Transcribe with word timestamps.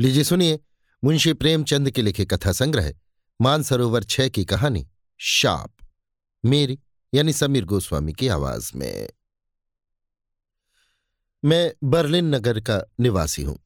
लीजिए 0.00 0.24
सुनिए, 0.24 0.60
मुंशी 1.04 1.32
प्रेमचंद 1.32 1.90
के 1.90 2.02
लिखे 2.02 2.24
कथा 2.24 2.52
संग्रह, 2.52 2.94
मानसरोवर 3.40 4.02
छह 4.02 4.28
की 4.28 4.44
कहानी, 4.44 4.88
शाप। 5.18 5.74
मेरी, 6.44 6.78
यानी 7.14 7.32
समीर 7.32 7.64
गोस्वामी 7.64 8.12
की 8.12 8.28
आवाज़ 8.28 8.72
में। 8.76 9.10
मैं 11.44 11.74
बर्लिन 11.84 12.34
नगर 12.34 12.60
का 12.60 12.82
निवासी 13.00 13.42
हूँ। 13.42 13.58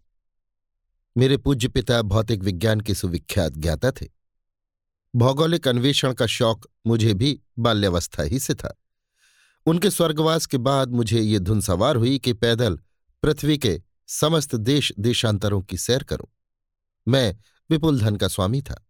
मेरे 1.17 1.37
पूज्य 1.37 1.69
पिता 1.69 2.03
भौतिक 2.03 2.41
विज्ञान 2.41 2.81
के 2.81 2.95
सुविख्यात 2.95 3.53
ज्ञाता 3.53 3.91
थे। 3.91 4.07
भौगोलिक 5.17 5.69
अन्वेषण 5.69 6.13
का 6.13 6.27
शौक 6.27 6.71
मुझे 6.87 7.15
भी 7.15 7.41
बाल्यावस्था 7.59 8.23
ही 8.23 8.39
से 8.39 8.55
था। 8.55 8.77
उनके 9.67 9.91
स्वर्गवास 9.91 10.47
के 10.47 10.59
बाद 10.59 10.89
मुझे 10.89 11.21
ये 11.21 11.39
धुन 11.39 11.61
सवार 11.61 11.97
हुई 11.97 12.19
कि 12.19 12.33
पैदल 12.33 12.79
पृथ्वी 13.23 13.59
के 13.59 13.83
समस्त 14.09 14.55
देश 14.55 14.93
देशांतरों 14.99 15.63
की 15.63 15.77
सैर 15.77 16.03
करूँ। 16.03 16.29
मैं 17.09 17.37
विपुल 17.71 18.01
धन 18.01 18.17
का 18.17 18.29
स्वामी 18.29 18.63
था। 18.63 18.87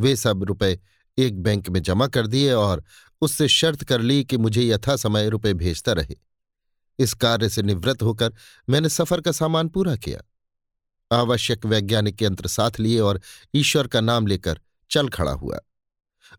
वे 0.00 0.16
सब 0.16 0.44
रुपए 0.44 0.80
एक 1.18 1.42
बैंक 1.42 1.68
में 1.68 1.82
जमा 1.82 2.06
कर 2.06 2.26
दिए 2.26 2.52
और 2.52 2.84
उससे 3.20 3.48
शर्त 3.48 3.84
कर 3.84 4.00
ली 4.00 4.24
कि 4.24 4.36
मुझे 4.36 4.62
यथा 4.62 4.96
समय 4.96 5.28
रुपए 5.28 5.54
भेजता 5.54 5.92
रहे। 5.92 6.16
इस 6.98 7.14
कार्य 7.14 7.48
से 7.48 7.62
निवृत्त 7.62 8.02
होकर 8.02 8.34
मैंने 8.68 8.88
सफ़र 8.88 9.20
का 9.20 9.32
सामान 9.32 9.68
पूरा 9.68 9.96
किया। 9.96 10.20
आवश्यक 11.16 11.66
वैज्ञानिक 11.66 12.22
यंत्र 12.22 12.48
साथ 12.48 12.80
लिए 12.80 13.00
और 13.00 13.20
ईश्वर 13.54 13.86
का 13.86 14.00
नाम 14.00 14.26
लेकर 14.26 14.60
चल 14.90 15.08
खड़ा 15.08 15.32
हुआ। 15.32 15.58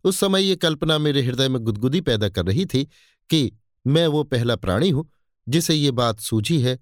उस 0.04 0.16
समय 0.16 0.42
ये 0.42 0.56
कल्पना 0.56 0.98
मेरे 0.98 1.22
हृदय 1.22 1.48
में 1.48 1.62
गुदगुदी 1.62 2.00
पैदा 2.00 2.28
कर 2.28 2.44
रही 2.44 2.66
थी 2.66 2.88
कि 3.30 3.52
मैं 3.86 4.06
वो 4.06 4.24
पहला 4.24 4.56
प्राणी 4.56 4.90
हूँ 4.90 5.10
जिसे 5.48 5.74
ये 5.74 5.90
बात 5.90 6.20
सूझी 6.20 6.60
है 6.60 6.78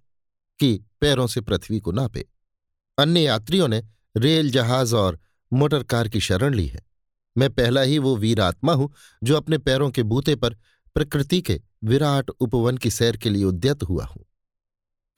कि 0.61 0.85
पैरों 1.01 1.27
से 1.27 1.41
पृथ्वी 1.41 1.81
को 1.81 1.93
नापे। 1.93 2.25
अन्य 2.99 3.21
यात्रियों 3.21 3.69
ने 3.69 3.83
रेल 4.17 4.51
जहाज़ 4.51 4.95
और 4.95 5.19
मोटर 5.53 5.83
कार 5.83 6.09
की 6.09 6.21
शरण 6.21 6.55
ली 6.55 6.67
है। 6.67 6.85
मैं 7.37 7.51
पहला 7.51 7.81
ही 7.81 7.99
वो 7.99 8.17
वीर 8.17 8.41
आत्मा 8.41 8.73
हूँ 8.73 8.93
जो 9.23 9.37
अपने 9.37 9.59
पैरों 9.59 9.91
के 9.91 10.03
बूते 10.03 10.35
पर 10.37 10.55
प्रकृति 10.95 11.41
के 11.41 11.61
विराट 11.85 12.31
उपवन 12.31 12.77
की 12.77 12.91
सैर 12.91 13.17
के 13.17 13.31
लिए 13.31 13.45
उद्यत 13.45 13.83
हुआ 13.83 14.05
हूँ। 14.05 14.25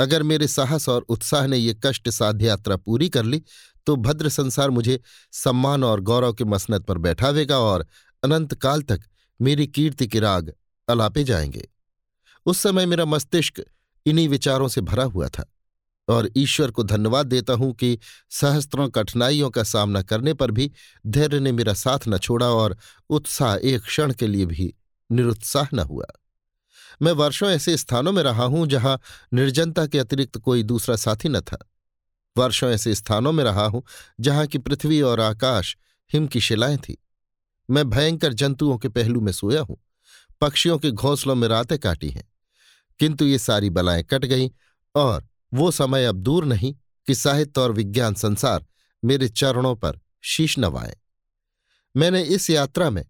अगर 0.01 0.23
मेरे 0.23 0.49
साहस 0.49 0.89
और 0.89 1.03
उत्साह 1.03 1.47
ने 1.47 1.57
ये 1.57 1.75
कष्ट 1.85 2.09
साध्य 2.09 2.47
यात्रा 2.47 2.77
पूरी 2.77 3.09
कर 3.09 3.25
ली 3.25 3.43
तो 3.87 3.97
भद्र 3.97 4.29
संसार 4.29 4.71
मुझे 4.71 5.01
सम्मान 5.33 5.85
और 5.85 6.01
गौरव 6.01 6.33
के 6.33 6.45
मसनत 6.45 6.85
पर 6.85 6.99
बैठावेगा 6.99 7.59
और 7.59 7.87
अनंत 8.23 8.55
काल 8.55 8.83
तक 8.83 9.01
मेरी 9.41 9.67
कीर्ति 9.67 10.07
के 10.07 10.21
राग 10.21 10.53
अलापे 10.89 11.25
जाएँगे। 11.25 11.69
उस 12.47 12.59
समय 12.59 12.87
मेरा 12.87 13.05
मस्तिष्क 13.05 13.63
इन्हीं 14.07 14.29
विचारों 14.29 14.69
से 14.69 14.81
भरा 14.81 15.05
हुआ 15.05 15.29
था 15.29 15.45
और 16.09 16.29
ईश्वर 16.37 16.71
को 16.71 16.83
धन्यवाद 16.83 17.27
देता 17.27 17.53
हूँ 17.53 17.73
कि 17.73 17.99
सहस्त्रों 18.31 18.89
कठिनाइयों 18.89 19.51
का 19.51 19.63
सामना 19.63 20.03
करने 20.03 20.35
पर 20.35 20.51
भी 20.51 20.71
धैर्य 21.07 21.41
ने 21.41 21.53
मेरा 21.53 21.75
साथ 21.75 22.09
न 22.09 22.19
छोड़ा 22.19 22.47
और 22.47 22.77
उत्साह 23.11 23.55
एक 23.55 23.83
क्षण 23.83 24.13
के 24.13 24.27
लिए 24.27 24.47
भी 24.47 24.75
निरुत्साह 25.11 25.69
न 25.75 25.79
हुआ। 25.79 26.07
मैं 27.03 27.13
वर्षों 27.13 27.51
ऐसे 27.51 27.77
स्थानों 27.77 28.13
में 28.13 28.23
रहा 28.23 28.45
हूँ 28.45 28.67
जहाँ 28.67 28.99
निर्जनता 29.35 29.87
के 29.87 29.99
अतिरिक्त 29.99 30.39
कोई 30.39 30.63
दूसरा 30.63 30.97
साथी 30.97 31.29
न 31.29 31.41
था। 31.41 31.59
वर्षों 32.37 32.71
ऐसे 32.71 32.95
स्थानों 32.95 33.33
में 33.33 33.45
रहा 33.45 33.67
हूँ 33.67 33.83
जहाँ 34.21 34.47
की 34.47 34.59
पृथ्वी 34.59 35.01
और 35.01 35.21
आकाश 35.21 35.77
हिम 36.11 36.27
की 36.27 36.41
शिलाएँ 36.41 36.77
थी। 36.77 36.97
मैं 37.69 37.89
भयंकर 37.91 38.33
जंतुओं 38.33 38.79
के 38.79 38.89
पहलू 38.89 39.21
में 39.21 39.33
सोया 39.33 39.61
हूँ, 39.63 39.77
पक्षियों 40.41 40.79
के 40.79 40.91
घोंसलों 40.91 41.35
में 41.35 41.49
रातें 41.49 41.79
काटी 41.79 42.11
हैं। 42.11 42.32
किंतु 42.99 43.25
ये 43.25 43.39
सारी 43.39 43.71
बलाएँ 43.71 44.03
कट 44.03 44.25
गईं 44.25 44.51
और 44.95 45.29
वो 45.55 45.71
समय 45.71 46.05
अब 46.05 46.17
दूर 46.17 46.45
नहीं 46.45 46.75
कि 47.07 47.15
साहित्य 47.15 47.61
और 47.61 47.73
विज्ञान 47.73 48.15
संसार 48.15 48.67
मेरे 49.05 49.29
चरणों 49.29 49.77
पर 49.77 50.01
शीश 50.23 50.59
नवाए। 50.59 50.97
मैंने 51.97 52.23
इस 52.23 52.51
यात्रा 52.51 52.91
में 52.91 53.07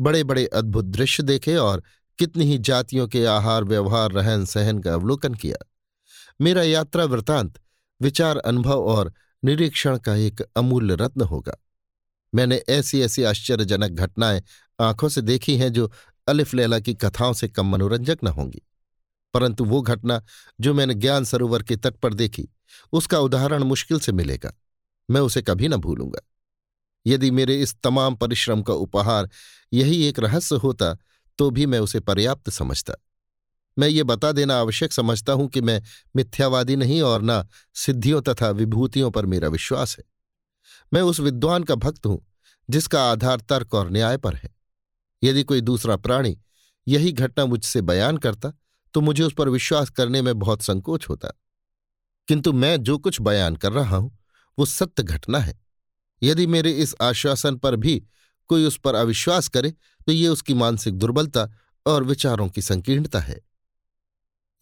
बड़े 0.00 0.24
बड़े 0.24 0.46
अद्भुत 0.46 0.84
दृश्य 0.84 1.22
देखे 1.22 1.56
और 1.56 1.82
कितनी 2.18 2.44
ही 2.44 2.58
जातियों 2.58 3.08
के 3.08 3.24
आहार, 3.24 3.64
व्यवहार 3.64 4.12
रहन 4.12 4.44
सहन 4.44 4.78
का 4.78 4.94
अवलोकन 4.94 5.34
किया। 5.34 5.66
मेरा 6.40 6.62
यात्रा 6.62 7.04
वृतांत 7.04 7.60
विचार 8.02 8.36
अनुभव 8.36 8.84
और 8.84 9.12
निरीक्षण 9.44 9.98
का 9.98 10.14
एक 10.14 10.42
अमूल्य 10.56 10.94
रत्न 10.94 11.20
होगा। 11.20 11.56
मैंने 12.34 12.62
ऐसी 12.68 13.00
ऐसी 13.00 13.22
आश्चर्यजनक 13.22 13.90
घटनाएँ 13.90 14.42
आँखों 14.80 15.08
से 15.08 15.22
देखी 15.22 15.56
हैं 15.56 15.72
जो 15.72 15.92
अलिफ 16.28 16.54
लैला 16.54 16.80
की 16.80 16.94
कथाओं 16.94 17.32
से 17.32 17.48
कम 17.48 17.66
मनोरंजक 17.66 18.18
न 18.24 18.26
होंगी। 18.26 18.62
परंतु 19.34 19.64
वो 19.64 19.80
घटना 19.82 20.22
जो 20.60 20.74
मैंने 20.74 20.94
ज्ञान 20.94 21.24
सरोवर 21.24 21.62
के 21.62 21.76
तट 21.76 21.96
पर 21.96 22.14
देखी, 22.14 22.48
उसका 22.92 23.18
उदाहरण 23.18 23.62
मुश्किल 23.62 24.00
से 24.00 24.12
मिलेगा। 24.12 24.52
मैं 25.10 25.20
उसे 25.20 25.42
कभी 25.42 25.68
न 25.68 25.76
भूलूँगा। 25.76 26.20
यदि 27.06 27.30
मेरे 27.30 27.62
इस 27.62 27.76
तमाम 27.82 28.16
परिश्रम 28.16 28.62
का 28.62 28.74
उपहार 28.74 29.28
यही 29.72 30.02
एक 30.04 30.18
रहस्य 30.18 30.56
होता 30.56 30.96
तो 31.38 31.50
भी 31.50 31.66
मैं 31.66 31.78
उसे 31.78 32.00
पर्याप्त 32.00 32.50
समझता। 32.50 32.94
मैं 33.78 33.88
ये 33.88 34.02
बता 34.02 34.32
देना 34.32 34.58
आवश्यक 34.58 34.92
समझता 34.92 35.32
हूँ 35.32 35.48
कि 35.48 35.60
मैं 35.60 35.82
मिथ्यावादी 36.16 36.76
नहीं 36.76 37.02
और 37.02 37.20
न 37.22 37.46
सिद्धियों 37.74 38.22
तथा 38.22 38.50
विभूतियों 38.50 39.10
पर 39.10 39.26
मेरा 39.26 39.48
विश्वास 39.48 39.96
है। 39.98 40.04
मैं 40.92 41.02
उस 41.02 41.20
विद्वान 41.20 41.64
का 41.64 41.74
भक्त 41.74 42.06
हूँ, 42.06 42.26
जिसका 42.70 43.10
आधार 43.10 43.40
तर्क 43.40 43.74
और 43.74 43.90
न्याय 43.90 44.16
पर 44.16 44.34
है। 44.34 44.54
यदि 45.22 45.42
कोई 45.42 45.60
दूसरा 45.60 45.96
प्राणी 45.96 46.38
यही 46.88 47.12
घटना 47.12 47.46
मुझसे 47.46 47.80
बयान 47.80 48.16
करता 48.16 48.52
तो 48.94 49.00
मुझे 49.00 49.22
उस 49.22 49.32
पर 49.34 49.48
विश्वास 49.48 49.90
करने 49.90 50.22
में 50.22 50.38
बहुत 50.38 50.62
संकोच 50.62 51.08
होता। 51.08 51.28
किंतु 52.28 52.52
मैं 52.52 52.82
जो 52.82 52.98
कुछ 52.98 53.20
बयान 53.20 53.56
कर 53.56 53.72
रहा 53.72 53.96
हूँ, 53.96 54.18
वो 54.58 54.66
सत्य 54.66 55.02
घटना 55.02 55.38
है। 55.38 55.60
यदि 56.22 56.46
मेरे 56.46 56.72
इस 56.72 56.94
आश्वासन 57.02 57.56
पर 57.56 57.76
भी 57.76 58.06
कोई 58.46 58.64
उस 58.64 58.78
पर 58.78 58.94
अविश्वास 58.94 59.48
करे 59.48 59.70
तो 60.06 60.12
ये 60.12 60.28
उसकी 60.28 60.54
मानसिक 60.54 60.94
दुर्बलता 60.94 61.48
और 61.86 62.04
विचारों 62.04 62.48
की 62.48 62.62
संकीर्णता 62.62 63.20
है। 63.20 63.40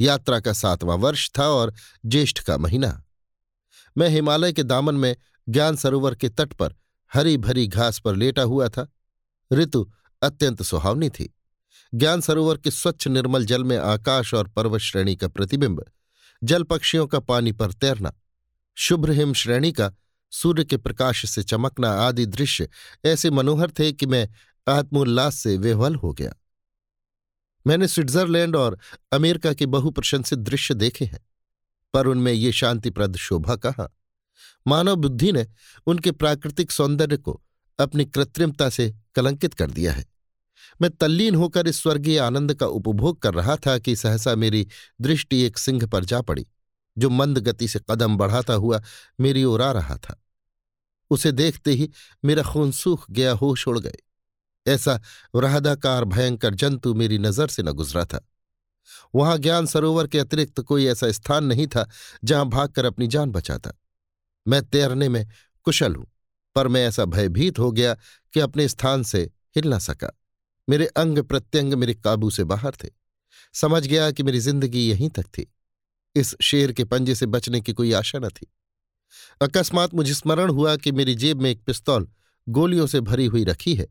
यात्रा 0.01 0.41
का 0.41 0.53
सातवां 0.53 0.99
वर्ष 0.99 1.31
था 1.39 1.49
और 1.49 1.75
ज्येष्ठ 2.07 2.41
का 2.41 2.59
महीना। 2.59 3.05
मैं 3.99 4.09
हिमालय 4.09 4.53
के 4.53 4.63
दामन 4.63 4.95
में 4.95 5.17
ज्ञान 5.49 5.77
सरोवर 5.77 6.15
के 6.15 6.29
तट 6.29 6.53
पर 6.53 6.75
हरी 7.15 7.37
भरी 7.37 7.67
घास 7.67 7.99
पर 7.99 8.17
लेटा 8.17 8.43
हुआ 8.43 8.69
था। 8.69 8.89
ऋतु 9.53 9.91
अत्यंत 10.23 10.63
सुहावनी 10.63 11.11
थी। 11.11 11.35
ज्ञान 11.95 12.21
सरोवर 12.21 12.57
के 12.57 12.71
स्वच्छ 12.71 13.09
निर्मल 13.09 13.45
जल 13.45 13.65
में 13.65 13.77
आकाश 13.79 14.35
और 14.35 14.49
पर्वत 14.49 14.81
श्रेणी 14.81 15.17
का 15.17 15.29
प्रतिबिंब, 15.29 15.85
जल 16.45 16.63
पक्षियों 16.63 17.07
का 17.07 17.19
पानी 17.21 17.53
पर 17.53 17.73
तैरना, 17.73 18.13
शुभ्र 18.77 19.13
हिम 19.13 19.33
श्रेणी 19.33 19.73
का 19.73 19.93
सूर्य 20.33 20.65
के 20.65 20.77
प्रकाश 20.77 21.31
से 21.31 21.43
चमकना 21.43 21.91
आदि 21.91 22.27
दृश्य 22.27 22.69
ऐसे 23.05 23.31
मनोहर 23.31 23.71
थे 23.71 23.93
कि 23.93 24.07
मैं 24.07 24.29
आत्मोल्लास 24.69 25.35
से 25.35 25.57
वेहवल 25.57 25.95
हो 25.95 26.13
गया। 26.13 26.35
मैंने 27.67 27.89
स्विट्जरलैंड 27.89 28.57
और 28.57 28.79
अमेरिका 29.13 29.53
के 29.53 29.67
बहुप्रशंसित 29.67 30.39
दृश्य 30.39 30.75
देखे 30.75 31.05
हैं, 31.05 31.21
पर 31.95 32.07
उनमें 32.07 32.33
ये 32.33 32.53
शांतिप्रद 32.53 33.17
शोभा 33.17 33.57
कहा? 33.57 33.89
मानव 34.67 34.97
बुद्धि 34.97 35.33
ने 35.33 35.47
उनके 35.87 36.13
प्राकृतिक 36.13 36.71
सौंदर्य 36.71 37.17
को 37.17 37.41
अपनी 37.79 38.05
कृत्रिमता 38.05 38.69
से 38.71 38.95
कलंकित 39.15 39.55
कर 39.55 39.71
दिया 39.71 39.93
है। 39.93 40.14
मैं 40.81 40.91
तल्लीन 40.91 41.35
होकर 41.35 41.69
इस 41.69 41.83
स्वर्गीय 41.83 42.19
आनंद 42.19 42.55
का 42.55 42.67
उपभोग 42.67 43.21
कर 43.23 43.35
रहा 43.35 43.57
था 43.57 43.79
कि 43.79 43.97
सहसा 43.97 44.35
मेरी 44.35 44.67
दृष्टि 45.01 45.41
एक 45.41 45.59
सिंह 45.59 45.87
पर 45.87 46.05
जा 46.05 46.21
पड़ी, 46.21 46.47
जो 46.97 47.11
मंद 47.11 47.39
गति 47.39 47.69
से 47.69 47.81
कदम 47.91 48.17
बढ़ाता 48.17 48.55
हुआ 48.55 48.83
मेरी 49.21 49.45
ओर 49.45 49.63
आ 49.63 49.73
रहा 49.73 49.97
था। 49.97 50.21
उसे 51.11 51.33
देखते 51.33 51.71
ही 51.71 51.91
मेरा 52.25 52.43
खून 52.43 52.73
सूख 52.73 53.11
गया, 53.11 53.33
होश 53.33 53.69
उड़ 53.69 53.79
गए। 53.79 53.97
ऐसा 54.67 55.01
वृहदाकार 55.35 56.05
भयंकर 56.05 56.55
जंतु 56.55 56.95
मेरी 56.95 57.19
नज़र 57.19 57.49
से 57.49 57.63
न 57.63 57.73
गुजरा 57.73 58.05
था। 58.05 58.29
वहाँ 59.15 59.39
ज्ञान 59.39 59.67
सरोवर 59.67 60.07
के 60.07 60.19
अतिरिक्त 60.19 60.61
कोई 60.61 60.87
ऐसा 60.87 61.11
स्थान 61.11 61.45
नहीं 61.45 61.67
था, 61.67 61.89
जहाँ 62.25 62.49
भागकर 62.49 62.85
अपनी 62.85 63.07
जान 63.07 63.31
बचाता। 63.31 63.73
मैं 64.47 64.63
तैरने 64.63 65.09
में 65.09 65.27
कुशल 65.65 65.95
हूँ, 65.95 66.07
पर 66.57 66.69
मैं 66.69 66.87
ऐसा 66.87 67.05
भयभीत 67.05 67.59
हो 67.59 67.71
गया 67.73 67.95
कि 68.35 68.41
अपने 68.41 68.69
स्थान 68.69 69.03
से 69.03 69.31
हिल 69.57 69.69
ना 69.69 69.79
सका। 69.79 70.11
मेरे 70.69 70.87
अंग 70.87 71.19
प्रत्यंग 71.19 71.75
मेरे 71.75 71.95
काबू 71.95 72.31
से 72.31 72.45
बाहर 72.45 72.77
थे। 72.85 72.89
समझ 73.55 73.87
गया 73.87 74.11
कि 74.11 74.23
मेरी 74.23 74.39
ज़िंदगी 74.39 74.89
यहीं 74.89 75.09
तक 75.09 75.27
थी। 75.29 75.47
इस 76.17 76.35
शेर 76.43 76.73
के 76.73 76.85
पंजे 76.85 77.15
से 77.15 77.27
बचने 77.27 77.61
की 77.61 77.73
कोई 77.73 77.93
आशा 77.93 78.19
न 78.19 78.29
थी। 78.29 78.47
अकस्मात 79.41 79.95
मुझे 79.95 80.15
स्मरण 80.15 80.51
हुआ 80.51 80.77
कि 80.77 80.93
मेरी 80.93 81.15
जेब 81.15 81.41
में 81.41 81.51
एक 81.51 81.63
पिस्तौल 81.63 82.09
गोलियों 82.47 82.87
से 82.87 83.01
भरी 83.01 83.27
हुई 83.27 83.45
रखी 83.45 83.75
है, 83.75 83.87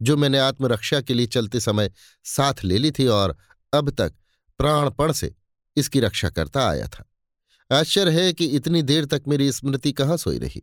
जो 0.00 0.16
मैंने 0.16 0.38
आत्मरक्षा 0.38 1.00
के 1.00 1.14
लिए 1.14 1.26
चलते 1.26 1.60
समय 1.60 1.90
साथ 2.24 2.64
ले 2.64 2.78
ली 2.78 2.90
थी 2.90 3.06
और 3.06 3.36
अब 3.72 3.90
तक 3.90 4.14
प्राणपण 4.58 5.12
से 5.12 5.34
इसकी 5.76 6.00
रक्षा 6.00 6.28
करता 6.28 6.68
आया 6.68 6.86
था। 6.86 7.04
आश्चर्य 7.70 8.22
है 8.22 8.32
कि 8.32 8.46
इतनी 8.46 8.82
देर 8.82 9.04
तक 9.04 9.22
मेरी 9.28 9.50
स्मृति 9.52 9.92
कहाँ 9.92 10.16
सोई 10.16 10.38
रही। 10.38 10.62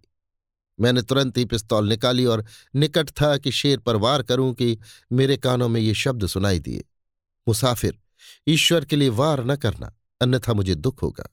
मैंने 0.79 1.01
तुरंत 1.01 1.37
ही 1.37 1.45
पिस्तौल 1.45 1.89
निकाली 1.89 2.25
और 2.25 2.45
निकट 2.75 3.09
था 3.11 3.37
कि 3.37 3.51
शेर 3.51 3.79
पर 3.79 3.95
वार 3.95 4.23
करूँ 4.23 4.53
कि 4.53 4.77
मेरे 5.11 5.37
कानों 5.37 5.69
में 5.69 5.79
ये 5.81 5.93
शब्द 5.93 6.25
सुनाई 6.27 6.59
दिए। 6.59 6.83
मुसाफिर, 7.47 7.99
ईश्वर 8.47 8.85
के 8.85 8.95
लिए 8.95 9.09
वार 9.09 9.45
न 9.45 9.55
करना, 9.55 9.93
अन्यथा 10.21 10.53
मुझे 10.53 10.75
दुख 10.75 11.01
होगा। 11.03 11.29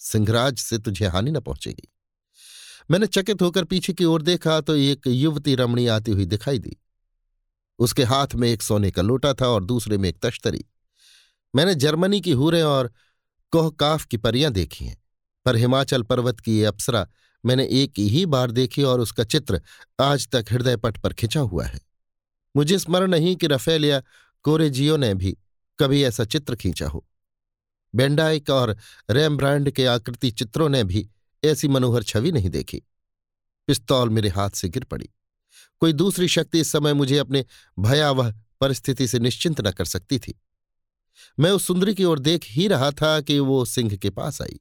सिंहराज, 0.00 0.58
से 0.58 0.78
तुझे 0.78 1.06
हानि 1.06 1.30
न 1.30 1.40
पहुंचेगी। 1.40 1.88
मैंने 2.90 3.06
चकित 3.06 3.42
होकर 3.42 3.64
पीछे 3.64 3.92
की 3.92 4.04
ओर 4.04 4.22
देखा 4.22 4.60
तो 4.60 4.76
एक 4.76 5.06
युवती 5.06 5.54
रमणी 5.54 5.86
आती 5.86 6.10
हुई 6.10 6.26
दिखाई 6.26 6.58
दी। 6.58 6.76
उसके 7.78 8.04
हाथ 8.04 8.34
में 8.34 8.48
एक 8.48 8.62
सोने 8.62 8.90
का 8.90 9.02
लोटा 9.02 9.32
था 9.34 9.48
और 9.48 9.64
दूसरे 9.64 9.98
में 9.98 10.08
एक 10.08 10.18
तश्तरी। 10.22 10.64
मैंने 11.54 11.74
जर्मनी 11.74 12.20
की 12.20 12.32
हूरें 12.32 12.62
और 12.62 12.92
कोहकाफ 13.52 14.04
की 14.04 14.16
परियाँ 14.16 14.52
देखी 14.52 14.84
हैं, 14.84 14.96
पर 15.46 15.56
हिमाचल 15.56 16.02
पर्वत 16.02 16.40
की 16.40 16.58
ये 16.58 16.64
अप्सरा 16.64 17.06
मैंने 17.44 17.68
एक 17.70 17.92
ही 17.98 18.26
बार 18.26 18.50
देखी 18.50 18.82
और 18.82 19.00
उसका 19.00 19.24
चित्र 19.24 19.62
आज 20.00 20.28
तक 20.28 20.44
हृदय 20.50 20.76
पट 20.76 20.98
पर 20.98 21.12
खिंचा 21.12 21.40
हुआ 21.40 21.64
है। 21.64 21.80
मुझे 22.56 22.78
स्मरण 22.78 23.10
नहीं 23.10 23.36
कि 23.36 23.46
रफेल 23.46 23.84
या 23.84 24.02
कोरेजियो 24.42 24.96
ने 24.96 25.14
भी 25.14 25.36
कभी 25.78 26.02
ऐसा 26.02 26.24
चित्र 26.24 26.56
खींचा 26.56 26.88
हो। 26.88 27.06
बेंडाइक 27.94 28.50
और 28.50 28.76
रैमब्रांड 29.10 29.70
के 29.70 29.86
आकृति 29.86 30.30
चित्रों 30.30 30.68
ने 30.68 30.84
भी 30.84 31.10
ऐसी 31.44 31.68
मनोहर 31.68 32.02
छवि 32.02 32.32
नहीं 32.32 32.50
देखी। 32.50 32.82
पिस्तौल 33.66 34.10
मेरे 34.10 34.28
हाथ 34.28 34.50
से 34.50 34.68
गिर 34.68 34.84
पड़ी। 34.84 35.08
कोई 35.80 35.92
दूसरी 35.92 36.28
शक्ति 36.28 36.60
इस 36.60 36.68
समय 36.68 36.94
मुझे 36.94 37.18
अपने 37.18 37.44
भयावह 37.78 38.34
परिस्थिति 38.60 39.08
से 39.08 39.18
निश्चिंत 39.18 39.60
न 39.60 39.70
कर 39.70 39.84
सकती 39.84 40.18
थी। 40.18 40.40
मैं 41.38 41.50
उस 41.50 41.66
सुंदरी 41.66 41.94
की 41.94 42.04
ओर 42.04 42.18
देख 42.18 42.44
ही 42.44 42.68
रहा 42.68 42.90
था 42.90 43.20
कि 43.20 43.38
वो 43.38 43.64
सिंह 43.64 43.96
के 43.96 44.10
पास 44.10 44.42
आई। 44.42 44.60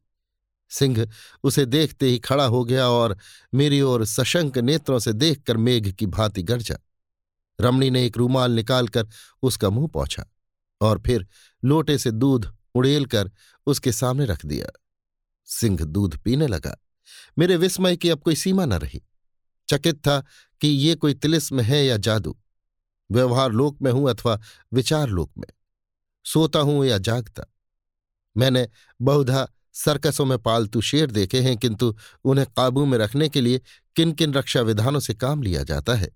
सिंह 0.69 1.07
उसे 1.43 1.65
देखते 1.65 2.05
ही 2.05 2.19
खड़ा 2.19 2.45
हो 2.45 2.63
गया 2.63 2.87
और 2.87 3.17
मेरी 3.53 3.81
ओर 3.81 4.05
सशंक 4.05 4.57
नेत्रों 4.57 4.99
से 4.99 5.13
देखकर 5.13 5.57
मेघ 5.57 5.91
की 5.91 6.05
भांति 6.05 6.43
गरजा। 6.43 6.77
रमणी 7.61 7.89
ने 7.89 8.05
एक 8.05 8.17
रूमाल 8.17 8.51
निकालकर 8.51 9.07
उसका 9.41 9.69
मुँह 9.69 9.87
पहुँचा 9.87 10.25
और 10.81 11.01
फिर 11.05 11.27
लोटे 11.65 11.97
से 11.97 12.11
दूध 12.11 12.57
उड़ेल 12.75 13.05
कर 13.05 13.31
उसके 13.65 13.91
सामने 13.91 14.25
रख 14.25 14.45
दिया। 14.45 14.67
सिंह 15.45 15.83
दूध 15.85 16.17
पीने 16.17 16.47
लगा। 16.47 16.77
मेरे 17.39 17.55
विस्मय 17.55 17.97
की 17.97 18.09
अब 18.09 18.19
कोई 18.19 18.35
सीमा 18.35 18.65
न 18.65 18.73
रही। 18.73 19.01
चकित 19.69 19.95
था 19.95 20.19
कि 20.61 20.67
ये 20.67 20.95
कोई 20.95 21.13
तिलिस्म 21.13 21.59
है 21.59 21.85
या 21.85 21.97
जादू। 21.97 22.37
व्यवहार 23.11 23.51
लोक 23.51 23.81
में 23.81 23.91
हूँ 23.91 24.09
अथवा 24.09 24.39
विचार 24.73 25.07
लोक 25.07 25.31
में। 25.37 25.47
सोता 26.25 26.59
हूँ 26.59 26.85
या 26.85 26.97
जागता। 26.97 27.43
मैंने 28.37 28.69
बहुधा 29.01 29.47
सर्कसों 29.77 30.25
में 30.25 30.37
पालतू 30.37 30.81
शेर 30.81 31.11
देखे 31.11 31.39
हैं, 31.41 31.57
किंतु 31.57 31.95
उन्हें 32.23 32.47
काबू 32.57 32.85
में 32.85 32.97
रखने 32.97 33.29
के 33.29 33.41
लिए 33.41 33.61
किन 33.95 34.11
किन 34.11 34.33
रक्षा 34.33 34.61
विधानों 34.61 34.99
से 34.99 35.13
काम 35.13 35.41
लिया 35.43 35.63
जाता 35.63 35.95
है? 35.95 36.09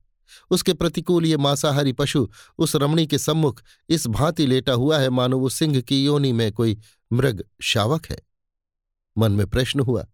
उसके 0.51 0.73
प्रतिकूल 0.73 1.25
ये 1.25 1.37
मांसाहारी 1.37 1.93
पशु 1.93 2.29
उस 2.57 2.75
रमणी 2.75 3.05
के 3.07 3.17
सम्मुख 3.17 3.61
इस 3.89 4.07
भांति 4.07 4.45
लेटा 4.47 4.73
हुआ 4.73 4.99
है, 4.99 5.09
मानो 5.09 5.39
वो 5.39 5.49
सिंह 5.49 5.79
की 5.81 6.05
योनि 6.05 6.31
में 6.31 6.51
कोई 6.51 6.77
मृग 7.13 7.43
शावक 7.61 8.05
है। 8.05 8.19
मन 9.17 9.31
में 9.31 9.47
प्रश्न 9.47 9.79
हुआ, 9.79 10.05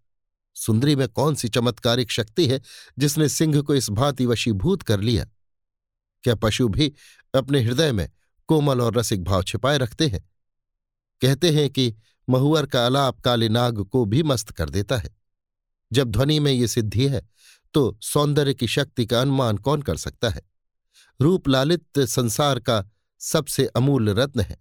सुंदरी 0.56 0.96
में 0.96 1.08
कौन 1.08 1.36
सी 1.36 1.48
चमत्कारिक 1.48 2.12
शक्ति 2.12 2.48
है 2.48 2.62
जिसने 3.00 3.30
सिंह 3.30 3.62
को 3.62 3.76
इस 3.76 3.90
भांति 3.90 4.26
वशीभूत 4.26 4.84
कर 4.84 5.00
लिया? 5.00 5.26
क्या 6.24 6.36
पशु 6.36 6.68
भी 6.68 6.94
अपने 7.34 7.62
हृदय 7.62 7.92
में 7.92 8.10
कोमल 8.50 8.82
और 8.82 8.98
रसिक 8.98 9.24
भाव 9.24 9.44
छिपाए 9.44 9.78
रखते 9.78 10.08
हैं? 10.08 10.30
कहते 11.22 11.52
हैं 11.52 11.70
कि 11.70 11.94
महुअर 12.30 12.66
का 12.66 12.86
अलाप 12.86 13.20
काले 13.20 13.50
नाग 13.50 13.84
को 13.84 14.04
भी 14.06 14.24
मस्त 14.24 14.52
कर 14.52 14.70
देता 14.70 14.98
है। 14.98 15.16
जब 15.92 16.12
ध्वनि 16.12 16.40
में 16.40 16.52
ये 16.52 16.68
सिद्धि 16.68 17.08
है 17.08 17.28
तो 17.74 17.98
सौंदर्य 18.02 18.54
की 18.54 18.68
शक्ति 18.68 19.06
का 19.06 19.22
अनुमान 19.22 19.58
कौन 19.58 19.82
कर 19.82 19.98
सकता 19.98 20.30
है? 20.30 20.42
रूप 21.22 21.48
लालित 21.48 22.00
संसार 22.00 22.60
का 22.60 22.84
सबसे 23.22 23.66
अमूल्य 23.66 24.14
रत्न 24.14 24.40
है। 24.40 24.58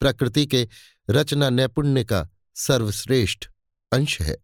प्रकृति 0.00 0.46
के 0.46 0.68
रचना 1.10 1.50
नैपुण्य 1.50 2.04
का 2.04 2.28
सर्वश्रेष्ठ 2.54 3.46
अंश 3.92 4.20
है। 4.20 4.36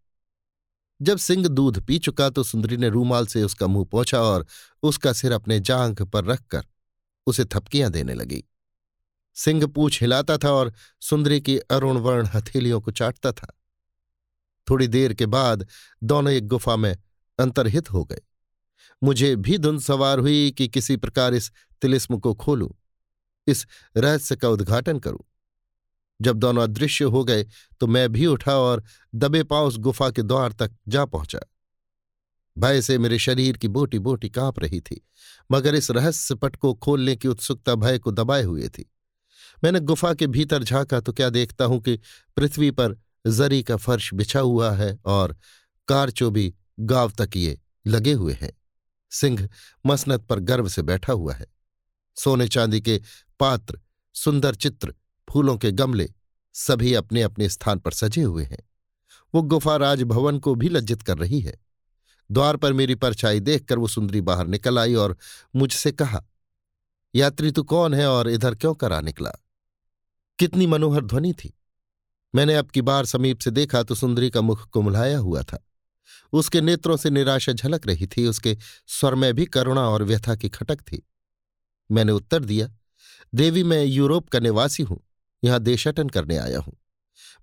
जब 1.00 1.18
सिंह 1.18 1.48
दूध 1.48 1.80
पी 1.86 1.98
चुका 1.98 2.28
तो 2.30 2.42
सुंदरी 2.42 2.76
ने 2.76 2.88
रूमाल 2.88 3.26
से 3.26 3.42
उसका 3.42 3.66
मुँह 3.66 3.86
पोछा 3.90 4.20
और 4.20 4.46
उसका 4.82 5.12
सिर 5.12 5.32
अपने 5.32 5.60
जांघ 5.60 6.02
पर 6.02 6.24
रखकर 6.24 6.66
उसे 7.26 7.44
थपकियाँ 7.44 7.90
देने 7.90 8.14
लगी। 8.14 8.44
सिंह 9.36 9.66
पूछ 9.66 10.00
हिलाता 10.00 10.36
था 10.38 10.52
और 10.52 10.72
सुंदरी 11.02 11.40
की 11.40 11.56
अरुणवर्ण 11.58 12.26
हथेलियों 12.26 12.80
को 12.80 12.90
चाटता 12.90 13.32
था। 13.32 13.56
थोड़ी 14.68 14.86
देर 14.88 15.14
के 15.14 15.26
बाद 15.26 15.66
दोनों 16.02 16.32
एक 16.32 16.46
गुफा 16.48 16.76
में 16.76 16.96
अंतर्हित 17.38 17.90
हो 17.92 18.04
गए। 18.04 18.20
मुझे 19.02 19.34
भी 19.36 19.58
धुंध 19.58 19.80
सवार 19.80 20.18
हुई 20.18 20.50
कि 20.50 20.68
किसी 20.68 20.96
प्रकार 20.96 21.34
इस 21.34 21.50
तिलिस्म 21.82 22.18
को 22.18 22.34
खोलूं, 22.34 22.68
इस 23.46 23.66
रहस्य 23.96 24.36
का 24.36 24.48
उद्घाटन 24.48 24.98
करूँ। 24.98 25.24
जब 26.20 26.36
दोनों 26.36 26.62
अदृश्य 26.62 27.04
हो 27.04 27.24
गए 27.24 27.44
तो 27.80 27.86
मैं 27.86 28.08
भी 28.12 28.26
उठा 28.26 28.56
और 28.56 28.82
दबे 29.14 29.42
पाँव 29.42 29.66
उस 29.66 29.78
गुफा 29.78 30.10
के 30.10 30.22
द्वार 30.22 30.52
तक 30.52 30.72
जा 30.88 31.04
पहुँचा। 31.04 31.40
भय 32.56 32.82
से 32.82 32.98
मेरे 32.98 33.18
शरीर 33.18 33.56
की 33.56 33.68
बोटी 33.68 33.98
बोटी 33.98 34.28
काँप 34.28 34.58
रही 34.60 34.80
थी, 34.80 35.00
मगर 35.50 35.74
इस 35.74 35.90
रहस्य 35.90 36.34
पट 36.34 36.56
को 36.56 36.72
खोलने 36.74 37.16
की 37.16 37.28
उत्सुकता 37.28 37.74
भय 37.74 37.98
को 37.98 38.10
दबाए 38.10 38.42
हुए 38.42 38.68
थी। 38.68 38.90
मैंने 39.64 39.80
गुफा 39.80 40.14
के 40.14 40.26
भीतर 40.26 40.62
झांका 40.62 41.00
तो 41.00 41.12
क्या 41.12 41.30
देखता 41.30 41.64
हूँ 41.64 41.80
कि 41.80 42.00
पृथ्वी 42.36 42.70
पर 42.70 42.96
जरी 43.26 43.62
का 43.62 43.76
फर्श 43.76 44.14
बिछा 44.14 44.40
हुआ 44.40 44.70
है 44.70 44.98
और 45.04 45.36
कारचोबी 45.88 46.54
गाँव 46.80 47.12
तकिए 47.18 47.60
लगे 47.86 48.12
हुए 48.12 48.32
हैं। 48.32 48.52
सिंह 49.10 49.48
मसनत 49.86 50.20
पर 50.20 50.38
गर्व 50.38 50.68
से 50.68 50.82
बैठा 50.82 51.12
हुआ 51.12 51.34
है। 51.34 51.46
सोने 52.16 52.48
चांदी 52.48 52.80
के 52.80 53.00
पात्र, 53.40 53.80
सुंदर 54.14 54.54
चित्र, 54.54 54.94
फूलों 55.30 55.58
के 55.58 55.72
गमले 55.72 56.12
सभी 56.52 56.94
अपने 56.94 57.22
अपने 57.22 57.48
स्थान 57.48 57.78
पर 57.78 57.90
सजे 57.90 58.22
हुए 58.22 58.44
हैं। 58.44 58.68
वो 59.34 59.42
गुफा 59.42 59.76
राजभवन 59.76 60.38
को 60.38 60.54
भी 60.54 60.68
लज्जित 60.68 61.02
कर 61.02 61.18
रही 61.18 61.40
है। 61.40 61.58
द्वार 62.30 62.56
पर 62.56 62.72
मेरी 62.72 62.94
परछाई 62.94 63.40
देखकर 63.40 63.78
वो 63.78 63.88
सुंदरी 63.88 64.20
बाहर 64.20 64.46
निकल 64.46 64.78
आई 64.78 64.94
और 64.94 65.16
मुझसे 65.56 65.92
कहा, 65.92 66.24
यात्री 67.14 67.50
तू 67.50 67.62
कौन 67.62 67.94
है 67.94 68.06
और 68.06 68.28
इधर 68.28 68.54
क्यों 68.54 68.74
करा 68.74 69.00
निकला? 69.00 69.32
कितनी 70.40 70.66
मनोहर 70.66 71.04
ध्वनि 71.04 71.32
थी। 71.32 71.52
मैंने 72.34 72.54
अब 72.54 72.70
की 72.70 72.82
बार 72.82 73.04
समीप 73.04 73.38
से 73.38 73.50
देखा 73.50 73.82
तो 73.82 73.94
सुंदरी 73.94 74.30
का 74.30 74.40
मुख 74.40 74.68
कुमलाया 74.68 75.18
हुआ 75.18 75.42
था। 75.42 75.58
उसके 76.32 76.60
नेत्रों 76.60 76.96
से 76.96 77.10
निराशा 77.10 77.52
झलक 77.52 77.86
रही 77.86 78.06
थी, 78.06 78.26
उसके 78.26 78.56
स्वर 78.88 79.14
में 79.14 79.32
भी 79.34 79.44
करुणा 79.46 79.88
और 79.88 80.02
व्यथा 80.02 80.34
की 80.34 80.48
खटक 80.48 80.80
थी। 80.82 81.02
मैंने 81.90 82.12
उत्तर 82.12 82.44
दिया, 82.44 82.68
देवी, 83.34 83.62
मैं 83.62 83.84
यूरोप 83.84 84.28
का 84.28 84.38
निवासी 84.38 84.82
हूँ, 84.82 85.00
यहाँ 85.42 85.60
देशाटन 85.60 86.08
करने 86.08 86.36
आया 86.36 86.58
हूँ। 86.58 86.76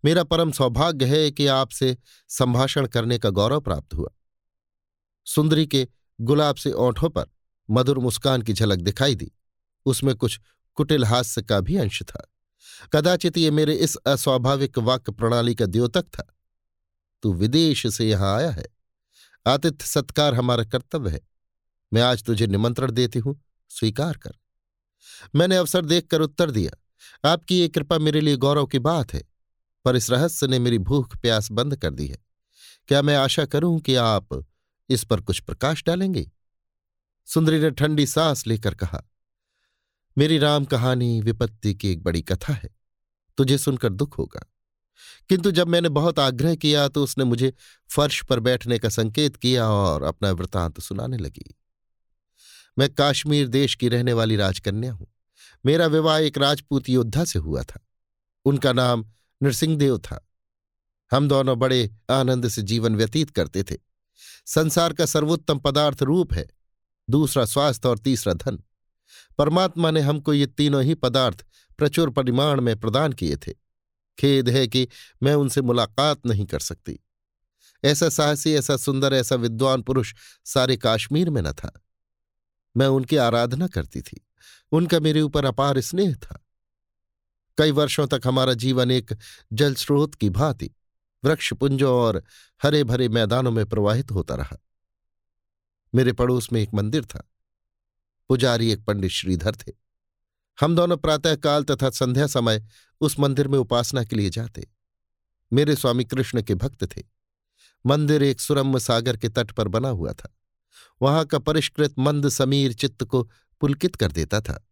मेरा 0.05 0.23
परम 0.23 0.51
सौभाग्य 0.51 1.05
है 1.05 1.31
कि 1.31 1.47
आपसे 1.47 1.97
संभाषण 2.29 2.88
करने 2.88 3.17
का 3.17 3.29
गौरव 3.29 3.61
प्राप्त 3.61 3.94
हुआ। 3.94 4.09
सुंदरी 5.27 5.66
के 5.68 5.87
गुलाब 6.19 6.56
से 6.56 6.71
ओंठों 6.71 7.09
पर 7.09 7.25
मधुर 7.69 7.99
मुस्कान 7.99 8.42
की 8.42 8.54
झलक 8.54 8.80
दिखाई 8.80 9.16
दी। 9.16 9.31
उसमें 9.85 10.16
कुछ 10.16 10.39
कुटिल 10.77 11.06
हास्य 11.06 11.42
का 11.42 11.59
भी 11.59 11.77
अंश 11.77 12.01
था। 12.04 12.27
कदाचित 12.94 13.37
ये 13.37 13.51
मेरे 13.51 13.75
इस 13.75 13.95
अस्वाभाविक 13.95 14.77
वाक्य 14.77 15.11
प्रणाली 15.11 15.56
का 15.56 15.65
द्योतक 15.65 16.06
था। 16.09 16.33
तू 17.23 17.33
विदेश 17.33 17.85
से 17.87 18.09
यहाँ 18.09 18.35
आया 18.37 18.49
है। 18.51 18.65
आतिथ्य 19.45 19.85
सत्कार 19.85 20.33
हमारा 20.33 20.63
कर्तव्य 20.63 21.11
है। 21.11 21.19
मैं 21.91 22.01
आज 22.01 22.23
तुझे 22.23 22.47
निमंत्रण 22.47 22.91
देती 22.91 23.19
हूँ। 23.19 23.39
स्वीकार 23.71 24.17
कर। 24.17 24.37
मैंने 25.35 25.57
अवसर 25.57 25.85
देखकर 25.85 26.21
उत्तर 26.21 26.51
दिया, 26.51 26.71
आपकी 27.25 27.59
ये 27.59 27.67
कृपा 27.67 27.97
मेरे 27.97 28.21
लिए 28.21 28.35
गौरव 28.35 28.65
की 28.65 28.79
बात 28.79 29.13
है, 29.13 29.23
पर 29.85 29.95
इस 29.95 30.09
रहस्य 30.09 30.47
ने 30.47 30.59
मेरी 30.59 30.77
भूख 30.79 31.17
प्यास 31.17 31.51
बंद 31.51 31.75
कर 31.75 31.91
दी 31.91 32.07
है। 32.07 32.17
क्या 32.87 33.01
मैं 33.01 33.15
आशा 33.15 33.45
करूँ 33.45 33.79
कि 33.79 33.95
आप 33.95 34.45
इस 34.89 35.03
पर 35.03 35.21
कुछ 35.21 35.39
प्रकाश 35.39 35.83
डालेंगे? 35.85 36.29
सुंदरी 37.27 37.59
ने 37.59 37.71
ठंडी 37.71 38.06
सांस 38.07 38.45
लेकर 38.47 38.75
कहा, 38.75 39.03
मेरी 40.17 40.37
राम 40.37 40.65
कहानी 40.65 41.19
विपत्ति 41.21 41.73
की 41.73 41.91
एक 41.91 42.03
बड़ी 42.03 42.21
कथा 42.21 42.53
है। 42.53 42.69
तुझे 43.37 43.57
सुनकर 43.57 43.89
दुख 43.89 44.17
होगा। 44.17 44.53
किंतु 45.29 45.51
जब 45.51 45.67
मैंने 45.67 45.89
बहुत 45.89 46.19
आग्रह 46.19 46.56
किया 46.56 46.87
तो 46.87 47.03
उसने 47.03 47.23
मुझे 47.23 47.53
फर्श 47.89 48.23
पर 48.23 48.39
बैठने 48.39 48.79
का 48.79 48.89
संकेत 48.89 49.35
किया 49.35 49.69
और 49.69 50.03
अपना 50.03 50.31
वृतांत 50.31 50.79
सुनाने 50.79 51.17
लगी। 51.17 51.56
मैं 52.79 52.94
काश्मीर 52.94 53.47
देश 53.47 53.75
की 53.75 53.89
रहने 53.89 54.13
वाली 54.13 54.35
राजकन्या 54.35 54.94
हूँ। 54.94 55.07
मेरा 55.65 55.85
विवाह 55.85 56.17
एक 56.17 56.37
राजपूत 56.37 56.89
योद्धा 56.89 57.25
से 57.25 57.39
हुआ 57.39 57.63
था। 57.63 57.79
उनका 58.45 58.73
नाम 58.73 59.06
नृसिंहदेव 59.44 59.97
था। 59.97 60.29
हम 61.11 61.27
दोनों 61.27 61.59
बड़े 61.59 61.95
आनंद 62.09 62.47
से 62.47 62.61
जीवन 62.61 62.95
व्यतीत 62.95 63.29
करते 63.29 63.63
थे। 63.63 63.77
संसार 64.45 64.94
का 64.94 65.06
सर्वोत्तम 65.06 65.59
पदार्थ 65.59 66.03
रूप 66.03 66.33
है, 66.33 66.47
दूसरा 67.09 67.45
स्वास्थ्य 67.45 67.89
और 67.89 67.97
तीसरा 67.97 68.33
धन। 68.33 68.63
परमात्मा 69.37 69.91
ने 69.91 70.01
हमको 70.01 70.33
ये 70.33 70.45
तीनों 70.45 70.83
ही 70.83 70.95
पदार्थ 70.95 71.45
प्रचुर 71.78 72.10
परिमाण 72.10 72.62
में 72.62 72.80
प्रदान 72.80 73.14
किए 73.14 73.36
थे। 73.36 73.54
खेद 74.19 74.50
है 74.50 74.68
कि 74.68 74.88
मैं 75.24 75.34
उनसे 75.34 75.62
मुलाकात 75.62 76.26
नहीं 76.26 76.46
कर 76.46 76.60
सकती। 76.60 77.00
ऐसा 77.84 78.10
साहसी, 78.10 78.54
ऐसा 78.54 78.78
सुंदर, 78.78 79.14
ऐसा 79.14 79.36
विद्वान 79.36 79.81
पुरुष 79.81 80.14
सारे 80.46 80.78
काश्मीर 80.78 81.30
में 81.30 81.42
न 81.42 81.52
था। 81.52 81.81
मैं 82.78 82.88
उनकी 82.88 83.16
आराधना 83.16 83.68
करती 83.68 84.02
थी। 84.02 84.28
उनका 84.72 85.00
मेरे 85.00 85.22
ऊपर 85.22 85.46
अपार 85.46 85.81
स्नेह 85.81 86.16
था। 86.16 86.46
कई 87.57 87.72
वर्षों 87.72 88.07
तक 88.07 88.22
हमारा 88.26 88.54
जीवन 88.54 88.92
एक 88.92 89.18
जल 89.54 89.76
स्रोत 89.76 90.16
की 90.16 90.30
भांति, 90.30 90.72
वृक्षपुंजों 91.26 91.94
और 91.94 92.24
हरे 92.64 92.84
भरे 92.84 93.10
मैदानों 93.10 93.52
में 93.52 93.66
प्रवाहित 93.66 94.12
होता 94.12 94.36
रहा। 94.36 94.57
मेरे 95.96 96.14
पड़ोस 96.14 96.54
में 96.54 96.62
एक 96.62 96.69
मंदिर 96.74 97.06
था। 97.06 97.30
पुजारी 98.30 98.72
एक 98.72 98.86
पंडित 98.86 99.12
श्रीधर 99.12 99.56
थे। 99.56 99.86
हम 100.61 100.76
दोनों 100.76 100.97
प्रातःकाल 100.97 101.64
तथा 101.64 101.90
संध्या 101.90 102.28
समय 102.28 102.68
उस 103.02 103.19
मंदिर 103.19 103.47
में 103.47 103.59
उपासना 103.59 104.04
के 104.04 104.16
लिए 104.16 104.30
जाते। 104.30 104.68
मेरे 105.54 105.76
स्वामी 105.76 106.06
कृष्ण 106.06 106.42
के 106.42 106.56
भक्त 106.56 106.97
थे। 106.97 107.04
मंदिर 107.85 108.23
एक 108.23 108.42
सुरम्य 108.42 108.80
सागर 108.80 109.18
के 109.18 109.30
तट 109.30 109.52
पर 109.52 109.68
बना 109.68 109.90
हुआ 109.90 110.14
था। 110.14 110.37
वहाँ 111.02 111.26
का 111.26 111.40
परिष्कृत 111.40 111.95
मंद 111.99 112.30
समीर 112.30 112.73
चित्त 112.73 113.04
को 113.04 113.30
पुलकित 113.61 113.95
कर 113.95 114.11
देता 114.11 114.42
था। 114.42 114.68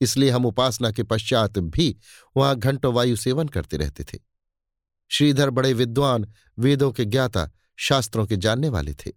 इसलिए 0.00 0.30
हम 0.30 0.46
उपासना 0.46 0.92
के 0.92 1.02
पश्चात 1.02 1.58
भी 1.58 1.96
वहाँ 2.36 2.56
घंटों 2.56 2.94
वायु 2.94 3.16
सेवन 3.16 3.48
करते 3.48 3.76
रहते 3.76 4.04
थे। 4.04 4.18
श्रीधर 5.08 5.50
बड़े 5.50 5.72
विद्वान, 5.72 6.32
वेदों 6.58 6.92
के 6.92 7.04
ज्ञाता, 7.04 7.50
शास्त्रों 7.76 8.26
के 8.26 8.36
जानने 8.36 8.68
वाले 8.68 8.94
थे। 8.94 9.12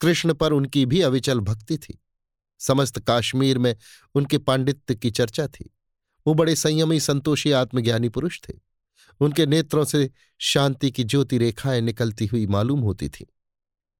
कृष्ण 0.00 0.34
पर 0.34 0.52
उनकी 0.52 0.86
भी 0.86 1.00
अविचल 1.00 1.40
भक्ति 1.40 1.78
थी। 1.78 2.02
समस्त 2.60 2.98
काश्मीर 2.98 3.58
में 3.58 3.76
उनके 4.14 4.38
पांडित्य 4.38 4.94
की 4.94 5.10
चर्चा 5.10 5.46
थी। 5.46 5.76
वो 6.26 6.34
बड़े 6.34 6.56
संयमी, 6.56 7.00
संतोषी 7.00 7.52
आत्मज्ञानी 7.52 8.08
पुरुष 8.08 8.40
थे। 8.48 8.54
उनके 9.20 9.46
नेत्रों 9.46 9.84
से 9.84 10.10
शांति 10.38 10.90
की 10.90 11.04
ज्योति 11.04 11.38
रेखाएँ 11.38 11.80
निकलती 11.80 12.26
हुई 12.26 12.46
मालूम 12.46 12.80
होती 12.80 13.08
थीं। 13.08 13.26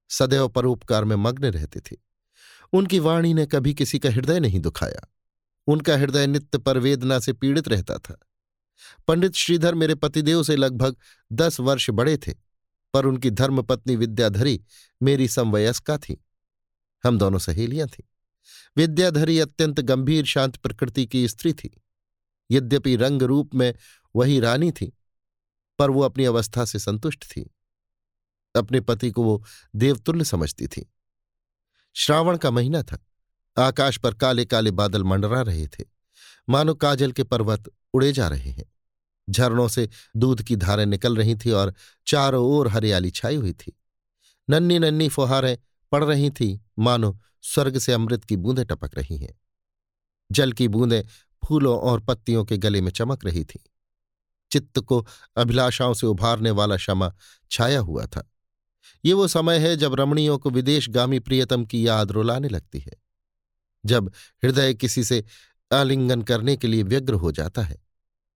सदैव 0.09 0.49
परोपकार 0.49 1.05
में 1.05 1.17
मग्न 1.17 1.45
रहते 1.45 1.81
थे। 1.81 1.97
उनकी 2.73 2.99
वाणी 2.99 3.35
ने 3.35 3.47
कभी 3.47 3.75
किसी 3.75 3.99
का 3.99 4.11
हृदय 4.11 4.40
नहीं 4.40 4.61
दुखाया। 4.61 5.12
उनका 5.67 5.97
हृदय 5.97 6.26
नित्य 6.26 6.59
पर 6.59 6.79
वेदना 6.79 7.19
से 7.19 7.33
पीड़ित 7.33 7.69
रहता 7.69 7.99
था। 7.99 8.19
पंडित 9.09 9.35
श्रीधर 9.35 9.75
मेरे 9.75 9.95
पतिदेव 9.95 10.43
से 10.43 10.57
लगभग 10.57 10.97
दस 11.33 11.61
वर्ष 11.61 11.90
बड़े 11.90 12.17
थे, 12.17 12.35
पर 12.95 13.07
उनकी 13.07 13.31
धर्मपत्नी 13.31 13.97
विद्याधरी 13.97 14.64
मेरी 15.02 15.29
समवयस्का 15.29 15.99
थी। 15.99 16.25
हम 17.05 17.19
दोनों 17.19 17.38
सहेलियाँ 17.38 17.88
थीं। 17.88 18.05
विद्याधरी 18.77 19.41
अत्यंत 19.41 19.81
गंभीर 19.81 20.25
शांत 20.25 20.57
प्रकृति 20.57 21.07
की 21.07 21.29
स्त्री 21.29 21.53
थी। 21.53 21.83
यद्यपि 22.50 22.97
रंग 22.97 23.23
रूप 23.23 23.55
में 23.55 23.75
वही 24.17 24.41
रानी 24.41 24.73
थी, 24.73 24.93
पर 25.79 25.91
वो 25.91 26.00
अपनी 26.00 26.25
अवस्था 26.25 26.65
से 26.65 26.79
संतुष्ट 26.79 27.25
थी। 27.25 27.50
अपने 28.57 28.81
पति 28.81 29.11
को 29.11 29.23
वो 29.23 29.45
देवतुल्य 29.77 30.25
समझती 30.25 30.67
थी। 30.67 30.93
श्रावण 31.95 32.37
का 32.37 32.50
महीना 32.50 32.83
था। 32.83 33.07
आकाश 33.59 33.99
पर 33.99 34.15
काले 34.15 34.45
काले 34.45 34.71
बादल 34.71 35.05
मंडरा 35.05 35.43
रहे 35.43 35.67
थे। 35.67 35.85
मानो 36.49 36.75
काजल 36.75 37.12
के 37.12 37.23
पर्वत 37.23 37.65
उड़े 37.95 38.12
जा 38.12 38.29
रहे 38.29 38.50
हैं। 38.50 38.73
झरनों 39.31 39.69
से 39.69 39.89
दूध 40.17 40.43
की 40.43 40.57
धारें 40.57 40.87
निकल 40.87 41.17
रही 41.17 41.35
थी 41.35 41.50
और 41.50 41.75
चारों 42.07 42.45
ओर 42.45 42.69
हरियाली 42.69 43.11
छाई 43.11 43.37
हुई 43.37 43.53
थी। 43.53 43.73
नन्नी 44.50 44.79
नन्नी 44.79 45.09
फुहारें 45.09 45.59
पड़ 45.93 46.05
रही 46.05 46.31
थी। 46.31 46.61
मानो 46.80 47.20
स्वर्ग 47.42 47.78
से 47.78 47.92
अमृत 47.92 48.25
की 48.25 48.37
बूंदें 48.37 48.66
टपक 48.66 48.90
रही 48.99 49.18
हैं। 49.18 49.40
जल 50.32 50.52
की 50.52 50.68
बूंदें 50.68 51.02
फूलों 51.44 51.78
और 51.78 52.00
पत्तियों 52.00 52.44
के 52.44 52.58
गले 52.58 52.80
में 52.80 52.90
चमक 52.90 53.25
रही 53.25 53.44
थी। 53.44 53.64
चित्त 54.50 54.78
को 54.78 55.06
अभिलाषाओं 55.37 55.94
से 55.94 56.06
उभारने 56.06 56.50
वाला 56.50 56.76
क्षमा 56.76 57.14
छाया 57.50 57.80
हुआ 57.80 58.06
था। 58.06 58.32
ये 59.04 59.12
वो 59.12 59.28
समय 59.28 59.58
है 59.58 59.76
जब 59.76 59.94
रमणियों 59.94 60.38
को 60.38 60.50
विदेशगामी 60.50 61.18
प्रियतम 61.18 61.64
की 61.64 61.87
याद 61.87 62.10
रुलाने 62.10 62.49
लगती 62.49 62.78
है। 62.78 62.92
जब 63.87 64.12
हृदय 64.44 64.75
किसी 64.75 65.04
से 65.04 65.25
आलिंगन 65.72 66.22
करने 66.22 66.56
के 66.56 66.68
लिए 66.68 66.82
व्यग्र 66.82 67.14
हो 67.14 67.32
जाता 67.32 67.62
है। 67.62 67.82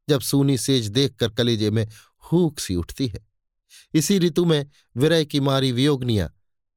जब 0.09 0.21
सूनी 0.21 0.59
सेज 0.59 0.87
देखकर 0.87 1.29
कलेजे 1.29 1.71
में 1.71 1.89
हूक 2.33 2.59
सी 2.59 2.75
उठती 2.75 3.09
है। 3.09 3.27
इसी 3.95 4.19
ऋतु 4.19 4.45
में 4.45 4.67
विरय 4.97 5.25
की 5.25 5.41
मारी 5.41 5.73
वियोगनियाँ 5.73 6.33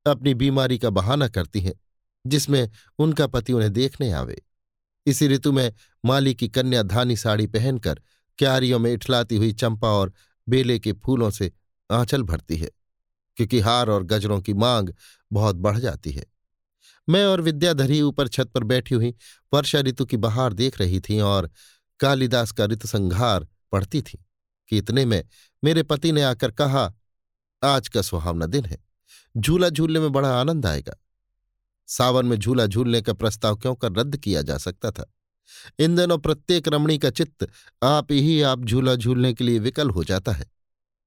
अपनी 0.08 0.34
बीमारी 0.34 0.78
का 0.80 0.90
बहाना 0.90 1.28
करती 1.28 1.62
हैं, 1.62 1.74
जिसमें 2.26 2.70
उनका 3.00 3.28
पति 3.28 3.54
उन्हें 3.54 3.72
देखने 3.74 4.12
आवे। 4.12 4.42
इसी 5.06 5.28
ऋतु 5.28 5.52
में 5.52 5.74
माली 6.06 6.34
की 6.36 6.48
कन्या 6.50 6.84
धानी 6.84 7.16
साड़ी 7.18 7.48
पहनकर 7.48 8.02
क्यारियों 8.40 8.80
में 8.80 8.92
इठलाती 8.94 9.36
हुई 9.36 9.54
चंपा 9.54 9.90
और 9.90 10.14
बेले 10.48 10.80
के 10.80 10.94
फूलों 10.94 11.30
से 11.32 11.52
आंचल 11.90 12.24
भरती 12.24 12.58
है, 12.58 12.70
क्योंकि 13.38 13.60
हार 13.60 13.90
और 13.90 14.04
गजरों 14.04 14.42
की 14.42 14.54
मांग 14.54 14.90
बहुत 15.32 15.56
बढ़ 15.56 15.78
जाती 15.78 16.12
है। 16.12 16.26
मैं 17.08 17.26
और 17.26 17.42
विद्याधरी 17.42 18.02
ऊपर 18.02 18.28
छत 18.28 18.50
पर 18.50 18.64
बैठी 18.64 18.96
हुई 18.96 19.14
वर्षा 19.54 19.80
ऋतु 19.80 20.06
की 20.06 20.18
बहार 20.18 20.54
देख 20.54 20.80
रही 20.82 21.00
थी 21.00 21.20
और 21.20 21.50
कालिदास 22.00 22.52
का 22.52 22.66
ऋतु 22.66 22.88
संहार 22.88 23.48
पढ़ती 23.72 24.02
थी 24.02 24.18
कि 24.72 24.78
इतने 24.78 25.06
में 25.06 25.24
मेरे 25.64 25.84
पति 25.84 26.12
ने 26.12 26.22
आकर 26.22 26.52
कहा, 26.52 26.94
आज 27.64 27.88
का 27.88 28.02
सुहावना 28.02 28.46
दिन 28.46 28.66
है। 28.66 28.87
झूला 29.38 29.70
झूलने 29.70 30.00
में 30.00 30.12
बड़ा 30.12 30.40
आनंद 30.40 30.66
आएगा। 30.66 30.96
सावन 31.88 32.26
में 32.26 32.38
झूला 32.38 32.66
झूलने 32.66 33.02
का 33.02 33.14
प्रस्ताव 33.14 33.56
क्यों 33.56 33.76
कर 33.76 33.92
रद्द 33.92 34.18
किया 34.18 34.42
जा 34.42 34.58
सकता 34.58 34.92
था? 34.92 35.14
इन 35.80 35.96
दिनों 35.96 36.18
प्रत्येक 36.18 36.68
रमणी 36.68 36.98
का 36.98 37.10
चित्त 37.10 37.48
आप 37.84 38.12
ही 38.12 38.42
आप 38.42 38.60
झूला 38.60 38.96
झूलने 38.96 39.34
के 39.34 39.44
लिए 39.44 39.60
विकल 39.60 39.90
हो 39.90 40.04
जाता 40.04 40.32
है। 40.32 40.52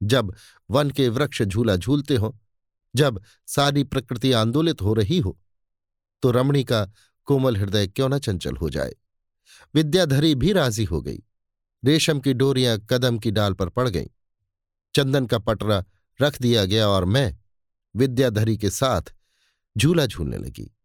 जब 0.03 0.35
वन 0.71 0.91
के 0.91 1.09
वृक्ष 1.09 1.43
झूला 1.43 1.77
झूलते 1.77 2.17
हो, 2.17 2.39
जब 2.97 3.23
सारी 3.47 3.85
प्रकृति 3.85 4.33
आंदोलित 4.33 4.83
हो 4.83 4.95
रही 4.95 5.19
हो 5.19 5.39
तो 6.23 6.31
रमणी 6.31 6.65
का 6.65 6.87
कोमल 7.25 7.57
हृदय 7.57 7.87
क्यों 7.87 8.09
न 8.09 8.19
चंचल 8.19 8.57
हो 8.57 8.71
जाए? 8.71 8.95
विद्याधरी 9.75 10.35
भी 10.35 10.53
राज़ी 10.53 10.85
हो 10.85 11.01
गई। 11.03 11.19
रेशम 11.85 12.21
की 12.21 12.33
डोरियाँ 12.35 12.79
कदम 12.91 13.19
की 13.19 13.31
डाल 13.31 13.53
पर 13.53 13.69
पड़ 13.69 13.89
गईं। 13.89 14.07
चंदन 14.95 15.27
का 15.27 15.39
पटरा 15.39 15.85
रख 16.23 16.41
दिया 16.43 16.65
गया 16.65 16.89
और 16.89 17.05
मैं 17.05 17.40
विद्याधरी 17.97 18.59
के 18.59 18.71
साथ 18.71 19.03
झूला 19.79 20.07
झूलने 20.07 20.39
लगी। 20.39 20.77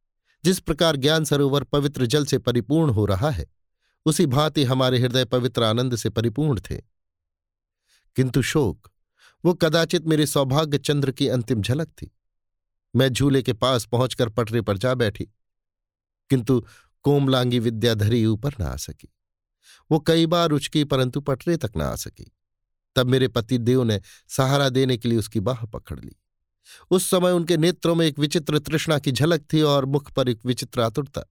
जिस 0.43 0.59
प्रकार 0.59 0.95
ज्ञान 0.95 1.25
सरोवर 1.25 1.63
पवित्र 1.63 2.05
जल 2.05 2.25
से 2.25 2.37
परिपूर्ण 2.37 2.91
हो 2.91 3.05
रहा 3.05 3.29
है, 3.29 3.45
उसी 4.05 4.25
भांति 4.25 4.63
हमारे 4.63 4.99
हृदय 4.99 5.25
पवित्र 5.25 5.63
आनंद 5.63 5.95
से 5.95 6.09
परिपूर्ण 6.09 6.59
थे। 6.59 6.81
किंतु 8.15 8.41
शोक, 8.41 8.91
वो 9.45 9.53
कदाचित 9.53 10.05
मेरे 10.05 10.25
सौभाग्य 10.25 10.77
चंद्र 10.77 11.11
की 11.11 11.27
अंतिम 11.27 11.61
झलक 11.61 11.87
थी। 11.87 12.11
मैं 12.95 13.09
झूले 13.09 13.41
के 13.41 13.53
पास 13.53 13.85
पहुंचकर 13.85 14.29
पटरे 14.29 14.61
पर 14.61 14.77
जा 14.77 14.93
बैठी, 14.93 15.23
किंतु 16.29 16.65
कोमलांगी 17.03 17.59
विद्याधरी 17.59 18.25
ऊपर 18.25 18.55
न 18.59 18.63
आ 18.63 18.75
सकी। 18.75 19.13
वो 19.91 19.99
कई 19.99 20.25
बार 20.25 20.51
उचकी 20.51 20.83
परंतु 20.83 21.21
पटरे 21.21 21.57
तक 21.57 21.71
न 21.77 21.81
आ 21.81 21.95
सकी। 21.95 22.31
तब 22.95 23.07
मेरे 23.07 23.27
पति 23.27 23.57
देव 23.57 23.83
ने 23.83 24.01
सहारा 24.27 24.69
देने 24.69 24.97
के 24.97 25.09
लिए 25.09 25.19
उसकी 25.19 25.39
बाह 25.39 25.65
पकड़ 25.65 25.99
ली। 25.99 26.15
उस 26.91 27.09
समय 27.09 27.31
उनके 27.31 27.57
नेत्रों 27.57 27.95
में 27.95 28.05
एक 28.07 28.19
विचित्र 28.19 28.59
तृष्णा 28.59 28.99
की 28.99 29.11
झलक 29.11 29.45
थी 29.53 29.61
और 29.63 29.85
मुख 29.87 30.11
पर 30.11 30.29
एक 30.29 30.45
विचित्र 30.45 30.81
आतुरता। 30.81 31.21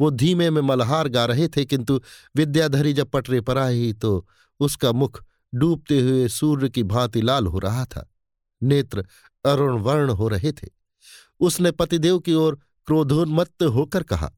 वो 0.00 0.10
धीमे 0.10 0.50
में 0.50 0.60
मल्हार 0.62 1.08
गा 1.08 1.24
रहे 1.26 1.48
थे, 1.48 1.64
किंतु 1.64 2.00
विद्याधरी 2.36 2.92
जब 2.92 3.10
पटरे 3.10 3.40
पर 3.40 3.58
आई 3.58 3.92
तो 3.92 4.26
उसका 4.60 4.92
मुख 4.92 5.22
डूबते 5.52 6.00
हुए 6.00 6.28
सूर्य 6.30 6.68
की 6.68 6.82
भांति 6.84 7.20
लाल 7.22 7.46
हो 7.46 7.58
रहा 7.58 7.84
था। 7.86 8.08
नेत्र 8.62 9.06
अरुण 9.44 9.80
वर्ण 9.80 10.10
हो 10.10 10.28
रहे 10.28 10.52
थे। 10.52 10.68
उसने 11.40 11.70
पतिदेव 11.72 12.18
की 12.18 12.34
ओर 12.34 12.58
क्रोधोन्मत्त 12.88 13.62
होकर 13.64 14.02
कहा, 14.02 14.30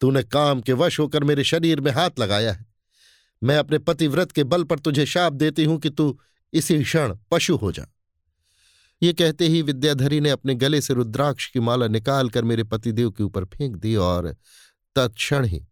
तूने 0.00 0.22
काम 0.22 0.60
के 0.60 0.72
वश 0.74 0.98
होकर 1.00 1.24
मेरे 1.24 1.44
शरीर 1.44 1.80
में 1.80 1.90
हाथ 1.92 2.18
लगाया 2.18 2.52
है। 2.52 2.66
मैं 3.42 3.56
अपने 3.58 3.78
पतिव्रत 3.80 4.32
के 4.32 4.44
बल 4.44 4.64
पर 4.64 4.78
तुझे 4.78 5.06
शाप 5.06 5.32
देती 5.34 5.64
हूँ 5.64 5.78
कि 5.78 5.90
तू 5.90 6.18
इसी 6.52 6.82
क्षण 6.82 7.16
पशु 7.30 7.56
हो 7.56 7.72
जा। 7.72 7.86
ये 9.02 9.12
कहते 9.12 9.46
ही 9.48 9.62
विद्याधरी 9.62 10.20
ने 10.20 10.30
अपने 10.30 10.54
गले 10.54 10.80
से 10.80 10.94
रुद्राक्ष 10.94 11.50
की 11.52 11.60
माला 11.60 11.88
निकालकर 11.88 12.44
मेरे 12.44 12.64
पतिदेव 12.64 13.10
के 13.10 13.22
ऊपर 13.22 13.44
फेंक 13.44 13.76
दी 13.76 13.96
और 13.96 14.36
तत्क्षण 14.96 15.44
ही 15.44 15.66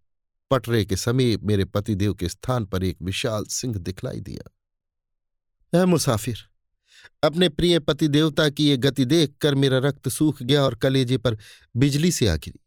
पटरे 0.50 0.84
के 0.84 0.96
समीप 0.96 1.42
मेरे 1.42 1.64
पतिदेव 1.64 2.14
के 2.14 2.28
स्थान 2.28 2.64
पर 2.64 2.84
एक 2.84 2.96
विशाल 3.02 3.44
सिंह 3.44 3.74
दिखलाई 3.74 4.20
दिया। 4.20 5.82
ऐ 5.82 5.84
मुसाफिर, 5.84 6.38
अपने 7.24 7.48
प्रिय 7.48 7.78
पति 7.78 8.08
देवता 8.08 8.48
की 8.48 8.68
ये 8.68 8.76
गति 8.76 9.04
देखकर 9.04 9.54
मेरा 9.54 9.78
रक्त 9.78 10.08
सूख 10.08 10.42
गया 10.42 10.62
और 10.62 10.74
कलेजे 10.74 11.18
पर 11.18 11.38
बिजली 11.76 12.10
से 12.10 12.28
आ 12.28 12.36
गिरी। 12.36 12.60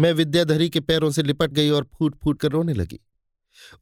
मैं 0.00 0.12
विद्याधरी 0.12 0.70
के 0.70 0.80
पैरों 0.80 1.10
से 1.10 1.22
लिपट 1.22 1.50
गई 1.50 1.70
और 1.70 1.88
फूट 1.94 2.16
फूट 2.24 2.40
कर 2.40 2.48
रोने 2.48 2.74
लगी। 2.74 3.00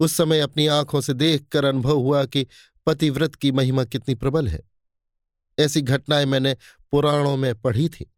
उस 0.01 0.13
समय 0.13 0.41
अपनी 0.41 0.67
आँखों 0.67 1.01
से 1.01 1.15
देखकर 1.15 1.65
अनुभव 1.65 1.97
हुआ 1.97 2.25
कि 2.25 2.47
पतिव्रत 2.87 3.35
की 3.35 3.53
महिमा 3.53 3.85
कितनी 3.85 4.15
प्रबल 4.15 4.49
है। 4.49 4.76
ऐसी 5.59 5.81
घटनाएँ 5.81 6.25
मैंने 6.25 6.57
पुराणों 6.91 7.37
में 7.37 7.55
पढ़ी 7.55 7.89
थी। 7.89 8.13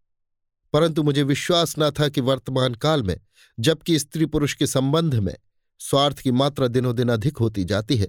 परंतु 0.73 1.03
मुझे 1.03 1.23
विश्वास 1.23 1.75
न 1.79 1.91
था 1.91 2.09
कि 2.09 2.21
वर्तमान 2.21 2.75
काल 2.75 3.03
में, 3.03 3.21
जबकि 3.61 3.99
स्त्री 3.99 4.27
पुरुष 4.27 4.55
के 4.55 4.67
संबंध 4.67 5.15
में, 5.15 5.37
स्वार्थ 5.79 6.19
की 6.19 6.31
मात्रा 6.31 6.69
दिनों 6.69 6.97
दिन 6.97 7.09
अधिक 7.09 7.37
होती 7.37 7.65
जाती 7.65 7.97
है, 7.97 8.09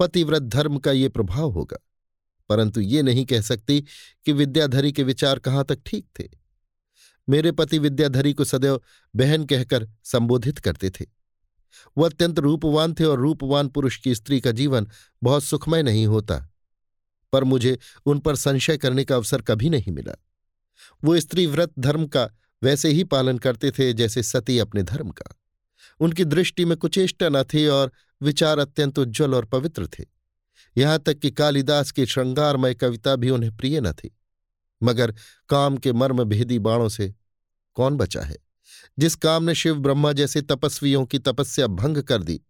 पतिव्रत 0.00 0.42
धर्म 0.42 0.78
का 0.78 0.92
ये 0.92 1.08
प्रभाव 1.08 1.50
होगा। 1.50 1.78
परंतु 2.48 2.80
ये 2.80 3.02
नहीं 3.02 3.24
कह 3.24 3.40
सकती 3.40 3.84
कि 4.24 4.32
विद्याधरी 4.32 4.92
के 4.92 5.02
विचार 5.02 5.38
कहाँ 5.38 5.64
तक 5.64 5.78
ठीक 5.86 6.06
थे। 6.20 6.28
मेरे 7.28 7.52
पति 7.52 7.78
विद्याधरी 7.78 8.32
को 8.32 8.44
सदैव 8.44 8.80
बहन 9.16 9.44
कहकर 9.44 9.88
संबोधित 10.04 10.58
करते 10.58 10.90
थे। 10.90 11.06
वो 11.98 12.04
अत्यंत 12.04 12.38
रूपवान 12.38 12.94
थे 12.94 13.04
और 13.04 13.18
रूपवान 13.18 13.68
पुरुष 13.68 13.96
की 13.96 14.14
स्त्री 14.14 14.40
का 14.40 14.50
जीवन 14.50 14.88
बहुत 15.22 15.44
सुखमय 15.44 15.82
नहीं 15.82 16.06
होता। 16.06 16.51
पर 17.32 17.44
मुझे 17.44 17.78
उन 18.06 18.18
पर 18.18 18.36
संशय 18.36 18.76
करने 18.76 19.04
का 19.04 19.16
अवसर 19.16 19.42
कभी 19.42 19.70
नहीं 19.70 19.92
मिला। 19.92 20.16
वो 21.04 21.20
स्त्री 21.20 21.46
व्रत 21.46 21.72
धर्म 21.78 22.06
का 22.06 22.30
वैसे 22.62 22.88
ही 22.88 23.04
पालन 23.04 23.38
करते 23.38 23.70
थे 23.70 23.92
जैसे 23.92 24.22
सती 24.22 24.58
अपने 24.58 24.82
धर्म 24.82 25.10
का। 25.10 25.36
उनकी 26.00 26.24
दृष्टि 26.24 26.64
में 26.64 26.76
कुचेष्टा 26.76 27.28
न 27.28 27.42
थी 27.42 27.66
और 27.66 27.92
विचार 28.22 28.58
अत्यंत 28.58 28.98
उज्ज्वल 28.98 29.34
और 29.34 29.44
पवित्र 29.44 29.86
थे। 29.86 30.04
यहाँ 30.76 30.98
तक 30.98 31.18
कि 31.18 31.30
कालिदास 31.30 31.90
की 31.90 32.06
श्रृंगारमय 32.06 32.74
कविता 32.74 33.16
भी 33.16 33.30
उन्हें 33.30 33.56
प्रिय 33.56 33.80
न 33.80 33.92
थी। 33.92 34.16
मगर 34.82 35.14
काम 35.48 35.76
के 35.76 35.92
मर्म 35.92 36.24
भेदी 36.24 36.58
बाणों 36.58 36.88
से 36.88 37.14
कौन 37.74 37.96
बचा 37.96 38.20
है? 38.20 38.36
जिस 38.98 39.14
काम 39.14 39.44
ने 39.44 39.54
शिव 39.54 39.74
ब्रह्मा 39.74 40.12
जैसे 40.12 40.42
तपस्वियों 40.42 41.06
की 41.06 41.18
तपस्या 41.18 41.66
भंग 41.66 41.98
कर 41.98 42.22
दी, 42.22 42.40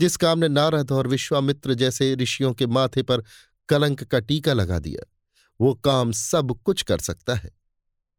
जिस 0.00 0.16
काम 0.16 0.38
ने 0.38 0.48
नारद 0.48 0.92
और 0.92 1.06
विश्वामित्र 1.06 1.74
जैसे 1.74 2.14
ऋषियों 2.14 2.52
के 2.52 2.66
माथे 2.66 3.02
पर 3.02 3.22
कलंक 3.68 4.04
का 4.04 4.20
टीका 4.20 4.52
लगा 4.52 4.78
दिया। 4.78 5.12
वो 5.60 5.74
काम 5.74 6.12
सब 6.12 6.60
कुछ 6.64 6.82
कर 6.82 6.98
सकता 6.98 7.34
है। 7.34 7.50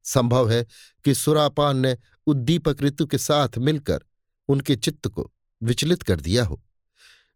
संभव 0.03 0.49
है 0.51 0.65
कि 1.05 1.13
सुरापान 1.13 1.77
ने 1.77 1.97
उद्दीपक 2.27 2.81
ऋतु 2.81 3.05
के 3.05 3.17
साथ 3.17 3.49
मिलकर 3.57 3.99
उनके 4.47 4.75
चित्त 4.75 5.07
को 5.07 5.33
विचलित 5.63 6.03
कर 6.03 6.19
दिया 6.19 6.45
हो। 6.45 6.63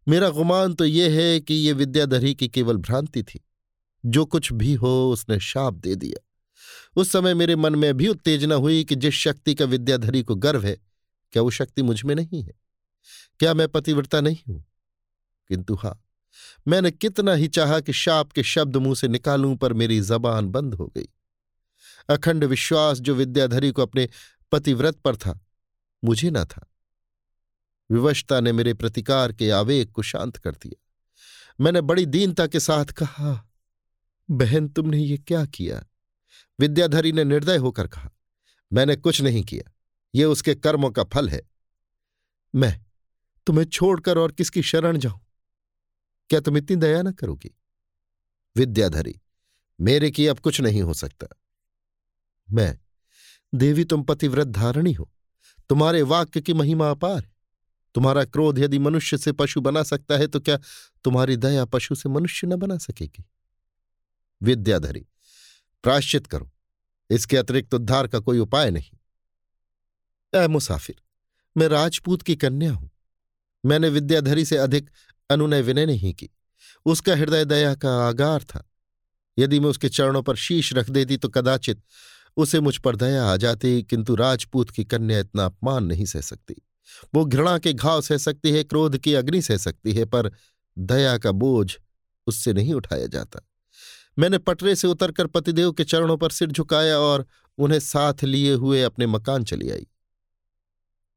मेरा 0.08 0.28
गुमान 0.28 0.74
तो 0.74 0.84
यह 0.84 1.20
है 1.20 1.40
कि 1.40 1.54
ये 1.54 1.72
विद्याधरी 1.72 2.34
की 2.34 2.48
केवल 2.48 2.76
भ्रांति 2.76 3.22
थी। 3.22 3.44
जो 4.06 4.24
कुछ 4.24 4.52
भी 4.52 4.74
हो, 4.74 5.12
उसने 5.12 5.40
शाप 5.40 5.74
दे 5.74 5.94
दिया। 5.94 6.28
उस 6.96 7.12
समय 7.12 7.34
मेरे 7.34 7.56
मन 7.56 7.74
में 7.74 7.96
भी 7.96 8.08
उत्तेजना 8.08 8.54
हुई 8.54 8.84
कि 8.84 8.94
जिस 8.94 9.14
शक्ति 9.14 9.54
का 9.54 9.64
विद्याधरी 9.64 10.22
को 10.22 10.34
गर्व 10.34 10.64
है, 10.64 10.80
क्या 11.32 11.42
वो 11.42 11.50
शक्ति 11.50 11.82
मुझमें 11.82 12.14
नहीं 12.14 12.42
है? 12.42 12.52
क्या 13.38 13.54
मैं 13.54 13.68
पतिव्रता 13.68 14.20
नहीं 14.20 14.38
हूँ? 14.48 14.64
किंतु 15.48 15.74
हा 15.74 16.02
मैंने 16.68 16.90
कितना 16.90 17.34
ही 17.34 17.48
चाहा 17.48 17.80
कि 17.80 17.92
शाप 17.92 18.32
के 18.32 18.42
शब्द 18.42 18.76
मुँह 18.76 18.94
से 18.94 19.08
निकालूं, 19.08 19.56
पर 19.56 19.72
मेरी 19.72 20.00
जबान 20.00 20.48
बंद 20.48 20.74
हो 20.74 20.92
गई। 20.96 21.08
अखंड 22.08 22.44
विश्वास 22.44 23.00
जो 23.00 23.14
विद्याधरी 23.14 23.70
को 23.70 23.82
अपने 23.82 24.08
पतिव्रत 24.52 24.96
पर 24.96 25.16
था, 25.16 25.40
मुझे 26.04 26.30
न 26.30 26.44
था। 26.44 26.72
विवशता 27.90 28.40
ने 28.40 28.52
मेरे 28.52 28.74
प्रतिकार 28.74 29.32
के 29.32 29.50
आवेग 29.50 29.90
को 29.90 30.02
शांत 30.02 30.36
कर 30.36 30.52
दिया। 30.52 30.82
मैंने 31.60 31.80
बड़ी 31.80 32.06
दीनता 32.06 32.46
के 32.46 32.60
साथ 32.60 32.84
कहा, 32.84 33.48
बहन, 34.30 34.68
तुमने 34.68 34.98
ये 34.98 35.18
क्या 35.18 35.44
किया? 35.44 35.86
विद्याधरी 36.60 37.12
ने 37.12 37.24
निर्दय 37.24 37.56
होकर 37.56 37.86
कहा, 37.86 38.10
मैंने 38.72 38.96
कुछ 38.96 39.22
नहीं 39.22 39.42
किया। 39.42 39.72
ये 40.14 40.24
उसके 40.24 40.54
कर्मों 40.54 40.90
का 40.90 41.04
फल 41.04 41.28
है। 41.28 41.42
मैं 42.54 42.84
तुम्हें 43.46 43.64
छोड़कर 43.64 44.18
और 44.18 44.32
किसकी 44.32 44.62
शरण 44.62 44.98
जाऊँ? 44.98 45.21
क्या 46.32 46.40
तुम 46.40 46.56
इतनी 46.56 46.76
दया 46.76 47.02
न 47.02 47.12
करोगी? 47.12 47.58
विद्याधरी, 48.56 49.20
मेरे 49.80 50.10
की 50.10 50.26
अब 50.26 50.38
कुछ 50.38 50.60
नहीं 50.60 50.82
हो 50.82 50.94
सकता। 50.94 51.26
मैं, 52.50 52.78
देवी 53.54 53.84
तुम 53.84 54.02
पतिव्रत 54.02 54.46
धारणी 54.46 54.92
हो। 54.92 55.12
तुम्हारे 55.68 56.02
वाक्य 56.02 56.40
की 56.40 56.52
महिमा 56.52 56.90
अपार 56.90 57.24
है। 57.24 57.36
तुम्हारा 57.94 58.24
क्रोध 58.24 58.58
यदि 58.58 58.78
मनुष्य 58.78 59.18
से 59.18 59.32
पशु 59.32 59.60
बना 59.60 59.82
सकता 59.82 60.16
है 60.16 60.26
तो 60.26 60.40
क्या 60.40 60.58
तुम्हारी 61.04 61.36
दया 61.36 61.64
पशु 61.64 61.94
से 61.94 62.08
मनुष्य 62.08 62.46
न 62.46 62.56
बना 62.56 62.78
सकेगी? 62.78 63.24
विद्याधरी 64.42 65.06
प्राश्चित 65.82 66.26
करो। 66.26 66.52
इसके 67.10 67.36
अतिरिक्त 67.36 67.74
उद्धार 67.74 68.08
का 68.08 68.18
कोई 68.18 68.38
उपाय 68.38 68.70
नहीं। 68.70 68.98
ऐ 70.34 70.48
मुसाफिर, 70.48 71.02
मैं 71.56 71.68
राजपूत 71.68 72.22
की 72.22 72.36
कन्या 72.36 72.72
हूँ। 72.72 72.90
मैंने 73.66 73.88
विद्याधरी 73.88 74.44
से 74.44 74.56
अधिक 74.56 74.90
अनुनय 75.32 75.62
विनय 75.62 75.86
नहीं 75.86 76.14
की। 76.14 76.30
उसका 76.86 77.16
हृदय 77.16 77.44
दया 77.44 77.74
का 77.74 78.08
आगार 78.08 78.42
था। 78.42 78.68
यदि 79.38 79.60
मैं 79.60 79.68
उसके 79.68 79.88
चरणों 79.88 80.22
पर 80.22 80.36
शीश 80.36 80.72
रख 80.74 80.90
देती 80.90 81.16
तो 81.16 81.28
कदाचित 81.28 81.82
उसे 82.36 82.60
मुझ 82.60 82.78
पर 82.78 82.96
दया 82.96 83.24
आ 83.26 83.36
जाती, 83.36 83.82
किंतु 83.82 84.14
राजपूत 84.14 84.70
की 84.70 84.84
कन्या 84.84 85.18
इतना 85.18 85.44
अपमान 85.44 85.84
नहीं 85.84 86.04
सह 86.04 86.20
सकती। 86.20 86.54
वो 87.14 87.24
घृणा 87.24 87.58
के 87.58 87.72
घाव 87.72 88.00
सह 88.00 88.16
सकती 88.16 88.50
है, 88.50 88.64
क्रोध 88.64 88.98
की 88.98 89.14
अग्नि 89.14 89.42
सह 89.42 89.56
सकती 89.56 89.92
है, 89.92 90.04
पर 90.04 90.32
दया 90.78 91.18
का 91.18 91.32
बोझ 91.32 91.76
उससे 92.26 92.52
नहीं 92.52 92.74
उठाया 92.74 93.06
जाता। 93.06 93.40
मैंने 94.18 94.38
पटरे 94.38 94.76
से 94.76 94.88
उतरकर 94.88 95.26
पतिदेव 95.26 95.72
के 95.72 95.84
चरणों 95.84 96.16
पर 96.16 96.30
सिर 96.30 96.50
झुकाया 96.50 96.98
और 96.98 97.26
उन्हें 97.58 97.80
साथ 97.80 98.24
लिए 98.24 98.52
हुए 98.52 98.82
अपने 98.82 99.06
मकान 99.06 99.44
चली 99.44 99.70
आई। 99.70 99.86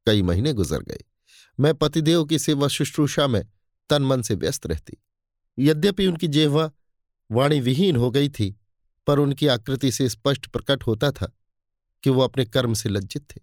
कई 0.06 0.22
महीने 0.22 0.54
गुजर 0.54 0.80
गए। 0.80 1.02
मैं 1.60 1.74
पतिदेव 1.74 2.26
की 2.26 2.40
सेवा 2.40 2.68
शुश्रूषा 2.68 3.28
में 3.28 3.46
तन 3.90 4.04
मन 4.04 4.22
से 4.22 4.36
व्यस्त 4.36 4.68
रहती। 4.68 4.98
यद्यपि 5.60 6.08
उनकी 6.08 6.28
जेहवा 6.28 6.72
वाणी 7.32 7.60
विहीन 7.60 7.96
हो 7.96 8.12
गई 8.12 8.30
थी, 8.30 8.56
पर 9.08 9.20
उनकी 9.20 9.48
आकृति 9.48 9.92
से 9.92 10.10
स्पष्ट 10.10 10.48
प्रकट 10.48 10.84
होता 10.84 11.12
था 11.12 11.32
कि 12.04 12.10
वो 12.10 12.22
अपने 12.22 12.46
कर्म 12.46 12.74
से 12.74 12.90
लज्जित 12.90 13.28
थे। 13.32 13.42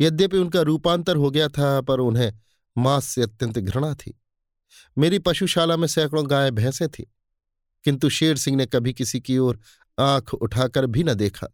यद्यपि 0.00 0.38
उनका 0.38 0.60
रूपांतर 0.60 1.16
हो 1.16 1.30
गया 1.30 1.48
था, 1.48 1.80
पर 1.80 2.00
उन्हें 2.00 2.32
मांस 2.78 3.04
से 3.04 3.22
अत्यंत 3.22 3.58
घृणा 3.58 3.94
थी। 3.94 4.20
मेरी 4.98 5.18
पशुशाला 5.18 5.76
में 5.76 5.88
सैकड़ों 5.88 6.30
गाय 6.30 6.50
भैंसें 6.50 6.88
थीं, 6.88 7.04
किंतु 7.84 8.08
शेर 8.08 8.36
सिंह 8.36 8.56
ने 8.56 8.66
कभी 8.66 8.92
किसी 8.92 9.20
की 9.20 9.38
ओर 9.38 9.60
आँख 9.98 10.34
उठाकर 10.34 10.86
भी 10.86 11.04
न 11.04 11.14
देखा। 11.14 11.46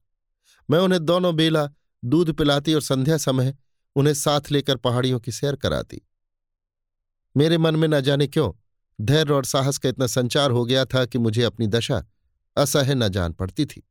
मैं 0.71 0.79
उन्हें 0.79 1.05
दोनों 1.05 1.37
बेला 1.37 1.69
दूध 2.05 2.33
पिलाती 2.33 2.75
और 2.75 2.81
संध्या 2.81 3.17
समय 3.17 3.55
उन्हें 3.97 4.15
साथ 4.15 4.41
लेकर 4.51 4.77
पहाड़ियों 4.77 5.21
की 5.21 5.33
सैर 5.33 5.57
कराती। 5.57 6.01
मेरे 7.37 7.59
मन 7.59 7.77
में 7.77 7.89
न 7.89 8.01
जाने 8.01 8.27
क्यों, 8.27 8.53
धैर्य 9.01 9.33
और 9.33 9.45
साहस 9.45 9.79
का 9.79 9.89
इतना 9.89 10.07
संचार 10.07 10.51
हो 10.51 10.65
गया 10.65 10.85
था 10.85 11.05
कि 11.05 11.19
मुझे 11.19 11.43
अपनी 11.43 11.67
दशा 11.67 12.07
असह्य 12.57 12.95
न 12.95 13.09
जान 13.09 13.33
पड़ती 13.33 13.67
थी। 13.67 13.89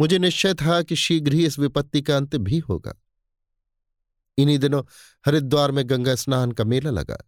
मुझे 0.00 0.18
निश्चय 0.18 0.54
था 0.54 0.82
कि 0.82 0.96
शीघ्र 0.96 1.32
ही 1.32 1.46
इस 1.46 1.58
विपत्ति 1.58 2.02
का 2.02 2.16
अंत 2.16 2.36
भी 2.36 2.58
होगा। 2.58 2.94
इन्हीं 4.38 4.58
दिनों 4.58 4.82
हरिद्वार 5.26 5.70
में 5.70 5.90
गंगा 5.90 6.14
स्नान 6.14 6.52
का 6.52 6.64
मेला 6.64 6.90
लगा। 6.90 7.18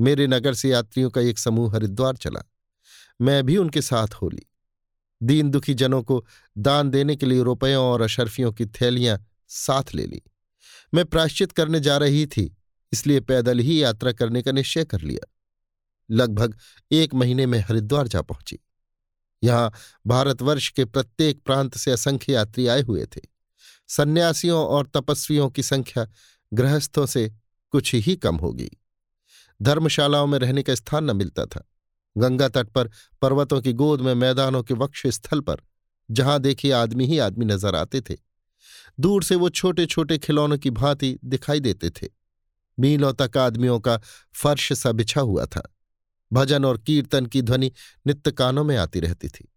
मेरे 0.00 0.26
नगर 0.26 0.54
से 0.54 0.68
यात्रियों 0.68 1.10
का 1.10 1.20
एक 1.20 1.38
समूह 1.38 1.74
हरिद्वार 1.74 2.16
चला। 2.16 2.40
मैं 3.20 3.46
भी 3.46 3.56
उनके 3.56 3.82
साथ 3.82 4.08
हो 4.08 4.28
ली। 4.28 4.42
दीन 5.22 5.50
दुखी 5.50 5.74
जनों 5.74 6.02
को 6.02 6.26
दान 6.58 6.90
देने 6.90 7.16
के 7.16 7.26
लिए 7.26 7.42
रुपयों 7.42 7.84
और 7.84 8.00
अशर्फियों 8.00 8.52
की 8.52 8.66
थैलियाँ 8.66 9.26
साथ 9.48 9.94
ले 9.94 10.06
ली। 10.06 10.22
मैं 10.94 11.04
प्राश्चित 11.04 11.52
करने 11.52 11.80
जा 11.80 11.96
रही 11.96 12.26
थी 12.26 12.56
इसलिए 12.92 13.20
पैदल 13.20 13.58
ही 13.58 13.82
यात्रा 13.82 14.12
करने 14.12 14.42
का 14.42 14.52
निश्चय 14.52 14.84
कर 14.84 15.00
लिया। 15.00 15.28
लगभग 16.10 16.58
एक 16.92 17.14
महीने 17.14 17.46
में 17.46 17.58
हरिद्वार 17.58 18.08
जा 18.08 18.22
पहुँची। 18.22 18.58
यहाँ 19.42 19.72
भारतवर्ष 20.06 20.68
के 20.68 20.84
प्रत्येक 20.84 21.42
प्रांत 21.42 21.76
से 21.76 21.90
असंख्य 21.90 22.32
यात्री 22.32 22.66
आए 22.66 22.82
हुए 22.82 23.06
थे। 23.06 23.20
सन्यासियों 23.88 24.66
और 24.66 24.86
तपस्वियों 24.86 25.48
की 25.50 25.62
संख्या 25.62 26.06
गृहस्थों 26.54 27.06
से 27.06 27.32
कुछ 27.70 27.94
ही 27.94 28.16
कम 28.16 28.36
होगी। 28.36 28.70
धर्मशालाओं 29.62 30.26
में 30.26 30.38
रहने 30.38 30.62
का 30.62 30.74
स्थान 30.74 31.10
न 31.10 31.16
मिलता 31.16 31.46
था। 31.46 31.68
गंगा 32.18 32.48
तट 32.48 32.68
पर 32.68 32.90
पर्वतों 33.22 33.60
की 33.60 33.72
गोद 33.72 34.00
में 34.00 34.14
मैदानों 34.14 34.62
के 34.62 34.74
वक्ष 34.74 35.06
स्थल 35.06 35.40
पर 35.40 35.56
जहाँ 36.10 36.40
देखिए 36.40 36.72
आदमी 36.72 37.06
ही 37.06 37.18
आदमी 37.18 37.44
नज़र 37.44 37.76
आते 37.76 38.00
थे। 38.00 38.16
दूर 39.00 39.22
से 39.22 39.34
वो 39.34 39.48
छोटे 39.48 39.86
छोटे 39.86 40.18
खिलौनों 40.18 40.58
की 40.58 40.70
भांति 40.70 41.18
दिखाई 41.24 41.60
देते 41.60 41.90
थे। 41.90 42.21
मीलों 42.78 43.14
तक 43.14 43.36
आदमियों 43.36 43.80
का 43.80 44.00
फर्श 44.34 44.72
सा 44.72 44.92
बिछा 44.92 45.20
हुआ 45.20 45.46
था। 45.46 45.74
भजन 46.32 46.64
और 46.64 46.78
कीर्तन 46.78 47.26
की 47.26 47.42
ध्वनि 47.42 47.72
नित्य 48.06 48.32
कानों 48.32 48.64
में 48.64 48.76
आती 48.76 49.00
रहती 49.00 49.28
थी। 49.28 49.52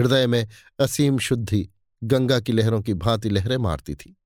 हृदय 0.00 0.26
में 0.26 0.48
असीम 0.80 1.18
शुद्धि 1.18 1.68
गंगा 2.04 2.40
की 2.40 2.52
लहरों 2.52 2.82
की 2.82 2.94
भांति 2.94 3.30
लहरें 3.30 3.56
मारती 3.56 3.94
थी। 3.94 4.16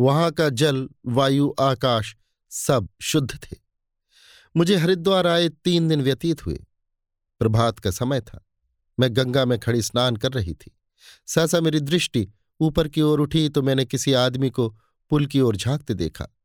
वहाँ 0.00 0.30
का 0.30 0.48
जल, 0.48 0.88
वायु, 1.06 1.54
आकाश 1.60 2.16
सब 2.50 2.88
शुद्ध 3.00 3.34
थे। 3.34 3.56
मुझे 4.56 4.76
हरिद्वार 4.76 5.26
आए 5.26 5.48
तीन 5.48 5.88
दिन 5.88 6.02
व्यतीत 6.02 6.46
हुए। 6.46 6.64
प्रभात 7.38 7.78
का 7.78 7.90
समय 7.90 8.20
था। 8.20 8.46
मैं 9.00 9.16
गंगा 9.16 9.44
में 9.44 9.58
खड़ी 9.58 9.82
स्नान 9.82 10.16
कर 10.16 10.32
रही 10.32 10.54
थी। 10.54 10.78
सहसा 11.26 11.60
मेरी 11.60 11.80
दृष्टि 11.80 12.28
ऊपर 12.60 12.88
की 12.88 13.00
ओर 13.00 13.20
उठी 13.20 13.48
तो 13.48 13.62
मैंने 13.62 13.84
किसी 13.84 14.12
आदमी 14.12 14.50
को 14.50 14.78
पुल 15.10 15.26
की 15.26 15.40
ओर 15.40 15.56
झांकते 15.56 15.94
देखा। 15.94 16.37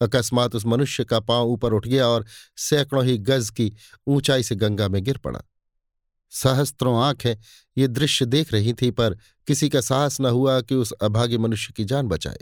अकस्मात 0.00 0.54
उस 0.54 0.66
मनुष्य 0.66 1.04
का 1.04 1.20
पाँव 1.20 1.46
ऊपर 1.46 1.72
उठ 1.72 1.86
गया 1.86 2.06
और 2.06 2.26
सैकड़ों 2.56 3.04
ही 3.04 3.18
गज 3.18 3.50
की 3.50 3.72
ऊंचाई 4.06 4.42
से 4.42 4.54
गंगा 4.54 4.88
में 4.88 5.04
गिर 5.04 5.18
पड़ा। 5.18 5.40
सहस्त्रों 6.30 7.02
आँखें 7.02 7.36
ये 7.78 7.88
दृश्य 7.88 8.24
देख 8.24 8.52
रही 8.52 8.74
थी, 8.74 8.90
पर 8.90 9.14
किसी 9.46 9.68
का 9.68 9.80
साहस 9.80 10.20
न 10.20 10.26
हुआ 10.26 10.60
कि 10.60 10.74
उस 10.74 10.92
अभागे 10.92 11.38
मनुष्य 11.38 11.72
की 11.76 11.84
जान 11.84 12.08
बचाए। 12.08 12.38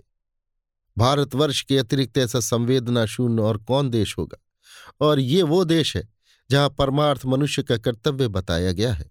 भारतवर्ष 0.99 1.63
के 1.63 1.79
अतिरिक्त 1.79 2.19
ऐसा 2.19 2.41
संवेदना 2.41 3.07
शून्य 3.07 3.43
और 3.43 3.57
कौन 3.59 3.91
देश 3.91 4.19
होगा? 4.19 4.39
और 5.01 5.19
ये 5.19 5.43
वो 5.43 5.65
देश 5.65 5.97
है 5.97 6.09
जहाँ 6.51 6.71
परमार्थ 6.71 7.25
मनुष्य 7.27 7.63
का 7.63 7.77
कर्तव्य 7.77 8.29
बताया 8.29 8.73
गया 8.73 8.93
है। 8.93 9.11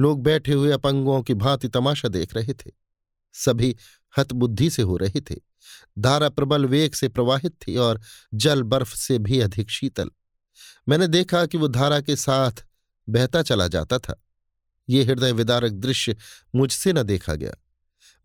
लोग 0.00 0.22
बैठे 0.22 0.52
हुए 0.52 0.72
अपंगों 0.72 1.22
की 1.22 1.34
भांति 1.34 1.68
तमाशा 1.68 2.08
देख 2.08 2.34
रहे 2.34 2.54
थे। 2.54 2.70
सभी 3.32 3.76
हतबुद्धि 4.18 4.70
से 4.70 4.82
हो 4.82 4.96
रहे 4.96 5.20
थे। 5.20 5.36
धारा 5.98 6.28
प्रबल 6.28 6.66
वेग 6.66 6.92
से 6.92 7.08
प्रवाहित 7.08 7.52
थी 7.52 7.76
और 7.76 8.00
जल 8.34 8.62
बर्फ़ 8.62 8.94
से 8.96 9.18
भी 9.18 9.40
अधिक 9.40 9.70
शीतल। 9.70 10.10
मैंने 10.88 11.06
देखा 11.08 11.46
कि 11.46 11.58
वो 11.58 11.68
धारा 11.68 12.00
के 12.00 12.16
साथ 12.16 12.64
बहता 13.08 13.42
चला 13.42 13.68
जाता 13.68 13.98
था। 13.98 14.22
ये 14.88 15.04
हृदय 15.04 15.32
विदारक 15.32 15.72
दृश्य 15.72 16.16
मुझसे 16.54 16.92
न 16.92 17.02
देखा 17.02 17.34
गया। 17.34 17.52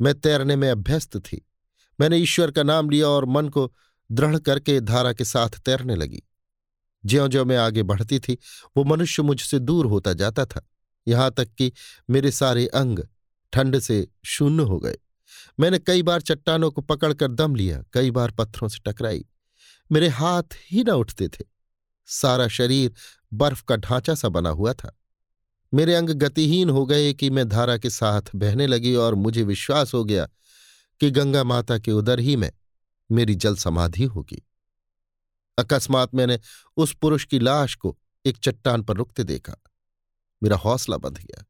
मैं 0.02 0.20
तैरने 0.20 0.56
में 0.56 0.70
अभ्यस्त 0.70 1.18
थी। 1.18 1.46
मैंने 2.00 2.18
ईश्वर 2.18 2.52
का 2.52 2.64
नाम 2.64 2.90
लिया 2.90 3.08
और 3.08 3.26
मन 3.26 3.50
को 3.50 3.72
दृढ़ 4.12 4.38
करके 4.38 4.80
धारा 4.82 5.14
के 5.14 5.26
साथ 5.26 5.50
तैरने 5.50 5.96
लगी। 5.96 6.22
ज्यो 7.06 7.28
ज्यो 7.28 7.46
मैं 7.46 7.58
आगे 7.58 7.84
बढ़ती 7.84 8.20
थी, 8.20 8.38
वो 8.78 8.84
मनुष्य 8.84 9.24
मुझसे 9.24 9.60
दूर 9.60 9.86
होता 9.86 10.14
जाता 10.14 10.46
था, 10.46 10.62
यहाँ 11.08 11.32
तक 11.32 11.54
कि 11.54 11.72
मेरे 12.10 12.32
सारे 12.32 12.68
अंग 12.68 13.00
ठंड 13.54 13.80
से 13.80 14.08
शून्य 14.26 14.64
हो 14.64 14.80
गए। 14.80 14.98
मैंने 15.62 15.80
कई 15.80 16.04
बार 16.04 16.22
चट्टानों 16.22 16.72
को 16.72 16.82
पकड़कर 16.82 17.28
दम 17.28 17.56
लिया, 17.56 17.84
कई 17.94 18.12
बार 18.12 18.32
पत्थरों 18.32 18.70
से 18.70 18.80
टकराई। 18.86 19.26
मेरे 19.92 20.08
हाथ 20.08 20.44
ही 20.72 20.84
न 20.84 20.90
उठते 20.90 21.28
थे। 21.28 21.46
सारा 22.06 22.48
शरीर 22.48 22.94
बर्फ़ 23.34 23.64
का 23.64 23.76
ढांचा 23.76 24.16
सा 24.16 24.30
बना 24.30 24.50
हुआ 24.50 24.74
था। 24.74 25.00
मेरे 25.74 25.96
अंग 25.96 26.10
गतिहीन 26.10 26.70
हो 26.70 26.86
गए 26.86 27.14
कि 27.14 27.30
मैं 27.30 27.50
धारा 27.50 27.78
के 27.78 27.90
साथ 27.90 28.22
बहने 28.36 28.68
लगी 28.68 28.96
और 28.96 29.16
मुझे 29.16 29.44
विश्वास 29.44 29.94
हो 29.94 30.06
गया 30.06 30.28
कि 31.00 31.12
गंगा 31.12 31.44
माता 31.44 31.78
के 31.78 31.92
उदर 31.92 32.20
ही 32.20 32.36
में, 32.36 32.52
मेरी 33.12 33.36
जल 33.36 33.56
समाधि 33.56 34.04
होगी। 34.04 34.48
अकस्मात 35.58 36.16
मैंने 36.16 36.40
उस 36.78 36.96
पुरुष 36.96 37.26
की 37.26 37.40
लाश 37.40 37.76
को 37.76 37.98
एक 38.26 38.38
चट्टान 38.38 38.84
पर 38.84 38.96
रुकते 38.96 39.24
देखा। 39.24 39.56
मेरा 40.44 40.58
हौसला 40.58 40.98
बंध 40.98 41.18
गया। 41.18 41.44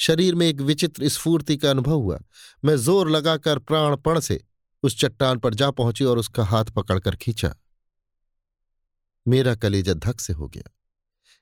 शरीर 0.00 0.34
में 0.34 0.46
एक 0.46 0.60
विचित्र 0.60 1.08
स्फूर्ति 1.08 1.56
का 1.56 1.70
अनुभव 1.70 1.92
हुआ। 1.92 2.18
मैं 2.64 2.76
ज़ोर 2.76 3.10
लगाकर 3.10 3.58
प्राणपण 3.58 4.20
से 4.20 4.40
उस 4.82 4.98
चट्टान 4.98 5.38
पर 5.38 5.54
जा 5.54 5.70
पहुँची 5.70 6.04
और 6.04 6.18
उसका 6.18 6.44
हाथ 6.44 6.64
पकड़कर 6.64 7.16
खींचा। 7.16 7.54
मेरा 9.26 9.54
कलेजा 9.54 9.94
धक 9.94 10.20
से 10.20 10.32
हो 10.32 10.48
गया। 10.48 10.70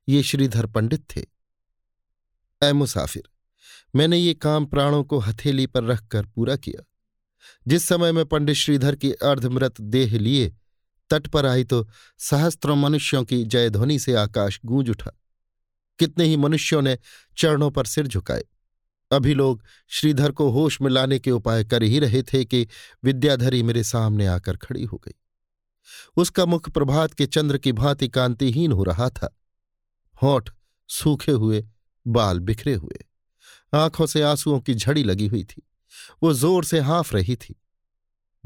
ये 0.08 0.22
श्रीधर 0.22 0.66
पंडित 0.66 1.04
थे। 1.16 1.24
ए 2.62 2.72
मुसाफिर, 2.72 3.28
मैंने 3.96 4.18
ये 4.18 4.34
काम 4.34 4.66
प्राणों 4.66 5.04
को 5.04 5.18
हथेली 5.18 5.66
पर 5.66 5.84
रखकर 5.84 6.26
पूरा 6.26 6.56
किया। 6.56 6.84
जिस 7.66 7.84
समय 7.84 8.12
मैं 8.12 8.24
पंडित 8.26 8.56
श्रीधर 8.56 8.94
की 8.94 9.12
अर्धमृत 9.12 9.80
देह 9.80 10.18
लिए, 10.18 10.48
तट 11.10 11.26
पर 11.26 11.46
आई 11.46 11.64
तो 11.64 11.86
सहस्त्रों 12.18 12.76
मनुष्यों 12.76 13.24
की 13.24 13.44
जयध्वनि 13.44 13.98
से 13.98 14.14
आकाश 14.14 14.60
गूंज 14.64 14.90
उठा। 14.90 15.10
कितने 15.98 16.24
ही 16.24 16.36
मनुष्यों 16.36 16.82
ने 16.82 16.98
चरणों 17.38 17.70
पर 17.70 17.84
सिर 17.84 18.06
झुकाए। 18.06 18.44
अभी 19.12 19.34
लोग 19.34 19.64
श्रीधर 19.88 20.32
को 20.32 20.50
होश 20.50 20.80
में 20.80 20.90
लाने 20.90 21.18
के 21.18 21.30
उपाय 21.30 21.64
कर 21.64 21.82
ही 21.82 21.98
रहे 21.98 22.22
थे 22.22 22.44
कि 22.44 22.66
विद्याधरी 23.04 23.62
मेरे 23.62 23.84
सामने 23.84 24.26
आकर 24.26 24.56
खड़ी 24.56 24.84
हो 24.84 24.96
गई। 24.96 25.14
उसका 26.16 26.46
मुख 26.46 26.70
प्रभात 26.70 27.14
के 27.14 27.26
चंद्र 27.26 27.58
की 27.58 27.72
भांति 27.72 28.08
कांतिहीन 28.08 28.72
हो 28.72 28.84
रहा 28.84 29.08
था। 29.10 29.38
होठ 30.22 30.50
सूखे 30.88 31.32
हुए, 31.32 31.68
बाल 32.06 32.38
बिखरे 32.38 32.74
हुए। 32.74 33.04
आँखों 33.74 34.06
से 34.06 34.22
आंसुओं 34.22 34.60
की 34.60 34.74
झड़ी 34.74 35.02
लगी 35.02 35.26
हुई 35.26 35.44
थी। 35.44 35.62
वो 36.22 36.34
ज़ोर 36.34 36.64
से 36.64 36.80
हाँफ 36.80 37.14
रही 37.14 37.36
थी। 37.36 37.62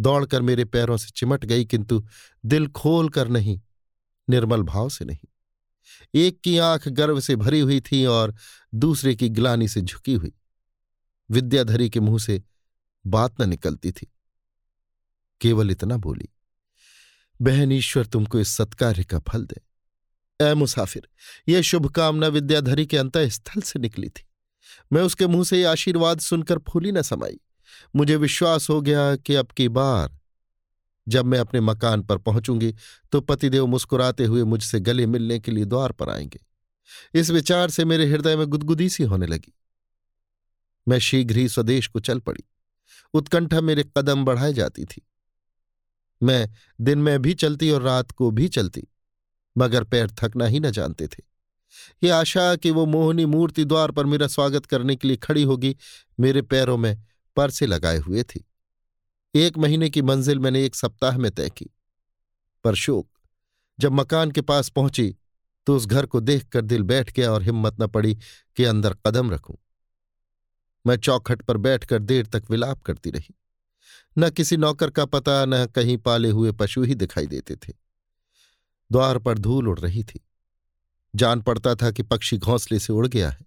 दौड़कर 0.01 0.43
मेरे 0.43 0.65
पैरों 0.65 0.97
से 0.97 1.11
चिमट 1.17 1.45
गई, 1.45 1.65
किंतु 1.65 2.07
दिल 2.47 2.69
खोल 2.69 3.09
कर 3.09 3.29
नहीं, 3.29 3.61
निर्मल 4.31 4.63
भाव 4.63 4.89
से 4.89 5.05
नहीं। 5.05 5.29
एक 6.15 6.41
की 6.41 6.57
आँख 6.59 6.89
गर्व 6.89 7.21
से 7.21 7.37
भरी 7.37 7.61
हुई 7.61 7.81
थी 7.81 8.05
और 8.07 8.35
दूसरे 8.75 9.15
की 9.15 9.29
ग्लानी 9.29 9.69
से 9.69 9.81
झुकी 9.81 10.15
हुई। 10.15 10.33
विद्याधरी 11.31 11.91
के 11.91 12.01
मुँह 12.01 12.19
से 12.19 12.43
बात 13.07 13.41
न 13.41 13.49
निकलती 13.49 13.93
थी। 13.93 14.13
केवल 15.41 15.71
इतना 15.71 15.97
बोली, 15.97 16.29
बहन 17.43 17.73
ईश्वर 17.73 18.07
तुमको 18.07 18.41
इस 18.41 18.49
सत्कार्य 18.49 19.05
का 19.05 19.19
फल 19.19 19.45
दे। 19.45 19.61
ए 20.41 20.55
मुसाफिर 20.55 21.09
यह 21.49 21.63
शुभकामना 21.63 22.27
विद्याधरी 22.27 22.87
के 22.87 22.97
अंत 22.97 23.19
स्थल 23.19 23.61
से 23.61 23.79
निकली 23.79 24.09
थी। 24.09 24.29
मैं 24.93 25.03
उसके 25.03 25.27
मुँह 25.27 25.45
से 25.45 25.65
आशीर्वाद 25.65 26.21
सुनकर 26.21 26.59
फूली 26.59 26.93
न 26.93 27.03
समाई। 27.03 27.41
मुझे 27.97 28.17
विश्वास 28.17 28.69
हो 28.71 28.81
गया 28.81 29.17
कि 29.17 29.35
अब 29.35 29.47
की 29.47 29.69
बार 29.69 30.19
जब 31.09 31.25
मैं 31.25 31.39
अपने 31.39 31.61
मकान 31.61 32.03
पर 32.03 32.19
पहुंचूँगी 32.19 32.75
तो 33.13 33.21
पतिदेव 33.21 33.67
मुस्कुराते 33.67 34.25
हुए 34.25 34.45
मुझसे 34.45 34.81
गले 34.81 35.07
मिलने 35.07 35.39
के 35.39 35.53
लिए 35.53 35.65
द्वार 35.65 35.93
पर 35.93 36.11
आएँगे। 36.11 36.41
इस 37.15 37.31
विचार 37.31 37.71
से 37.71 37.85
मेरे 37.85 38.07
हृदय 38.07 38.37
में 38.37 38.47
गुदगुदी 38.47 38.89
सी 38.89 39.03
होने 39.03 39.27
लगी। 39.27 39.55
मैं 40.89 40.99
शीघ्र 40.99 41.37
ही 41.37 41.49
स्वदेश 41.49 41.87
को 41.87 42.01
चल 42.01 42.19
पड़ी। 42.19 42.45
उत्कंठा 43.15 43.61
मेरे 43.61 43.85
कदम 43.97 44.25
बढ़ाए 44.25 44.53
जाती 44.53 44.85
थी। 44.85 45.09
मैं 46.23 46.51
दिन 46.81 46.99
में 46.99 47.23
भी 47.23 47.35
चलती 47.35 47.71
और 47.71 47.83
रात 47.83 48.11
को 48.11 48.31
भी 48.31 48.49
चलती, 48.49 48.89
मगर 49.59 49.85
पैर 49.85 50.11
थकना 50.11 50.47
ही 50.47 50.61
न 50.61 50.71
जानते 50.71 51.07
थे। 51.07 51.23
ये 52.03 52.11
आशा 52.11 52.57
कि 52.57 52.71
वो 52.71 52.87
मोहनी 52.87 53.27
मूर्ति 53.27 53.65
द्वार 53.65 53.91
पर 53.91 54.07
मेरा 54.07 54.27
स्वागत 54.27 54.67
करने 54.67 54.97
के 54.97 55.09
लिए 55.09 55.17
खड़ी 55.17 55.43
होगी, 55.43 55.77
मेरे 56.21 56.43
पैरों 56.43 56.77
में 56.77 57.03
परसे 57.37 57.67
लगाए 57.67 57.99
हुए 57.99 58.23
थी। 58.23 58.45
एक 59.35 59.59
महीने 59.59 59.89
की 59.91 60.03
मंजिल 60.03 60.39
मैंने 60.39 60.65
एक 60.65 60.75
सप्ताह 60.75 61.19
में 61.19 61.31
तय 61.31 61.51
की। 61.51 61.67
पर 62.65 62.75
शोक, 62.75 63.09
जब 63.79 63.93
मकान 63.93 64.31
के 64.31 64.41
पास 64.41 64.69
पहुँची 64.69 65.15
तो 65.67 65.77
उस 65.77 65.87
घर 65.87 66.07
को 66.07 66.21
देखकर 66.21 66.61
दिल 66.61 66.83
बैठ 66.83 67.13
गया 67.13 67.31
और 67.33 67.43
हिम्मत 67.43 67.77
न 67.81 67.87
पड़ी 67.87 68.15
कि 68.57 68.65
अंदर 68.65 68.97
कदम 69.07 69.31
रखूँ। 69.31 69.57
मैं 70.87 70.97
चौखट 70.97 71.43
पर 71.43 71.57
बैठकर 71.57 71.99
देर 71.99 72.27
तक 72.27 72.45
विलाप 72.51 72.83
करती 72.83 73.11
रही। 73.11 73.35
न 74.19 74.31
किसी 74.31 74.57
नौकर 74.57 74.91
का 74.91 75.05
पता, 75.05 75.45
न 75.45 75.67
कहीं 75.67 75.97
पाले 75.97 76.31
हुए 76.31 76.53
पशु 76.53 76.83
ही 76.83 76.95
दिखाई 76.95 77.27
देते 77.27 77.57
थे। 77.57 77.73
द्वार 78.91 79.19
पर 79.19 79.39
धूल 79.39 79.69
उड़ 79.69 79.79
रही 79.81 80.05
थी। 80.05 80.21
जान 81.15 81.41
पड़ता 81.41 81.75
था 81.75 81.91
कि 81.91 82.03
पक्षी 82.03 82.39
घोंसले 82.39 82.79
से 82.79 82.93
उड़ 82.93 83.07
गया 83.07 83.31
है। 83.31 83.47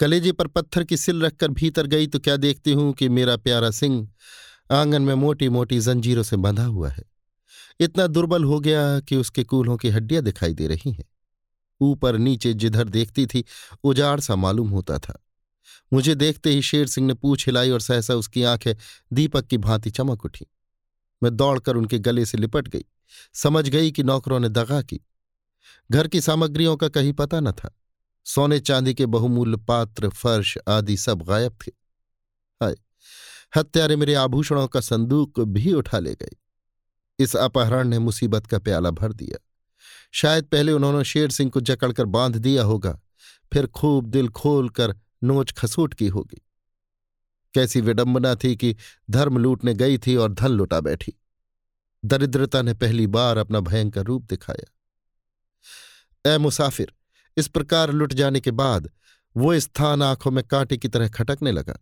कलेजे 0.00 0.32
पर 0.32 0.46
पत्थर 0.46 0.84
की 0.84 0.96
सिल 0.96 1.22
रखकर 1.22 1.48
भीतर 1.48 1.86
गई 1.86 2.06
तो 2.06 2.18
क्या 2.18 2.36
देखती 2.36 2.72
हूँ 2.72 2.92
कि 2.92 3.08
मेरा 3.08 3.36
प्यारा 3.36 3.70
सिंह 3.70 4.08
आँगन 4.70 5.02
में 5.02 5.14
मोटी 5.14 5.48
मोटी 5.48 5.80
जंजीरों 5.80 6.22
से 6.22 6.36
बंधा 6.36 6.64
हुआ 6.64 6.88
है। 6.88 7.04
इतना 7.80 8.06
दुर्बल 8.06 8.44
हो 8.44 8.60
गया 8.60 9.00
कि 9.00 9.16
उसके 9.16 9.44
कूल्हों 9.44 9.76
की 9.76 9.88
हड्डियाँ 9.88 10.22
दिखाई 10.22 10.54
दे 10.54 10.66
रही 10.66 10.92
हैं। 10.92 11.04
ऊपर 11.80 12.18
नीचे 12.18 12.54
जिधर 12.54 12.88
देखती 12.88 13.26
थी, 13.26 13.44
उजाड़ 13.84 14.20
सा 14.20 14.36
मालूम 14.36 14.68
होता 14.68 14.98
था। 14.98 15.24
मुझे 15.92 16.14
देखते 16.14 16.50
ही 16.50 16.62
शेर 16.62 16.86
सिंह 16.86 17.06
ने 17.06 17.14
पूछ 17.14 17.46
हिलाई 17.46 17.70
और 17.70 17.80
सहसा 17.80 18.14
उसकी 18.14 18.42
आँखें 18.42 18.74
दीपक 19.12 19.46
की 19.46 19.58
भांति 19.58 19.90
चमक 19.90 20.24
उठी। 20.24 20.46
मैं 21.22 21.36
दौड़कर 21.36 21.76
उनके 21.76 21.98
गले 21.98 22.26
से 22.26 22.38
लिपट 22.38 22.68
गई। 22.68 22.84
समझ 23.34 23.68
गई 23.68 23.90
कि 23.90 24.02
नौकरों 24.02 24.40
ने 24.40 24.48
दगा 24.48 24.82
की। 24.82 25.00
घर 25.90 26.08
की 26.08 26.20
सामग्रियों 26.20 26.76
का 26.76 26.88
कहीं 26.88 27.12
पता 27.12 27.40
न 27.40 27.52
था। 27.52 27.74
सोने 28.24 28.60
चांदी 28.60 28.94
के 28.94 29.06
बहुमूल्य 29.06 29.56
पात्र, 29.56 30.08
फर्श 30.08 30.58
आदि 30.68 30.96
सब 30.96 31.22
गायब 31.22 31.58
थे। 31.66 31.85
हत्यारे 33.56 33.96
मेरे 33.96 34.14
आभूषणों 34.14 34.66
का 34.68 34.80
संदूक 34.80 35.40
भी 35.40 35.72
उठा 35.72 35.98
ले 35.98 36.14
गए 36.14 36.36
इस 37.18 37.36
अपहरण 37.36 37.88
ने 37.88 37.98
मुसीबत 37.98 38.46
का 38.46 38.58
प्याला 38.58 38.90
भर 38.90 39.12
दिया। 39.12 39.38
शायद 40.12 40.44
पहले 40.44 40.72
उन्होंने 40.72 41.04
शेर 41.04 41.30
सिंह 41.30 41.50
को 41.50 41.60
जकड़कर 41.60 42.04
बाँध 42.04 42.36
दिया 42.36 42.62
होगा, 42.62 43.00
फिर 43.52 43.66
खूब 43.66 44.06
दिल 44.06 44.28
खोल 44.28 44.68
कर 44.68 44.94
नोच 45.24 45.52
खसूट 45.52 45.94
की 45.94 46.08
होगी। 46.08 46.42
कैसी 47.54 47.80
विडंबना 47.80 48.34
थी 48.34 48.56
कि 48.56 48.76
धर्म 49.10 49.38
लूटने 49.38 49.74
गई 49.74 49.98
थी 49.98 50.16
और 50.16 50.32
धन 50.32 50.48
लुटा 50.48 50.80
बैठी। 50.80 51.14
दरिद्रता 52.04 52.62
ने 52.62 52.74
पहली 52.74 53.06
बार 53.06 53.36
अपना 53.36 53.60
भयंकर 53.60 54.04
रूप 54.04 54.22
दिखाया। 54.22 54.70
ए 56.30 56.38
मुसाफिर, 56.38 56.92
इस 57.36 57.48
प्रकार 57.48 57.92
लुट 57.92 58.12
जाने 58.12 58.40
के 58.40 58.50
बाद 58.50 58.90
वो 59.36 59.58
स्थान 59.60 60.02
आँखों 60.02 60.30
में 60.30 60.44
कांटे 60.44 60.76
की 60.76 60.88
तरह 60.88 61.08
खटकने 61.08 61.52
लगा। 61.52 61.78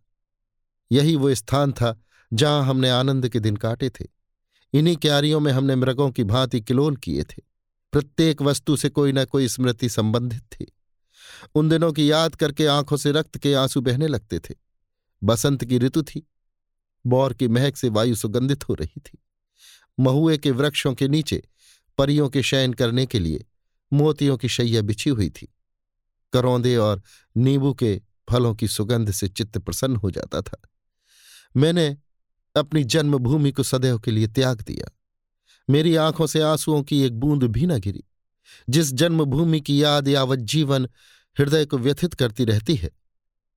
यही 0.95 1.17
वो 1.17 1.35
स्थान 1.35 1.73
था 1.73 2.01
जहाँ 2.33 2.65
हमने 2.65 2.91
आनंद 2.91 3.29
के 3.29 3.41
दिन 3.41 3.57
काटे 3.57 3.91
थे। 3.91 4.05
इन्हीं 4.73 4.97
क्यारियों 4.97 5.41
में 5.41 5.53
हमने 5.53 5.77
मृगों 5.77 6.11
की 6.11 6.25
भांति 6.25 6.61
किलोल 6.61 6.97
किए 6.97 7.23
थे। 7.23 7.43
प्रत्येक 7.93 8.43
वस्तु 8.43 8.77
से 8.77 8.89
कोई 8.89 9.13
न 9.13 9.25
कोई 9.25 9.49
स्मृति 9.49 9.89
संबंधित 9.89 10.43
थी। 10.43 10.73
उन 11.55 11.69
दिनों 11.69 11.93
की 11.93 12.11
याद 12.11 12.35
करके 12.37 12.67
आँखों 12.67 12.97
से 12.97 13.13
रक्त 13.13 13.39
के 13.39 13.55
आँसू 13.55 13.81
बहने 13.81 14.09
लगते 14.09 14.39
थे। 14.39 14.55
बसंत 15.25 15.65
की 15.65 15.79
ऋतु 15.79 16.03
थी। 16.03 16.31
बौर 17.07 17.35
की 17.35 17.49
महक 17.49 17.77
से 17.77 17.89
वायु 17.89 18.15
सुगंधित 18.15 18.69
हो 18.69 18.75
रही 18.75 19.01
थी। 19.01 19.19
महुए 20.01 20.39
के 20.39 20.51
वृक्षों 20.51 20.95
के 20.95 21.09
नीचे 21.09 21.49
परियों 21.99 22.29
के 22.29 22.43
शयन 22.43 22.73
करने 22.73 23.07
के 23.07 23.19
लिए 23.19 23.45
मोतियों 23.93 24.37
की 24.37 24.49
शैया 24.49 24.83
बिछी 24.83 25.11
हुई 25.11 25.31
थी। 25.31 25.55
करौंदे 26.33 26.77
और 26.77 27.03
नींबू 27.37 27.75
के 27.75 28.03
फलों 28.31 28.55
की 28.55 28.69
सुगंध 28.69 29.11
से 29.11 29.29
चित्त 29.29 29.59
प्रसन्न 29.59 29.97
हो 29.97 30.11
जाता 30.11 30.41
था। 30.41 30.61
मैंने 31.57 31.97
अपनी 32.57 32.85
जन्मभूमि 32.85 33.53
को 33.53 33.63
सदैव 33.63 33.99
के 33.99 34.11
लिए 34.11 34.27
त्याग 34.27 34.61
दिया। 34.61 34.99
मेरी 35.71 35.97
आँखों 35.97 36.27
से 36.27 36.41
आंसुओं 36.41 36.83
की 36.83 37.03
एक 37.03 37.13
बूंद 37.13 37.43
भी 37.45 37.67
न 37.67 37.79
गिरी। 37.79 38.05
जिस 38.71 38.93
जन्मभूमि 38.93 39.61
की 39.61 39.83
याद 39.83 40.09
यावत 40.09 40.39
जीवन 40.39 40.89
हृदय 41.39 41.67
को 41.67 41.79
व्यथित 41.79 42.15
करती 42.15 42.45
रहती 42.45 42.75
है, 42.75 42.91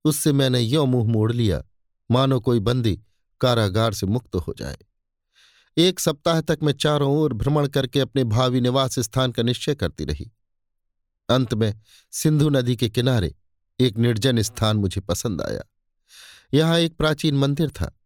उससे 0.04 0.32
मैंने 0.32 0.60
यो 0.60 0.86
मुँह 0.86 1.12
मोड़ 1.12 1.32
लिया, 1.32 1.64
मानो 2.10 2.40
कोई 2.40 2.60
बंदी 2.60 3.00
कारागार 3.40 3.94
से 3.94 4.06
मुक्त 4.06 4.36
हो 4.36 4.54
जाए। 4.58 4.76
एक 5.76 6.00
सप्ताह 6.00 6.40
तक 6.40 6.58
मैं 6.62 6.72
चारों 6.72 7.16
ओर 7.16 7.32
भ्रमण 7.32 7.66
करके 7.68 8.00
अपने 8.00 8.24
भावी 8.24 8.60
निवास 8.60 8.98
स्थान 8.98 9.32
का 9.32 9.42
निश्चय 9.42 9.74
करती 9.74 10.04
रही। 10.04 10.32
अंत 11.28 11.54
में 11.54 11.80
सिंधु 12.10 12.48
नदी 12.48 12.76
के 12.76 12.88
किनारे 12.88 13.34
एक 13.80 13.96
निर्जन 13.96 14.42
स्थान 14.42 14.76
मुझे 14.76 15.00
पसंद 15.00 15.42
आया। 15.42 15.62
यहाँ 16.54 16.78
एक 16.78 16.96
प्राचीन 16.96 17.34
मंदिर 17.34 17.70
था। 17.70 17.98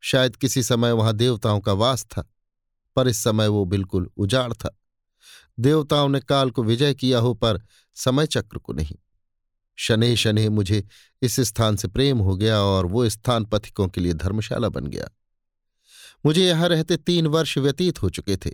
शायद 0.00 0.36
किसी 0.36 0.62
समय 0.62 0.92
वहाँ 0.92 1.14
देवताओं 1.14 1.60
का 1.60 1.72
वास 1.72 2.04
था, 2.04 2.32
पर 2.96 3.08
इस 3.08 3.16
समय 3.16 3.48
वो 3.48 3.64
बिल्कुल 3.64 4.10
उजाड़ 4.16 4.52
था। 4.52 4.78
देवताओं 5.60 6.08
ने 6.08 6.20
काल 6.20 6.50
को 6.50 6.62
विजय 6.62 6.94
किया 6.94 7.18
हो, 7.18 7.34
पर 7.34 7.62
समय 7.94 8.26
चक्र 8.26 8.58
को 8.58 8.72
नहीं। 8.72 8.96
शनि 9.76 10.16
शनि 10.16 10.48
मुझे 10.48 10.84
इस 11.22 11.40
स्थान 11.40 11.76
से 11.76 11.88
प्रेम 11.88 12.18
हो 12.18 12.36
गया 12.36 12.60
और 12.60 12.86
वो 12.86 13.08
स्थान 13.08 13.44
पथिकों 13.44 13.88
के 13.88 14.00
लिए 14.00 14.12
धर्मशाला 14.12 14.68
बन 14.68 14.86
गया। 14.86 15.08
मुझे 16.26 16.46
यहाँ 16.46 16.68
रहते 16.68 16.96
तीन 16.96 17.26
वर्ष 17.26 17.58
व्यतीत 17.58 18.02
हो 18.02 18.10
चुके 18.10 18.36
थे। 18.36 18.50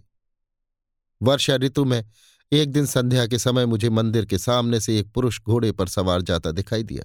वर्षा 1.23 1.57
ऋतु 1.57 1.85
में 1.85 2.05
एक 2.53 2.73
दिन 2.73 2.87
संध्या 2.87 3.27
के 3.27 3.39
समय 3.39 3.67
मुझे 3.67 3.91
मंदिर 3.91 4.25
के 4.25 4.39
सामने 4.39 4.81
से 4.81 4.99
एक 4.99 5.13
पुरुष 5.13 5.41
घोड़े 5.41 5.73
पर 5.73 5.89
सवार 5.89 6.23
जाता 6.23 6.51
दिखाई 6.51 6.83
दिया। 6.83 7.05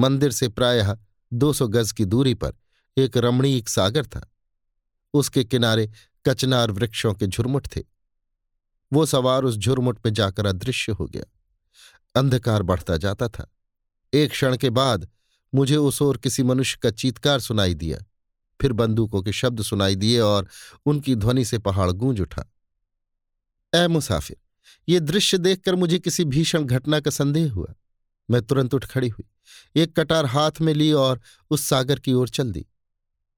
मंदिर 0.00 0.30
से 0.30 0.48
प्रायः 0.48 0.98
दो 1.32 1.52
सौ 1.52 1.68
गज 1.68 1.92
की 1.92 2.04
दूरी 2.04 2.34
पर 2.34 2.52
एक 2.96 3.16
रमणीक 3.16 3.68
सागर 3.68 4.06
था। 4.06 4.32
उसके 5.14 5.44
किनारे 5.44 5.90
कचनार 6.28 6.70
वृक्षों 6.70 7.14
के 7.14 7.26
झुरमुट 7.26 7.68
थे। 7.76 7.82
वो 8.92 9.06
सवार 9.06 9.42
उस 9.42 9.56
झुरमुट 9.56 9.98
में 10.06 10.12
जाकर 10.12 10.46
अदृश्य 10.46 10.92
हो 10.92 11.06
गया। 11.06 11.24
अंधकार 12.14 12.62
बढ़ता 12.62 12.96
जाता 12.96 13.28
था। 13.28 13.50
एक 14.14 14.30
क्षण 14.30 14.56
के 14.56 14.70
बाद 14.70 15.08
मुझे 15.54 15.76
उस 15.76 16.02
ओर 16.02 16.16
किसी 16.16 16.42
मनुष्य 16.42 16.78
का 16.82 16.90
चीतकार 16.90 17.40
सुनाई 17.40 17.74
दिया। 17.74 17.98
फिर 18.60 18.72
बंदूकों 18.72 19.22
के 19.22 19.32
शब्द 19.32 19.62
सुनाई 19.62 19.96
दिए 19.96 20.20
और 20.20 20.48
उनकी 20.86 21.14
ध्वनि 21.14 21.44
से 21.44 21.58
पहाड़ 21.58 21.90
गूंज 21.90 22.20
उठा। 22.20 22.52
ए 23.74 23.88
मुसाफिर, 23.88 24.36
ये 24.88 25.00
दृश्य 25.00 25.38
देखकर 25.38 25.74
मुझे 25.74 25.98
किसी 25.98 26.24
भीषण 26.24 26.64
घटना 26.64 27.00
का 27.00 27.10
संदेह 27.10 27.52
हुआ। 27.52 27.74
मैं 28.30 28.42
तुरंत 28.42 28.74
उठ 28.74 28.84
खड़ी 28.84 29.08
हुई। 29.08 29.24
एक 29.76 30.00
कटार 30.00 30.26
हाथ 30.26 30.50
में 30.60 30.74
ली 30.74 30.92
और 30.92 31.20
उस 31.50 31.62
सागर 31.62 31.98
की 31.98 32.12
ओर 32.12 32.28
चल 32.28 32.52
दी। 32.52 32.66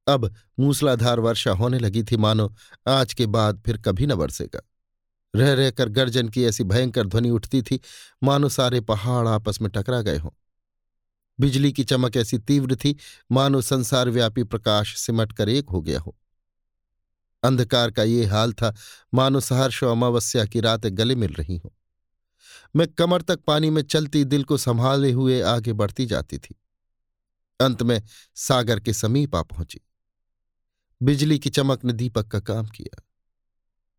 अब 0.09 0.35
मूसलाधार 0.61 1.21
वर्षा 1.21 1.51
होने 1.51 1.79
लगी 1.79 2.03
थी, 2.03 2.17
मानो 2.17 2.55
आज 2.89 3.15
के 3.15 3.27
बाद 3.27 3.63
फिर 3.67 3.79
कभी 3.79 4.07
न 4.07 4.15
बरसेगा। 4.15 4.61
रह 5.37 5.53
रहकर 5.53 5.89
गर्जन 5.89 6.29
की 6.29 6.45
ऐसी 6.45 6.65
भयंकर 6.65 7.07
ध्वनि 7.07 7.31
उठती 7.31 7.63
थी, 7.63 7.81
मानो 8.23 8.49
सारे 8.49 8.81
पहाड़ 8.81 9.29
आपस 9.29 9.61
में 9.61 9.71
टकरा 9.71 10.03
गए 10.03 10.19
हों। 10.19 10.31
बिजली 11.41 11.73
की 11.73 11.85
चमक 11.85 12.17
ऐसी 12.17 12.39
तीव्र 12.39 12.77
थी, 12.77 12.97
मानो 13.33 13.61
संसार 13.61 14.11
व्यापी 14.11 14.45
प्रकाश 14.45 14.97
सिमट 14.97 15.33
कर 15.33 15.49
एक 15.49 15.71
हो 15.71 15.81
गया 15.81 16.01
हो। 16.01 16.17
अंधकार 17.43 17.91
का 17.91 18.03
ये 18.03 18.25
हाल 18.27 18.53
था, 18.53 18.75
मानो 19.15 19.41
सहर्ष 19.41 19.85
अमावस्या 19.85 20.45
की 20.45 20.61
रातें 20.61 20.99
गले 20.99 21.15
मिल 21.15 21.33
रही 21.33 21.57
हों। 21.57 21.71
मैं 22.77 22.89
कमर 22.89 23.23
तक 23.23 23.41
पानी 23.41 23.71
में 23.71 23.83
चलती 23.83 24.25
दिल 24.25 24.45
को 24.45 24.57
संभाले 24.57 25.13
हुए 25.13 25.41
आगे 25.41 25.73
बढ़ती 25.73 26.07
जाती 26.07 26.39
थी। 26.39 26.61
अंत 27.61 27.83
में 27.83 28.03
सागर 28.35 28.81
के 28.81 28.93
समीप 28.93 29.37
आ 29.37 29.43
पहुँची। 29.43 29.81
बिजली 31.03 31.39
की 31.39 31.51
चमक 31.51 31.85
ने 31.85 31.93
दीपक 31.93 32.29
का 32.29 32.41
काम 32.41 32.67
किया। 32.67 33.03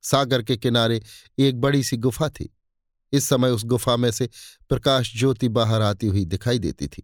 सागर 0.01 0.43
के 0.43 0.57
किनारे 0.57 1.01
एक 1.39 1.61
बड़ी 1.61 1.83
सी 1.83 1.97
गुफा 1.97 2.29
थी। 2.29 2.57
इस 3.13 3.25
समय 3.25 3.49
उस 3.49 3.65
गुफा 3.65 3.97
में 3.97 4.11
से 4.11 4.29
प्रकाश 4.69 5.19
ज्योति 5.19 5.49
बाहर 5.49 5.81
आती 5.81 6.07
हुई 6.07 6.25
दिखाई 6.25 6.59
देती 6.59 6.87
थी। 6.87 7.03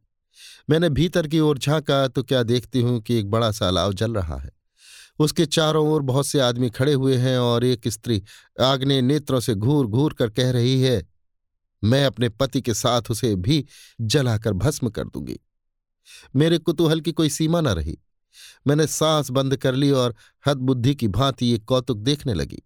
मैंने 0.69 0.89
भीतर 0.89 1.27
की 1.27 1.39
ओर 1.39 1.57
झांका 1.57 2.07
तो 2.07 2.23
क्या 2.23 2.43
देखती 2.43 2.81
हूँ 2.81 3.01
कि 3.01 3.15
एक 3.15 3.29
बड़ा 3.29 3.51
सा 3.51 3.67
अलाव 3.67 3.93
जल 3.93 4.13
रहा 4.13 4.37
है। 4.37 4.51
उसके 5.19 5.45
चारों 5.45 5.87
ओर 5.87 6.01
बहुत 6.01 6.27
से 6.27 6.39
आदमी 6.39 6.69
खड़े 6.69 6.93
हुए 6.93 7.15
हैं 7.15 7.37
और 7.37 7.63
एक 7.63 7.87
स्त्री 7.87 8.23
आग्ने 8.61 9.01
नेत्रों 9.01 9.39
से 9.39 9.55
घूर 9.55 9.87
घूर 9.87 10.13
कर 10.13 10.29
कह 10.29 10.51
रही 10.51 10.81
है 10.81 11.08
मैं 11.83 12.05
अपने 12.05 12.29
पति 12.29 12.61
के 12.61 12.73
साथ 12.73 13.01
उसे 13.11 13.35
भी 13.35 13.65
जलाकर 14.01 14.53
भस्म 14.53 14.89
कर 14.89 15.03
दूँगी। 15.03 15.39
मेरे 16.35 16.57
कुतूहल 16.57 17.01
की 17.01 17.11
कोई 17.11 17.29
सीमा 17.29 17.61
न 17.61 17.67
रही। 17.67 17.97
मैंने 18.67 18.87
सांस 18.87 19.29
बंद 19.31 19.57
कर 19.57 19.75
ली 19.75 19.91
और 19.91 20.15
हदबुद्धि 20.47 20.95
की 20.95 21.07
भांति 21.07 21.45
ये 21.45 21.57
कौतुक 21.57 21.97
देखने 21.97 22.33
लगी। 22.33 22.61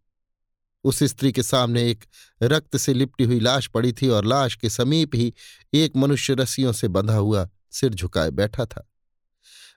उस 0.84 1.04
स्त्री 1.04 1.32
के 1.32 1.43
सामने 1.43 1.89
एक 1.91 2.04
रक्त 2.43 2.78
से 2.78 2.93
लिपटी 2.93 3.23
हुई 3.23 3.39
लाश 3.39 3.67
पड़ी 3.67 3.93
थी 3.93 4.08
और 4.08 4.26
लाश 4.26 4.56
के 4.56 4.69
समीप 4.69 5.15
ही 5.15 5.34
एक 5.73 5.97
मनुष्य 5.97 6.34
रस्सियों 6.34 6.71
से 6.71 6.88
बंधा 6.88 7.15
हुआ 7.15 7.49
सिर 7.71 7.93
झुकाए 7.93 8.32
बैठा 8.32 8.65
था। 8.65 8.89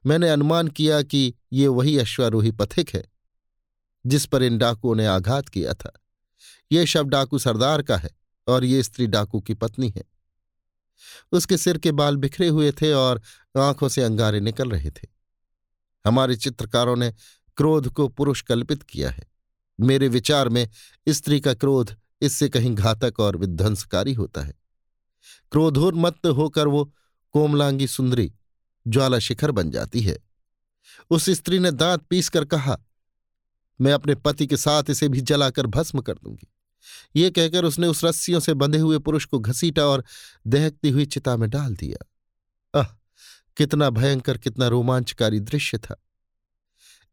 मैंने 0.06 0.28
अनुमान 0.28 0.68
किया 0.68 1.02
कि 1.02 1.34
ये 1.52 1.68
वही 1.68 1.98
अश्वारोही 1.98 2.50
पथिक 2.50 2.90
है, 2.94 3.04
जिस 4.06 4.26
पर 4.26 4.42
इन 4.42 4.58
डाकुओं 4.58 4.94
ने 4.94 5.06
आघात 5.06 5.48
किया 5.48 5.74
था। 5.74 5.92
ये 6.72 6.86
शव 6.86 7.04
डाकू 7.04 7.38
सरदार 7.38 7.82
का 7.82 7.96
है। 7.96 8.15
और 8.46 8.64
ये 8.64 8.82
स्त्री 8.82 9.06
डाकू 9.06 9.40
की 9.40 9.54
पत्नी 9.54 9.92
है। 9.96 10.04
उसके 11.32 11.56
सिर 11.56 11.78
के 11.78 11.92
बाल 11.92 12.16
बिखरे 12.16 12.48
हुए 12.48 12.72
थे 12.72 12.92
और 12.92 13.22
आँखों 13.58 13.88
से 13.88 14.02
अंगारे 14.02 14.40
निकल 14.40 14.70
रहे 14.70 14.90
थे। 14.90 15.08
हमारे 16.06 16.36
चित्रकारों 16.36 16.96
ने 16.96 17.14
क्रोध 17.56 17.88
को 17.88 18.08
पुरुष 18.08 18.42
कल्पित 18.42 18.82
किया 18.82 19.10
है। 19.10 19.26
मेरे 19.80 20.08
विचार 20.08 20.48
में 20.48 20.68
स्त्री 21.08 21.40
का 21.40 21.54
क्रोध 21.54 21.96
इससे 22.22 22.48
कहीं 22.48 22.74
घातक 22.74 23.20
और 23.20 23.36
विध्वंसकारी 23.36 24.12
होता 24.12 24.42
है। 24.42 24.54
क्रोधोन्मत्त 25.52 26.26
होकर 26.26 26.68
वो 26.68 26.94
कोमलांगी 27.32 27.86
सुंदरी 27.86 28.32
ज्वाला 28.86 29.18
शिखर 29.18 29.50
बन 29.50 29.70
जाती 29.70 30.00
है। 30.00 30.18
उस 31.10 31.30
स्त्री 31.30 31.58
ने 31.58 31.70
दांत 31.70 32.02
पीस 32.02 32.28
कर 32.28 32.44
कहा, 32.44 32.78
मैं 33.80 33.92
अपने 33.92 34.14
पति 34.14 34.46
के 34.46 34.56
साथ 34.56 34.82
इसे 34.90 35.08
भी 35.08 35.20
जलाकर 35.20 35.66
भस्म 35.66 36.00
कर 36.00 36.14
दूँगी। 36.14 36.48
ये 37.16 37.30
कहकर 37.30 37.64
उसने 37.64 37.86
उस 37.86 38.04
रस्सियों 38.04 38.40
से 38.40 38.54
बंधे 38.54 38.78
हुए 38.78 38.98
पुरुष 38.98 39.24
को 39.24 39.38
घसीटा 39.38 39.84
और 39.84 40.04
दहकती 40.46 40.90
हुई 40.90 41.06
चिता 41.06 41.36
में 41.36 41.50
डाल 41.50 41.76
दिया। 41.76 42.10
आह 42.80 42.86
कितना 43.56 43.90
भयंकर, 43.90 44.38
कितना 44.38 44.68
रोमांचकारी 44.68 45.40
दृश्य 45.40 45.78
था। 45.78 46.02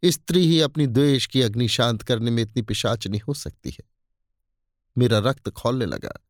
स्त्री 0.06 0.48
ही 0.48 0.62
अपनी 0.62 0.88
द्वेष 0.88 1.26
की 1.26 1.42
अग्नि 1.42 1.68
शांत 1.68 2.02
करने 2.02 2.32
में 2.32 2.44
इतनी 2.44 2.62
पिशाचनी 2.62 3.18
हो 3.18 3.34
सकती 3.34 3.70
है। 3.70 3.84
मेरा 4.98 5.20
रक्त 5.20 5.50
खोलने 5.50 5.86
लगा। 5.86 6.28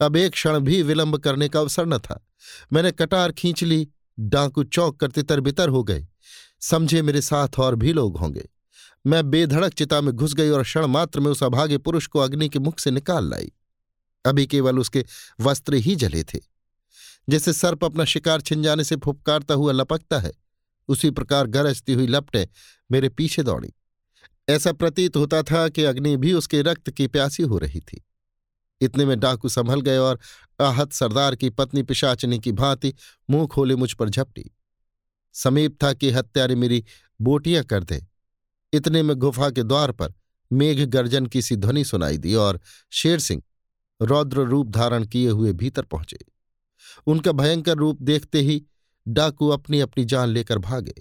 अब 0.00 0.16
एक 0.16 0.32
क्षण 0.32 0.60
भी 0.60 0.82
विलंब 0.82 1.16
करने 1.18 1.48
का 1.48 1.60
अवसर 1.60 1.86
न 1.86 1.98
था। 1.98 2.26
मैंने 2.72 2.92
कटार 2.92 3.32
खींच 3.32 3.64
ली, 3.64 3.88
डांकू 4.20 4.64
चौक 4.64 5.00
करते 5.00 5.22
तरबितर 5.22 5.68
हो 5.68 5.84
गए। 5.84 6.06
समझे 6.60 7.02
मेरे 7.02 7.20
साथ 7.20 7.48
और 7.58 7.74
भी 7.74 7.92
लोग 7.92 8.18
होंगे। 8.18 8.48
मैं 9.06 9.30
बेधड़क 9.30 9.74
चिता 9.74 10.00
में 10.00 10.12
घुस 10.14 10.34
गई 10.34 10.48
और 10.48 10.62
क्षण 10.62 10.86
मात्र 10.86 11.20
में 11.20 11.30
उस 11.30 11.42
अभागे 11.42 11.78
पुरुष 11.78 12.06
को 12.06 12.18
अग्नि 12.18 12.48
के 12.48 12.58
मुख 12.58 12.78
से 12.78 12.90
निकाल 12.90 13.30
लाई। 13.30 13.52
अभी 14.26 14.46
केवल 14.46 14.78
उसके 14.78 15.04
वस्त्र 15.40 15.74
ही 15.74 15.96
जले 15.96 16.24
थे। 16.24 16.40
जैसे 17.28 17.52
सर्प 17.52 17.84
अपना 17.84 18.04
शिकार 18.04 18.40
छिन 18.40 18.62
जाने 18.62 18.84
से 18.84 18.96
फुपकारता 18.96 19.54
हुआ 19.54 19.72
लपकता 19.72 20.18
है, 20.18 20.32
उसी 20.88 21.10
प्रकार 21.10 21.46
गरजती 21.46 21.92
हुई 21.92 22.06
लपटें 22.06 22.46
मेरे 22.92 23.08
पीछे 23.08 23.42
दौड़ी। 23.42 23.72
ऐसा 24.48 24.72
प्रतीत 24.72 25.16
होता 25.16 25.42
था 25.42 25.68
कि 25.68 25.84
अग्नि 25.84 26.16
भी 26.16 26.32
उसके 26.32 26.62
रक्त 26.62 26.90
की 26.90 27.06
प्यासी 27.06 27.42
हो 27.42 27.58
रही 27.58 27.80
थी। 27.80 28.04
इतने 28.80 29.04
में 29.04 29.20
डाकू 29.20 29.48
संभल 29.48 29.80
गए 29.80 29.96
और 29.96 30.18
आहत 30.60 30.92
सरदार 30.92 31.36
की 31.36 31.50
पत्नी 31.50 31.82
पिशाचनी 31.82 32.38
की 32.38 32.52
भांति 32.52 32.94
मुँह 33.30 33.46
खोले 33.46 33.76
मुझ 33.76 33.92
पर 33.92 34.08
झपटी। 34.08 34.56
समीप 35.32 35.78
था 35.82 35.92
कि 35.92 36.10
हत्यारे 36.10 36.54
मेरी 36.54 36.84
बोटियाँ 37.20 37.64
कर 37.64 37.84
दे। 37.84 38.13
इतने 38.74 39.02
में 39.02 39.16
गुफा 39.16 39.50
के 39.50 39.62
द्वार 39.62 39.92
पर 39.92 40.12
मेघ 40.50 40.84
गर्जन 40.84 41.26
की 41.26 41.42
सी 41.42 41.56
ध्वनि 41.56 41.84
सुनाई 41.84 42.18
दी 42.18 42.34
और 42.34 42.60
शेर 42.90 43.18
सिंह 43.18 43.42
रौद्र 44.02 44.40
रूप 44.40 44.68
धारण 44.68 45.06
किए 45.06 45.30
हुए 45.30 45.52
भीतर 45.52 45.82
पहुँचे। 45.82 46.18
उनका 47.06 47.32
भयंकर 47.32 47.76
रूप 47.76 48.02
देखते 48.02 48.40
ही 48.40 48.64
डाकू 49.08 49.48
अपनी 49.48 49.80
अपनी 49.80 50.04
जान 50.04 50.28
लेकर 50.28 50.58
भागे। 50.58 50.94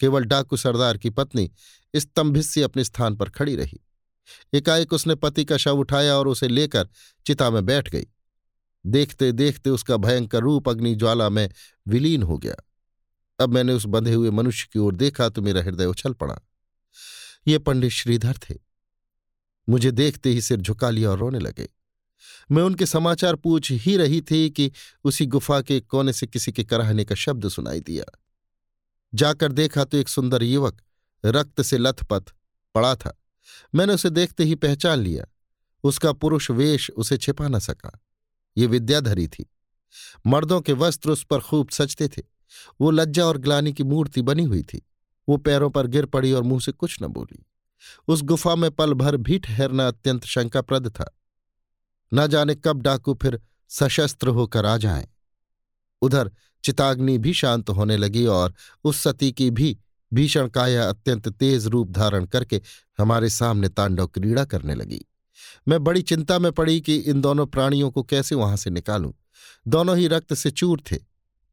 केवल 0.00 0.24
डाकू 0.24 0.56
सरदार 0.56 0.98
की 0.98 1.10
पत्नी 1.10 1.50
स्तंभित 1.96 2.44
से 2.44 2.62
अपने 2.62 2.84
स्थान 2.84 3.16
पर 3.16 3.28
खड़ी 3.28 3.56
रही। 3.56 3.80
एकाएक 4.54 4.92
उसने 4.92 5.14
पति 5.14 5.44
का 5.44 5.56
शव 5.56 5.78
उठाया 5.78 6.14
और 6.14 6.28
उसे 6.28 6.48
लेकर 6.48 6.88
चिता 7.26 7.50
में 7.50 7.64
बैठ 7.66 7.90
गई। 7.90 8.06
देखते 8.86 9.32
देखते 9.32 9.70
उसका 9.70 9.96
भयंकर 9.96 10.38
रूप 10.38 10.68
अग्नि 10.68 10.94
ज्वाला 10.94 11.28
में 11.28 11.50
विलीन 11.88 12.22
हो 12.22 12.38
गया। 12.38 12.54
अब 13.40 13.54
मैंने 13.54 13.72
उस 13.72 13.86
बंधे 13.86 14.14
हुए 14.14 14.30
मनुष्य 14.30 14.68
की 14.72 14.78
ओर 14.78 14.96
देखा 14.96 15.28
तो 15.28 15.42
मेरा 15.42 15.62
हृदय 15.62 15.86
उछल 15.86 16.12
पड़ा। 16.12 16.38
ये 17.46 17.58
पंडित 17.58 17.90
श्रीधर 17.90 18.38
थे। 18.50 18.54
मुझे 19.68 19.90
देखते 19.90 20.30
ही 20.30 20.42
सिर 20.42 20.60
झुका 20.60 20.90
लिया 20.90 21.10
और 21.10 21.18
रोने 21.18 21.38
लगे। 21.38 21.68
मैं 22.50 22.62
उनके 22.62 22.86
समाचार 22.86 23.36
पूछ 23.36 23.72
ही 23.72 23.96
रही 23.96 24.20
थी 24.20 24.50
कि 24.50 24.72
उसी 25.04 25.26
गुफा 25.26 25.60
के 25.60 25.80
कोने 25.80 26.12
से 26.12 26.26
किसी 26.26 26.52
के 26.52 26.64
कराहने 26.64 27.04
का 27.04 27.14
शब्द 27.14 27.48
सुनाई 27.48 27.80
दिया। 27.80 28.18
जाकर 29.14 29.52
देखा 29.52 29.84
तो 29.84 29.96
एक 29.96 30.08
सुंदर 30.08 30.42
युवक 30.42 30.82
रक्त 31.24 31.62
से 31.62 31.78
लथपथ 31.78 32.24
पड़ा 32.74 32.94
था। 32.94 33.22
मैंने 33.74 33.92
उसे 33.92 34.10
देखते 34.10 34.44
ही 34.44 34.54
पहचान 34.54 34.98
लिया। 34.98 35.24
उसका 35.84 36.12
पुरुष 36.12 36.50
वेश 36.50 36.90
उसे 36.90 37.18
छिपा 37.18 37.48
न 37.48 37.58
सका। 37.58 38.00
ये 38.56 38.66
विद्याधरी 38.66 39.28
थी। 39.28 39.50
मर्दों 40.26 40.60
के 40.60 40.72
वस्त्र 40.72 41.10
उस 41.10 41.24
पर 41.24 41.40
खूब 41.40 41.68
सजते 41.68 42.08
थे। 42.08 42.22
वो 42.80 42.90
लज्जा 42.90 43.24
और 43.24 43.38
ग्लानी 43.38 43.72
की 43.72 43.82
मूर्ति 43.82 44.22
बनी 44.22 44.42
हुई 44.42 44.62
थी। 44.62 44.82
वो 45.28 45.36
पैरों 45.36 45.70
पर 45.70 45.86
गिर 45.86 46.06
पड़ी 46.06 46.32
और 46.32 46.42
मुँह 46.42 46.60
से 46.60 46.72
कुछ 46.72 47.02
न 47.02 47.06
बोली। 47.06 47.46
उस 48.08 48.22
गुफा 48.22 48.54
में 48.54 48.70
पल 48.70 48.94
भर 48.94 49.16
भी 49.16 49.38
ठहरना 49.38 49.88
अत्यंत 49.88 50.24
शंकाप्रद 50.24 50.88
था। 50.88 51.18
न 52.14 52.26
जाने 52.26 52.54
कब 52.54 52.82
डाकू 52.82 53.14
फिर 53.14 53.40
सशस्त्र 53.68 54.28
होकर 54.28 54.66
आ 54.66 54.76
जाएँ। 54.76 55.08
उधर 56.02 56.30
चिताग्नि 56.64 57.18
भी 57.18 57.32
शांत 57.32 57.70
होने 57.70 57.96
लगी 57.96 58.26
और 58.26 58.54
उस 58.84 58.96
सती 58.96 59.32
की 59.32 59.50
भी 59.50 59.78
भीषण 60.14 60.48
काया 60.48 60.88
अत्यंत 60.88 61.28
तेज 61.28 61.66
रूप 61.66 61.90
धारण 61.90 62.24
करके 62.24 62.62
हमारे 62.98 63.30
सामने 63.30 63.68
तांडव 63.68 64.06
क्रीड़ा 64.06 64.44
करने 64.44 64.74
लगी। 64.74 65.04
मैं 65.68 65.84
बड़ी 65.84 66.02
चिंता 66.02 66.38
में 66.38 66.52
पड़ी 66.52 66.80
कि 66.80 66.96
इन 66.96 67.20
दोनों 67.20 67.46
प्राणियों 67.46 67.90
को 67.90 68.02
कैसे 68.02 68.34
वहाँ 68.34 68.56
से 68.56 68.70
निकालूं। 68.70 69.12
दोनों 69.68 69.96
ही 69.96 70.06
रक्त 70.06 70.34
से 70.34 70.50
चूर 70.50 70.82
थे। 70.92 70.98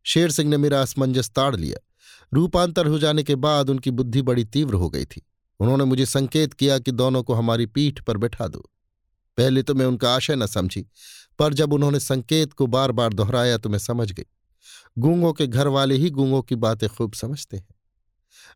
शेर 0.03 0.32
सिंह 0.32 0.49
ने 0.49 0.58
मेरा 0.58 0.82
असमंजस 0.82 1.29
ताड़ 1.29 1.55
लिया। 1.55 1.88
रूपांतर 2.32 2.88
हो 2.88 3.00
जाने 3.00 3.24
के 3.24 3.36
बाद 3.38 3.70
उनकी 3.70 3.92
बुद्धि 3.92 4.22
बड़ी 4.22 4.44
तीव्र 4.46 4.74
हो 4.74 4.89
गई 4.89 5.06
थी। 5.06 5.22
उन्होंने 5.60 5.84
मुझे 5.84 6.06
संकेत 6.06 6.54
किया 6.54 6.78
कि 6.80 6.92
दोनों 6.92 7.24
को 7.24 7.34
हमारी 7.34 7.65
पीठ 7.65 8.02
पर 8.02 8.18
बैठा 8.18 8.48
दो। 8.48 8.60
पहले 9.38 9.63
तो 9.63 9.74
मैं 9.76 9.86
उनका 9.86 10.13
आशय 10.15 10.36
न 10.36 10.46
समझी, 10.46 10.86
पर 11.39 11.54
जब 11.54 11.74
उन्होंने 11.74 12.00
संकेत 12.00 12.54
को 12.54 12.68
बार 12.68 12.92
बार 12.92 13.13
दोहराया 13.13 13.58
तो 13.58 13.70
मैं 13.70 13.80
समझ 13.80 14.12
गई। 14.12 14.26
गूंगों 15.00 15.34
के 15.34 15.48
घर 15.48 15.68
वाले 15.68 15.96
ही 15.96 16.10
गूंगों 16.10 16.42
की 16.42 16.56
बातें 16.56 16.88
खूब 16.89 17.13
समझते 17.13 17.58
हैं। 17.58 17.68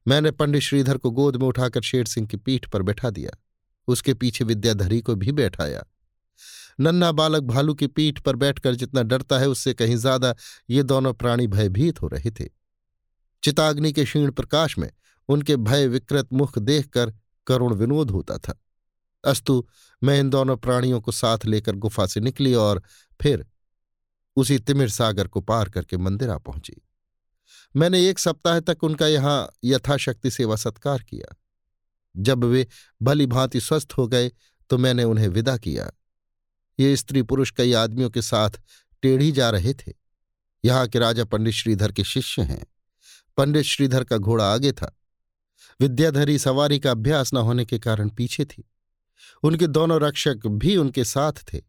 मैंने 0.07 0.31
पंडित 0.31 0.61
श्रीधर 0.61 0.97
को 0.97 1.11
गोद 1.11 1.35
में 1.35 1.47
उठाकर 1.47 1.81
शेर 1.81 2.05
सिंह 2.05 2.27
की 2.27 2.37
पीठ 2.37 2.65
पर 2.65 2.81
बैठा 2.81 3.09
दिया। 3.09 3.37
उसके 3.87 4.13
पीछे 4.13 4.45
विद्याधरी 4.45 4.99
को 5.01 5.15
भी 5.15 5.31
बैठाया। 5.31 5.83
नन्ना 6.79 7.11
बालक 7.11 7.43
भालू 7.43 7.73
की 7.73 7.87
पीठ 7.87 8.19
पर 8.19 8.35
बैठकर 8.35 8.75
जितना 8.75 9.01
डरता 9.03 9.39
है 9.39 9.47
उससे 9.47 9.73
कहीं 9.73 9.95
ज़्यादा 9.95 10.35
ये 10.69 10.83
दोनों 10.83 11.13
प्राणी 11.13 11.47
भयभीत 11.47 12.01
हो 12.01 12.07
रहे 12.07 12.31
थे। 12.31 12.45
चिताग्नि 13.43 13.93
के 13.93 14.05
क्षीण 14.05 14.31
प्रकाश 14.31 14.77
में 14.77 14.89
उनके 15.27 15.55
भय 15.55 15.87
विकृत 15.87 16.33
मुख 16.33 16.59
देखकर 16.59 17.13
करुण 17.47 17.73
विनोद 17.73 18.11
होता 18.11 18.37
था। 18.37 18.63
अस्तु, 19.25 19.67
मैं 20.03 20.19
इन 20.19 20.29
दोनों 20.29 20.57
प्राणियों 20.57 21.01
को 21.01 21.11
साथ 21.11 21.45
लेकर 21.45 21.75
गुफा 21.75 22.05
से 22.05 22.19
निकली 22.19 22.53
और 22.53 22.81
फिर 23.21 23.45
उसी 24.35 24.59
तिमिर 24.59 24.89
सागर 24.89 25.27
को 25.27 25.41
पार 25.41 25.69
करके 25.69 25.97
मंदिर 25.97 26.37
पहुँची। 26.37 26.81
मैंने 27.75 28.09
एक 28.09 28.19
सप्ताह 28.19 28.59
तक 28.59 28.83
उनका 28.83 29.07
यहाँ 29.07 29.49
यथाशक्ति 29.63 30.31
सेवा 30.31 30.55
सत्कार 30.55 31.01
किया। 31.01 31.35
जब 32.17 32.43
वे 32.43 32.67
भली 33.01 33.25
भांति 33.25 33.61
स्वस्थ 33.61 33.93
हो 33.97 34.07
गए 34.07 34.31
तो 34.69 34.77
मैंने 34.77 35.03
उन्हें 35.03 35.27
विदा 35.27 35.57
किया। 35.57 35.91
ये 36.79 36.95
स्त्री 36.97 37.21
पुरुष 37.21 37.51
कई 37.51 37.73
आदमियों 37.73 38.09
के 38.09 38.21
साथ 38.21 38.49
टेढ़ी 39.01 39.31
जा 39.31 39.49
रहे 39.49 39.73
थे। 39.73 39.93
यहाँ 40.65 40.87
के 40.87 40.99
राजा 40.99 41.25
पंडित 41.25 41.53
श्रीधर 41.53 41.91
के 41.91 42.03
शिष्य 42.03 42.41
हैं। 42.41 42.65
पंडित 43.37 43.65
श्रीधर 43.65 44.03
का 44.03 44.17
घोड़ा 44.17 44.53
आगे 44.53 44.71
था। 44.71 44.99
विद्याधरी 45.81 46.39
सवारी 46.39 46.79
का 46.79 46.91
अभ्यास 46.91 47.33
न 47.33 47.37
होने 47.37 47.65
के 47.65 47.79
कारण 47.79 48.09
पीछे 48.09 48.45
थी। 48.45 48.69
उनके 49.43 49.67
दोनों 49.67 50.01
रक्षक 50.01 50.47
भी 50.47 50.77
उनके 50.77 51.03
साथ 51.03 51.33
थे। 51.53 51.61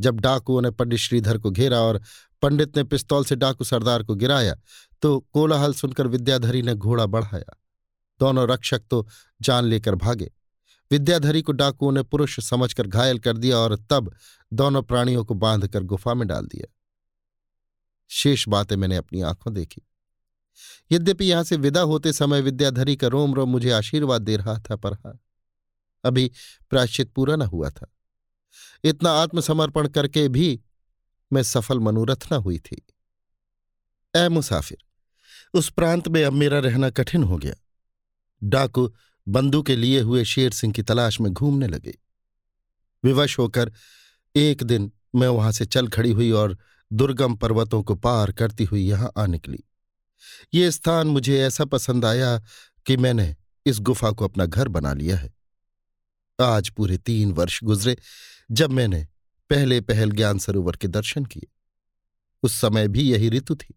जब 0.00 0.20
डाकुओं 0.20 0.62
ने 0.62 0.70
पंडित 0.70 0.98
श्रीधर 0.98 1.38
को 1.38 1.50
घेरा 1.50 1.80
और 1.80 2.00
पंडित 2.42 2.76
ने 2.76 2.84
पिस्तौल 2.84 3.24
से 3.24 3.36
डाकू 3.36 3.64
सरदार 3.64 4.02
को 4.02 4.14
गिराया 4.14 4.56
तो 5.02 5.18
कोलाहल 5.32 5.74
सुनकर 5.74 6.06
विद्याधरी 6.06 6.62
ने 6.62 6.74
घोड़ा 6.74 7.06
बढ़ाया। 7.06 7.56
दोनों 8.20 8.48
रक्षक 8.48 8.82
तो 8.90 9.06
जान 9.42 9.64
लेकर 9.64 9.94
भागे। 9.94 10.30
विद्याधरी 10.90 11.42
को 11.42 11.52
डाकुओं 11.52 11.92
ने 11.92 12.02
पुरुष 12.02 12.40
समझकर 12.40 12.86
घायल 12.86 13.18
कर 13.18 13.36
दिया 13.36 13.56
और 13.58 13.76
तब 13.90 14.14
दोनों 14.52 14.82
प्राणियों 14.82 15.24
को 15.24 15.34
बांधकर 15.34 15.82
गुफा 15.82 16.14
में 16.14 16.28
डाल 16.28 16.46
दिया। 16.46 16.72
शेष 18.10 18.48
बातें 18.48 18.76
मैंने 18.76 18.96
अपनी 18.96 19.20
आँखों 19.20 19.54
देखी। 19.54 19.87
यद्यपि 20.90 21.24
यहाँ 21.24 21.44
से 21.44 21.56
विदा 21.56 21.80
होते 21.80 22.12
समय 22.12 22.40
विद्याधरी 22.40 22.96
का 22.96 23.06
रोम 23.06 23.34
रोम 23.34 23.50
मुझे 23.50 23.70
आशीर्वाद 23.70 24.22
दे 24.22 24.36
रहा 24.36 24.58
था, 24.58 24.76
पर 24.76 24.92
हा, 24.94 25.18
अभी 26.04 26.30
प्राश्चित 26.70 27.12
पूरा 27.12 27.36
न 27.36 27.42
हुआ 27.42 27.70
था। 27.70 27.92
इतना 28.84 29.10
आत्मसमर्पण 29.12 29.88
करके 29.88 30.28
भी 30.28 30.60
मैं 31.32 31.42
सफल 31.42 31.78
मनोरथ 31.78 32.32
न 32.32 32.36
हुई 32.36 32.58
थी। 32.58 32.86
ए 34.16 34.28
मुसाफिर, 34.28 34.78
उस 35.54 35.70
प्रांत 35.70 36.08
में 36.08 36.24
अब 36.24 36.32
मेरा 36.32 36.58
रहना 36.58 36.90
कठिन 36.90 37.22
हो 37.22 37.38
गया। 37.38 37.54
डाकू 38.42 38.92
बंदू 39.28 39.62
के 39.62 39.76
लिए 39.76 40.00
हुए 40.00 40.24
शेर 40.24 40.50
सिंह 40.50 40.72
की 40.72 40.82
तलाश 40.82 41.20
में 41.20 41.32
घूमने 41.32 41.66
लगे। 41.66 41.98
विवश 43.04 43.38
होकर 43.38 43.72
एक 44.36 44.62
दिन 44.62 44.92
मैं 45.14 45.28
वहाँ 45.28 45.52
से 45.52 45.66
चल 45.66 45.88
खड़ी 45.88 46.12
हुई 46.12 46.30
और 46.30 46.58
दुर्गम 46.92 47.34
पर्वतों 47.34 47.82
को 47.82 47.94
पार 47.94 48.32
करती 48.32 48.64
हुई 48.64 48.82
यहाँ 48.82 49.12
आ 49.18 49.26
निकली। 49.26 49.64
ये 50.54 50.70
स्थान 50.70 51.06
मुझे 51.06 51.40
ऐसा 51.40 51.64
पसंद 51.64 52.04
आया 52.04 52.42
कि 52.86 52.96
मैंने 52.96 53.36
इस 53.66 53.80
गुफा 53.80 54.10
को 54.10 54.24
अपना 54.24 54.46
घर 54.46 54.68
बना 54.68 54.92
लिया 54.92 55.16
है। 55.16 55.34
आज 56.42 56.68
पूरे 56.68 56.98
तीन 56.98 57.32
वर्ष 57.32 57.64
गुजरे 57.64 57.96
जब 58.50 58.70
मैंने 58.70 59.08
पहले 59.50 59.80
पहल 59.80 60.10
ज्ञान 60.10 60.38
सरोवर 60.38 60.76
के 60.76 60.88
दर्शन 60.88 61.24
किए। 61.24 61.48
उस 62.42 62.54
समय 62.54 62.88
भी 62.88 63.02
यही 63.02 63.28
ऋतु 63.28 63.56
थी। 63.56 63.74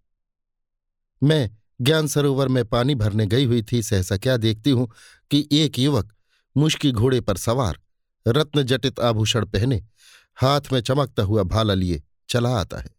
मैं 1.23 1.57
ज्ञान 1.81 2.07
सरोवर 2.07 2.47
में 2.47 2.65
पानी 2.65 2.95
भरने 2.95 3.25
गई 3.25 3.45
हुई 3.45 3.63
थी, 3.63 3.83
सहसा 3.83 4.17
क्या 4.17 4.37
देखती 4.37 4.69
हूँ 4.69 4.91
कि 5.31 5.49
एक 5.51 5.79
युवक 5.79 6.13
मुश्की 6.57 6.91
घोड़े 6.91 7.21
पर 7.21 7.37
सवार, 7.37 7.79
रत्न 8.27 8.63
जटित 8.63 8.99
आभूषण 8.99 9.45
पहने, 9.45 9.87
हाथ 10.35 10.61
में 10.73 10.81
चमकता 10.81 11.23
हुआ 11.23 11.43
भाला 11.43 11.73
लिए 11.73 12.03
चला 12.29 12.49
आता 12.49 12.77
है। 12.77 12.89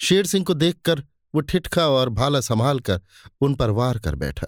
शेर 0.00 0.26
सिंह 0.26 0.44
को 0.44 0.54
देखकर 0.54 1.02
वो 1.34 1.40
ठिठका 1.40 1.88
और 1.88 2.08
भाला 2.08 2.40
संभाल 2.40 2.80
कर 2.80 3.00
उन 3.40 3.54
पर 3.54 3.70
वार 3.70 3.98
कर 3.98 4.14
बैठा। 4.14 4.46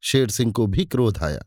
शेर 0.00 0.28
सिंह 0.28 0.52
को 0.52 0.66
भी 0.66 0.84
क्रोध 0.84 1.18
आया। 1.18 1.42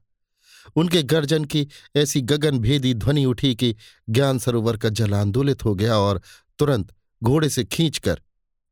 उनके 0.75 1.03
गर्जन 1.03 1.45
की 1.45 1.67
ऐसी 1.95 2.21
गगन 2.21 2.59
भेदी 2.59 2.93
ध्वनि 2.93 3.25
उठी 3.25 3.55
कि 3.55 3.75
ज्ञान 4.09 4.39
सरोवर 4.39 4.77
का 4.77 4.89
जल 4.89 5.13
आंदोलित 5.13 5.65
हो 5.65 5.75
गया 5.75 5.97
और 5.97 6.21
तुरंत 6.59 6.95
घोड़े 7.23 7.49
से 7.49 7.65
खींचकर 7.65 8.21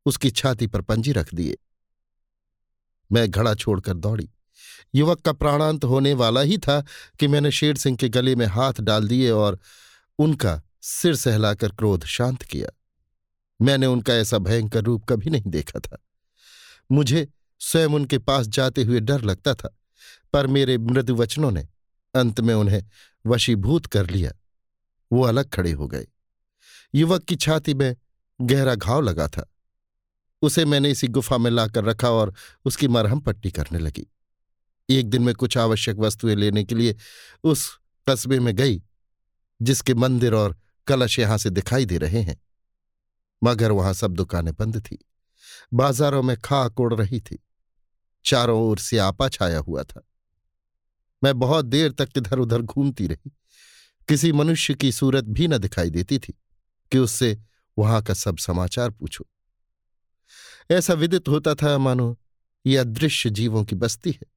उसकी 0.06 0.30
छाती 0.30 0.66
पर 0.66 0.80
पंजी 0.80 1.12
रख 1.12 1.34
दिए। 1.34 1.58
मैं 3.12 3.30
घड़ा 3.30 3.54
छोड़कर 3.54 3.94
दौड़ी। 3.94 4.30
युवक 4.94 5.20
का 5.20 5.32
प्राणांत 5.32 5.84
होने 5.84 6.14
वाला 6.14 6.40
ही 6.40 6.58
था 6.58 6.84
कि 7.20 7.28
मैंने 7.28 7.50
शेर 7.50 7.76
सिंह 7.76 7.96
के 7.96 8.08
गले 8.08 8.36
में 8.36 8.46
हाथ 8.46 8.72
डाल 8.80 9.08
दिए 9.08 9.30
और 9.30 9.58
उनका 10.18 10.62
सिर 10.82 11.16
सहलाकर 11.16 11.68
क्रोध 11.68 12.04
शांत 12.04 12.42
किया। 12.42 12.68
मैंने 13.62 13.86
उनका 13.86 14.14
ऐसा 14.14 14.38
भयंकर 14.38 14.84
रूप 14.84 15.04
कभी 15.08 15.30
नहीं 15.30 15.44
देखा 15.46 15.80
था। 15.80 16.04
मुझे 16.92 17.28
स्वयं 17.58 17.88
उनके 17.88 18.18
पास 18.18 18.46
जाते 18.46 18.82
हुए 18.82 19.00
डर 19.00 19.20
लगता 19.22 19.54
था, 19.54 19.78
पर 20.32 20.46
मेरे 20.46 20.78
मृदु 20.78 21.14
वचनों 21.14 21.50
ने 21.50 21.68
अंत 22.14 22.40
में 22.40 22.54
उन्हें 22.54 22.84
वशीभूत 23.26 23.86
कर 23.86 24.10
लिया। 24.10 24.32
वो 25.12 25.22
अलग 25.22 25.50
खड़े 25.50 25.72
हो 25.72 25.86
गए। 25.86 26.06
युवक 26.94 27.24
की 27.24 27.36
छाती 27.36 27.74
में 27.74 27.96
गहरा 28.40 28.74
घाव 28.74 29.00
लगा 29.00 29.28
था। 29.28 29.50
उसे 30.42 30.64
मैंने 30.64 30.90
इसी 30.90 31.08
गुफा 31.08 31.38
में 31.38 31.50
लाकर 31.50 31.84
रखा 31.84 32.10
और 32.10 32.34
उसकी 32.64 32.88
मरहम 32.88 33.20
पट्टी 33.20 33.50
करने 33.50 33.78
लगी। 33.78 34.06
एक 34.90 35.10
दिन 35.10 35.22
में 35.22 35.34
कुछ 35.34 35.58
आवश्यक 35.58 35.96
वस्तुएँ 35.96 36.34
लेने 36.34 36.64
के 36.64 36.74
लिए 36.74 36.96
उस 37.44 37.78
कस्बे 38.08 38.40
में 38.40 38.56
गई, 38.56 38.82
जिसके 39.62 39.94
मंदिर 39.94 40.34
और 40.34 40.56
कलश 40.86 41.18
यहाँ 41.18 41.38
से 41.38 41.50
दिखाई 41.50 41.84
दे 41.84 41.98
रहे 41.98 42.20
हैं। 42.20 42.42
मगर 43.44 43.72
वहाँ 43.72 43.94
सब 43.94 44.12
दुकानें 44.12 44.54
बंद 44.54 44.80
थी। 44.80 44.98
बाजारों 45.74 46.22
में 46.22 46.36
खाक 46.36 46.80
उड़ 46.80 46.94
रही 46.94 47.20
थी। 47.20 47.44
चारों 48.24 48.62
ओर 48.62 48.78
से 48.78 48.98
आपा 48.98 49.28
छाया 49.28 49.58
हुआ 49.58 49.82
था। 49.82 50.08
मैं 51.24 51.38
बहुत 51.38 51.64
देर 51.64 51.92
तक 51.92 52.08
इधर 52.16 52.38
उधर 52.38 52.62
घूमती 52.62 53.06
रही। 53.06 53.32
किसी 54.08 54.32
मनुष्य 54.32 54.74
की 54.74 54.92
सूरत 54.92 55.24
भी 55.24 55.48
न 55.48 55.58
दिखाई 55.58 55.90
देती 55.90 56.18
थी 56.18 56.34
कि 56.92 56.98
उससे 56.98 57.38
वहाँ 57.78 58.02
का 58.02 58.14
सब 58.14 58.36
समाचार 58.36 58.90
पूछो। 58.90 59.26
ऐसा 60.70 60.94
विदित 60.94 61.28
होता 61.28 61.54
था, 61.54 61.78
मानो 61.78 62.18
ये 62.66 62.76
अदृश्य 62.76 63.30
जीवों 63.30 63.64
की 63.64 63.76
बस्ती 63.76 64.10
है। 64.10 64.34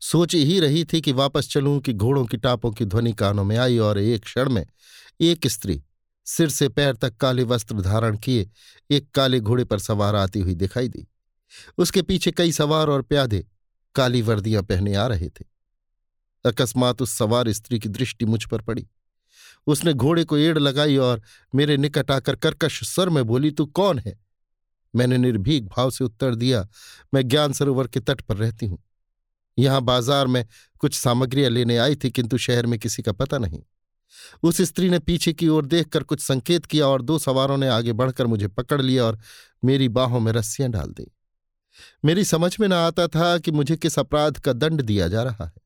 सोच 0.00 0.34
ही 0.34 0.60
रही 0.60 0.84
थी 0.84 1.00
कि 1.00 1.12
वापस 1.12 1.48
चलूँ 1.48 1.80
कि 1.80 1.92
घोड़ों 1.92 2.26
की 2.26 2.36
टापों 2.36 2.72
की 2.72 2.84
ध्वनि 2.84 3.12
कानों 3.12 3.44
में 3.44 3.56
आई 3.56 3.78
और 3.78 3.98
एक 3.98 4.24
क्षण 4.24 4.48
में 4.48 4.66
एक 5.20 5.46
स्त्री 5.46 5.84
सिर 6.26 6.48
से 6.48 6.68
पैर 6.68 6.94
तक 6.94 7.16
काले 7.16 7.42
वस्त्र 7.42 7.80
धारण 7.80 8.16
किए, 8.16 8.50
एक 8.90 9.10
काले 9.10 9.40
घोड़े 9.40 9.64
पर 9.64 9.78
सवार 9.78 10.16
आती 10.16 10.40
हुई 10.40 10.54
दिखाई 10.54 10.88
दी। 10.88 11.06
उसके 11.78 12.02
पीछे 12.02 12.30
कई 12.30 12.52
सवार 12.52 12.88
और 12.88 13.02
प्यादे 13.02 13.44
काली 13.94 14.22
वर्दियाँ 14.22 14.62
पहने 14.62 14.94
आ 14.94 15.06
रहे 15.06 15.28
थे। 15.28 15.44
अकस्मात 16.44 17.02
उस 17.02 17.10
सवार 17.10 17.52
स्त्री 17.52 17.78
की 17.78 17.88
दृष्टि 17.88 18.24
मुझ 18.24 18.44
पर 18.44 18.60
पड़ी। 18.60 18.86
उसने 19.66 19.92
घोड़े 19.94 20.24
को 20.24 20.36
एड़ 20.36 20.58
लगाई 20.58 20.96
और 20.96 21.22
मेरे 21.54 21.76
निकट 21.76 22.10
आकर 22.10 22.36
कर्कश 22.36 22.82
स्वर 22.84 23.08
में 23.08 23.24
बोली, 23.24 23.50
तू 23.50 23.66
कौन 23.66 23.98
है? 23.98 24.18
मैंने 24.94 25.18
निर्भीक 25.18 25.66
भाव 25.66 25.90
से 25.90 26.04
उत्तर 26.04 26.34
दिया, 26.34 26.66
मैं 27.14 27.28
ज्ञान 27.28 27.52
सरोवर 27.52 27.86
के 27.86 28.00
तट 28.00 28.20
पर 28.20 28.36
रहती 28.36 28.66
हूँ। 28.66 28.78
यहाँ 29.58 29.80
बाज़ार 29.82 30.26
में 30.26 30.44
कुछ 30.78 30.94
सामग्रियाँ 30.94 31.50
लेने 31.50 31.76
आई 31.78 31.96
थी, 31.96 32.10
किंतु 32.10 32.38
शहर 32.38 32.66
में 32.66 32.78
किसी 32.78 33.02
का 33.02 33.12
पता 33.12 33.38
नहीं। 33.38 33.62
उस 34.42 34.60
स्त्री 34.60 34.90
ने 34.90 34.98
पीछे 34.98 35.32
की 35.32 35.48
ओर 35.48 35.66
देखकर 35.66 36.02
कुछ 36.02 36.20
संकेत 36.20 36.66
किया 36.66 36.86
और 36.86 37.02
दो 37.02 37.18
सवारों 37.18 37.56
ने 37.56 37.68
आगे 37.68 37.92
बढ़कर 37.92 38.26
मुझे 38.26 38.48
पकड़ 38.48 38.82
लिया 38.82 39.04
और 39.04 39.18
मेरी 39.64 39.88
बाहों 39.88 40.20
में 40.20 40.32
रस्सियाँ 40.32 40.70
डाल 40.70 40.90
दी। 40.90 41.12
मेरी 42.04 42.24
समझ 42.24 42.56
में 42.60 42.68
न 42.68 42.72
आता 42.72 43.08
था 43.08 43.38
कि 43.38 43.50
मुझे 43.50 43.76
किस 43.76 43.98
अपराध 43.98 44.38
का 44.38 44.52
दंड 44.52 44.82
दिया 44.82 45.08
जा 45.08 45.22
रहा 45.22 45.44
है। 45.44 45.64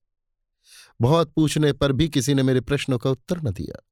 बहुत 1.00 1.32
पूछने 1.32 1.72
पर 1.72 1.92
भी 1.92 2.08
किसी 2.08 2.34
ने 2.34 2.42
मेरे 2.42 2.60
प्रश्नों 2.60 2.98
का 2.98 3.10
उत्तर 3.10 3.40
न 3.40 3.52
दिया। 3.52 3.84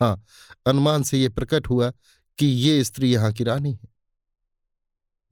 हाँ 0.00 0.24
अनुमान 0.66 1.02
से 1.02 1.18
यह 1.18 1.28
प्रकट 1.28 1.68
हुआ 1.68 1.92
कि 2.38 2.46
ये 2.46 2.84
स्त्री 2.84 3.12
यहाँ 3.12 3.32
की 3.32 3.44
रानी 3.44 3.72
है। 3.72 3.88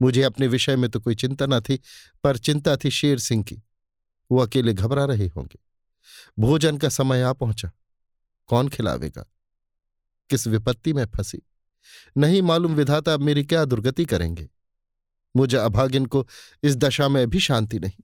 मुझे 0.01 0.23
अपने 0.23 0.47
विषय 0.47 0.75
में 0.75 0.89
तो 0.89 0.99
कोई 0.99 1.15
चिंता 1.15 1.45
न 1.45 1.59
थी, 1.59 1.79
पर 2.23 2.37
चिंता 2.37 2.75
थी 2.75 2.91
शेर 2.91 3.19
सिंह 3.19 3.43
की। 3.43 3.63
वो 4.31 4.39
अकेले 4.39 4.73
घबरा 4.73 5.05
रहे 5.05 5.27
होंगे। 5.27 5.59
भोजन 6.39 6.77
का 6.77 6.89
समय 6.89 7.21
आ 7.21 7.33
पहुँचा। 7.33 7.71
कौन 8.51 8.69
खिलावेगा? 8.69 9.25
किस 10.29 10.47
विपत्ति 10.47 10.93
में 10.93 11.05
फंसी? 11.05 11.39
नहीं 12.17 12.41
मालूम 12.41 12.73
विधाता 12.73 13.13
अब 13.13 13.19
मेरी 13.19 13.43
क्या 13.43 13.65
दुर्गति 13.65 14.05
करेंगे। 14.05 14.49
मुझे 15.35 15.57
अभागिन 15.57 16.05
को 16.05 16.27
इस 16.63 16.75
दशा 16.75 17.07
में 17.07 17.29
भी 17.29 17.39
शांति 17.39 17.79
नहीं। 17.79 18.03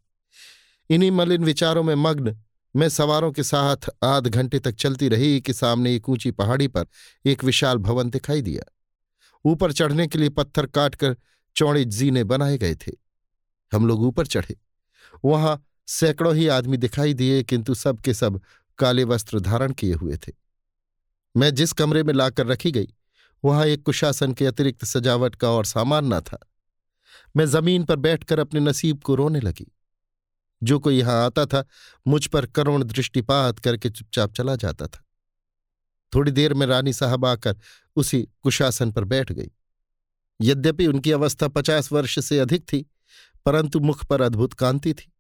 इन्हीं 0.89 1.11
मलिन 1.11 1.43
विचारों 1.43 1.83
में 1.83 1.95
मग्न, 1.95 2.37
मैं 2.75 2.89
सवारों 2.89 3.31
के 3.31 3.43
साथ 3.43 3.77
आध 4.03 4.27
घंटे 4.27 4.59
तक 4.59 4.71
चलती 4.71 5.09
रही 5.09 5.41
कि 5.41 5.53
सामने 5.53 5.95
एक 5.95 6.09
ऊँची 6.09 6.31
पहाड़ी 6.31 6.67
पर 6.67 6.85
एक 7.25 7.43
विशाल 7.43 7.77
भवन 7.77 8.09
दिखाई 8.09 8.41
दिया। 8.41 8.73
ऊपर 9.45 9.71
चढ़ने 9.71 10.07
के 10.07 10.19
लिए 10.19 10.29
पत्थर 10.29 10.65
काटकर 10.65 11.17
चौड़े 11.55 11.85
जीने 11.85 12.23
बनाए 12.23 12.57
गए 12.57 12.75
थे। 12.75 12.91
हम 13.73 13.87
लोग 13.87 14.03
ऊपर 14.03 14.27
चढ़े। 14.27 14.55
वहाँ 15.25 15.63
सैकड़ों 15.87 16.35
ही 16.35 16.47
आदमी 16.47 16.77
दिखाई 16.77 17.13
दिए, 17.13 17.43
किंतु 17.43 17.75
सबके 17.75 18.13
सब 18.13 18.41
काले 18.79 19.03
वस्त्र 19.03 19.39
धारण 19.39 19.73
किए 19.73 19.93
हुए 19.93 20.17
थे। 20.17 20.33
मैं 21.37 21.55
जिस 21.55 21.73
कमरे 21.73 22.03
में 22.03 22.13
लाकर 22.13 22.47
रखी 22.47 22.71
गई, 22.71 22.87
वहाँ 23.45 23.65
एक 23.65 23.83
कुशासन 23.83 24.33
के 24.33 24.45
अतिरिक्त 24.45 24.85
सजावट 24.85 25.35
का 25.35 25.49
और 25.49 25.65
सामान 25.65 26.13
न 26.13 26.19
था। 26.21 26.39
मैं 27.37 27.45
ज़मीन 27.45 27.83
पर 27.83 27.95
बैठकर 27.95 28.39
अपने 28.39 28.59
नसीब 28.59 29.01
को 29.01 29.15
रोने 29.15 29.39
लगी। 29.39 29.71
जो 30.63 30.79
कोई 30.79 30.97
यहाँ 30.97 31.25
आता 31.25 31.45
था, 31.45 31.65
मुझ 32.07 32.27
पर 32.27 32.45
करुण 32.45 32.83
दृष्टिपात 32.83 33.59
करके 33.59 33.89
चुपचाप 33.89 34.33
चला 34.33 34.55
जाता 34.55 34.87
था। 34.87 35.03
थोड़ी 36.15 36.31
देर 36.31 36.53
में 36.53 36.67
रानी 36.67 36.93
साहब 36.93 37.25
आकर 37.25 37.57
उसी 37.95 38.27
कुशासन 38.41 38.91
पर 38.91 39.03
बैठ 39.03 39.31
गई। 39.31 39.51
यद्यपि 40.41 40.87
उनकी 40.87 41.11
अवस्था 41.11 41.47
पचास 41.47 41.91
वर्ष 41.91 42.19
से 42.25 42.39
अधिक 42.39 42.63
थी, 42.63 42.91
परंतु 43.45 43.79
मुख 43.79 44.05
पर 44.05 44.21
अद्भुत 44.21 44.53
कांति 44.53 44.93
थी। 44.93 45.13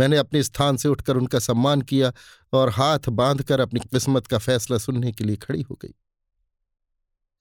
मैंने 0.00 0.16
अपने 0.16 0.42
स्थान 0.42 0.76
से 0.76 0.88
उठकर 0.88 1.16
उनका 1.16 1.38
सम्मान 1.38 1.82
किया 1.82 2.12
और 2.52 2.70
हाथ 2.70 3.08
बांधकर 3.12 3.60
अपनी 3.60 3.80
किस्मत 3.82 4.26
का 4.26 4.38
फैसला 4.38 4.78
सुनने 4.78 5.12
के 5.12 5.24
लिए 5.24 5.36
खड़ी 5.38 5.62
हो 5.62 5.78
गई। 5.82 5.94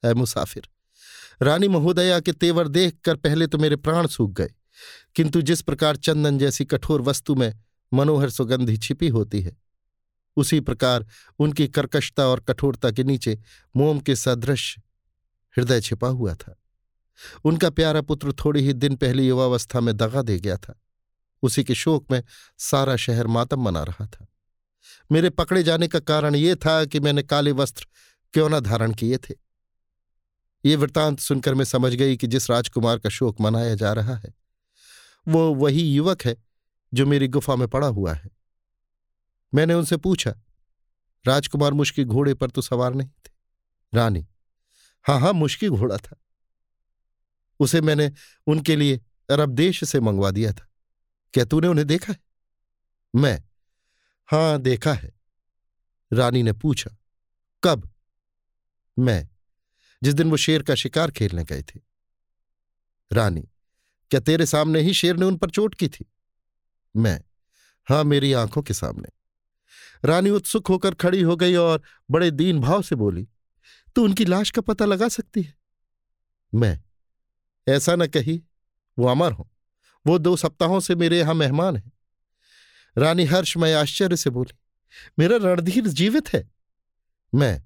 है 0.03 0.13
मुसाफिर, 0.13 0.69
रानी 1.41 1.67
महोदया 1.67 2.19
के 2.19 2.31
तेवर 2.33 2.67
देख 2.69 2.97
कर 3.05 3.15
पहले 3.17 3.47
तो 3.47 3.57
मेरे 3.57 3.75
प्राण 3.77 4.07
सूख 4.07 4.31
गए, 4.31 4.53
किंतु 5.15 5.41
जिस 5.41 5.61
प्रकार 5.61 5.95
चंदन 5.97 6.37
जैसी 6.37 6.65
कठोर 6.65 7.01
वस्तु 7.01 7.35
में 7.35 7.53
मनोहर 7.91 8.29
सुगंधि 8.29 8.77
छिपी 8.77 9.07
होती 9.09 9.41
है, 9.41 9.57
उसी 10.37 10.59
प्रकार 10.59 11.05
उनकी 11.39 11.67
कर्कशता 11.67 12.27
और 12.27 12.39
कठोरता 12.39 12.91
के 12.91 13.03
नीचे 13.03 13.37
मोम 13.75 13.99
के 13.99 14.15
सदृश 14.15 14.75
हृदय 15.57 15.81
छिपा 15.81 16.07
हुआ 16.09 16.33
था। 16.35 16.55
उनका 17.43 17.69
प्यारा 17.69 18.01
पुत्र 18.01 18.33
थोड़ी 18.35 18.61
ही 18.61 18.73
दिन 18.73 18.95
पहले 18.95 19.23
युवावस्था 19.23 19.79
में 19.79 19.95
दगा 19.97 20.21
दे 20.21 20.37
गया 20.39 20.57
था। 20.57 20.79
उसी 21.41 21.63
के 21.63 21.75
शोक 21.75 22.11
में 22.11 22.23
सारा 22.57 22.95
शहर 22.95 23.27
मातम 23.27 23.61
मना 23.61 23.83
रहा 23.83 24.05
था। 24.05 24.27
मेरे 25.11 25.29
पकड़े 25.29 25.63
जाने 25.63 25.87
का 25.87 25.99
कारण 25.99 26.35
ये 26.35 26.55
था 26.55 26.85
कि 26.85 26.99
मैंने 26.99 27.23
काले 27.23 27.51
वस्त्र 27.51 27.87
क्यों 28.33 28.49
न 28.49 28.59
धारण 28.59 28.93
किए 28.93 29.17
थे। 29.17 29.35
ये 30.65 30.75
वृतांत 30.75 31.19
सुनकर 31.19 31.53
मैं 31.53 31.65
समझ 31.65 31.93
गई 31.93 32.17
कि 32.17 32.27
जिस 32.27 32.49
राजकुमार 32.49 32.99
का 32.99 33.09
शोक 33.09 33.41
मनाया 33.41 33.75
जा 33.75 33.93
रहा 33.93 34.15
है, 34.15 34.33
वो 35.27 35.53
वही 35.53 35.93
युवक 35.93 36.21
है 36.21 36.35
जो 36.93 37.05
मेरी 37.05 37.27
गुफा 37.27 37.55
में 37.55 37.67
पड़ा 37.67 37.87
हुआ 37.87 38.13
है। 38.13 38.29
मैंने 39.53 39.73
उनसे 39.73 39.97
पूछा, 39.97 40.35
राजकुमार 41.27 41.73
मुश्किल 41.73 42.05
घोड़े 42.05 42.33
पर 42.33 42.49
तो 42.49 42.61
सवार 42.61 42.93
नहीं 42.93 43.07
थे? 43.07 43.31
रानी। 43.93 44.27
हाँ 45.03 45.19
हाँ 45.19 45.33
मुश्किल 45.33 45.69
घोड़ा 45.69 45.97
था। 45.97 46.15
उसे 47.59 47.81
मैंने 47.81 48.11
उनके 48.47 48.75
लिए 48.75 49.01
अरब 49.29 49.49
देश 49.49 49.83
से 49.83 49.99
मंगवा 49.99 50.31
दिया 50.31 50.53
था। 50.53 50.68
क्या 51.33 51.45
तूने 51.45 51.67
उन्हें 51.67 51.87
देखा 51.87 52.13
है? 52.13 52.19
मैं। 53.15 53.43
हाँ, 54.27 54.61
देखा 54.61 54.93
है। 54.93 55.13
रानी 56.13 56.43
ने 56.43 56.53
पूछा, 56.53 56.97
कब? 57.63 57.93
मैं, 58.99 59.29
जिस 60.03 60.13
दिन 60.13 60.31
वो 60.31 60.37
शेर 60.37 60.63
का 60.63 60.75
शिकार 60.75 61.11
खेलने 61.11 61.43
गए 61.43 61.61
थे। 61.61 61.79
रानी, 63.11 63.41
क्या 64.11 64.19
तेरे 64.19 64.45
सामने 64.45 64.81
ही 64.81 64.93
शेर 64.93 65.15
ने 65.15 65.25
उन 65.25 65.37
पर 65.37 65.49
चोट 65.49 65.75
की 65.75 65.87
थी? 65.87 66.05
मैं, 66.95 67.21
हाँ, 67.89 68.03
मेरी 68.03 68.33
आँखों 68.33 68.61
के 68.61 68.73
सामने। 68.73 69.09
रानी 70.07 70.29
उत्सुक 70.29 70.67
होकर 70.67 70.93
खड़ी 70.93 71.21
हो 71.21 71.35
गई 71.35 71.55
और 71.55 71.81
बड़े 72.11 72.31
दीन 72.31 72.59
भाव 72.59 72.81
से 72.81 72.95
बोली, 72.95 73.27
तू 73.95 74.03
उनकी 74.03 74.25
लाश 74.25 74.51
का 74.51 74.61
पता 74.61 74.85
लगा 74.85 75.07
सकती 75.07 75.41
है? 75.41 75.53
मैं, 76.53 76.83
ऐसा 77.67 77.95
न 77.95 78.07
कही, 78.07 78.43
वो 78.99 79.07
अमर 79.07 79.31
हो। 79.31 79.51
वो 80.09 80.17
दो 80.17 80.35
सप्ताहों 80.35 80.79
से 80.79 80.95
मेरे 80.95 81.19
यहाँ 81.19 81.33
मेहमान 81.33 81.77
है। 81.77 81.91
रानी 82.97 83.25
हर्षमय 83.25 83.73
आश्चर्य 83.73 84.17
से 84.17 84.29
बोली, 84.29 84.57
मेरा 85.19 85.37
रणधीर 85.37 85.87
जीवित 85.87 86.33
है? 86.33 86.51
मैं, 87.35 87.63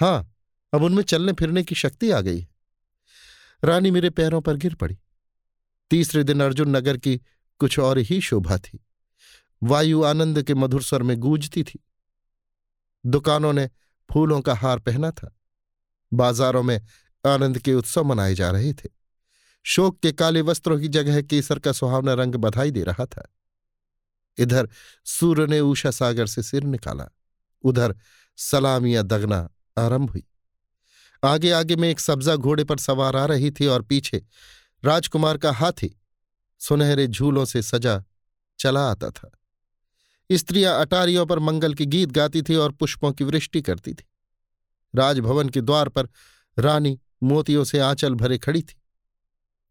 हाँ, 0.00 0.36
अब 0.74 0.82
उनमें 0.82 1.02
चलने 1.02 1.32
फिरने 1.32 1.62
की 1.62 1.74
शक्ति 1.74 2.10
आ 2.10 2.20
गई 2.20 2.40
है। 2.40 2.48
रानी 3.64 3.90
मेरे 3.90 4.10
पैरों 4.10 4.40
पर 4.40 4.56
गिर 4.56 4.74
पड़ी। 4.74 4.98
तीसरे 5.90 6.24
दिन 6.24 6.42
अर्जुन 6.42 6.76
नगर 6.76 6.96
की 6.96 7.20
कुछ 7.58 7.78
और 7.78 7.98
ही 7.98 8.20
शोभा 8.20 8.58
थी। 8.58 8.86
वायु 9.62 10.04
आनंद 10.04 10.42
के 10.42 10.54
मधुर 10.54 10.82
स्वर 10.82 11.02
में 11.02 11.16
गूंजती 11.16 11.62
थी। 11.62 11.84
दुकानों 13.06 13.52
ने 13.52 13.70
फूलों 14.12 14.40
का 14.40 14.54
हार 14.54 14.78
पहना 14.78 15.10
था। 15.10 15.36
बाजारों 16.12 16.62
में 16.62 16.80
आनंद 17.26 17.58
के 17.58 17.74
उत्सव 17.74 18.04
मनाए 18.04 18.34
जा 18.34 18.50
रहे 18.50 18.72
थे। 18.72 18.99
शोक 19.62 20.00
के 20.00 20.12
काले 20.12 20.40
वस्त्रों 20.40 20.80
की 20.80 20.88
जगह 20.88 21.22
केसर 21.22 21.58
का 21.58 21.72
सुहावना 21.72 22.14
रंग 22.14 22.34
बधाई 22.34 22.70
दे 22.70 22.82
रहा 22.82 23.06
था। 23.06 23.34
इधर 24.38 24.68
सूर्य 25.04 25.46
ने 25.46 25.60
ऊषा 25.60 25.90
सागर 25.90 26.26
से 26.26 26.42
सिर 26.42 26.62
निकाला। 26.62 27.06
उधर 27.62 27.96
सलामियाँ 28.36 29.04
दगना 29.04 29.50
आरंभ 29.78 30.10
हुई। 30.10 30.24
आगे 31.24 31.50
आगे 31.50 31.76
में 31.76 31.90
एक 31.90 32.00
सब्जा 32.00 32.36
घोड़े 32.36 32.64
पर 32.64 32.78
सवार 32.78 33.16
आ 33.16 33.24
रही 33.24 33.50
थी 33.50 33.66
और 33.66 33.82
पीछे 33.82 34.26
राजकुमार 34.84 35.38
का 35.38 35.52
हाथी 35.52 36.00
सुनहरे 36.58 37.06
झूलों 37.06 37.44
से 37.44 37.62
सजा 37.62 38.04
चला 38.58 38.90
आता 38.90 39.10
था। 39.10 39.30
स्त्रियाँ 40.32 40.80
अटारियों 40.80 41.26
पर 41.26 41.38
मंगल 41.38 41.74
के 41.74 41.86
गीत 41.86 42.08
गाती 42.08 42.42
थी 42.42 42.54
और 42.54 42.72
पुष्पों 42.72 43.12
की 43.12 43.24
वृष्टि 43.24 43.62
करती 43.62 43.94
थी। 43.94 44.04
राजभवन 44.94 45.48
के 45.48 45.60
द्वार 45.60 45.88
पर 45.88 46.08
रानी 46.58 47.00
मोतियों 47.22 47.64
से 47.64 47.78
आंचल 47.78 48.14
भरे 48.14 48.38
खड़ी 48.38 48.62
थी। 48.62 48.79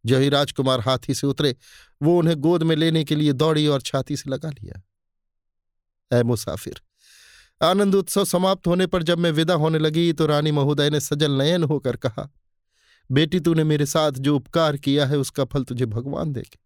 जो 0.06 0.20
ही 0.20 0.30
राजकुमार 0.30 0.80
हाथी 0.80 1.14
से 1.14 1.28
उतरे, 1.28 1.56
वो 2.02 2.18
उन्हें 2.20 2.36
गोद 2.38 2.64
में 2.64 2.76
लेने 2.76 3.04
के 3.04 3.16
लिए 3.16 3.34
दौड़ी 3.34 3.68
और 3.68 3.82
छाती 3.82 4.18
से 4.18 4.30
लगा 4.30 4.50
लिया। 4.50 4.82
ऐ 6.12 6.24
मुसाफिर, 6.24 6.82
आनंद 7.62 7.96
उत्सव 7.96 8.26
समाप्त 8.26 8.68
होने 8.68 8.88
पर 8.88 9.04
जब 9.04 9.20
मैं 9.20 9.32
विदा 9.32 9.54
होने 9.54 9.80
लगी 9.80 10.14
तो 10.14 10.26
रानी 10.26 10.52
महोदय 10.52 10.90
ने 10.90 11.00
सजल 11.00 11.32
नयन 11.32 11.64
होकर 11.64 11.96
कहा, 11.96 12.30
बेटी, 13.12 13.40
तूने 13.40 13.64
मेरे 13.64 13.86
साथ 13.86 14.12
जो 14.12 14.36
उपकार 14.36 14.78
किया 14.78 15.06
है, 15.06 15.18
उसका 15.18 15.46
फल 15.46 15.64
तुझे 15.64 15.86
भगवान 15.86 16.34
देगे। 16.34 16.60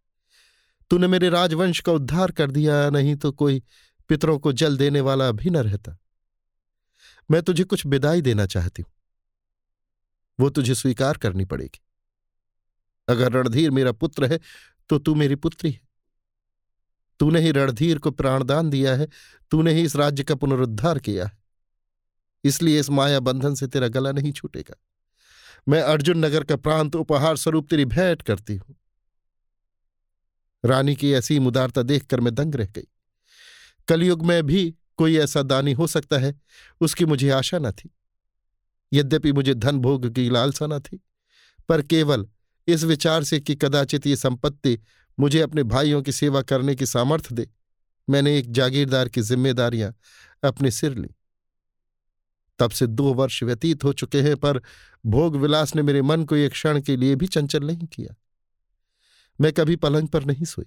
तूने 0.89 1.07
मेरे 1.07 1.29
राजवंश 1.29 1.79
का 1.79 1.91
उद्धार 1.91 2.31
कर 2.31 2.51
दिया, 2.51 2.89
नहीं 2.89 3.15
तो 3.15 3.31
कोई 3.31 3.63
पितरों 4.09 4.39
को 4.39 4.51
जल 4.53 4.77
देने 4.77 5.01
वाला 5.01 5.31
भी 5.31 5.49
न 5.49 5.57
रहता। 5.57 5.97
मैं 7.31 7.41
तुझे 7.41 7.63
कुछ 7.63 7.85
विदाई 7.85 8.21
देना 8.21 8.45
चाहती 8.45 8.81
हूँ। 8.81 8.91
वो 10.39 10.49
तुझे 10.49 10.75
स्वीकार 10.75 11.17
करनी 11.17 11.45
पड़ेगी। 11.45 11.81
अगर 13.07 13.31
रणधीर 13.31 13.71
मेरा 13.71 13.91
पुत्र 13.91 14.25
है 14.25 14.39
तो 14.89 14.97
तू 14.99 15.15
मेरी 15.15 15.35
पुत्री 15.35 15.71
है। 15.71 15.81
तूने 17.19 17.39
ही 17.41 17.51
रणधीर 17.51 17.97
को 17.97 18.11
प्राणदान 18.11 18.69
दिया 18.69 18.95
है, 18.95 19.07
तूने 19.51 19.73
ही 19.73 19.81
इस 19.81 19.95
राज्य 19.95 20.23
का 20.23 20.35
पुनरुद्धार 20.35 20.99
किया 20.99 21.25
है। 21.25 21.37
इसलिए 22.43 22.79
इस 22.79 22.89
माया 22.89 23.19
बंधन 23.19 23.55
से 23.55 23.67
तेरा 23.67 23.87
गला 23.87 24.11
नहीं 24.11 24.31
छूटेगा। 24.31 24.75
मैं 25.67 25.81
अर्जुन 25.81 26.25
नगर 26.25 26.43
का 26.43 26.55
प्रांत 26.55 26.95
उपहार 26.95 27.37
स्वरूप 27.37 27.69
तेरी 27.69 27.85
भेंट 27.85 28.21
करती 28.21 28.55
हूँ। 28.55 28.75
रानी 30.63 30.95
की 30.95 31.13
ऐसी 31.13 31.39
मुदारता 31.39 31.81
देखकर 31.81 32.19
मैं 32.19 32.33
दंग 32.35 32.55
रह 32.55 32.65
गई। 32.65 32.87
कलयुग 33.87 34.25
में 34.25 34.43
भी 34.43 34.75
कोई 34.97 35.17
ऐसा 35.17 35.41
दानी 35.41 35.73
हो 35.73 35.87
सकता 35.87 36.17
है, 36.17 36.35
उसकी 36.81 37.05
मुझे 37.05 37.29
आशा 37.29 37.59
न 37.59 37.71
थी। 37.71 37.89
यद्यपि 38.93 39.31
मुझे 39.31 39.53
धन 39.53 39.79
भोग 39.79 40.13
की 40.13 40.29
लालसा 40.29 40.67
न 40.67 40.79
थी, 40.79 40.99
पर 41.69 41.81
केवल 41.81 42.27
इस 42.67 42.83
विचार 42.83 43.23
से 43.23 43.39
कि 43.39 43.55
कदाचित 43.55 44.07
ये 44.07 44.15
संपत्ति 44.15 44.79
मुझे 45.19 45.39
अपने 45.39 45.63
भाइयों 45.63 46.01
की 46.01 46.11
सेवा 46.11 46.41
करने 46.41 46.75
की 46.75 46.85
सामर्थ्य 46.85 47.35
दे। 47.35 47.49
मैंने 48.09 48.37
एक 48.37 48.51
जागीरदार 48.51 49.09
की 49.09 49.21
जिम्मेदारियाँ 49.21 49.95
अपने 50.43 50.71
सिर 50.71 50.97
ली। 50.97 51.09
तब 52.59 52.71
से 52.71 52.87
दो 52.87 53.13
वर्ष 53.13 53.43
व्यतीत 53.43 53.83
हो 53.83 53.93
चुके 53.93 54.21
हैं, 54.21 54.37
पर 54.37 54.61
भोग 55.05 55.35
विलास 55.35 55.75
ने 55.75 55.81
मेरे 55.81 56.01
मन 56.01 56.23
को 56.23 56.35
एक 56.35 56.51
क्षण 56.51 56.81
के 56.81 56.95
लिए 56.95 57.15
भी 57.15 57.27
चंचल 57.27 57.63
नहीं 57.63 57.87
किया। 57.87 58.15
मैं 59.41 59.53
कभी 59.53 59.75
पलंग 59.75 60.07
पर 60.07 60.25
नहीं 60.25 60.45
सोई। 60.45 60.65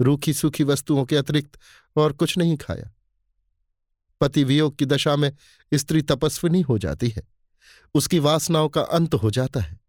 रूखी 0.00 0.34
सूखी 0.34 0.64
वस्तुओं 0.64 1.04
के 1.04 1.16
अतिरिक्त 1.16 1.58
और 1.96 2.12
कुछ 2.12 2.38
नहीं 2.38 2.56
खाया। 2.56 2.92
पति 4.20 4.44
वियोग 4.44 4.76
की 4.76 4.86
दशा 4.86 5.16
में 5.16 5.36
स्त्री 5.74 6.02
तपस्विनी 6.02 6.60
हो 6.60 6.78
जाती 6.78 7.08
है। 7.08 7.28
उसकी 7.94 8.18
वासनाओं 8.18 8.68
का 8.68 8.80
अंत 8.80 9.14
हो 9.14 9.30
जाता 9.30 9.60
है। 9.60 9.85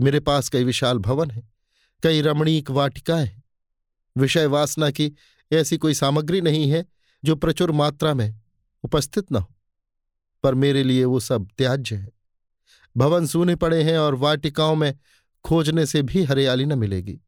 मेरे 0.00 0.20
पास 0.20 0.48
कई 0.48 0.64
विशाल 0.64 0.98
भवन 0.98 1.30
है, 1.30 1.48
कई 2.02 2.20
रमणीक 2.20 2.70
वाटिकाएँ 2.70 3.42
विषय 4.16 4.46
वासना 4.46 4.90
की 4.90 5.12
ऐसी 5.52 5.76
कोई 5.76 5.94
सामग्री 5.94 6.40
नहीं 6.40 6.70
है 6.70 6.84
जो 7.24 7.36
प्रचुर 7.36 7.70
मात्रा 7.70 8.14
में 8.14 8.40
उपस्थित 8.82 9.32
न 9.32 9.36
हो, 9.36 9.54
पर 10.42 10.54
मेरे 10.54 10.82
लिए 10.82 11.04
वो 11.04 11.20
सब 11.20 11.48
त्याज्य 11.58 11.96
है। 11.96 12.12
भवन 12.96 13.26
सूने 13.26 13.56
पड़े 13.56 13.82
हैं 13.82 13.98
और 13.98 14.14
वाटिकाओं 14.14 14.74
में 14.74 14.98
खोजने 15.44 15.86
से 15.86 16.02
भी 16.02 16.24
हरियाली 16.24 16.64
न 16.64 16.78
मिलेगी। 16.78 17.20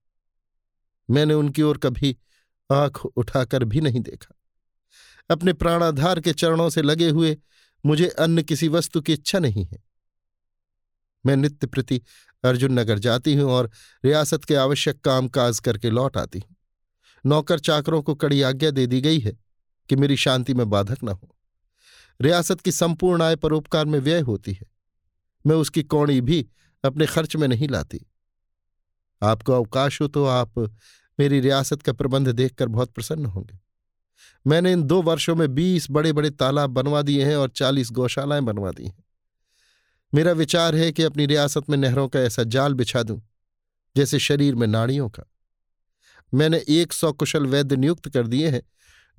मैंने 1.11 1.35
उनकी 1.35 1.63
ओर 1.63 1.79
कभी 1.79 2.17
आँख 2.73 3.05
उठाकर 3.07 3.65
भी 3.65 3.81
नहीं 3.81 4.01
देखा। 4.01 4.35
अपने 5.31 5.53
प्राणाधार 5.53 6.21
के 6.21 6.33
चरणों 6.33 6.71
से 6.71 6.83
लगे 6.83 7.09
हुए 7.09 7.37
मुझे 7.87 8.09
अन्य 8.09 8.43
किसी 8.43 8.69
वस्तु 8.69 9.01
की 9.01 9.13
इच्छा 9.13 9.39
नहीं 9.39 9.65
है। 9.65 9.83
मैं 11.27 11.37
नित्य 11.37 11.67
प्रति 11.67 12.01
अर्जुन 12.45 12.79
नगर 12.79 12.99
जाती 12.99 13.35
हूँ 13.35 13.51
और 13.51 13.71
रियासत 14.05 14.45
के 14.45 14.55
आवश्यक 14.55 15.01
काम 15.01 15.29
काज 15.29 15.59
करके 15.59 15.91
लौट 15.91 16.17
आती 16.17 16.39
हूँ। 16.39 16.57
नौकर 17.27 17.59
चाकरों 17.59 18.03
को 18.03 18.15
कड़ी 18.15 18.43
आज्ञा 18.43 18.71
दे 18.71 18.87
दी 18.87 19.01
गई 19.01 19.19
है 19.19 19.37
कि 19.89 19.97
मेरी 19.97 20.17
शांति 20.17 20.55
में 20.55 20.71
बाधक 20.71 21.05
न 21.05 21.09
हो। 21.09 21.37
रियासत 22.21 22.61
की 22.61 22.73
संपूर्ण 22.73 23.23
आय 23.23 23.37
परोपकार 23.37 23.85
में 23.85 23.99
व्यय 23.99 24.21
होती 24.21 24.53
है। 24.53 24.67
मैं 25.47 25.57
उसकी 25.57 25.83
कौड़ी 25.83 26.21
भी 26.21 26.47
अपने 26.85 27.07
खर्च 27.07 27.37
में 27.37 27.49
नहीं 27.49 27.69
लाती। 27.69 28.07
आपको 29.23 29.53
अवकाश 29.53 30.01
हो 30.01 30.09
तो 30.09 30.25
आप 30.25 30.59
मेरी 31.21 31.41
रियासत 31.41 31.83
का 31.83 31.93
प्रबंध 31.93 32.29
देखकर 32.29 32.69
बहुत 32.69 32.93
प्रसन्न 32.93 33.27
होंगे। 33.27 33.59
मैंने 34.47 34.73
इन 34.73 34.83
दो 34.83 35.03
वर्षों 35.03 35.37
में 35.37 35.55
बीस 35.55 35.87
बड़े 35.91 36.13
बड़े 36.13 36.31
तालाब 36.31 36.71
बनवा 36.71 37.03
दिए 37.03 37.25
हैं 37.25 37.37
और 37.37 37.51
चालीस 37.51 37.91
गौशालाएँ 37.91 38.43
बनवा 38.43 38.71
दी 38.71 38.85
हैं। 38.85 39.05
मेरा 40.15 40.33
विचार 40.33 40.75
है 40.77 40.93
कि 40.93 41.03
अपनी 41.03 41.27
रियासत 41.27 41.71
में 41.71 41.77
नहरों 41.79 42.09
का 42.09 42.21
ऐसा 42.21 42.43
जाल 42.43 42.75
बिछा 42.75 43.03
दूँ, 43.03 43.23
जैसे 43.97 44.19
शरीर 44.19 44.55
में 44.55 44.67
नाड़ियों 44.67 45.09
का। 45.09 45.23
मैंने 46.35 46.65
एक 46.69 46.93
सौ 46.93 47.13
कुशल 47.13 47.47
वैद्य 47.47 47.77
नियुक्त 47.77 48.09
कर 48.09 48.27
दिए 48.27 48.49
हैं, 48.49 48.63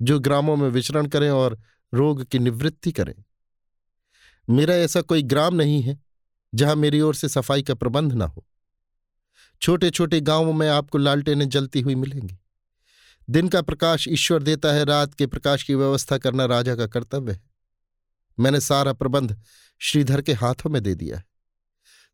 जो 0.02 0.18
ग्रामों 0.20 0.56
में 0.56 0.68
विचरण 0.68 1.06
करें 1.06 1.30
और 1.30 1.58
रोग 1.94 2.24
की 2.24 2.38
निवृत्ति 2.38 2.92
करें। 2.92 3.14
मेरा 4.50 4.74
ऐसा 4.74 5.00
कोई 5.00 5.22
ग्राम 5.22 5.54
नहीं 5.54 5.82
है, 5.82 5.98
जहाँ 6.54 6.76
मेरी 6.76 7.00
ओर 7.00 7.14
से 7.14 7.28
सफ़ाई 7.28 7.62
का 7.62 7.74
प्रबंध 7.74 8.12
ना 8.12 8.24
हो। 8.24 8.46
छोटे 9.62 9.90
छोटे 9.90 10.20
गाँवों 10.20 10.52
में 10.52 10.68
आपको 10.68 10.98
लालटेनें 10.98 11.48
जलती 11.48 11.80
हुई 11.80 11.94
मिलेंगी। 11.94 12.38
दिन 13.30 13.48
का 13.48 13.62
प्रकाश 13.62 14.08
ईश्वर 14.08 14.42
देता 14.42 14.72
है, 14.72 14.84
रात 14.84 15.14
के 15.14 15.26
प्रकाश 15.26 15.62
की 15.62 15.74
व्यवस्था 15.74 16.18
करना 16.18 16.44
राजा 16.44 16.76
का 16.76 16.86
कर्तव्य 16.86 17.32
है। 17.32 17.42
मैंने 18.38 18.60
सारा 18.60 18.92
प्रबंध 18.92 19.42
श्रीधर 19.82 20.22
के 20.22 20.32
हाथों 20.32 20.70
में 20.70 20.82
दे 20.82 20.94
दिया। 20.94 21.22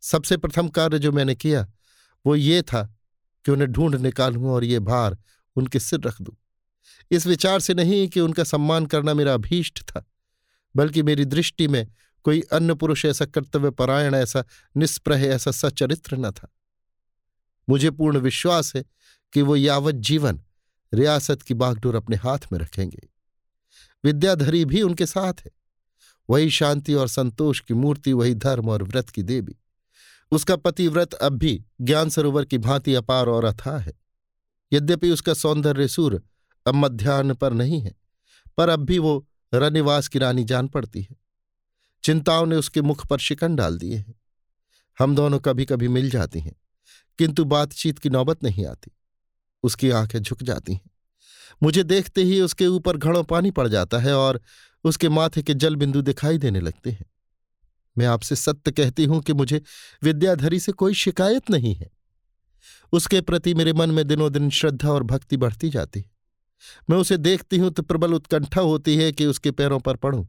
सबसे 0.00 0.36
प्रथम 0.36 0.68
कार्य 0.68 0.98
जो 0.98 1.12
मैंने 1.12 1.34
किया, 1.34 1.72
वो 2.26 2.36
ये 2.36 2.62
था 2.62 2.96
कि 3.44 3.52
उन्हें 3.52 3.72
ढूंढ 3.72 3.94
निकालूं 3.94 4.50
और 4.50 4.64
ये 4.64 4.78
भार 4.78 5.18
उनके 5.56 5.80
सिर 5.80 6.00
रख 6.00 6.22
दूँ। 6.22 6.36
इस 7.10 7.26
विचार 7.26 7.60
से 7.60 7.74
नहीं 7.74 8.08
कि 8.08 8.20
उनका 8.20 8.44
सम्मान 8.44 8.86
करना 8.86 9.14
मेरा 9.14 9.34
अभीष्ट 9.34 9.82
था, 9.82 10.10
बल्कि 10.76 11.02
मेरी 11.02 11.24
दृष्टि 11.24 11.68
में 11.68 11.88
कोई 12.24 12.40
अन्य 12.40 12.74
पुरुष 12.74 13.04
ऐसा 13.04 13.24
कर्तव्य 13.24 13.70
परायण 13.70 14.14
ऐसा 14.14 14.44
निष्प्रह, 14.76 15.20
ऐसा 15.20 15.50
सचरित्र 15.50 16.16
न 16.16 16.30
था। 16.30 16.48
मुझे 17.68 17.90
पूर्ण 17.90 18.18
विश्वास 18.18 18.76
है 18.76 18.84
कि 19.32 19.42
वो 19.42 19.56
यावत 19.56 19.94
जीवन 19.94 20.42
रियासत 20.94 21.42
की 21.42 21.54
बागडोर 21.54 21.94
अपने 21.94 22.16
हाथ 22.16 22.38
में 22.52 22.58
रखेंगे। 22.58 23.08
विद्याधरी 24.04 24.64
भी 24.64 24.82
उनके 24.82 25.06
साथ 25.06 25.34
है। 25.40 25.50
वही 26.31 26.51
शांति 26.51 26.95
और 26.95 27.09
संतोष 27.09 27.61
की 27.61 27.74
मूर्ति, 27.74 28.12
वही 28.12 28.35
धर्म 28.35 28.68
और 28.68 28.83
व्रत 28.83 29.11
की 29.11 29.22
देवी। 29.22 29.57
उसका 30.33 30.57
पतिव्रत 30.57 31.12
अब 31.14 31.33
भी 31.33 31.64
ज्ञान 31.81 32.09
सरोवर 32.09 32.45
की 32.45 32.59
भांति 32.59 32.95
अपार 32.95 33.27
और 33.27 33.45
अथाह 33.45 33.79
है। 33.79 33.93
यद्यपि 34.72 35.11
उसका 35.11 35.35
सौंदर्य 35.35 35.89
सूर 35.89 36.22
अब 36.66 36.74
मध्यान्ह 36.74 37.35
पर 37.35 37.53
नहीं 37.53 37.81
है, 37.81 37.95
पर 38.57 38.68
अब 38.68 38.81
भी 38.81 38.99
वो 38.99 39.27
रनिवास 39.55 40.09
की 40.09 40.18
रानी 40.18 40.45
जान 40.45 40.68
पड़ती 40.68 41.01
है। 41.01 41.16
चिंताओं 42.05 42.47
ने 42.47 42.57
उसके 42.57 42.83
मुख 42.83 43.07
पर 43.07 43.18
शिकन 43.18 43.57
डाल 43.57 43.79
दिए 43.79 43.97
हैं। 43.97 44.14
हम 44.99 45.14
दोनों 45.14 45.39
कभी 45.39 45.64
कभी 45.64 45.89
मिल 45.89 46.11
जाती 46.11 46.41
हैं, 46.41 46.55
किंतु 47.18 47.45
बातचीत 47.45 47.99
की 47.99 48.11
नौबत 48.11 48.43
नहीं 48.43 48.66
आती। 48.66 48.91
उसकी 49.62 49.91
आँखें 49.91 50.18
झुक 50.18 50.43
जाती 50.43 50.72
हैं। 50.72 50.91
मुझे 51.62 51.83
देखते 51.83 52.22
ही 52.22 52.41
उसके 52.41 52.66
ऊपर 52.66 52.97
घड़ों 52.97 53.24
पानी 53.24 53.51
पड़ 53.51 53.68
जाता 53.68 53.99
है 53.99 54.14
और 54.14 54.41
उसके 54.87 55.09
माथे 55.09 55.43
के 55.43 55.55
जल 55.55 55.76
बिंदु 55.76 56.03
दिखाई 56.03 56.39
देने 56.39 56.61
लगते 56.61 56.91
हैं। 56.91 57.07
मैं 57.99 58.07
आपसे 58.07 58.37
सत्य 58.37 58.70
कहती 58.70 59.05
हूँ 59.05 59.22
कि 59.22 59.32
मुझे 59.32 59.62
विद्याधरी 60.03 60.61
से 60.61 60.72
कोई 60.72 60.95
शिकायत 60.95 61.51
नहीं 61.51 61.74
है। 61.74 61.91
उसके 62.93 63.20
प्रति 63.20 63.55
मेरे 63.55 63.72
मन 63.72 63.91
में 63.91 64.07
दिनों 64.07 64.32
दिन 64.32 64.51
श्रद्धा 64.51 64.91
और 64.91 65.03
भक्ति 65.03 65.37
बढ़ती 65.37 65.70
जाती 65.70 66.01
है। 66.01 66.11
मैं 66.91 66.99
उसे 66.99 67.16
देखती 67.16 67.59
हूँ 67.59 67.70
तो 67.70 67.82
प्रबल 67.82 68.14
उत्कंठा 68.14 68.61
होती 68.61 68.97
है 68.97 69.12
कि 69.12 69.26
उसके 69.26 69.51
पैरों 69.51 69.80
पर 69.80 69.97
पढ़ूं 69.97 70.24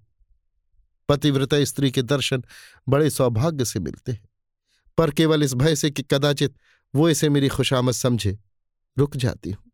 पतिव्रता 1.09 1.63
स्त्री 1.63 1.91
के 1.91 2.01
दर्शन 2.01 2.43
बड़े 2.89 3.09
सौभाग्य 3.09 3.65
से 3.65 3.79
मिलते 3.79 4.11
हैं। 4.11 4.29
पर 4.97 5.11
केवल 5.11 5.43
इस 5.43 5.53
भय 5.53 5.75
से 5.75 5.91
कि 5.91 6.03
कदाचित 6.03 6.55
वो 6.95 7.09
इसे 7.09 7.29
मेरी 7.29 7.47
खुशामद 7.47 7.93
समझे। 7.93 8.39
रुक 8.97 9.17
जाती 9.17 9.51
हूँ। 9.51 9.66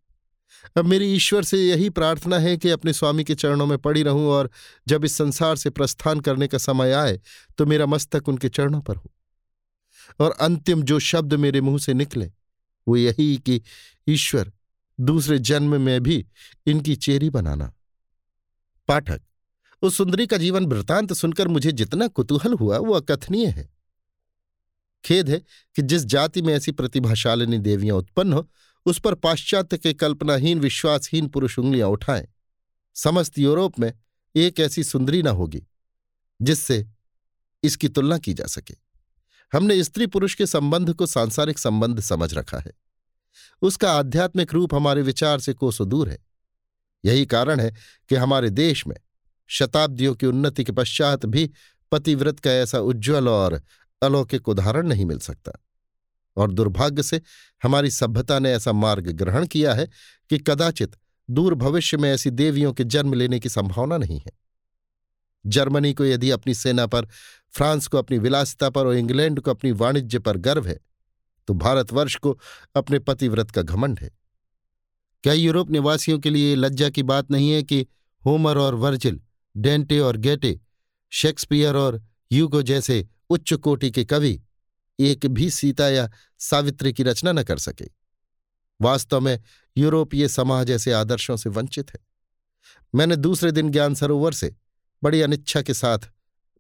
अब 0.78 0.86
मेरी 0.86 1.14
ईश्वर 1.14 1.43
से 1.43 1.58
यही 1.58 1.89
प्रार्थना 1.89 2.39
है 2.39 2.58
कि 2.58 2.70
अपने 2.70 2.93
स्वामी 2.93 3.24
के 3.24 3.36
चरणों 3.36 3.66
में 3.66 3.78
पड़ी 3.78 4.04
रहूँ 4.04 4.28
और 4.28 4.49
जब 4.88 5.06
इस 5.06 5.18
संसार 5.18 5.56
से 5.56 5.70
प्रस्थान 5.70 6.20
करने 6.20 6.47
का 6.47 6.58
समय 6.58 6.91
आए 6.91 7.22
तो 7.58 7.66
मेरा 7.66 7.86
मस्तक 7.86 8.30
उनके 8.30 8.49
चरणों 8.49 8.82
पर 8.82 8.95
हो। 8.95 9.12
और 10.20 10.32
अंतिम 10.32 10.84
जो 10.84 10.99
शब्द 10.99 11.34
मेरे 11.34 11.62
मुँह 11.62 11.78
से 11.78 11.93
निकले, 11.93 12.32
वो 12.88 12.97
यही 12.97 13.38
कि, 13.38 13.62
ईश्वर, 14.08 14.51
दूसरे 14.99 15.39
जन्म 15.39 15.82
में 15.82 16.04
भी 16.04 16.26
इनकी 16.66 16.95
चेरी 16.95 17.30
बनाना। 17.30 17.74
पाठक, 18.88 19.22
उस 19.82 19.97
सुंदरी 19.97 20.28
का 20.28 20.38
जीवन 20.38 20.66
वृतांत 20.66 21.14
सुनकर 21.14 21.47
मुझे 21.47 21.72
जितना 21.72 22.08
कुतूहल 22.08 22.54
हुआ, 22.54 22.78
वो 22.78 22.93
अकथनीय 22.93 23.47
है। 23.47 23.74
खेद 25.06 25.30
है 25.30 25.39
कि 25.76 25.82
जिस 25.82 26.06
जाति 26.06 26.41
में 26.41 26.54
ऐसी 26.54 26.72
प्रतिभाशालिनी 26.72 27.58
देवियाँ 27.58 27.97
उत्पन्न 27.97 28.34
हो 28.34 28.49
उस 28.86 29.00
पर 29.00 29.16
पाश्चात्य 29.16 29.78
के 29.78 29.94
कल्पनाहीन, 29.94 30.60
विश्वासहीन 30.60 31.28
पुरुष 31.28 31.60
उंगलियाँ 31.60 31.90
उठाएँ। 31.90 32.28
समस्त 32.96 33.40
यूरोप 33.40 33.80
में 33.80 33.94
एक 34.36 34.60
ऐसी 34.60 34.84
सुंदरी 34.84 35.24
न 35.24 35.28
होगी, 35.28 35.64
जिससे 36.42 36.88
इसकी 37.64 37.88
तुलना 37.88 38.18
की 38.18 38.34
जा 38.34 38.46
सके। 38.46 38.76
हमने 39.54 39.84
स्त्री 39.84 40.08
पुरुष 40.08 40.36
के 40.36 40.46
संबंध 40.46 40.94
को 40.94 41.06
सांसारिक 41.06 41.60
संबंध 41.60 42.00
समझ 42.00 42.34
रखा 42.34 42.58
है। 42.58 42.72
उसका 43.62 43.92
आध्यात्मिक 43.92 44.54
रूप 44.54 44.76
हमारे 44.76 45.02
विचार 45.02 45.40
से 45.40 45.54
कोसों 45.54 45.90
दूर 45.90 46.10
है। 46.10 46.26
यही 47.06 47.26
कारण 47.26 47.60
है 47.60 47.74
कि 48.10 48.16
हमारे 48.16 48.50
देश 48.50 48.88
में 48.88 48.96
शताब्दियों 49.48 50.16
की 50.16 50.26
उन्नति 50.26 50.64
के 50.64 50.72
पश्चात 50.72 51.26
भी 51.26 51.52
पतिव्रत 51.92 52.40
का 52.40 52.52
ऐसा 52.52 52.80
उज्ज्वल 52.80 53.30
और 53.30 53.62
अलौकिक 54.04 54.50
उदाहरण 54.50 54.88
नहीं 54.88 55.06
मिल 55.06 55.20
सकता। 55.20 55.52
और 56.38 56.52
दुर्भाग्य 56.52 57.04
से 57.04 57.22
हमारी 57.64 57.92
सभ्यता 57.92 58.40
ने 58.40 58.52
ऐसा 58.52 58.72
मार्ग 58.72 59.10
ग्रहण 59.12 59.48
किया 59.48 59.74
है 59.74 59.88
कि 60.30 60.38
कदाचित 60.38 60.96
दूर 61.30 61.56
भविष्य 61.56 61.98
में 61.98 62.10
ऐसी 62.12 62.30
देवियों 62.30 62.74
के 62.74 62.84
जन्म 62.84 63.14
लेने 63.14 63.40
की 63.40 63.50
संभावना 63.50 63.98
नहीं 63.98 64.20
है। 64.20 64.32
जर्मनी 65.46 65.94
को 65.94 66.06
यदि 66.06 66.30
अपनी 66.32 66.54
सेना 66.54 66.86
पर, 66.88 67.08
फ्रांस 67.52 67.88
को 67.88 67.98
अपनी 67.98 68.18
विलासिता 68.18 68.70
पर 68.70 68.88
और 68.88 68.96
इंग्लैंड 68.96 69.40
को 69.40 69.52
अपनी 69.52 69.72
वाणिज्य 69.72 70.20
पर 70.20 70.38
गर्व 70.38 70.68
है 70.68 70.80
तो 71.48 71.54
भारतवर्ष 71.54 72.16
को 72.16 72.38
अपने 72.76 73.00
पतिव्रत 73.00 73.52
का 73.52 73.62
घमंड 73.62 74.00
है। 74.00 74.10
क्या 75.24 75.34
यूरोप 75.34 75.72
निवासियों 75.72 76.20
के 76.20 76.30
लिए 76.30 76.56
लज्जा 76.56 76.90
की 76.90 77.04
बात 77.04 77.32
नहीं 77.32 77.52
है 77.52 77.64
कि 77.64 77.86
होमर 78.26 78.58
और 78.58 78.76
वर्जिल, 78.76 79.20
डेंटे 79.58 80.00
और 80.00 80.18
गेटे, 80.18 80.60
शेक्सपियर 81.12 81.76
और 81.76 82.02
यूगो 82.32 82.62
जैसे 82.62 83.06
उच्च 83.30 83.54
कोटि 83.54 83.92
के 83.92 84.06
कवि 84.06 84.42
एक 85.00 85.26
भी 85.26 85.50
सीता 85.50 85.89
या 85.89 86.10
सावित्री 86.39 86.94
की 86.94 87.04
रचना 87.04 87.32
न 87.32 87.44
कर 87.44 87.58
सके। 87.58 87.86
वास्तव 88.82 89.20
में 89.20 89.41
यूरोपीय 89.78 90.28
समाज 90.28 90.72
ऐसे 90.72 90.91
आदर्शों 90.91 91.38
से 91.38 91.50
वंचित 91.50 91.91
है। 91.91 92.00
मैंने 92.96 93.16
दूसरे 93.16 93.52
दिन 93.52 93.72
ज्ञान 93.72 93.96
सरोवर 93.96 94.34
से 94.34 94.56
बड़ी 95.04 95.22
अनिच्छा 95.22 95.62
के 95.62 95.74
साथ 95.74 96.00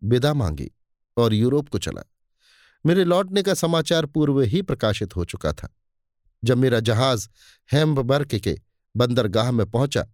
विदा 0.03 0.33
मांगी 0.33 0.71
और 1.17 1.33
यूरोप 1.33 1.69
को 1.69 1.77
चला। 1.77 2.01
मेरे 2.85 3.03
लौटने 3.03 3.41
का 3.43 3.53
समाचार 3.53 4.05
पूर्व 4.05 4.41
ही 4.41 4.61
प्रकाशित 4.61 5.15
हो 5.15 5.25
चुका 5.25 5.53
था। 5.53 5.75
जब 6.43 6.57
मेरा 6.57 6.79
जहाज़ 6.79 7.27
हेम्बर्ग 7.71 8.39
के 8.39 8.59
बंदरगाह 8.97 9.51
में 9.51 9.71
पहुँचा 9.71 10.07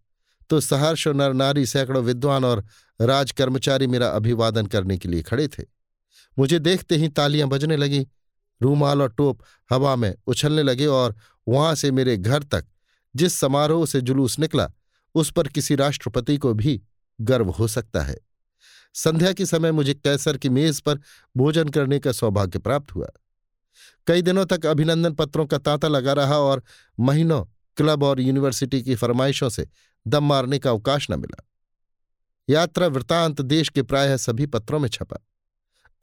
तो 0.49 0.59
सहर्ष 0.59 1.07
नर 1.07 1.33
नारी 1.33 1.65
सैकड़ों 1.65 2.03
विद्वान 2.03 2.45
और 2.45 2.65
राजकर्मचारी 3.01 3.87
मेरा 3.87 4.09
अभिवादन 4.09 4.65
करने 4.65 4.97
के 4.97 5.09
लिए 5.09 5.21
खड़े 5.21 5.47
थे। 5.47 5.63
मुझे 6.39 6.59
देखते 6.59 6.95
ही 6.95 7.09
तालियाँ 7.09 7.49
बजने 7.49 7.77
लगी। 7.77 8.07
रूमाल 8.61 9.01
और 9.01 9.09
टोप 9.09 9.41
हवा 9.71 9.95
में 9.95 10.15
उछलने 10.27 10.63
लगे 10.63 10.85
और 10.85 11.15
वहाँ 11.47 11.75
से 11.75 11.91
मेरे 11.91 12.17
घर 12.17 12.43
तक, 12.43 12.65
जिस 13.15 13.33
समारोह 13.33 13.85
से 13.85 14.01
जुलूस 14.01 14.39
निकला, 14.39 14.71
उस 15.15 15.31
पर 15.31 15.47
किसी 15.47 15.75
राष्ट्रपति 15.75 16.37
को 16.37 16.53
भी 16.53 16.81
गर्व 17.21 17.49
हो 17.49 17.67
सकता 17.67 18.01
है। 18.01 18.17
संध्या 18.93 19.33
के 19.33 19.45
समय 19.45 19.71
मुझे 19.71 19.93
कैसर 19.93 20.37
की 20.37 20.49
मेज 20.49 20.81
पर 20.81 20.99
भोजन 21.37 21.69
करने 21.69 21.99
का 21.99 22.11
सौभाग्य 22.11 22.59
प्राप्त 22.59 22.95
हुआ। 22.95 23.07
कई 24.07 24.21
दिनों 24.21 24.45
तक 24.45 24.65
अभिनंदन 24.65 25.13
पत्रों 25.13 25.45
का 25.45 25.57
तांता 25.57 25.87
लगा 25.87 26.13
रहा 26.13 26.37
और 26.37 26.63
महीनों 26.99 27.45
क्लब 27.77 28.03
और 28.03 28.19
यूनिवर्सिटी 28.19 28.83
की 28.83 28.95
फरमाइशों 28.95 29.49
से 29.49 29.67
दम 30.07 30.23
मारने 30.23 30.59
का 30.59 30.69
अवकाश 30.69 31.11
न 31.11 31.19
मिला। 31.19 31.49
यात्रा 32.49 32.87
वृतांत 32.87 33.41
देश 33.41 33.69
के 33.69 33.81
प्रायः 33.81 34.17
सभी 34.17 34.45
पत्रों 34.45 34.79
में 34.79 34.89
छपा। 34.89 35.17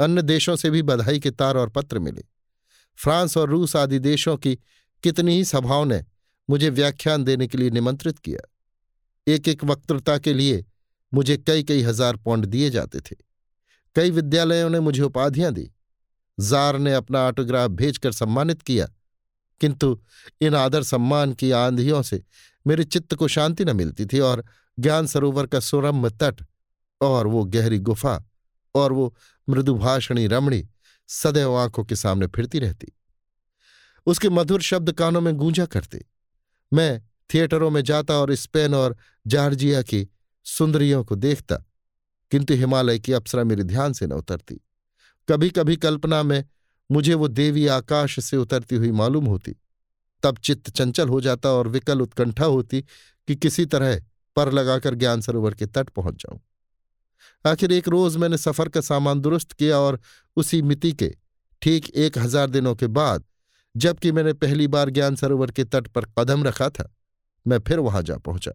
अन्य 0.01 0.23
देशों 0.23 0.57
से 0.57 0.71
भी 0.71 0.83
बधाई 0.83 1.21
के 1.21 1.31
तार 1.31 1.57
और 1.57 1.69
पत्र 1.69 1.99
मिले। 1.99 2.25
फ्रांस 2.99 3.37
और 3.37 3.49
रूस 3.51 3.77
आदि 3.77 3.99
देशों 4.01 4.37
की 4.37 4.55
कितनी 5.05 5.37
ही 5.37 5.45
सभाओं 5.45 5.85
ने 5.85 6.05
मुझे 6.49 6.71
व्याख्यान 6.71 7.25
देने 7.25 7.47
के 7.47 7.59
लिए 7.59 7.71
निमंत्रित 7.71 8.19
किया। 8.19 8.41
एक 9.27 9.49
एक 9.49 9.65
वक्तृता 9.65 10.19
के 10.19 10.35
लिए 10.35 10.65
मुझे 11.13 11.37
कई 11.37 11.63
कई 11.63 11.83
हज़ार 11.83 12.17
पौंड 12.17 12.45
दिए 12.47 12.71
जाते 12.71 13.01
थे। 13.01 13.17
कई 13.97 14.11
विद्यालयों 14.11 14.69
ने 14.71 14.81
मुझे 14.81 15.03
उपाधियाँ 15.03 15.53
दी। 15.53 15.71
जार 16.39 16.79
ने 16.79 16.93
अपना 16.95 17.27
ऑटोग्राफ 17.27 17.71
भेजकर 17.73 18.13
सम्मानित 18.13 18.63
किया, 18.63 18.87
किंतु 19.61 19.99
इन 20.41 20.55
आदर 20.55 20.83
सम्मान 20.83 21.33
की 21.33 21.51
आंधियों 21.53 22.03
से 22.03 22.23
मेरे 22.67 22.85
चित्त 22.85 23.15
को 23.15 23.29
शांति 23.29 23.65
न 23.65 23.77
मिलती 23.77 24.07
थी 24.07 24.21
और 24.21 24.45
ज्ञान 24.79 25.07
सरोवर 25.07 25.47
का 25.47 25.61
सुरम्य 25.61 26.11
तट 26.13 26.45
और 27.01 27.27
वो 27.27 27.45
गहरी 27.47 27.79
गुफा 27.81 28.19
और 28.75 28.93
वो 28.93 29.15
मृदुभाषणी 29.49 30.27
रमणी 30.27 30.67
सदैव 31.09 31.55
आँखों 31.55 31.85
के 31.85 31.97
सामने 31.97 32.27
फिरती 32.27 32.59
रहती। 32.59 32.93
उसके 34.07 34.29
मधुर 34.29 34.63
शब्द 34.63 34.93
कानों 34.93 35.21
में 35.21 35.35
गूंजा 35.35 35.67
करते। 35.67 36.05
मैं 36.73 37.03
थिएटरों 37.31 37.71
में 37.71 37.83
जाता 37.83 38.15
और 38.15 38.35
स्पेन 38.35 38.75
और 38.75 38.97
जार्जिया 39.27 39.83
की 39.83 40.07
सुंदरियों 40.47 41.05
को 41.05 41.15
देखता, 41.15 41.57
किंतु 42.33 42.55
हिमालय 42.55 42.99
की 42.99 43.13
अप्सरा 43.13 43.45
मेरे 43.45 43.63
ध्यान 43.63 43.93
से 43.93 44.07
न 44.07 44.13
उतरती। 44.13 44.61
कभी 45.29 45.51
कभी 45.51 45.77
कल्पना 45.77 46.23
में 46.23 46.45
मुझे 46.91 47.15
वो 47.15 47.29
देवी 47.29 47.67
आकाश 47.67 48.19
से 48.21 48.37
उतरती 48.37 48.77
हुई 48.77 48.91
मालूम 48.93 49.27
होती। 49.27 49.57
तब 50.23 50.39
चित्त 50.39 50.71
चंचल 50.71 51.09
हो 51.09 51.21
जाता 51.21 51.49
और 51.49 51.69
विकल 51.69 52.01
उत्कंठा 52.01 52.45
होती 52.45 52.81
कि 53.29 53.37
किसी 53.37 53.67
तरह 53.67 54.01
पर 54.37 54.53
लगाकर 54.53 54.95
ज्ञान 54.95 55.21
सरोवर 55.21 55.55
के 55.55 55.67
तट 55.67 55.91
पहुँच 55.91 56.15
जाऊँ। 56.15 56.41
आखिर 57.47 57.73
एक 57.73 57.89
रोज 57.89 58.17
मैंने 58.17 58.39
सफ़र 58.39 58.69
का 58.69 58.81
सामान 58.81 59.21
दुरुस्त 59.21 59.53
किया 59.53 59.79
और 59.79 60.01
उसी 60.37 60.63
मिति 60.63 60.93
के, 60.93 61.15
ठीक 61.63 61.91
एक 61.91 62.19
हज़ार 62.19 62.51
दिनों 62.51 62.75
के 62.75 62.87
बाद, 62.87 63.25
जबकि 63.75 64.13
मैंने 64.13 64.33
पहली 64.33 64.67
बार 64.67 64.91
ज्ञान 64.91 65.17
सरोवर 65.17 65.51
के 65.51 65.65
तट 65.65 65.87
पर 65.87 66.05
कदम 66.19 66.45
रखा 66.45 66.69
था, 66.69 66.95
मैं 67.47 67.59
फिर 67.59 67.79
वहाँ 67.79 68.03
जा 68.03 68.17
पहुँचा। 68.17 68.53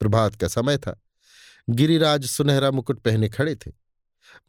प्रभात 0.00 0.34
का 0.34 0.48
समय 0.48 0.78
था। 0.78 1.00
गिरिराज 1.70 2.24
सुनहरा 2.24 2.70
मुकुट 2.70 2.98
पहने 2.98 3.28
खड़े 3.28 3.54
थे। 3.54 3.70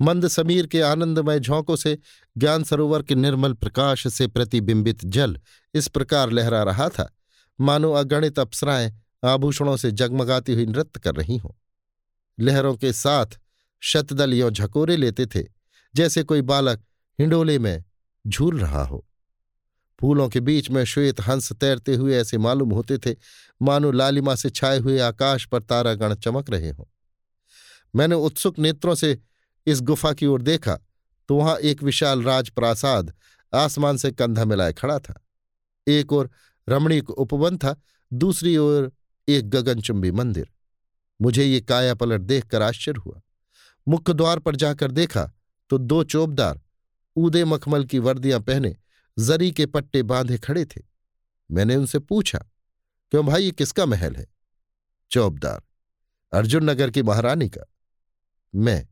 मंद 0.01 0.28
समीर 0.28 0.68
के 0.68 0.82
आनंदमय 0.82 1.39
झोंकों 1.39 1.76
से 1.76 1.97
ज्ञान 2.36 2.64
सरोवर 2.64 3.03
के 3.03 3.16
निर्मल 3.16 3.53
प्रकाश 3.53 4.07
से 4.07 4.28
प्रतिबिंबित 4.28 5.05
जल 5.05 5.38
इस 5.74 5.88
प्रकार 5.88 6.32
लहरा 6.32 6.64
रहा 6.64 6.89
था, 6.89 7.10
मानो 7.60 7.91
अगणित 7.93 8.39
अप्सराएँ 8.39 8.91
आभूषणों 9.24 9.78
से 9.78 9.91
जगमगाती 9.91 10.53
हुई 10.53 10.66
नृत्य 10.66 10.99
कर 10.99 11.16
रही 11.16 11.38
हों। 11.38 11.51
लहरों 12.40 12.76
के 12.76 12.94
साथ 12.94 13.40
शतदल 13.82 14.34
यो 14.34 14.50
झकोरे 14.52 14.98
लेते 14.98 15.26
थे, 15.26 15.44
जैसे 15.96 16.24
कोई 16.24 16.42
बालक 16.42 16.84
हिंडोले 17.20 17.60
में 17.60 17.84
झूल 18.26 18.60
रहा 18.60 18.84
हो। 18.84 19.06
फूलों 20.00 20.28
के 20.30 20.40
बीच 20.40 20.70
में 20.70 20.84
श्वेत 20.86 21.20
हंस 21.22 21.52
तैरते 21.54 21.96
हुए 21.96 22.16
ऐसे 22.16 22.38
मालूम 22.38 22.72
होते 22.72 22.98
थे, 22.98 23.16
मानो 23.62 23.92
लालिमा 23.92 24.36
से 24.36 24.50
छाए 24.50 24.80
हुए 24.80 25.00
आकाश 25.00 25.46
पर 25.46 25.64
तारागण 25.64 26.16
चमक 26.16 26.50
रहे 26.50 26.70
हों। 26.70 26.86
मैंने 27.94 28.16
उत्सुक 28.16 28.60
नेत्रों 28.60 28.96
से 28.96 29.18
इस 29.68 29.82
गुफा 29.82 30.14
की 30.14 30.26
ओर 30.26 30.42
देखा 30.42 30.80
तो 31.30 31.36
वहाँ 31.36 31.58
एक 31.60 31.84
विशाल 31.84 32.24
राजप्रासाद 32.24 33.14
आसमान 33.54 33.98
से 33.98 34.12
कंधा 34.12 34.46
मिलाए 34.46 34.74
खड़ा 34.74 34.98
था। 35.00 35.14
एक 35.88 36.14
ओर 36.14 36.30
रमणीक 36.68 37.10
उपवन 37.10 37.58
था, 37.58 37.76
दूसरी 38.12 38.56
ओर 38.58 38.92
एक 39.28 39.50
गगनचुंबी 39.50 40.12
मंदिर। 40.12 40.50
मुझे 41.20 41.45
ये 41.45 41.61
काया 41.61 41.93
पलट 41.95 42.22
देखकर 42.22 42.61
आश्चर्य 42.61 43.01
हुआ। 43.05 43.22
मुख्य 43.88 44.13
द्वार 44.13 44.39
पर 44.39 44.55
जाकर 44.55 44.91
देखा 44.91 45.32
तो 45.70 45.78
दो 45.78 46.03
चोबदार 46.03 46.61
ऊदे 47.15 47.43
मखमल 47.45 47.86
की 47.86 47.99
वर्दियाँ 47.99 48.39
पहने 48.39 48.76
जरी 49.17 49.51
के 49.51 49.65
पट्टे 49.65 50.03
बांधे 50.03 50.38
खड़े 50.38 50.65
थे। 50.65 50.82
मैंने 51.49 51.76
उनसे 51.76 51.99
पूछा, 51.99 52.39
क्यों 53.11 53.26
भाई, 53.26 53.43
ये 53.43 53.51
किसका 53.51 53.86
महल 53.86 54.15
है? 54.15 54.26
चौबदार 55.11 55.61
अर्जुन 56.34 56.70
नगर 56.70 56.91
की 56.91 57.03
महारानी 57.03 57.49
का। 57.49 57.65
मैं? 58.53 58.88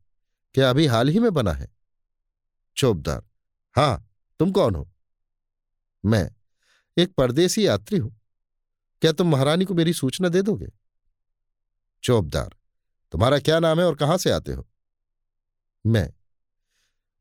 क्या 0.55 0.69
अभी 0.69 0.85
हाल 0.85 1.09
ही 1.09 1.19
में 1.19 1.33
बना 1.33 1.51
है? 1.51 1.69
चौबदार 2.77 3.23
हाँ, 3.75 4.09
तुम 4.39 4.51
कौन 4.51 4.75
हो? 4.75 4.89
मैं 6.03 6.29
एक 6.97 7.13
परदेसी 7.15 7.67
यात्री 7.67 7.97
हूँ। 7.97 8.15
क्या 9.01 9.11
तुम 9.11 9.31
महारानी 9.31 9.65
को 9.65 9.73
मेरी 9.73 9.93
सूचना 9.93 10.29
दे 10.29 10.41
दोगे? 10.41 10.67
चौबदार। 12.03 12.49
तुम्हारा 13.11 13.39
क्या 13.39 13.59
नाम 13.59 13.79
है 13.79 13.85
और 13.85 13.95
कहाँ 13.95 14.17
से 14.17 14.31
आते 14.31 14.53
हो? 14.53 14.67
मैं। 15.85 16.13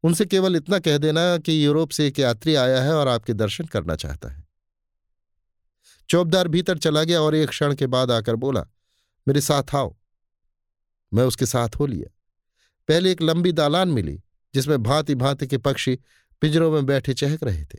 उनसे 0.02 0.26
केवल 0.26 0.56
इतना 0.56 0.78
कह 0.78 0.98
देना 0.98 1.38
कि 1.38 1.66
यूरोप 1.66 1.90
से 1.90 2.06
एक 2.06 2.18
यात्री 2.18 2.54
आया 2.54 2.82
है 2.82 2.94
और 2.94 3.08
आपके 3.08 3.32
दर्शन 3.32 3.64
करना 3.64 3.96
चाहता 3.96 4.28
है। 4.28 4.48
चौबदार 6.08 6.48
भीतर 6.48 6.78
चला 6.78 7.04
गया 7.04 7.20
और 7.20 7.34
एक 7.34 7.48
क्षण 7.48 7.74
के 7.74 7.86
बाद 7.86 8.10
आकर 8.10 8.36
बोला, 8.36 8.64
मेरे 9.28 9.40
साथ 9.40 9.74
आओ। 9.74 9.96
मैं 11.14 11.24
उसके 11.24 11.46
साथ 11.46 11.68
हो 11.80 11.86
लिया। 11.86 12.14
पहले 12.88 13.12
एक 13.12 13.22
लंबी 13.22 13.52
दालान 13.52 13.88
मिली, 13.88 14.22
जिसमें 14.54 14.82
भांति 14.82 15.14
भांति 15.14 15.46
के 15.46 15.58
पक्षी 15.58 15.98
पिंजरों 16.40 16.72
में 16.72 16.86
बैठे 16.86 17.14
चहक 17.14 17.42
रहे 17.42 17.64
थे। 17.64 17.78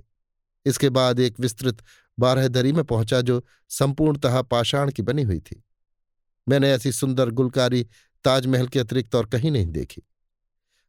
इसके 0.66 0.89
बाद 0.89 1.20
एक 1.20 1.39
विस्तृत 1.39 1.84
बारहदरी 2.20 2.72
में 2.72 2.84
पहुँचा 2.84 3.22
जो 3.22 3.45
संपूर्णतः 3.70 4.41
पाषाण 4.41 4.91
की 4.91 5.02
बनी 5.02 5.24
हुई 5.24 5.39
थी। 5.39 5.64
मैंने 6.50 6.72
ऐसी 6.72 6.91
सुंदर 6.91 7.30
गुलकारी 7.30 7.88
ताजमहल 8.24 8.68
के 8.68 8.80
अतिरिक्त 8.80 9.16
और 9.16 9.26
कहीं 9.26 9.52
नहीं 9.52 9.68
देखी। 9.68 10.02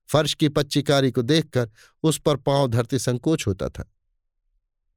फर्श 0.09 0.35
की 0.35 0.49
पच्चीकारी 0.49 1.11
को 1.11 1.23
देखकर 1.23 1.71
उस 2.03 2.21
पर 2.21 2.37
पाँव 2.37 2.69
धरते 2.69 2.99
संकोच 2.99 3.47
होता 3.47 3.69
था। 3.69 3.93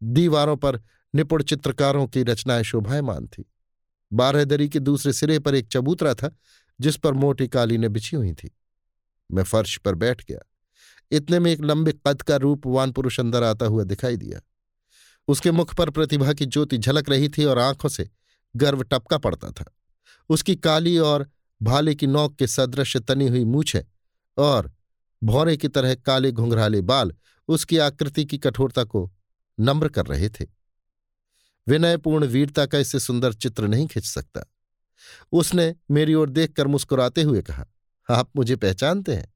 दीवारों 0.03 0.57
पर 0.57 0.81
निपुण 1.15 1.43
चित्रकारों 1.43 2.07
की 2.07 2.23
रचनाएँ 2.23 2.63
शोभायमान 2.63 3.27
थी। 3.27 3.51
बारहदरी 4.13 4.69
के 4.69 4.79
दूसरे 4.79 5.13
सिरे 5.13 5.39
पर 5.39 5.55
एक 5.55 5.67
चबूतरा 5.67 6.13
था, 6.13 6.35
जिस 6.81 6.97
पर 6.97 7.13
मोटी 7.13 7.47
कालीनें 7.47 7.93
बिछी 7.93 8.15
हुई 8.15 8.33
थी। 8.33 8.51
मैं 9.31 9.43
फर्श 9.43 9.77
पर 9.77 9.95
बैठ 9.95 10.25
गया। 10.25 10.39
इतने 11.11 11.39
में 11.39 11.51
एक 11.51 11.61
लंबे 11.61 11.93
कद 12.07 12.21
का 12.21 12.35
रूपवान 12.35 12.91
पुरुष 12.91 13.19
अंदर 13.19 13.43
आता 13.43 13.65
हुआ 13.65 13.83
दिखाई 13.83 14.17
दिया। 14.17 14.41
उसके 15.27 15.51
मुख 15.51 15.75
पर 15.75 15.89
प्रतिभा 15.89 16.33
की 16.33 16.45
ज्योति 16.45 16.77
झलक 16.77 17.09
रही 17.09 17.29
थी 17.29 17.45
और 17.45 17.59
आँखों 17.59 17.89
से 17.89 18.09
गर्व 18.55 18.83
टपका 18.83 19.17
पड़ता 19.17 19.51
था। 19.51 19.71
उसकी 20.31 20.55
काली 20.55 20.97
और 20.97 21.29
भाले 21.61 21.95
की 21.95 22.07
नौक 22.07 22.35
के 22.35 22.47
सदृश 22.47 22.97
तनी 22.97 23.27
हुई 23.27 23.45
मूछे 23.45 23.85
और 24.37 24.71
भौरे 25.23 25.57
की 25.57 25.67
तरह 25.67 25.95
काले 25.95 26.31
घुंघराले 26.31 26.81
बाल 26.81 27.13
उसकी 27.47 27.77
आकृति 27.77 28.25
की 28.25 28.37
कठोरता 28.37 28.83
को 28.83 29.11
नम्र 29.59 29.89
कर 29.89 30.05
रहे 30.05 30.29
थे। 30.29 30.45
विनयपूर्ण 31.67 32.25
वीरता 32.25 32.65
का 32.65 32.77
इससे 32.77 32.99
सुंदर 32.99 33.33
चित्र 33.33 33.67
नहीं 33.67 33.87
खिंच 33.87 34.05
सकता। 34.05 34.43
उसने 35.31 35.75
मेरी 35.91 36.13
ओर 36.13 36.29
देखकर 36.29 36.67
मुस्कुराते 36.67 37.21
हुए 37.21 37.41
कहा, 37.41 37.65
आप 38.09 38.29
मुझे 38.35 38.55
पहचानते 38.55 39.15
हैं? 39.15 39.33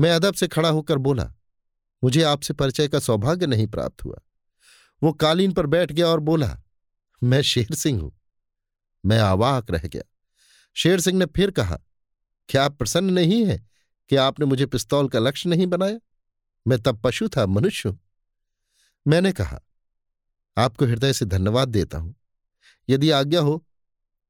मैं 0.00 0.10
अदब 0.10 0.34
से 0.34 0.48
खड़ा 0.48 0.68
होकर 0.68 0.98
बोला, 0.98 1.32
मुझे 2.04 2.22
आपसे 2.22 2.54
परिचय 2.54 2.88
का 2.88 2.98
सौभाग्य 2.98 3.46
नहीं 3.46 3.66
प्राप्त 3.66 4.04
हुआ। 4.04 4.18
वो 5.02 5.12
कालीन 5.12 5.52
पर 5.52 5.66
बैठ 5.66 5.92
गया 5.92 6.06
और 6.06 6.20
बोला, 6.20 6.58
मैं 7.22 7.42
शेर 7.42 7.74
सिंह 7.74 8.00
हूँ। 8.00 8.21
मैं 9.04 9.18
आवाक 9.18 9.70
रह 9.70 9.82
गया। 9.86 10.02
शेर 10.76 11.00
सिंह 11.00 11.18
ने 11.18 11.26
फिर 11.26 11.50
कहा, 11.50 11.78
क्या 12.48 12.64
आप 12.64 12.76
प्रसन्न 12.76 13.12
नहीं 13.12 13.44
है? 13.46 13.66
कि 14.10 14.16
आपने 14.16 14.46
मुझे 14.46 14.66
पिस्तौल 14.66 15.08
का 15.08 15.18
लक्ष्य 15.18 15.48
नहीं 15.50 15.66
बनाया? 15.66 15.98
मैं 16.66 16.78
तब 16.78 17.00
पशु 17.00 17.28
था, 17.28 17.46
मनुष्य 17.46 17.88
हूँ। 17.88 17.98
मैंने 19.06 19.32
कहा, 19.32 19.60
आपको 20.56 20.84
हृदय 20.84 21.12
से 21.12 21.24
धन्यवाद 21.24 21.68
देता 21.68 21.98
हूँ। 21.98 22.14
यदि 22.88 23.10
आज्ञा 23.10 23.40
हो 23.40 23.64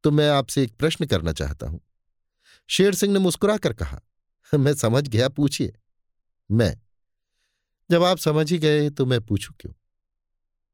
तो 0.04 0.10
मैं 0.10 0.28
आपसे 0.30 0.62
एक 0.62 0.74
प्रश्न 0.74 1.06
करना 1.06 1.32
चाहता 1.32 1.66
हूँ। 1.66 1.80
शेर 2.68 2.94
सिंह 2.94 3.12
ने 3.12 3.18
मुस्कुराकर 3.18 3.72
कहा, 3.72 4.00
मैं 4.54 4.74
समझ 4.74 5.08
गया, 5.08 5.28
पूछिए। 5.28 5.72
मैं? 6.50 6.76
जब 7.90 8.02
आप 8.02 8.18
समझ 8.18 8.50
ही 8.52 8.58
गए 8.58 8.90
तो 8.90 9.06
मैं 9.06 9.20
पूछू 9.20 9.54
क्यों? 9.60 9.72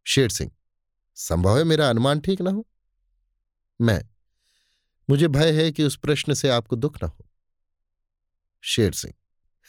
शेर 0.07 0.28
सिंह, 0.28 0.51
संभव 1.16 1.59
है 1.59 1.64
मेरा 1.64 1.88
अनुमान 1.90 2.20
ठीक 2.20 2.40
ना 2.40 2.51
हो? 2.51 2.66
मैं। 3.81 4.05
मुझे 5.11 5.29
भय 5.29 5.64
है 5.64 5.72
कि 5.72 5.85
उस 5.85 5.97
प्रश्न 5.97 6.35
से 6.35 6.49
आपको 6.49 6.76
दुख 6.76 6.97
ना 6.97 7.09
हो। 7.09 7.31
शेर 8.61 8.93
सिंह, 8.93 9.14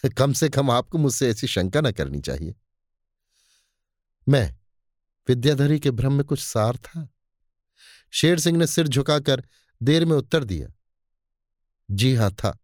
कम 0.09 0.33
से 0.33 0.49
कम 0.49 0.71
आपको 0.71 0.97
मुझसे 0.97 1.29
ऐसी 1.29 1.47
शंका 1.47 1.81
न 1.81 1.91
करनी 1.91 2.19
चाहिए। 2.19 2.55
मैं, 4.29 4.57
विद्याधरी 5.27 5.79
के 5.79 5.91
भ्रम 5.91 6.13
में 6.13 6.25
कुछ 6.25 6.39
सार 6.39 6.77
था। 6.77 7.09
शेर 8.11 8.39
सिंह 8.39 8.57
ने 8.57 8.67
सिर 8.67 8.87
झुकाकर 8.87 9.43
देर 9.83 10.05
में 10.05 10.17
उत्तर 10.17 10.43
दिया। 10.43 10.67
जी 11.91 12.15
हाँ, 12.15 12.31
था। 12.31 12.59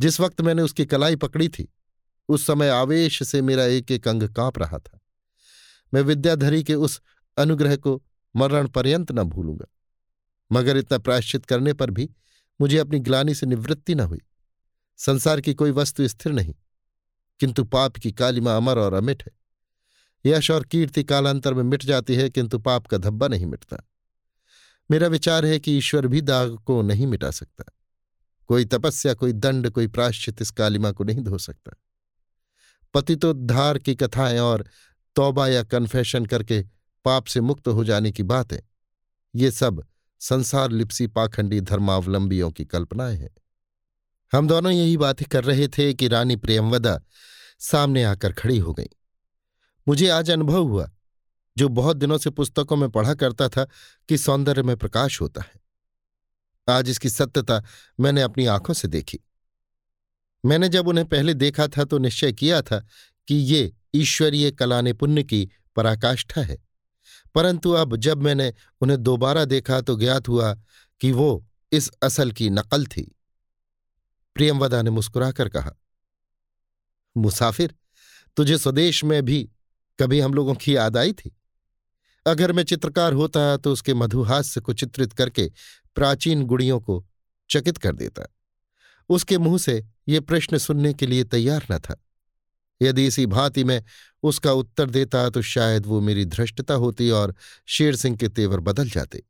जिस 0.00 0.20
वक्त 0.20 0.40
मैंने 0.40 0.62
उसकी 0.62 0.86
कलाई 0.86 1.16
पकड़ी 1.16 1.48
थी, 1.48 1.72
उस 2.28 2.46
समय 2.46 2.68
आवेश 2.68 3.22
से 3.22 3.42
मेरा 3.42 3.64
एक 3.64 3.90
एक 3.90 4.08
अंग 4.08 4.22
काँप 4.22 4.58
रहा 4.58 4.78
था। 4.78 5.00
मैं 5.94 6.02
विद्याधरी 6.02 6.64
के 6.64 6.74
उस 6.74 7.00
अनुग्रह 7.36 7.76
को 7.76 8.02
मरण 8.36 8.68
पर्यंत 8.68 9.12
न 9.12 9.22
भूलूँगा। 9.22 9.66
मगर 10.54 10.76
इतना 10.76 10.98
प्रायश्चित 10.98 11.46
करने 11.46 11.72
पर 11.72 11.90
भी 11.90 12.08
मुझे 12.60 12.78
अपनी 12.78 12.98
ग्लानी 12.98 13.34
से 13.34 13.46
निवृत्ति 13.46 13.94
न 13.94 14.00
हुई। 14.00 14.20
संसार 14.98 15.40
की 15.40 15.54
कोई 15.54 15.70
वस्तु 15.70 16.08
स्थिर 16.08 16.32
नहीं, 16.32 16.54
किंतु 17.40 17.64
पाप 17.64 17.96
की 17.96 18.12
कालिमा 18.12 18.56
अमर 18.56 18.78
और 18.78 18.94
अमिट 18.94 19.22
है। 19.22 19.32
यश 20.24 20.50
और 20.50 20.64
कीर्ति 20.64 21.04
कालांतर 21.04 21.54
में 21.54 21.62
मिट 21.62 21.84
जाती 21.84 22.14
है, 22.14 22.28
किंतु 22.30 22.58
पाप 22.58 22.86
का 22.86 22.96
धब्बा 22.96 23.28
नहीं 23.28 23.46
मिटता। 23.46 23.82
मेरा 24.90 25.06
विचार 25.06 25.46
है 25.46 25.58
कि 25.58 25.76
ईश्वर 25.78 26.06
भी 26.06 26.20
दाग 26.20 26.56
को 26.56 26.82
नहीं 26.82 27.06
मिटा 27.06 27.30
सकता। 27.30 27.64
कोई 28.48 28.64
तपस्या, 28.64 29.14
कोई 29.14 29.32
दंड, 29.32 29.70
कोई 29.70 29.86
प्राश्चित 29.86 30.42
इस 30.42 30.50
कालिमा 30.50 30.92
को 30.92 31.04
नहीं 31.04 31.20
धो 31.20 31.38
सकता। 31.38 31.76
पतितोद्धार 32.94 33.78
की 33.78 33.94
कथाएँ 33.94 34.38
और 34.38 34.64
तौबा 35.16 35.48
या 35.48 35.62
कन्फेशन 35.62 36.26
करके 36.26 36.62
पाप 37.04 37.24
से 37.24 37.40
मुक्त 37.40 37.68
हो 37.68 37.84
जाने 37.84 38.12
की 38.12 38.22
बातें, 38.22 38.58
ये 39.34 39.50
सब 39.50 39.84
संसार 40.24 40.70
लिप्सी 40.70 41.06
पाखंडी 41.06 41.60
धर्मावलंबियों 41.60 42.50
की 42.50 42.64
कल्पनाएँ 42.64 43.16
हैं। 43.16 43.30
हम 44.32 44.48
दोनों 44.48 44.72
यही 44.72 44.96
बातें 44.96 45.28
कर 45.28 45.44
रहे 45.44 45.68
थे 45.68 45.94
कि 45.94 46.08
रानी 46.08 46.36
प्रेमवदा 46.36 47.00
सामने 47.58 48.04
आकर 48.04 48.32
खड़ी 48.32 48.58
हो 48.58 48.74
गई। 48.74 48.88
मुझे 49.88 50.08
आज 50.08 50.30
अनुभव 50.30 50.62
हुआ, 50.62 50.90
जो 51.58 51.68
बहुत 51.68 51.96
दिनों 51.96 52.18
से 52.18 52.30
पुस्तकों 52.30 52.76
में 52.76 52.90
पढ़ा 52.90 53.14
करता 53.14 53.48
था, 53.48 53.64
कि 54.08 54.18
सौंदर्य 54.18 54.62
में 54.62 54.76
प्रकाश 54.76 55.20
होता 55.20 55.40
है। 55.40 55.60
आज 56.68 56.90
इसकी 56.90 57.10
सत्यता 57.10 57.64
मैंने 58.00 58.22
अपनी 58.22 58.46
आँखों 58.46 58.74
से 58.74 58.88
देखी। 58.88 59.20
मैंने 60.46 60.68
जब 60.68 60.88
उन्हें 60.88 61.08
पहले 61.08 61.34
देखा 61.34 61.68
था 61.68 61.84
तो 61.84 61.98
निश्चय 61.98 62.32
किया 62.32 62.62
था 62.62 62.86
कि 63.28 63.34
ये 63.34 63.74
ईश्वरीय 63.94 64.50
कलाने 64.50 64.92
पुण्य 64.92 65.22
की 65.22 65.50
पराकाष्ठा 65.76 66.42
है। 66.42 66.63
परंतु 67.34 67.70
अब 67.70 67.96
जब 67.96 68.22
मैंने 68.22 68.52
उन्हें 68.80 69.02
दोबारा 69.02 69.44
देखा 69.44 69.80
तो 69.80 69.96
ज्ञात 69.96 70.28
हुआ 70.28 70.54
कि 71.00 71.12
वो 71.12 71.46
इस 71.72 71.90
असल 72.02 72.32
की 72.32 72.50
नकल 72.50 72.86
थी। 72.86 73.02
प्रियमवदा 74.36 74.82
ने 74.82 74.90
मुस्कुराकर 74.90 75.48
कहा, 75.48 75.72
मुसाफिर, 77.16 77.74
तुझे 78.36 78.58
स्वदेश 78.58 79.04
में 79.04 79.22
भी 79.24 79.50
कभी 79.98 80.20
हम 80.20 80.34
लोगों 80.34 80.54
की 80.54 80.76
याद 80.76 80.96
आई 80.96 81.12
थी? 81.12 81.36
अगर 82.26 82.52
मैं 82.52 82.62
चित्रकार 82.64 83.12
होता 83.12 83.56
तो 83.56 83.72
उसके 83.72 83.94
मधुहास्य 83.94 84.60
को 84.60 84.72
चित्रित 84.72 85.12
करके 85.12 85.50
प्राचीन 85.94 86.44
गुड़ियों 86.44 86.80
को 86.80 87.04
चकित 87.50 87.78
कर 87.78 87.94
देता। 87.94 88.26
उसके 89.08 89.38
मुँह 89.38 89.58
से 89.58 89.84
ये 90.08 90.20
प्रश्न 90.20 90.58
सुनने 90.58 90.92
के 90.94 91.06
लिए 91.06 91.24
तैयार 91.24 91.66
न 91.72 91.78
था। 91.78 91.96
यदि 92.82 93.06
इसी 93.06 93.26
भांति 93.26 93.64
में 93.64 93.84
उसका 94.22 94.52
उत्तर 94.52 94.90
देता 94.90 95.30
तो 95.30 95.42
शायद 95.42 95.86
वो 95.86 96.00
मेरी 96.00 96.24
धृष्टता 96.24 96.74
होती 96.74 97.10
और 97.10 97.34
शेर 97.66 97.96
सिंह 97.96 98.16
के 98.16 98.28
तेवर 98.28 98.60
बदल 98.60 98.90
जाते। 98.90 99.22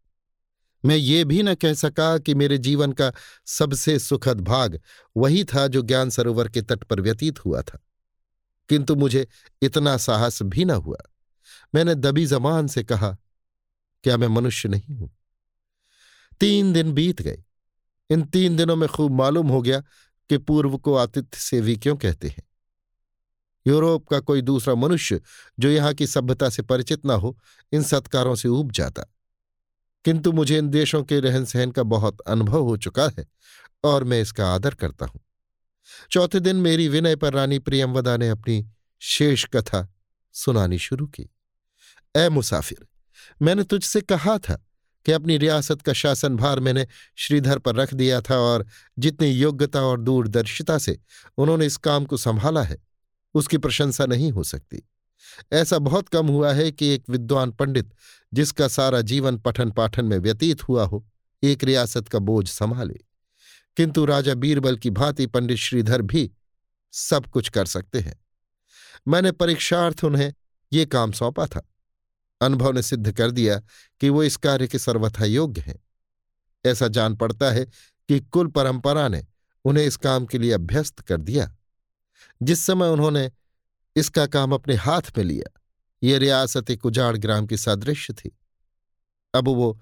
मैं 0.84 0.96
ये 0.96 1.24
भी 1.24 1.42
न 1.42 1.54
कह 1.54 1.74
सका 1.74 2.18
कि 2.18 2.34
मेरे 2.34 2.58
जीवन 2.58 2.92
का 2.92 3.12
सबसे 3.46 3.98
सुखद 3.98 4.40
भाग 4.40 4.80
वही 5.16 5.44
था 5.44 5.66
जो 5.66 5.82
ज्ञान 5.82 6.10
सरोवर 6.10 6.48
के 6.48 6.62
तट 6.62 6.84
पर 6.84 7.00
व्यतीत 7.00 7.44
हुआ 7.44 7.62
था। 7.62 7.80
किंतु 8.68 8.94
मुझे 8.94 9.26
इतना 9.62 9.96
साहस 9.96 10.42
भी 10.42 10.64
न 10.64 10.70
हुआ। 10.70 10.98
मैंने 11.74 11.94
दबी 11.94 12.26
जमान 12.26 12.66
से 12.66 12.84
कहा, 12.84 13.16
क्या 14.04 14.16
मैं 14.16 14.28
मनुष्य 14.28 14.68
नहीं 14.68 14.94
हूँ? 14.94 15.16
तीन 16.40 16.72
दिन 16.72 16.92
बीत 16.92 17.22
गए। 17.22 17.44
इन 18.10 18.22
तीन 18.22 18.56
दिनों 18.56 18.76
में 18.76 18.88
खूब 18.88 19.12
मालूम 19.12 19.48
हो 19.48 19.62
गया 19.62 19.80
कि 20.28 20.38
पूर्व 20.38 20.78
को 20.78 20.94
आतिथ्य 20.94 21.38
सेवी 21.38 21.76
क्यों 21.76 21.96
कहते 21.96 22.28
हैं। 22.28 22.42
यूरोप 23.66 24.08
का 24.08 24.20
कोई 24.20 24.42
दूसरा 24.42 24.74
मनुष्य 24.74 25.20
जो 25.58 25.68
यहाँ 25.68 25.94
की 25.94 26.06
सभ्यता 26.06 26.48
से 26.48 26.62
परिचित 26.62 27.06
ना 27.06 27.14
हो, 27.14 27.38
इन 27.72 27.82
सत्कारों 27.82 28.34
से 28.34 28.48
ऊब 28.48 28.72
जाता। 28.72 29.04
किंतु 30.04 30.32
मुझे 30.32 30.58
इन 30.58 30.68
देशों 30.68 31.02
के 31.02 31.20
रहन 31.20 31.44
सहन 31.44 31.70
का 31.70 31.82
बहुत 31.82 32.20
अनुभव 32.20 32.62
हो 32.62 32.76
चुका 32.76 33.10
है, 33.18 33.26
और 33.84 34.04
मैं 34.04 34.20
इसका 34.20 34.54
आदर 34.54 34.74
करता 34.74 35.06
हूँ। 35.06 35.20
चौथे 36.10 36.40
दिन 36.40 36.56
मेरी 36.56 36.88
विनय 36.88 37.16
पर 37.16 37.32
रानी 37.32 37.58
प्रियमवदा 37.58 38.16
ने 38.16 38.28
अपनी 38.28 38.64
शेष 39.00 39.44
कथा 39.44 39.88
सुनानी 40.32 40.78
शुरू 40.78 41.06
की। 41.06 41.28
ए 42.16 42.28
मुसाफिर, 42.28 42.86
मैंने 43.42 43.62
तुझसे 43.62 44.00
कहा 44.00 44.38
था 44.38 44.54
कि 45.06 45.12
अपनी 45.12 45.36
रियासत 45.38 45.82
का 45.82 45.92
शासनभार 45.92 46.60
मैंने 46.60 46.86
श्रीधर 47.16 47.58
पर 47.58 47.74
रख 47.74 47.94
दिया 47.94 48.20
था 48.20 48.36
और 48.36 48.66
जितनी 48.98 49.28
योग्यता 49.28 49.82
और 49.82 50.00
दूरदर्शिता 50.00 50.78
से 50.78 50.98
उन्होंने 51.38 51.66
इस 51.66 51.76
काम 51.76 52.04
को 52.04 52.16
संभाला 52.16 52.62
है 52.62 52.76
उसकी 53.34 53.58
प्रशंसा 53.58 54.06
नहीं 54.06 54.32
हो 54.32 54.44
सकती। 54.44 54.88
ऐसा 55.52 55.78
बहुत 55.78 56.08
कम 56.08 56.26
हुआ 56.26 56.52
है 56.52 56.72
कि 56.72 56.86
एक 56.86 57.04
विद्वान 57.08 57.50
पंडित, 57.50 57.94
जिसका 58.34 58.68
सारा 58.68 59.00
जीवन 59.00 59.38
पठन 59.38 59.70
पाठन 59.70 60.04
में 60.04 60.18
व्यतीत 60.18 60.62
हुआ 60.62 60.84
हो, 60.84 61.06
एक 61.42 61.64
रियासत 61.64 62.08
का 62.08 62.18
बोझ 62.18 62.48
संभाले। 62.48 63.00
किंतु 63.76 64.04
राजा 64.04 64.34
बीरबल 64.34 64.76
की 64.76 64.90
भांति 64.90 65.26
पंडित 65.26 65.58
श्रीधर 65.58 66.02
भी 66.02 66.32
सब 66.92 67.26
कुछ 67.26 67.48
कर 67.48 67.66
सकते 67.66 68.00
हैं। 68.00 68.24
मैंने 69.08 69.32
परीक्षार्थ 69.32 70.04
उन्हें 70.04 70.34
ये 70.72 70.86
काम 70.86 71.12
सौंपा 71.12 71.46
था। 71.46 71.68
अनुभव 72.40 72.72
ने 72.72 72.82
सिद्ध 72.82 73.12
कर 73.12 73.30
दिया 73.30 73.62
कि 74.00 74.08
वो 74.08 74.22
इस 74.22 74.36
कार्य 74.36 74.66
के 74.66 74.78
सर्वथा 74.78 75.24
योग्य 75.24 75.60
हैं। 75.60 75.84
ऐसा 76.66 76.88
जान 76.88 77.16
पड़ता 77.16 77.50
है 77.50 77.64
कि 78.08 78.20
कुल 78.20 78.46
परंपरा 78.46 79.08
ने 79.08 79.26
उन्हें 79.64 79.84
इस 79.84 79.96
काम 79.96 80.26
के 80.26 80.38
लिए 80.38 80.52
अभ्यस्त 80.52 81.00
कर 81.00 81.16
दिया। 81.16 81.56
जिस 82.44 82.66
समय 82.66 82.88
उन्होंने 82.88 83.32
इसका 83.96 84.26
काम 84.26 84.52
अपने 84.52 84.74
हाथ 84.74 85.02
में 85.18 85.24
लिया, 85.24 85.60
ये 86.02 86.18
रियासत 86.18 86.70
एक 86.70 86.86
उजाड़ 86.86 87.16
ग्राम 87.16 87.46
की 87.46 87.56
सादृश्य 87.56 88.12
थी। 88.12 88.38
अब 89.34 89.48
वो 89.48 89.80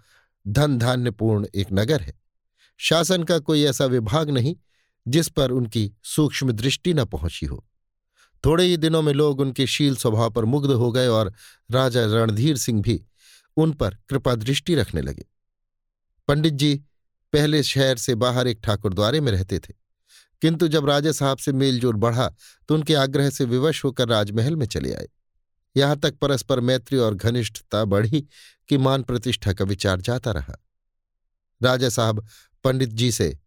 धन 0.49 0.79
धान्यपूर्ण 0.79 1.47
एक 1.55 1.67
नगर 1.73 2.01
है। 2.01 2.21
शासन 2.79 3.23
का 3.23 3.39
कोई 3.39 3.65
ऐसा 3.65 3.85
विभाग 3.85 4.31
नहीं, 4.31 4.57
जिस 5.09 5.29
पर 5.29 5.51
उनकी 5.51 5.93
सूक्ष्म 6.05 6.53
दृष्टि 6.53 6.95
न 6.95 7.05
पहुँची 7.05 7.47
हो। 7.47 7.67
थोड़े 8.45 8.65
ही 8.65 8.77
दिनों 8.77 9.03
में 9.03 9.13
लोग 9.13 9.41
उनके 9.41 9.67
शील 9.67 9.97
स्वभाव 9.97 10.31
पर 10.31 10.45
मुग्ध 10.45 10.71
हो 10.71 10.93
गए 10.93 11.07
और 11.07 11.33
राजा 11.71 12.07
रणधीर 12.07 12.57
सिंह 12.57 12.83
भी 12.83 13.05
उन 13.57 13.73
पर 13.73 13.95
कृपा 13.95 14.35
दृष्टि 14.35 14.75
रखने 14.75 15.01
लगे। 15.01 15.25
पंडित 16.29 16.55
जी 16.55 16.85
पहले 17.33 17.63
शहर 17.63 17.97
से 17.97 18.15
बाहर 18.15 18.47
एक 18.47 18.61
ठाकुर 18.65 18.95
द्वारे 18.95 19.21
में 19.21 19.33
रहते 19.33 19.59
थे। 19.59 19.75
किंतु 20.43 20.69
जब 20.69 20.87
राजा 20.87 21.13
साहब 21.13 21.39
से 21.39 21.53
मेलजोल 21.53 21.95
बढ़ा 21.95 22.35
तो 22.69 22.75
उनके 22.75 22.95
आग्रह 22.95 23.31
से 23.31 23.45
विवश 23.45 23.85
होकर 23.85 24.09
राजमहल 24.09 24.57
में 24.57 24.67
चले 24.67 24.95
आए। 24.95 25.09
यहाँ 25.77 25.99
तक 26.01 26.15
परस्पर 26.15 26.61
मैत्री 26.61 26.99
और 26.99 27.15
घनिष्ठता 27.15 27.85
बढ़ी 27.85 28.21
कि 28.69 28.79
मान 28.79 29.03
प्रतिष्ठा 29.03 29.53
का 29.53 29.65
विचार 29.65 30.01
जाता 30.01 30.31
रहा। 30.31 30.55
राजा 31.63 31.89
साहब 31.89 32.27
पंडित 32.65 32.89
जी 32.89 33.13
से 33.13 33.39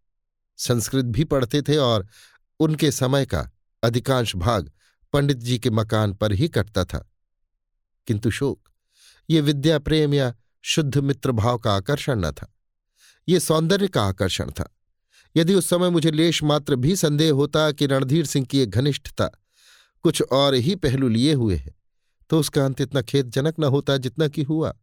संस्कृत 0.58 1.06
भी 1.06 1.24
पढ़ते 1.24 1.62
थे 1.62 1.78
और 1.78 2.08
उनके 2.60 2.91
समय 2.91 3.26
का 3.26 3.52
अधिकांश 3.84 4.36
भाग 4.36 4.72
पंडित 5.14 5.38
जी 5.38 5.60
के 5.60 5.70
मकान 5.70 6.14
पर 6.14 6.32
ही 6.32 6.48
कटता 6.48 6.86
था। 6.86 7.12
किंतु 8.08 8.32
शोक, 8.32 8.70
ये 9.30 9.41
विद्या 9.41 9.80
प्रेम 9.80 10.14
या 10.14 10.34
शुद्ध 10.62 10.98
मित्र 10.98 11.32
भाव 11.32 11.58
का 11.58 11.76
आकर्षण 11.76 12.20
न 12.20 12.32
था। 12.32 12.54
ये 13.28 13.39
सौंदर्य 13.39 13.88
का 13.88 14.04
आकर्षण 14.04 14.52
था। 14.52 14.74
यदि 15.38 15.53
उस 15.53 15.69
समय 15.69 15.89
मुझे 15.89 16.11
लेश 16.11 16.43
मात्र 16.43 16.75
भी 16.75 16.95
संदेह 16.95 17.31
होता 17.31 17.71
कि 17.71 17.86
रणधीर 17.86 18.25
सिंह 18.25 18.45
की 18.45 18.59
एक 18.59 18.69
घनिष्ठता 18.69 19.29
कुछ 20.03 20.21
और 20.21 20.53
ही 20.53 20.75
पहलू 20.75 21.07
लिए 21.07 21.33
हुए 21.33 21.55
है 21.55 21.73
तो 22.29 22.39
उसका 22.39 22.65
अंत 22.65 22.81
इतना 22.81 23.01
खेदजनक 23.01 23.59
न 23.59 23.63
होता 23.63 23.97
जितना 23.97 24.27
कि 24.27 24.43
हुआ। 24.43 24.73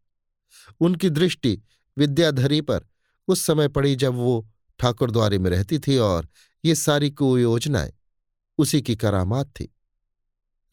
उनकी 0.81 1.11
दृष्टि 1.11 1.61
विद्याधरी 1.97 2.61
पर 2.61 2.87
उस 3.29 3.43
समय 3.43 3.69
पड़ी 3.69 3.95
जब 3.97 4.15
वो 4.15 4.49
ठाकुर 4.79 5.11
द्वारे 5.11 5.39
में 5.39 5.51
रहती 5.51 5.79
थी 5.79 5.97
और 5.99 6.29
ये 6.65 6.75
सारी 6.75 7.11
कुयोजनाएँ 7.11 7.93
उसी 8.59 8.83
की 8.83 8.97
करामात 8.97 9.47
थी। 9.47 9.73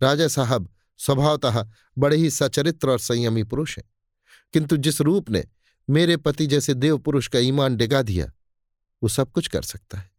राजा 0.01 0.27
साहब 0.27 0.69
स्वभावतः 0.97 1.65
बड़े 1.97 2.17
ही 2.17 2.30
सचरित्र 2.30 2.89
और 2.89 2.99
संयमी 2.99 3.43
पुरुष 3.43 3.77
हैं, 3.77 3.86
किंतु 4.53 4.77
जिस 4.77 5.01
रूप 5.01 5.30
ने 5.30 5.43
मेरे 5.89 6.17
पति 6.17 6.47
जैसे 6.47 6.73
देव 6.73 6.97
पुरुष 6.97 7.27
का 7.27 7.39
ईमान 7.39 7.75
डिगा 7.75 8.01
दिया 8.01 8.32
वो 9.04 9.10
सब 9.10 9.32
कुछ 9.32 9.47
कर 9.47 9.62
सकता 9.62 9.97
है। 9.97 10.12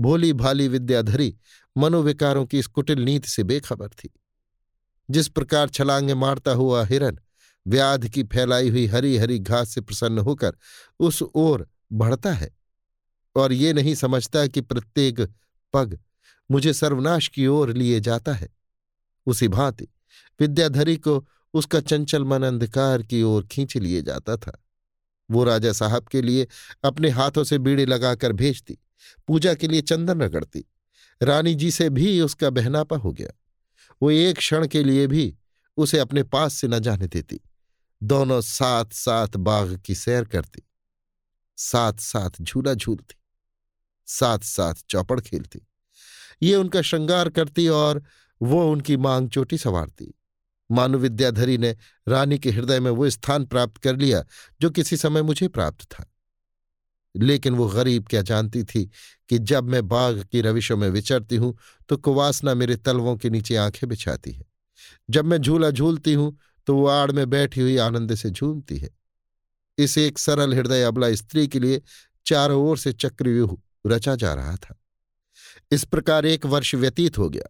भोली 0.00 0.32
भाली 0.32 0.68
विद्याधरी 0.68 1.36
मनोविकारों 1.78 2.46
की 2.46 2.58
इस 2.58 2.66
कुटिल 2.66 2.98
नीति 2.98 3.28
से 3.28 3.42
बेखबर 3.42 3.88
थी। 3.88 4.10
जिस 5.10 5.28
प्रकार 5.28 5.68
छलांगे 5.68 6.14
मारता 6.14 6.50
हुआ 6.50 6.84
हिरन 6.84 7.18
व्याध 7.66 8.08
की 8.08 8.22
फैलाई 8.22 8.68
हुई 8.68 8.86
हरी 8.86 9.16
हरी 9.16 9.38
घास 9.38 9.70
से 9.70 9.80
प्रसन्न 9.80 10.18
होकर 10.18 10.56
उस 11.00 11.22
ओर 11.22 11.68
बढ़ता 11.92 12.32
है 12.32 12.56
और 13.36 13.52
ये 13.52 13.72
नहीं 13.72 13.94
समझता 13.94 14.46
कि 14.46 14.60
प्रत्येक 14.60 15.34
पग 15.72 15.98
मुझे 16.50 16.72
सर्वनाश 16.72 17.28
की 17.28 17.46
ओर 17.46 17.72
लिए 17.72 18.00
जाता 18.00 18.32
है। 18.32 18.48
उसी 19.26 19.48
भांति 19.48 19.88
विद्याधरी 20.40 20.96
को 20.96 21.26
उसका 21.54 21.80
चंचल 21.80 22.24
मन 22.24 22.42
अंधकार 22.42 23.02
की 23.02 23.22
ओर 23.22 23.46
खींच 23.46 23.76
लिए 23.76 24.02
जाता 24.02 24.36
था। 24.36 24.64
वो 25.30 25.44
राजा 25.44 25.72
साहब 25.72 26.04
के 26.04 26.22
लिए 26.22 26.46
अपने 26.84 27.08
हाथों 27.08 27.44
से 27.44 27.58
बीड़े 27.58 27.86
लगाकर 27.86 28.32
भेजती, 28.32 28.78
पूजा 29.28 29.54
के 29.54 29.68
लिए 29.68 29.82
चंदन 29.82 30.22
रगड़ती, 30.22 30.64
रानी 31.22 31.54
जी 31.54 31.70
से 31.70 31.90
भी 31.90 32.20
उसका 32.20 32.50
बहनापा 32.50 32.96
हो 32.96 33.12
गया। 33.12 33.32
वो 34.02 34.10
एक 34.10 34.36
क्षण 34.36 34.66
के 34.66 34.84
लिए 34.84 35.06
भी 35.06 35.34
उसे 35.76 35.98
अपने 35.98 36.22
पास 36.22 36.54
से 36.54 36.68
न 36.68 36.78
जाने 36.78 37.06
देती, 37.06 37.40
दोनों 38.02 38.40
साथ 38.40 38.92
साथ 38.92 39.36
बाघ 39.36 39.80
की 39.80 39.94
सैर 39.94 40.24
करती 40.24 40.62
साथ 41.58 41.92
साथ 41.92 42.30
झूला 42.42 42.74
झूलती 42.74 43.16
साथ 44.06 44.38
साथ 44.38 44.74
चौपड़ 44.88 45.20
खेलती। 45.20 45.60
ये 46.42 46.54
उनका 46.54 46.82
श्रृंगार 46.82 47.28
करती 47.28 47.68
और 47.68 48.02
वो 48.40 48.70
उनकी 48.72 48.96
मांग 48.96 49.28
चोटी 49.30 49.58
संवारती। 49.58 50.14
मानु 50.70 50.98
विद्याधरी 50.98 51.58
ने 51.58 51.76
रानी 52.08 52.38
के 52.38 52.50
हृदय 52.50 52.80
में 52.80 52.90
वो 52.90 53.10
स्थान 53.10 53.44
प्राप्त 53.44 53.76
कर 53.76 53.96
लिया, 53.96 54.24
जो 54.60 54.70
किसी 54.70 54.96
समय 54.96 55.22
मुझे 55.22 55.48
प्राप्त 55.48 55.84
था। 55.84 56.04
लेकिन 57.14 57.54
वो 57.54 57.66
गरीब 57.68 58.06
क्या 58.06 58.22
जानती 58.22 58.62
थी 58.64 58.84
कि 59.28 59.38
जब 59.38 59.64
मैं 59.64 59.86
बाघ 59.88 60.22
की 60.22 60.40
रविशों 60.40 60.76
में 60.76 60.88
विचरती 60.88 61.36
हूँ 61.36 61.56
तो 61.88 61.96
कुवासना 61.96 62.54
मेरे 62.54 62.76
तलवों 62.76 63.16
के 63.16 63.30
नीचे 63.30 63.56
आँखें 63.56 63.88
बिछाती 63.88 64.32
है। 64.32 64.44
जब 65.10 65.24
मैं 65.24 65.38
झूला 65.38 65.70
झूलती 65.70 66.12
हूँ 66.12 66.36
तो 66.66 66.74
वो 66.76 66.86
आड़ 66.86 67.10
में 67.12 67.28
बैठी 67.30 67.60
हुई 67.60 67.76
आनंद 67.76 68.14
से 68.14 68.30
झूमती 68.30 68.78
है। 68.78 68.90
इस 69.78 69.98
एक 69.98 70.18
सरल 70.18 70.54
हृदय 70.54 70.82
अबला 70.82 71.14
स्त्री 71.14 71.46
के 71.48 71.60
लिए 71.60 71.82
चारों 72.26 72.62
ओर 72.62 72.78
से 72.78 72.92
चक्रव्यूह 72.92 73.56
रचा 73.86 74.14
जा 74.14 74.34
रहा 74.34 74.56
था। 74.56 74.76
इस 75.72 75.84
प्रकार 75.84 76.26
एक 76.26 76.46
वर्ष 76.46 76.74
व्यतीत 76.74 77.18
हो 77.18 77.28
गया। 77.30 77.44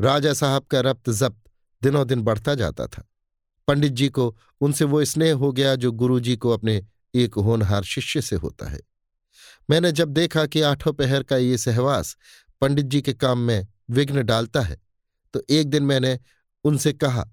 राजा 0.00 0.32
साहब 0.32 0.62
का 0.62 0.80
रक्त 0.80 1.10
जब्त 1.10 1.49
दिनों 1.82 2.06
दिन 2.06 2.22
बढ़ता 2.22 2.54
जाता 2.54 2.86
था। 2.86 3.06
पंडित 3.68 3.92
जी 3.92 4.08
को, 4.08 4.36
उनसे 4.60 4.84
वो 4.84 5.04
स्नेह 5.04 5.34
हो 5.34 5.52
गया 5.52 5.74
जो 5.74 5.92
गुरु 5.92 6.20
जी 6.20 6.36
को 6.36 6.50
अपने 6.50 6.82
एक 7.14 7.34
होनहार 7.36 7.84
शिष्य 7.84 8.20
से 8.22 8.36
होता 8.36 8.68
है। 8.70 8.80
मैंने 9.70 9.92
जब 9.92 10.08
देखा 10.08 10.46
कि 10.46 10.60
आठों 10.62 10.92
पहर 10.92 11.22
का 11.22 11.36
ये 11.36 11.58
सहवास 11.58 12.16
पंडित 12.62 12.86
जी 12.86 13.02
के 13.02 13.12
काम 13.12 13.38
में 13.38 13.66
विघ्न 13.90 14.22
डालता 14.22 14.60
है 14.60 14.80
तो 15.34 15.42
एक 15.50 15.68
दिन 15.70 15.82
मैंने 15.82 16.18
उनसे 16.64 16.92
कहा, 16.92 17.24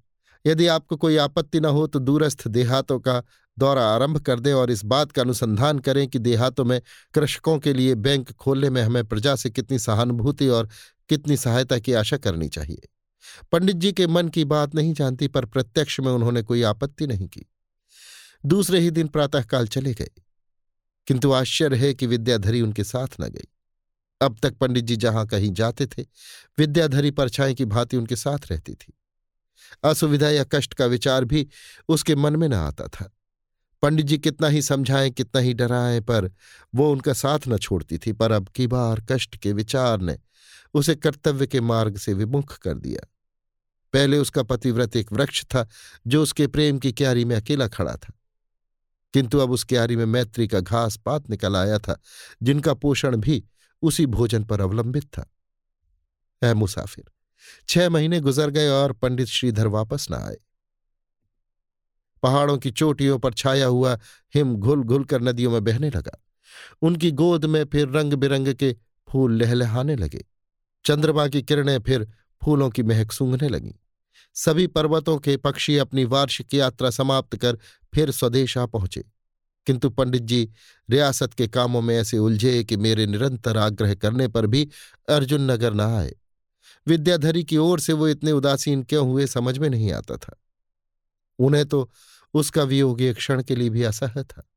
यदि 0.46 0.68
आपको 0.68 0.98
कोई 0.98 1.18
आपत्ति 1.18 1.60
न 1.60 1.66
हो 1.66 1.86
तो 1.88 2.00
दूरस्थ 2.00 2.48
देहातों 2.48 3.00
का 3.00 3.22
दौरा 3.58 3.86
आरंभ 3.86 4.20
कर 4.20 4.40
दें 4.40 4.52
और 4.54 4.72
इस 4.72 4.84
बात 4.86 5.12
का 5.12 5.22
अनुसंधान 5.22 5.80
करें 5.80 6.08
कि 6.08 6.20
देहातों 6.20 6.66
में 6.66 6.82
कृषकों 7.14 7.58
के 7.60 7.74
लिए 7.74 7.96
बैंक 7.96 8.32
खोलने 8.32 8.70
में 8.70 8.82
हमें 8.82 9.04
प्रजा 9.06 9.36
से 9.36 9.50
कितनी 9.50 9.80
सहानुभूति 9.80 10.48
और 10.48 10.70
कितनी 11.10 11.38
सहायता 11.38 11.80
की 11.80 11.94
आशा 11.94 12.18
करनी 12.18 12.50
चाहिए। 12.50 12.88
पंडित 13.52 13.76
जी 13.76 13.92
के 13.92 14.08
मन 14.08 14.30
की 14.30 14.46
बात 14.46 14.76
नहीं 14.76 14.94
जानती, 14.94 15.28
पर 15.28 15.46
प्रत्यक्ष 15.46 16.00
में 16.00 16.12
उन्होंने 16.12 16.42
कोई 16.42 16.62
आपत्ति 16.64 17.08
नहीं 17.08 17.28
की। 17.28 17.46
दूसरे 18.46 18.80
ही 18.80 18.92
दिन 18.92 19.08
प्रातःकाल 19.08 19.68
चले 19.68 19.94
गए, 19.94 20.10
किंतु 21.08 21.32
आश्चर्य 21.32 21.78
है 21.78 21.94
कि 21.94 22.08
विद्याधरी 22.08 22.62
उनके 22.62 22.84
साथ 22.84 23.22
न 23.22 23.30
गई। 23.30 23.48
अब 24.22 24.38
तक 24.44 24.54
पंडित 24.54 24.86
जी 24.86 24.96
जहाँ 24.96 25.26
कहीं 25.28 25.52
जाते 25.54 25.86
थे, 25.88 26.06
विद्याधरी 26.58 27.12
परछाई 27.12 27.56
की 27.56 27.66
भांति 27.66 27.98
उनके 27.98 28.16
साथ 28.16 28.52
रहती 28.52 28.74
थी। 28.74 28.94
असुविधा 29.84 30.30
या 30.30 30.44
कष्ट 30.44 30.74
का 30.74 30.86
विचार 30.86 31.26
भी 31.26 31.48
उसके 31.90 32.16
मन 32.16 32.36
में 32.36 32.48
न 32.50 32.54
आता 32.54 32.88
था। 32.88 33.12
पंडित 33.82 34.06
जी 34.06 34.18
कितना 34.18 34.48
ही 34.48 34.62
समझाएँ, 34.62 35.10
कितना 35.12 35.42
ही 35.42 35.54
डराएँ, 35.54 36.00
पर 36.02 36.32
वो 36.76 36.92
उनका 36.92 37.14
साथ 37.14 37.40
न 37.48 37.58
छोड़ती 37.58 37.98
थी, 37.98 38.12
पर 38.12 38.32
अब 38.32 38.48
की 38.48 38.68
बार 38.68 39.06
कष्ट 39.12 39.36
के 39.36 39.54
विचार 39.54 40.02
ने 40.02 40.18
उसे 40.74 40.96
कर्तव्य 40.96 41.48
के 41.48 41.62
मार्ग 41.62 41.98
से 41.98 42.14
विमुख 42.14 42.58
कर 42.58 42.74
दिया। 42.74 43.08
पहले 43.94 44.18
उसका 44.18 44.44
पतिव्रत 44.44 44.96
एक 44.96 45.14
वृक्ष 45.14 45.44
था, 45.44 45.68
जो 46.08 46.24
उसके 46.24 46.48
प्रेम 46.48 46.80
की 46.80 46.92
क्यारी 46.92 47.26
में 47.26 47.36
अकेला 47.36 47.68
खड़ा 47.68 47.96
था। 47.96 48.14
किंतु 49.14 49.38
अब 49.38 49.52
उस 49.52 49.64
क्यारी 49.64 49.96
में 49.96 50.06
मैत्री 50.06 50.48
का 50.48 50.60
घास 50.60 50.98
पात 50.98 51.30
निकल 51.30 51.56
आया 51.56 51.80
था, 51.80 52.02
जिनका 52.44 52.74
पोषण 52.74 53.18
भी 53.18 53.46
उसी 53.82 54.06
भोजन 54.06 54.44
पर 54.44 54.62
अवलंबित 54.62 55.04
था। 55.04 55.32
ऐ 56.44 56.54
मुसाफिर, 56.54 57.06
छह 57.70 57.90
महीने 57.90 58.20
गुजर 58.20 58.50
गए 58.50 58.70
और 58.70 58.92
पंडित 58.92 59.28
श्रीधर 59.28 59.68
वापस 59.68 60.08
न 60.12 60.14
आए। 60.14 60.38
पहाड़ों 62.24 62.58
की 62.58 62.72
चोटियों 62.72 63.20
पर 63.20 63.34
छाया 63.34 63.66
हुआ 63.66 64.00
हिम 64.36 64.56
घुल 64.56 64.84
घुल 64.84 65.04
कर 65.04 65.22
नदियों 65.22 65.52
में 65.52 65.64
बहने 65.64 65.90
लगा। 65.90 66.24
उनकी 66.82 67.12
गोद 67.12 67.46
में 67.46 67.66
फिर 67.66 67.90
रंग 67.90 68.14
बिरंग 68.14 68.54
के 68.54 68.76
फूल 69.10 69.34
लहलहाने 69.34 69.96
लगे। 69.96 70.26
चंद्रमा 70.86 71.28
की 71.28 71.42
किरणें 71.42 71.82
फिर 71.82 72.08
फूलों 72.46 72.70
की 72.70 72.84
महक 72.84 73.12
सूंघने 73.12 73.50
लगीं। 73.50 73.72
सभी 74.34 74.68
पर्वतों 74.68 75.18
के 75.18 75.38
पक्षी 75.38 75.78
अपनी 75.78 76.06
वार्षिक 76.06 76.54
यात्रा 76.54 76.90
समाप्त 76.90 77.36
कर 77.36 77.56
फिर 77.94 78.12
स्वदेश 78.12 78.58
आ 78.58 78.66
पहुँचे। 78.66 79.04
किंतु 79.66 79.90
पंडित 79.90 80.22
जी, 80.22 80.50
रियासत 80.90 81.34
के 81.34 81.48
कामों 81.48 81.82
में 81.82 81.98
ऐसे 81.98 82.18
उलझे 82.18 82.64
कि 82.64 82.78
मेरे 82.78 83.06
निरंतर 83.06 83.58
आग्रह 83.58 83.96
करने 83.96 84.28
पर 84.28 84.48
भी 84.48 84.70
अर्जुन 85.10 85.52
नगर 85.52 85.74
न 85.74 85.82
आए। 85.82 86.16
विद्याधरी 86.88 87.44
की 87.44 87.58
ओर 87.58 87.80
से 87.80 87.94
वो 87.94 88.08
इतने 88.08 88.32
उदासीन 88.32 88.84
क्यों 88.84 89.08
हुए 89.08 89.28
समझ 89.28 89.58
में 89.58 89.70
नहीं 89.70 89.92
आता 89.92 90.18
था। 90.18 90.36
उन्हें 91.40 91.66
तो 91.66 91.92
उसका 92.34 92.64
वियोग 92.64 93.02
एक 93.02 93.16
क्षण 93.16 93.44
के 93.44 93.56
लिए 93.56 93.70
भी 93.70 93.84
असह 93.84 94.24
था। 94.24 94.50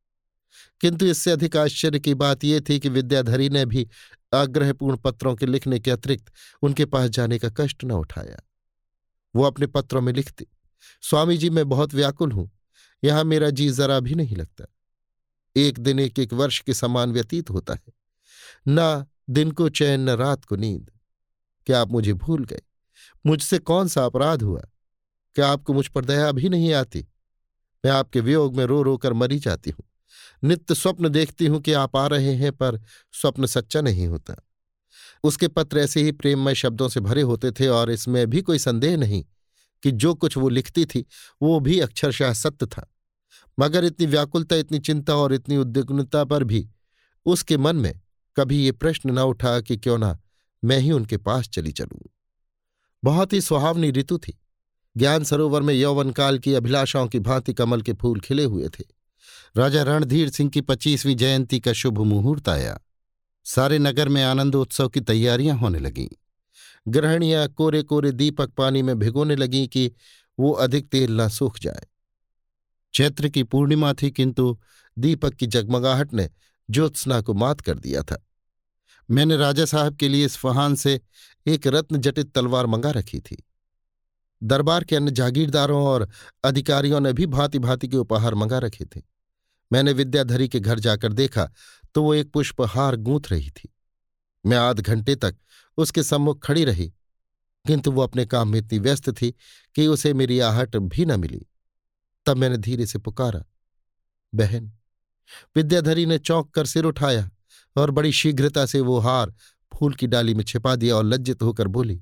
किंतु 0.81 1.07
इससे 1.07 1.31
अधिक 1.31 1.57
आश्चर्य 1.57 2.01
की 2.01 2.15
बात 2.15 2.45
यह 2.45 2.61
थी 2.69 2.79
कि 2.81 2.89
विद्याधरी 2.89 3.49
ने 3.49 3.65
भी 3.67 3.89
आग्रहपूर्ण 4.35 4.97
पत्रों 4.97 5.35
के 5.37 5.47
लिखने 5.47 5.79
के 5.79 5.91
अतिरिक्त 5.91 6.33
उनके 6.63 6.85
पास 6.85 7.11
जाने 7.11 7.39
का 7.39 7.49
कष्ट 7.49 7.85
न 7.85 7.93
उठाया। 7.93 8.41
वो 9.35 9.45
अपने 9.45 9.67
पत्रों 9.67 10.01
में 10.01 10.13
लिखती, 10.13 10.47
स्वामी 11.03 11.37
जी, 11.37 11.51
मैं 11.51 11.69
बहुत 11.69 11.95
व्याकुल 11.95 12.33
हूँ, 12.33 12.51
यहाँ 13.05 13.25
मेरा 13.25 13.51
जी 13.51 13.69
जरा 13.71 14.01
भी 14.01 14.15
नहीं 14.15 14.37
लगता। 14.37 14.65
एक 15.57 15.79
दिन 15.79 15.99
एक 15.99 16.19
एक 16.19 16.33
वर्ष 16.33 16.61
के 16.61 16.75
समान 16.75 17.13
व्यतीत 17.13 17.51
होता 17.51 17.75
है। 17.75 17.93
न 18.69 19.07
दिन 19.31 19.51
को 19.51 19.69
चैन, 19.69 20.01
न 20.01 20.11
रात 20.11 20.45
को 20.45 20.57
नींद। 20.57 20.91
क्या 21.67 21.81
आप 21.81 21.91
मुझे 21.91 22.13
भूल 22.13 22.45
गए? 22.45 22.63
मुझसे 23.27 23.59
कौन 23.59 23.89
सा 23.89 24.05
अपराध 24.05 24.43
हुआ? 24.43 24.61
क्या 25.35 25.49
आपको 25.49 25.73
मुझ 25.73 25.87
पर 25.89 26.05
दया 26.05 26.33
भी 26.33 26.49
नहीं 26.49 26.73
आती? 26.75 27.07
मैं 27.85 27.93
आपके 27.93 28.21
वियोग 28.21 28.57
में 28.57 28.65
रो 28.65 28.83
रो 28.83 28.97
कर 28.97 29.13
मरी 29.13 29.39
जाती 29.39 29.71
हूँ। 29.71 29.90
नित्य 30.45 30.75
स्वप्न 30.75 31.09
देखती 31.09 31.47
हूँ 31.47 31.61
कि 31.61 31.73
आप 31.73 31.97
आ 31.97 32.07
रहे 32.07 32.35
हैं, 32.35 32.53
पर 32.53 32.81
स्वप्न 33.13 33.47
सच्चा 33.47 33.81
नहीं 33.81 34.07
होता। 34.07 34.37
उसके 35.25 35.49
पत्र 35.49 35.79
ऐसे 35.79 36.03
ही 36.03 36.13
प्रेममय 36.13 36.55
शब्दों 36.55 36.89
से 36.89 37.01
भरे 37.01 37.23
होते 37.23 37.53
थे 37.53 37.69
और 37.69 37.91
इसमें 37.91 38.31
भी 38.31 38.43
कोई 38.43 38.59
संदेह 38.59 38.97
नहीं 38.97 39.25
कि 39.83 39.91
जो 39.91 40.15
कुछ 40.15 40.37
वो 40.37 40.49
लिखती 40.49 40.85
थी, 40.85 41.07
वो 41.43 41.61
भी 41.61 41.81
अक्षरशाह 41.81 42.33
सत्य 42.33 42.67
था। 42.67 42.95
मगर 43.59 43.85
इतनी 43.85 44.07
व्याकुलता, 44.07 44.57
इतनी 44.57 44.79
चिंता 44.79 45.15
और 45.15 45.35
इतनी 45.35 45.57
उद्विग्नता 45.57 46.25
पर 46.25 46.45
भी 46.45 46.71
उसके 47.27 47.57
मन 47.57 47.77
में 47.77 48.01
कभी 48.37 48.65
ये 48.65 48.73
प्रश्न 48.73 49.11
न 49.11 49.19
उठा 49.19 49.61
कि 49.61 49.77
क्यों 49.77 49.99
ना 49.99 50.19
मैं 50.65 50.79
ही 50.79 50.93
उनके 50.93 51.17
पास 51.17 51.49
चली 51.49 51.73
चलूँ। 51.73 52.11
बहुत 53.05 53.33
ही 53.33 53.41
सुहावनी 53.41 53.91
ऋतु 53.91 54.19
थी। 54.19 54.41
ज्ञान 54.97 55.25
सरोवर 55.25 55.63
में 55.63 55.75
यौवन 55.75 56.11
काल 56.11 56.39
की 56.39 56.55
अभिलाषाओं 56.55 57.09
की 57.09 57.19
भांति 57.19 57.55
कमल 57.55 57.83
के 57.83 57.93
फूल 57.93 58.21
खिले 58.21 58.45
हुए 58.45 58.69
थे। 58.69 59.00
राजा 59.57 59.83
रणधीर 59.83 60.31
सिंह 60.31 60.51
की 60.51 60.61
पच्चीसवीं 60.61 61.17
जयंती 61.17 61.61
का 61.61 61.73
शुभ 61.73 61.99
मुहूर्त 61.99 62.49
आया। 62.49 62.81
सारे 63.45 63.79
नगर 63.79 64.09
में 64.09 64.23
आनंदोत्सव 64.23 64.89
की 64.89 65.01
तैयारियाँ 65.01 65.59
होने 65.59 65.79
लगीं। 65.79 66.09
ग्रहणियाँ 66.89 67.49
कोरे 67.49 67.83
कोरे 67.83 68.13
दीपक 68.13 68.51
पानी 68.51 68.83
में 68.83 68.99
भिगोने 68.99 69.37
लगीं 69.37 69.69
कि 69.69 69.93
वो 70.39 70.53
अधिक 70.53 70.89
तेल 70.89 71.21
न 71.21 71.29
सूख 71.29 71.59
जाए। 71.59 71.87
चैत्र 72.95 73.29
की 73.29 73.43
पूर्णिमा 73.43 73.93
थी 73.93 74.11
किंतु 74.11 74.59
दीपक 74.99 75.35
की 75.35 75.47
जगमगाहट 75.47 76.15
ने 76.15 76.31
ज्योत्सना 76.71 77.21
को 77.21 77.35
मात 77.35 77.61
कर 77.61 77.79
दिया 77.79 78.03
था। 78.03 78.27
मैंने 79.11 79.37
राजा 79.37 79.65
साहब 79.65 79.97
के 79.97 80.09
लिए 80.09 80.25
इस्फहान 80.25 80.75
से 80.75 81.01
एक 81.47 81.67
रत्न 81.67 81.97
जटित 81.97 82.33
तलवार 82.35 82.67
मंगा 82.67 82.91
रखी 82.91 83.21
थी। 83.21 83.45
दरबार 84.43 84.85
के 84.85 84.97
अन्य 84.97 85.11
जागीरदारों 85.11 85.87
और 85.87 86.09
अधिकारियों 86.45 87.01
ने 87.01 87.13
भी 87.13 87.27
भांति 87.27 87.59
भांति 87.59 87.89
के 87.89 87.97
उपहार 87.97 88.35
मंगा 88.35 88.59
रखे 88.59 88.85
थे। 88.85 89.11
मैंने 89.71 89.93
विद्याधरी 89.93 90.49
के 90.49 90.61
घर 90.61 90.79
जाकर 90.79 91.13
देखा 91.13 91.49
तो 91.95 92.03
वो 92.03 92.15
एक 92.15 92.31
पुष्पहार 92.33 92.97
गूंथ 92.97 93.31
रही 93.31 93.51
थी। 93.51 93.69
मैं 94.45 94.57
आध 94.57 94.81
घंटे 94.81 95.15
तक 95.17 95.37
उसके 95.79 96.03
सम्मुख 96.03 96.45
खड़ी 96.45 96.65
रही, 96.65 96.87
किंतु 97.65 97.91
वो 97.93 98.03
अपने 98.03 98.25
काम 98.27 98.49
में 98.49 98.59
इतनी 98.59 98.79
व्यस्त 98.79 99.11
थी 99.13 99.31
कि 99.77 99.87
उसे 99.87 100.13
मेरी 100.15 100.39
आहट 100.41 100.77
भी 100.77 101.05
न 101.05 101.19
मिली। 101.21 101.47
तब 102.27 102.37
मैंने 102.37 102.57
धीरे 102.59 102.87
से 102.87 102.99
पुकारा, 102.99 103.43
बहन, 104.33 104.73
विद्याधरी 105.57 106.07
ने 106.07 106.19
चौंक 106.19 106.51
कर 106.51 106.67
सिर 106.67 106.85
उठाया 106.85 107.31
और 107.77 107.91
बड़ी 107.91 108.13
शीघ्रता 108.13 108.65
से 108.67 108.81
वो 108.81 108.99
हार 108.99 109.35
फूल 109.73 109.95
की 109.95 110.07
डाली 110.07 110.35
में 110.35 110.45
छिपा 110.45 110.75
दिया 110.77 110.97
और 110.97 111.05
लज्जित 111.05 111.43
होकर 111.43 111.69
बोली, 111.69 111.97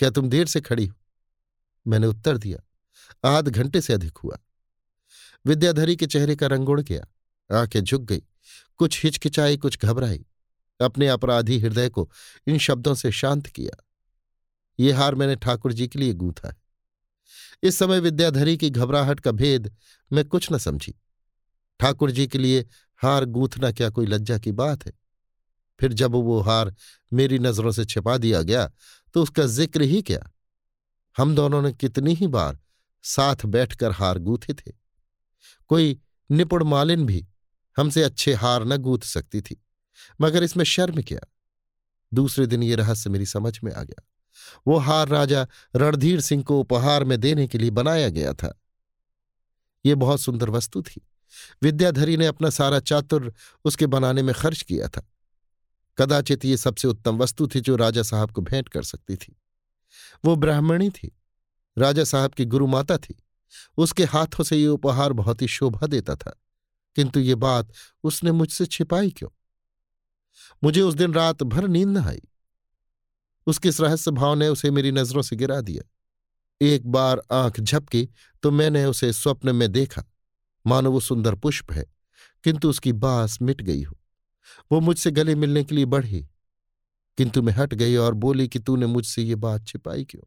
क्या 0.00 0.10
तुम 0.10 0.28
देर 0.28 0.46
से 0.46 0.60
खड़ी 0.60 0.86
हो? 0.86 0.94
मैंने 1.86 2.06
उत्तर 2.06 2.38
दिया, 2.38 2.58
आध 3.28 3.48
घंटे 3.48 3.80
से 3.80 3.92
अधिक 3.92 4.18
हुआ। 4.18 4.38
विद्याधरी 5.46 5.96
के 5.96 6.06
चेहरे 6.06 6.36
का 6.36 6.46
रंग 6.46 6.68
उड़ 6.68 6.80
गया। 6.80 7.06
आँखें 7.50 7.80
झुक 7.80 8.02
गई। 8.02 8.22
कुछ 8.76 9.04
हिचकिचाई, 9.04 9.56
कुछ 9.56 9.78
घबराई। 9.78 10.24
अपने 10.80 11.08
अपराधी 11.08 11.58
हृदय 11.58 11.88
को 11.88 12.10
इन 12.46 12.58
शब्दों 12.58 12.94
से 12.94 13.10
शांत 13.12 13.46
किया। 13.46 13.84
ये 14.78 14.92
हार 14.92 15.14
मैंने 15.14 15.36
ठाकुर 15.36 15.72
जी 15.72 15.88
के 15.88 15.98
लिए 15.98 16.12
गूंथा 16.12 16.48
है। 16.48 16.56
इस 17.62 17.78
समय 17.78 18.00
विद्याधरी 18.00 18.56
की 18.56 18.70
घबराहट 18.70 19.20
का 19.20 19.30
भेद 19.30 19.74
मैं 20.10 20.24
कुछ 20.24 20.52
न 20.52 20.58
समझी। 20.58 20.94
ठाकुर 21.80 22.10
जी 22.10 22.26
के 22.26 22.38
लिए 22.38 22.64
हार 23.00 23.24
गूंथना 23.24 23.70
क्या 23.72 23.90
कोई 23.90 24.06
लज्जा 24.06 24.38
की 24.38 24.52
बात 24.52 24.86
है? 24.86 24.92
फिर 25.80 25.92
जब 25.92 26.12
वो 26.12 26.40
हार 26.40 26.74
मेरी 27.12 27.38
नज़रों 27.38 27.72
से 27.72 27.84
छिपा 27.84 28.16
दिया 28.18 28.42
गया 28.42 28.70
तो 29.14 29.22
उसका 29.22 29.46
ज़िक्र 29.46 29.82
ही 29.82 30.02
क्या? 30.02 30.20
हम 31.16 31.34
दोनों 31.34 31.62
ने 31.62 31.72
कितनी 31.72 32.14
ही 32.14 32.26
बार 32.26 32.58
साथ 33.04 33.46
बैठकर 33.46 33.92
हार 33.92 34.18
गूथे 34.18 34.54
थे। 34.54 34.72
कोई 35.68 36.00
निपुण 36.30 36.64
मालिन 36.64 37.06
भी 37.06 37.26
हमसे 37.76 38.02
अच्छे 38.02 38.34
हार 38.34 38.64
न 38.64 38.76
गूथ 38.76 38.98
सकती 38.98 39.40
थी। 39.40 39.64
मगर 40.20 40.42
इसमें 40.42 40.64
शर्म 40.64 41.02
क्या? 41.02 41.20
दूसरे 42.14 42.46
दिन 42.46 42.62
ये 42.62 42.74
रहस्य 42.74 43.10
मेरी 43.10 43.26
समझ 43.26 43.60
में 43.64 43.72
आ 43.72 43.82
गया। 43.82 44.02
वो 44.66 44.76
हार 44.76 45.08
राजा 45.08 45.46
रणधीर 45.76 46.20
सिंह 46.20 46.42
को 46.42 46.60
उपहार 46.60 47.04
में 47.04 47.20
देने 47.20 47.48
के 47.48 47.58
लिए 47.58 47.70
बनाया 47.70 48.08
गया 48.08 48.32
था। 48.32 48.60
ये 49.86 49.94
बहुत 49.94 50.20
सुंदर 50.20 50.50
वस्तु 50.50 50.82
थी। 50.82 51.08
विद्याधरी 51.62 52.16
ने 52.16 52.26
अपना 52.26 52.50
सारा 52.50 52.80
चातुर 52.80 53.34
उसके 53.64 53.86
बनाने 53.86 54.22
में 54.22 54.34
खर्च 54.34 54.62
किया 54.62 54.88
था। 54.88 55.08
कदाचित 55.98 56.44
ये 56.44 56.56
सबसे 56.56 56.88
उत्तम 56.88 57.18
वस्तु 57.18 57.48
थी 57.48 57.60
जो 57.60 57.76
राजा 57.76 58.02
साहब 58.02 58.30
को 58.30 58.40
भेंट 58.40 58.68
कर 58.68 58.82
सकती 58.82 59.16
थी। 59.16 59.40
वो 60.24 60.36
ब्राह्मणी 60.36 60.90
थी। 60.90 61.18
राजा 61.78 62.04
साहब 62.04 62.30
की 62.30 62.44
गुरु 62.44 62.66
माता 62.66 62.98
थी। 62.98 63.22
उसके 63.78 64.04
हाथों 64.04 64.44
से 64.44 64.56
ये 64.56 64.66
उपहार 64.68 65.12
बहुत 65.12 65.42
ही 65.42 65.48
शोभा 65.48 65.86
देता 65.86 66.16
था, 66.16 66.30
किंतु 66.96 67.20
ये 67.20 67.34
बात 67.36 67.72
उसने 68.04 68.32
मुझसे 68.32 68.66
छिपाई 68.66 69.10
क्यों? 69.10 69.30
मुझे 70.62 70.80
उस 70.80 70.94
दिन 70.94 71.14
रात 71.14 71.42
भर 71.44 71.68
नींद 71.68 71.88
न 71.88 71.98
आई। 71.98 72.20
उसके 73.46 73.68
इस 73.68 73.80
रहस्य 73.80 74.10
भाव 74.10 74.34
ने 74.34 74.48
उसे 74.48 74.70
मेरी 74.70 74.92
नज़रों 74.92 75.22
से 75.22 75.36
गिरा 75.36 75.60
दिया। 75.60 75.82
एक 76.60 76.86
बार 76.86 77.22
आँख 77.32 77.60
झपकी 77.60 78.08
तो 78.42 78.50
मैंने 78.50 78.84
उसे 78.84 79.12
स्वप्न 79.12 79.54
में 79.56 79.70
देखा। 79.72 80.04
मानो 80.64 80.90
वो 80.92 81.00
सुंदर 81.00 81.34
पुष्प 81.34 81.72
है, 81.72 81.84
किंतु 82.44 82.70
उसकी 82.70 82.92
बास 82.94 83.38
मिट 83.42 83.62
गई 83.62 83.82
हो। 83.82 83.96
वो 84.70 84.80
मुझसे 84.80 85.10
गले 85.10 85.34
मिलने 85.34 85.64
के 85.64 85.74
लिए 85.74 85.84
बढ़ी, 85.86 86.20
किंतु 87.18 87.42
मैं 87.42 87.52
हट 87.52 87.74
गई 87.74 87.96
और 87.96 88.14
बोली 88.14 88.48
कि 88.48 88.58
तूने 88.58 88.86
मुझसे 88.86 89.22
ये 89.22 89.34
बात 89.36 89.66
छिपाई 89.66 90.04
क्यों? 90.04 90.22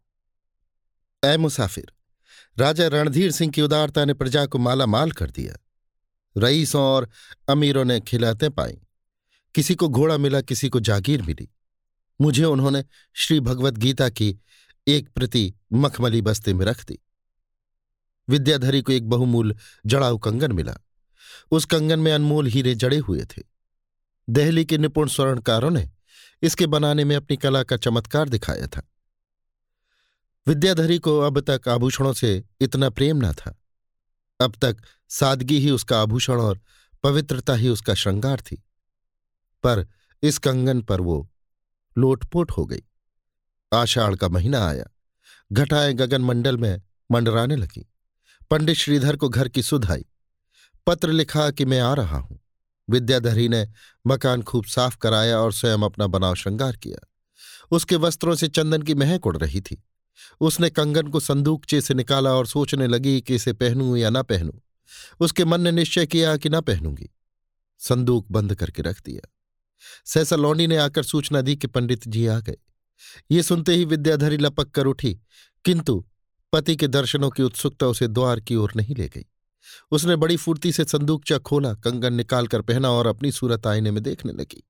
ऐ 1.24 1.38
मुसाफिर 1.38 1.92
राजा 2.58 2.88
रणधीर 2.88 3.32
सिंह 3.32 3.52
की 3.52 3.62
उदारता 3.62 4.06
ने 4.06 4.14
प्रजा 4.14 4.46
को 4.46 4.58
माला 4.58 4.86
माल 4.86 5.12
कर 5.12 5.32
दिया। 5.32 5.56
रईसों 6.38 6.82
और 6.82 7.10
अमीरों 7.50 7.86
ने 7.86 8.00
खिलाते 8.00 8.50
पाई। 8.50 8.78
किसी 9.56 9.76
को 9.76 9.90
घोड़ा 9.90 10.18
मिला, 10.18 10.42
किसी 10.42 10.70
को 10.70 10.80
जागीर 10.80 11.22
मिली। 11.22 11.50
मुझे 12.22 12.46
उन्होंने 12.46 12.86
श्री 13.14 13.40
भगवत 13.40 13.74
गीता 13.74 14.10
की 14.10 14.40
एक 14.88 15.10
प्रति 15.10 15.54
मखमली 15.74 16.22
बस्ते 16.22 16.54
में 16.54 16.66
रख 16.66 16.86
दी। 16.86 17.00
विद्याधरी 18.30 18.82
को 18.82 18.92
एक 18.92 19.10
बहुमूल 19.10 19.56
जड़ाऊ 19.86 20.18
कंगन 20.18 20.52
मिला। 20.52 20.78
उस 21.52 21.66
कंगन 21.66 22.00
में 22.00 22.14
अनमोल 22.14 22.48
हीरे 22.48 22.76
जड़े 22.76 22.98
हुए 22.98 23.26
थे। 23.26 23.44
दहली 24.30 24.66
के 24.66 24.78
निपुण 24.78 25.08
स्वर्णकारों 25.08 25.72
ने 25.72 25.92
इसके 26.42 26.68
बनाने 26.68 27.04
में 27.04 27.16
अपनी 27.16 27.38
कला 27.38 27.64
का 27.64 27.78
चमत्कार 27.78 28.30
दिखाया 28.30 28.68
था। 28.68 28.93
विद्याधरी 30.48 31.00
को 31.00 31.20
अब 31.20 31.40
तक 31.50 31.68
आभूषणों 31.68 32.14
से 32.14 32.44
इतना 32.62 32.90
प्रेम 32.90 33.18
न 33.18 33.34
था। 33.34 33.62
अब 34.42 34.56
तक 34.62 34.78
सादगी 35.10 35.60
ही 35.60 35.70
उसका 35.70 36.02
आभूषण 36.02 36.42
और 36.42 36.62
पवित्रता 37.04 37.54
ही 37.54 37.70
उसका 37.70 37.94
श्रृंगार 37.94 38.42
थी। 38.42 38.56
पर 39.64 39.88
इस 40.24 40.38
कंगन 40.38 40.82
पर 40.82 41.02
वो 41.02 41.32
लोटपोट 41.98 42.52
हो 42.52 42.66
गई। 42.66 42.82
आषाढ़ 43.74 44.16
का 44.16 44.30
महीना 44.30 44.68
आया। 44.68 44.86
घटाएँ 45.52 45.94
गगन 45.94 46.22
मंडल 46.22 46.58
में 46.58 46.82
मंडराने 47.12 47.56
लगी। 47.56 47.92
पंडित 48.52 48.76
श्रीधर 48.76 49.16
को 49.16 49.30
घर 49.30 49.48
की 49.48 49.62
सुध 49.62 49.92
आई। 49.92 50.06
पत्र 50.88 51.12
लिखा 51.12 51.52
कि 51.52 51.66
मैं 51.66 51.80
आ 51.80 51.94
रहा 51.94 52.18
हूँ। 52.18 52.40
विद्याधरी 52.90 53.48
ने 53.48 53.68
मकान 54.08 54.44
खूब 54.44 54.66
साफ़ 54.66 54.98
कराया 54.98 55.40
और 55.40 55.54
स्वयं 55.54 55.80
अपना 55.80 56.08
बनाव 56.08 56.36
श्रृंगार 56.36 56.76
किया। 56.76 57.08
उसके 57.72 57.96
वस्त्रों 57.96 58.36
से 58.36 58.48
चंदन 58.48 58.82
की 58.82 58.94
महक 58.94 59.28
उड़ 59.28 59.38
रही 59.38 59.62
थी। 59.62 59.84
उसने 60.40 60.70
कंगन 60.70 61.08
को 61.08 61.20
संदूकचे 61.20 61.82
से 61.82 61.94
निकाला 61.94 62.32
और 62.32 62.48
सोचने 62.48 62.88
लगी 62.88 63.22
कि 63.22 63.36
इसे 63.36 63.54
पहनूं 63.54 63.96
या 63.96 64.10
न 64.10 64.24
पहनूं। 64.24 64.60
उसके 65.20 65.46
मन 65.46 65.62
ने 65.62 65.72
निश्चय 65.72 66.06
किया 66.06 66.38
कि 66.38 66.50
न 66.50 66.62
पहनूँगी। 66.62 67.10
संदूक 67.80 68.28
बंद 68.32 68.56
करके 68.56 68.82
रख 68.82 69.02
दिया। 69.06 69.30
सहसा 70.06 70.36
लौंडी 70.36 70.68
ने 70.68 70.78
आकर 70.78 71.04
सूचना 71.04 71.42
दी 71.42 71.56
कि 71.56 71.68
पंडित 71.68 72.08
जी 72.08 72.28
आ 72.28 72.40
गए। 72.40 72.58
ये 73.32 73.44
सुनते 73.44 73.76
ही 73.76 73.86
विद्याधरी 73.86 74.38
लपक 74.38 74.70
कर 74.70 74.86
उठी, 74.86 75.20
किंतु 75.66 76.06
पति 76.54 76.76
के 76.76 76.88
दर्शनों 76.88 77.30
की 77.30 77.44
उत्सुकता 77.44 77.88
उसे 77.88 78.08
द्वार 78.08 78.40
की 78.40 78.56
ओर 78.56 78.74
नहीं 78.76 78.96
ले 78.96 79.08
गई। 79.08 79.26
उसने 79.92 80.16
बड़ी 80.16 80.38
फुर्ती 80.38 80.72
से 80.72 80.84
संदूकचा 80.84 81.38
खोला, 81.38 81.74
कंगन 81.74 82.14
निकालकर 82.14 82.62
पहना 82.62 82.90
और 82.90 83.08
अपनी 83.08 83.32
सूरत 83.32 83.68
आईने 83.68 83.92
में 83.92 84.04
देखने 84.04 84.34
लगी। 84.34 84.64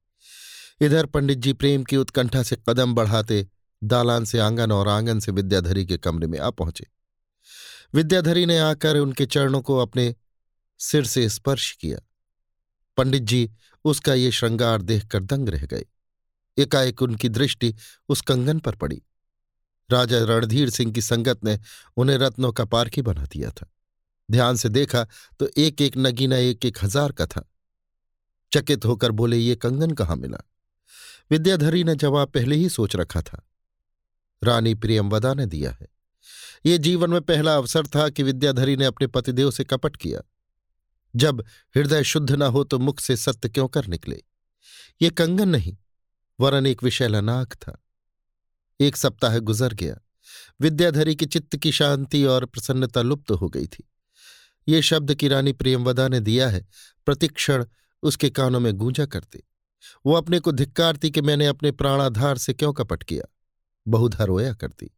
इधर 0.81 1.05
पंडित 1.05 1.37
जी 1.37 1.53
प्रेम 1.53 1.83
की 1.83 1.97
उत्कंठा 1.97 2.43
से 2.43 2.57
कदम 2.69 2.93
बढ़ाते 2.93 3.47
दालान 3.83 4.25
से 4.25 4.39
आँगन 4.39 4.71
और 4.71 4.87
आँगन 4.87 5.19
से 5.19 5.31
विद्याधरी 5.31 5.85
के 5.85 5.97
कमरे 5.97 6.27
में 6.27 6.39
आ 6.39 6.49
पहुँचे। 6.49 6.87
विद्याधरी 7.93 8.45
ने 8.45 8.57
आकर 8.59 8.97
उनके 8.97 9.25
चरणों 9.25 9.61
को 9.61 9.77
अपने 9.77 10.15
सिर 10.79 11.05
से 11.05 11.29
स्पर्श 11.29 11.71
किया। 11.71 11.99
पंडित 12.97 13.23
जी, 13.23 13.49
उसका 13.85 14.13
ये 14.13 14.31
श्रृंगार 14.31 14.81
देखकर 14.81 15.23
दंग 15.23 15.49
रह 15.49 15.65
गए। 15.65 15.85
एकाएक 16.57 17.01
उनकी 17.01 17.29
दृष्टि 17.29 17.75
उस 18.09 18.21
कंगन 18.21 18.59
पर 18.59 18.75
पड़ी। 18.75 19.01
राजा 19.91 20.23
रणधीर 20.23 20.69
सिंह 20.69 20.91
की 20.93 21.01
संगत 21.01 21.43
ने 21.43 21.59
उन्हें 21.97 22.17
रत्नों 22.17 22.51
का 22.51 22.65
पारखी 22.65 23.01
बना 23.01 23.25
दिया 23.25 23.49
था। 23.49 23.69
ध्यान 24.31 24.55
से 24.55 24.69
देखा 24.69 25.07
तो 25.39 25.49
एक 25.57 25.81
एक 25.81 25.97
नगीना 25.97 26.37
एक 26.37 26.65
एक 26.65 26.77
हज़ार 26.83 27.11
का 27.11 27.25
था। 27.25 27.49
चकित 28.51 28.85
होकर 28.85 29.11
बोले, 29.11 29.37
ये 29.37 29.55
कंगन 29.55 29.91
कहाँ 29.91 30.15
मिला? 30.15 30.37
विद्याधरी 31.31 31.83
ने 31.83 31.95
जवाब 31.95 32.27
पहले 32.27 32.55
ही 32.55 32.69
सोच 32.69 32.95
रखा 32.95 33.21
था। 33.21 33.49
रानी 34.43 34.73
प्रियमवदा 34.75 35.33
ने 35.33 35.45
दिया 35.45 35.71
है। 35.71 35.87
ये 36.65 36.77
जीवन 36.77 37.09
में 37.09 37.21
पहला 37.21 37.55
अवसर 37.55 37.87
था 37.87 38.09
कि 38.09 38.23
विद्याधरी 38.23 38.75
ने 38.75 38.85
अपने 38.85 39.07
पतिदेव 39.07 39.51
से 39.51 39.63
कपट 39.63 39.95
किया। 39.95 40.21
जब 41.15 41.43
हृदय 41.75 42.03
शुद्ध 42.03 42.31
न 42.31 42.41
हो 42.41 42.63
तो 42.63 42.79
मुख 42.79 42.99
से 42.99 43.17
सत्य 43.17 43.49
क्यों 43.49 43.67
कर 43.67 43.87
निकले? 43.87 44.23
ये 45.01 45.09
कंगन 45.09 45.49
नहीं, 45.49 45.77
वरन 46.39 46.65
एक 46.65 46.83
विशैला 46.83 47.21
नाक 47.21 47.53
था। 47.53 47.83
एक 48.79 48.97
सप्ताह 48.97 49.37
गुजर 49.37 49.73
गया। 49.73 49.97
विद्याधरी 50.61 51.15
की 51.15 51.25
चित्त 51.25 51.55
की 51.57 51.71
शांति 51.71 52.23
और 52.25 52.45
प्रसन्नता 52.45 53.01
लुप्त 53.01 53.31
हो 53.31 53.49
गई 53.49 53.67
थी। 53.67 53.89
ये 54.67 54.81
शब्द 54.81 55.15
की 55.15 55.27
रानी 55.27 55.53
प्रेमवदा 55.53 56.07
ने 56.07 56.19
दिया 56.19 56.49
है, 56.49 56.67
प्रतिक्षण 57.05 57.65
उसके 58.03 58.29
कानों 58.29 58.59
में 58.59 58.73
गूंजा 58.73 59.05
करते। 59.05 59.43
वो 60.05 60.13
अपने 60.13 60.39
को 60.39 60.51
धिक्कारती 60.51 61.11
कि 61.11 61.21
मैंने 61.21 61.47
अपने 61.47 61.71
प्राणाधार 61.71 62.37
से 62.37 62.53
क्यों 62.53 62.73
कपट 62.73 63.03
किया? 63.03 63.23
बहुधा 63.87 64.23
रोया 64.23 64.53
करती। 64.53 64.91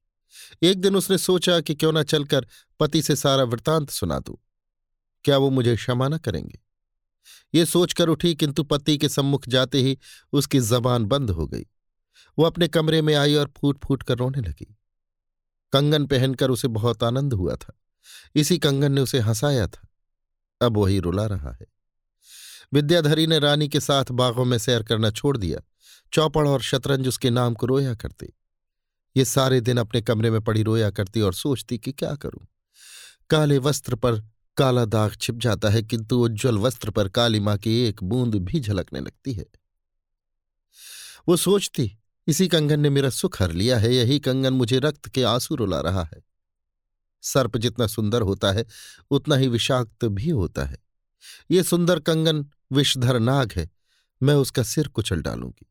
एक 0.63 0.81
दिन 0.81 0.95
उसने 0.95 1.17
सोचा 1.17 1.59
कि 1.59 1.75
क्यों 1.75 1.93
न 1.93 2.03
चलकर 2.03 2.47
पति 2.79 3.01
से 3.01 3.15
सारा 3.15 3.43
वृतांत 3.43 3.89
सुना 3.89 4.19
दूँ। 4.19 4.37
क्या 5.23 5.37
वो 5.37 5.49
मुझे 5.49 5.75
क्षमा 5.75 6.07
न 6.07 6.17
करेंगे? 6.17 6.59
ये 7.55 7.65
सोचकर 7.65 8.09
उठी, 8.09 8.35
किंतु 8.35 8.63
पति 8.63 8.97
के 8.97 9.09
सम्मुख 9.09 9.47
जाते 9.47 9.81
ही 9.81 9.97
उसकी 10.33 10.59
जबान 10.59 11.05
बंद 11.05 11.29
हो 11.29 11.47
गई। 11.47 11.65
वो 12.39 12.45
अपने 12.45 12.67
कमरे 12.67 13.01
में 13.01 13.15
आई 13.15 13.35
और 13.35 13.53
फूट 13.57 13.85
फूट 13.85 14.03
कर 14.03 14.17
रोने 14.17 14.41
लगी। 14.41 14.77
कंगन 15.73 16.05
पहनकर 16.05 16.49
उसे 16.49 16.67
बहुत 16.67 17.03
आनंद 17.03 17.33
हुआ 17.33 17.55
था। 17.55 17.79
इसी 18.35 18.57
कंगन 18.57 18.91
ने 18.91 19.01
उसे 19.01 19.19
हंसाया 19.19 19.67
था। 19.67 19.87
अब 20.61 20.77
वही 20.77 20.99
रुला 20.99 21.25
रहा 21.25 21.51
है। 21.51 21.65
विद्याधरी 22.73 23.27
ने 23.27 23.39
रानी 23.39 23.69
के 23.69 23.79
साथ 23.79 24.05
बागों 24.11 24.45
में 24.45 24.57
सैर 24.57 24.83
करना 24.83 25.11
छोड़ 25.11 25.37
दिया। 25.37 25.59
चौपड़ 26.13 26.47
और 26.47 26.61
शतरंज 26.61 27.07
उसके 27.07 27.29
नाम 27.29 27.53
को 27.53 27.65
रोया 27.65 27.95
करते। 27.95 28.33
ये 29.17 29.25
सारे 29.25 29.61
दिन 29.61 29.77
अपने 29.77 30.01
कमरे 30.01 30.31
में 30.31 30.41
पड़ी 30.41 30.63
रोया 30.63 30.89
करती 30.89 31.21
और 31.21 31.33
सोचती 31.33 31.77
कि 31.77 31.91
क्या 31.91 32.15
करूँ। 32.15 32.47
काले 33.29 33.57
वस्त्र 33.57 33.95
पर 33.95 34.23
काला 34.57 34.85
दाग 34.85 35.15
छिप 35.21 35.35
जाता 35.35 35.69
है, 35.69 35.81
किंतु 35.83 36.25
उज्ज्वल 36.25 36.57
वस्त्र 36.57 36.89
पर 36.89 37.09
काली 37.09 37.39
माँ 37.39 37.57
की 37.57 37.79
एक 37.79 38.03
बूंद 38.03 38.35
भी 38.35 38.59
झलकने 38.59 38.99
लगती 38.99 39.33
है। 39.33 39.45
वो 41.27 41.35
सोचती, 41.37 41.97
इसी 42.27 42.47
कंगन 42.47 42.79
ने 42.79 42.89
मेरा 42.89 43.09
सुख 43.09 43.41
हर 43.41 43.51
लिया 43.51 43.77
है, 43.77 43.95
यही 43.95 44.19
कंगन 44.19 44.53
मुझे 44.53 44.79
रक्त 44.79 45.09
के 45.09 45.23
आँसू 45.23 45.55
रुला 45.55 45.81
रहा 45.81 46.03
है। 46.03 46.23
सर्प 47.21 47.57
जितना 47.57 47.87
सुंदर 47.87 48.21
होता 48.21 48.51
है, 48.51 48.65
उतना 49.11 49.35
ही 49.35 49.47
विषाक्त 49.47 50.05
भी 50.05 50.29
होता 50.29 50.65
है। 50.65 50.77
ये 51.51 51.63
सुंदर 51.63 51.99
कंगन 51.99 52.45
विषधर 52.71 53.19
नाग 53.19 53.53
है, 53.55 53.69
मैं 54.23 54.33
उसका 54.33 54.63
सिर 54.63 54.87
कुचल 54.87 55.21
डालूँगी। 55.21 55.65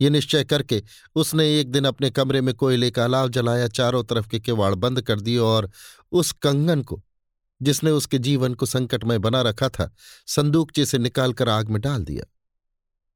ये 0.00 0.10
निश्चय 0.10 0.44
करके 0.44 0.82
उसने 1.14 1.60
एक 1.60 1.70
दिन 1.70 1.84
अपने 1.84 2.10
कमरे 2.10 2.40
में 2.40 2.54
कोयले 2.54 2.90
का 2.90 3.04
अलाव 3.04 3.28
जलाया, 3.28 3.68
चारों 3.68 4.04
तरफ़ 4.04 4.28
के 4.28 4.40
किवाड़ 4.40 4.74
बंद 4.74 5.02
कर 5.02 5.20
दिए 5.20 5.38
और 5.38 5.70
उस 6.12 6.32
कंगन 6.32 6.82
को, 6.82 7.04
जिसने 7.62 7.90
उसके 7.90 8.18
जीवन 8.18 8.54
को 8.54 8.66
संकटमय 8.66 9.18
बना 9.18 9.42
रखा 9.42 9.68
था 9.68 9.94
संदूकचे 10.26 10.86
से 10.86 10.98
निकालकर 10.98 11.48
आग 11.48 11.68
में 11.68 11.80
डाल 11.80 12.04
दिया। 12.04 12.24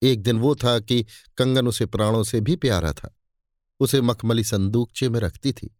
एक 0.02 0.22
दिन 0.22 0.38
वो 0.38 0.54
था 0.54 0.78
कि 0.78 1.06
कंगन 1.36 1.68
उसे 1.68 1.86
प्राणों 1.86 2.24
से 2.24 2.40
भी 2.40 2.56
प्यारा 2.56 2.92
था। 2.92 3.14
उसे 3.80 4.00
मखमली 4.00 4.44
संदूकचे 4.44 5.08
में 5.08 5.20
रखती 5.20 5.52
थी। 5.52 5.76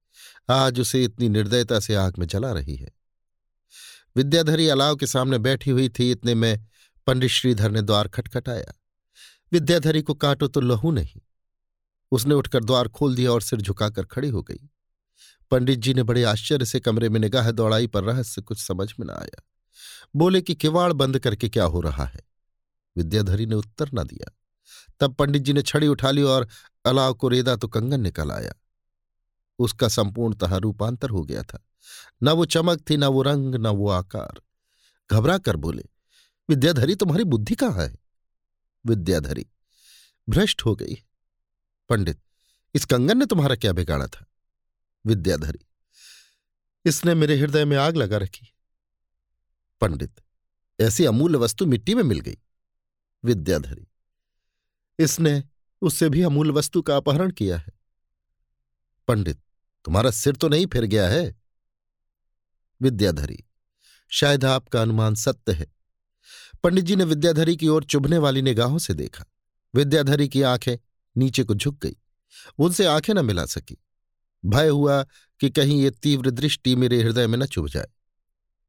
आज 0.51 0.81
उसे 0.81 1.05
इतनी 1.05 1.29
निर्दयता 1.29 1.81
से 1.81 1.95
आग 1.95 2.19
में 2.19 2.27
जला 2.27 2.53
रही 2.53 2.77
है। 2.77 2.93
विद्याधरी 4.17 4.69
अलाव 4.69 4.97
के 4.97 5.07
सामने 5.07 5.39
बैठी 5.39 5.71
हुई 5.71 5.89
थी, 5.89 6.11
इतने 6.11 6.35
में 6.35 6.67
पंडित 7.07 7.31
श्रीधर 7.31 7.71
ने 7.71 7.83
द्वार 7.83 8.09
खटखटाया। 8.09 8.78
विद्याधरी 9.53 10.03
को 10.03 10.15
काटो 10.15 10.49
तो 10.49 10.61
लहू 10.61 10.91
नहीं। 10.91 11.21
उसने 12.11 12.35
उठकर 12.35 12.65
द्वार 12.65 12.89
खोल 12.89 13.17
दिया 13.17 13.33
और 13.33 13.43
सिर 13.43 13.61
झुकाकर 13.61 14.05
खड़ी 14.05 14.29
हो 14.29 14.43
गई। 14.43 14.71
पंडित 15.51 15.79
जी 15.79 15.95
ने 15.95 16.03
बड़े 16.03 16.23
आश्चर्य 16.23 16.67
से 16.67 16.81
कमरे 16.81 17.09
में 17.09 17.21
निगाह 17.21 17.51
दौड़ाई, 17.51 17.87
पर 17.87 18.05
रहस्य 18.05 18.43
कुछ 18.43 18.59
समझ 18.59 18.95
में 19.01 19.07
न 19.07 19.11
आया। 19.11 19.43
बोले 20.17 20.43
कि 20.43 20.55
किवाड़ 20.55 20.93
बंद 20.93 21.19
करके 21.19 21.49
क्या 21.49 21.65
हो 21.65 21.81
रहा 21.81 22.05
है? 22.05 22.21
विद्याधरी 22.97 23.47
ने 23.47 23.55
उत्तर 23.55 23.91
न 23.95 24.05
दिया। 24.05 24.33
तब 25.01 25.15
पंडित 25.15 25.43
जी 25.43 25.53
ने 25.53 25.63
छड़ी 25.63 25.89
उठा 25.89 26.11
ली 26.11 26.23
और 26.23 26.49
अलाव 26.85 27.15
को 27.15 27.29
रेदा 27.29 27.57
तो 27.57 27.69
कंगन 27.69 28.01
निकल 28.01 28.33
आया। 28.33 28.53
उसका 29.59 29.89
संपूर्णतः 29.89 30.57
रूपांतर 30.57 31.11
हो 31.11 31.23
गया 31.23 31.43
था। 31.43 31.65
न 32.23 32.29
वो 32.29 32.45
चमक 32.45 32.91
थी, 32.91 32.97
न 32.97 33.05
वो 33.05 33.23
रंग, 33.23 33.55
न 33.55 33.67
वो 33.67 33.89
आकार। 33.89 34.43
घबरा 35.11 35.39
कर 35.39 35.57
बोले, 35.57 35.85
विद्याधरी 36.49 36.95
तुम्हारी 36.95 37.25
बुद्धि 37.25 37.55
कहाँ 37.55 37.87
है? 37.87 38.08
विद्याधरी। 38.89 39.47
भ्रष्ट 40.29 40.65
हो 40.65 40.75
गई। 40.77 40.95
पंडित, 41.89 42.21
इस 42.75 42.85
कंगन 42.85 43.19
ने 43.19 43.27
तुम्हारा 43.27 43.55
क्या 43.55 43.73
बिगाड़ा 43.73 44.07
था? 44.07 44.25
विद्याधरी, 45.07 45.59
इसने 46.85 47.15
मेरे 47.15 47.37
हृदय 47.39 47.65
में 47.65 47.77
आग 47.77 47.97
लगा 47.97 48.17
रखी। 48.17 48.47
पंडित, 49.81 50.21
ऐसी 50.81 51.05
अमूल्य 51.05 51.39
वस्तु 51.39 51.67
मिट्टी 51.67 51.95
में 51.95 52.03
मिल 52.03 52.21
गई। 52.21 52.39
विद्याधरी, 53.25 53.87
इसने 54.99 55.45
उससे 55.83 56.09
भी 56.09 56.23
अमूल्य 56.23 56.53
वस्तु 56.53 56.83
का 56.83 56.97
अपहरण 56.97 57.31
किया 57.31 57.59
है। 57.59 57.73
पंडित, 59.09 59.41
तुम्हारा 59.85 60.11
सिर 60.11 60.37
तो 60.37 60.49
नहीं 60.49 60.67
फिर 60.67 60.85
गया 60.85 61.09
है? 61.09 61.35
विद्याधरी, 62.81 63.45
शायद 64.09 64.45
आपका 64.45 64.83
अनुमान 64.83 65.15
सत्य 65.15 65.53
है। 65.53 65.78
पंडित 66.63 66.85
जी 66.85 66.97
ने 66.97 67.05
विद्याधरी 67.05 67.57
की 67.57 67.69
ओर 67.69 67.85
चुभने 67.85 68.19
वाली 68.19 68.43
निगाहों 68.43 68.79
से 68.79 68.95
देखा। 68.95 69.25
विद्याधरी 69.75 70.29
की 70.29 70.43
आँखें 70.43 70.77
नीचे 71.17 71.45
को 71.45 71.55
झुक 71.55 71.79
गई। 71.83 71.97
उनसे 72.59 72.87
आँखें 72.87 73.15
न 73.15 73.25
मिला 73.25 73.45
सकी। 73.47 73.77
भय 74.45 74.69
हुआ 74.69 75.03
कि 75.41 75.51
कहीं 75.51 75.83
ये 75.83 75.91
तीव्र 75.91 76.31
दृष्टि 76.31 76.75
मेरे 76.77 77.03
हृदय 77.03 77.27
में 77.27 77.39
न 77.39 77.47
चुभ 77.47 77.69
जाए। 77.69 77.87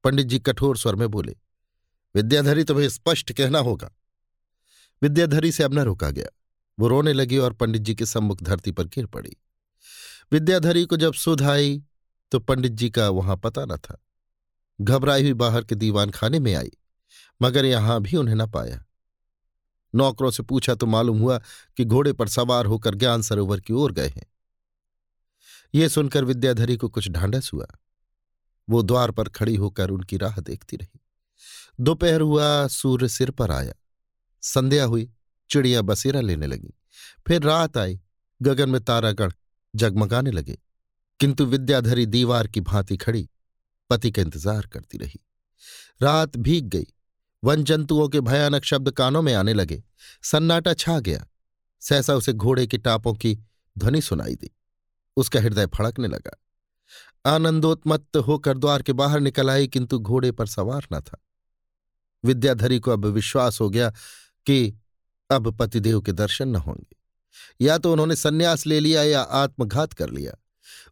पंडित 0.04 0.28
जी 0.28 0.40
कठोर 0.40 0.78
स्वर 0.78 0.96
में 0.96 1.08
बोले, 1.08 1.36
विद्याधरी, 2.16 2.64
तुम्हें 2.64 2.90
स्पष्ट 2.90 3.32
कहना 3.32 3.60
होगा। 3.60 3.92
विद्याधरी 5.02 5.52
से 5.52 5.64
अब 5.64 5.74
न 5.74 5.80
रोका 5.80 6.10
गया। 6.10 6.28
वो 6.80 6.88
रोने 6.88 7.14
लगी 7.14 7.38
और 7.38 7.54
पंडित 7.54 7.82
जी 7.82 7.96
के 7.96 8.06
सम्मुख 8.06 8.44
धरती 8.44 8.72
पर 8.72 8.84
गिर 8.84 9.06
पड़ी। 9.06 9.36
विद्याधरी 10.32 10.86
को 10.86 10.98
जब 10.98 11.14
सुध 11.14 11.42
आई 11.42 11.84
तो 12.32 12.40
पंडित 12.40 12.72
जी 12.72 12.90
का 12.90 13.10
वहाँ 13.10 13.38
पता 13.38 13.66
न 13.66 13.78
था। 13.78 13.98
घबराई 14.82 15.22
हुई 15.22 15.34
बाहर 15.34 15.64
के 15.64 15.76
दीवान 15.76 16.10
खाने 16.10 16.40
में 16.40 16.54
आई। 16.56 16.72
मगर 17.42 17.66
यहाँ 17.66 18.02
भी 18.02 18.18
उन्हें 18.18 18.36
न 18.36 18.52
पाया। 18.52 18.86
नौकरों 19.96 20.32
से 20.32 20.44
पूछा 20.44 20.76
तो 20.76 20.86
मालूम 20.86 21.20
हुआ 21.20 21.42
कि 21.78 21.86
घोड़े 21.86 22.14
पर 22.14 22.28
सवार 22.28 22.66
होकर 22.66 22.96
ज्ञान 22.96 23.22
सरोवर 23.22 23.60
की 23.60 23.74
ओर 23.74 23.92
गए 23.92 24.08
हैं। 24.08 24.26
ये 25.76 25.90
सुनकर 25.90 26.24
विद्याधरी 26.24 26.78
को 26.78 26.90
कुछ 26.90 27.10
ढांढस 27.10 27.50
हुआ। 27.54 27.68
वो 28.70 28.82
द्वार 28.82 29.12
पर 29.12 29.30
खड़ी 29.30 29.56
होकर 29.56 29.90
उनकी 29.90 30.18
राह 30.18 30.40
देखती 30.40 30.78
रही। 30.78 31.00
दोपहर 31.80 32.22
हुआ, 32.22 32.68
सूर्य 32.68 33.10
सिर 33.10 33.32
पर 33.32 33.52
आया। 33.52 33.74
संध्या 34.42 34.84
हुई, 34.84 35.12
चिड़िया 35.50 35.82
बसेरा 35.82 36.22
लेने 36.22 36.48
लगी। 36.48 36.74
फिर 37.28 37.42
रात 37.42 37.78
आई, 37.78 38.00
गगन 38.42 38.70
में 38.70 38.84
तारागण 38.84 39.32
जगमगाने 39.76 40.32
लगे। 40.32 40.58
किंतु 41.20 41.46
विद्याधरी 41.46 42.06
दीवार 42.06 42.48
की 42.48 42.62
भांति 42.62 42.98
खड़ी, 42.98 43.30
पति 43.90 44.12
का 44.12 44.22
इंतज़ार 44.22 44.66
करती 44.66 44.98
रही। 44.98 45.20
रात 46.02 46.38
भीग 46.38 46.66
गई। 46.66 46.88
वन 47.44 47.64
जंतुओं 47.64 48.10
के 48.10 48.22
भयानक 48.22 48.64
शब्द 48.64 48.92
कानों 48.92 49.22
में 49.22 49.34
आने 49.34 49.54
लगे। 49.54 49.84
सन्नाटा 50.24 50.74
छा 50.74 51.00
गया। 51.00 51.28
सहसा 51.80 52.16
उसे 52.16 52.34
घोड़े 52.34 52.68
की 52.68 52.78
टापों 52.78 53.14
की 53.14 53.40
ध्वनि 53.78 54.02
सुनाई 54.02 54.36
दी। 54.36 54.56
उसका 55.18 55.40
हृदय 55.40 55.66
फड़कने 55.66 56.08
लगा। 56.08 56.44
आनंदोत्मत्त 57.36 58.18
होकर 58.18 58.58
द्वार 58.58 58.82
के 58.82 58.94
बाहर 58.94 59.20
निकल 59.20 59.50
आई, 59.50 59.68
किंतु 59.68 60.00
घोड़े 60.00 60.32
पर 60.32 60.46
सवार 60.46 60.88
न 60.94 61.00
था। 61.00 61.24
विद्याधरी 62.26 62.80
को 62.80 62.92
अब 62.92 63.06
विश्वास 63.06 63.62
हो 63.62 63.70
गया 63.70 63.90
कि 64.46 64.80
अब 65.32 65.58
पतिदेव 65.58 66.02
के 66.02 66.12
दर्शन 66.12 66.48
न 66.48 66.56
होंगे। 66.56 66.96
या 67.62 67.78
तो 67.78 67.92
उन्होंने 67.92 68.16
सन्यास 68.16 68.68
ले 68.68 68.80
लिया 68.80 69.04
या 69.04 69.22
आत्मघात 69.22 69.94
कर 69.94 70.10
लिया। 70.10 70.34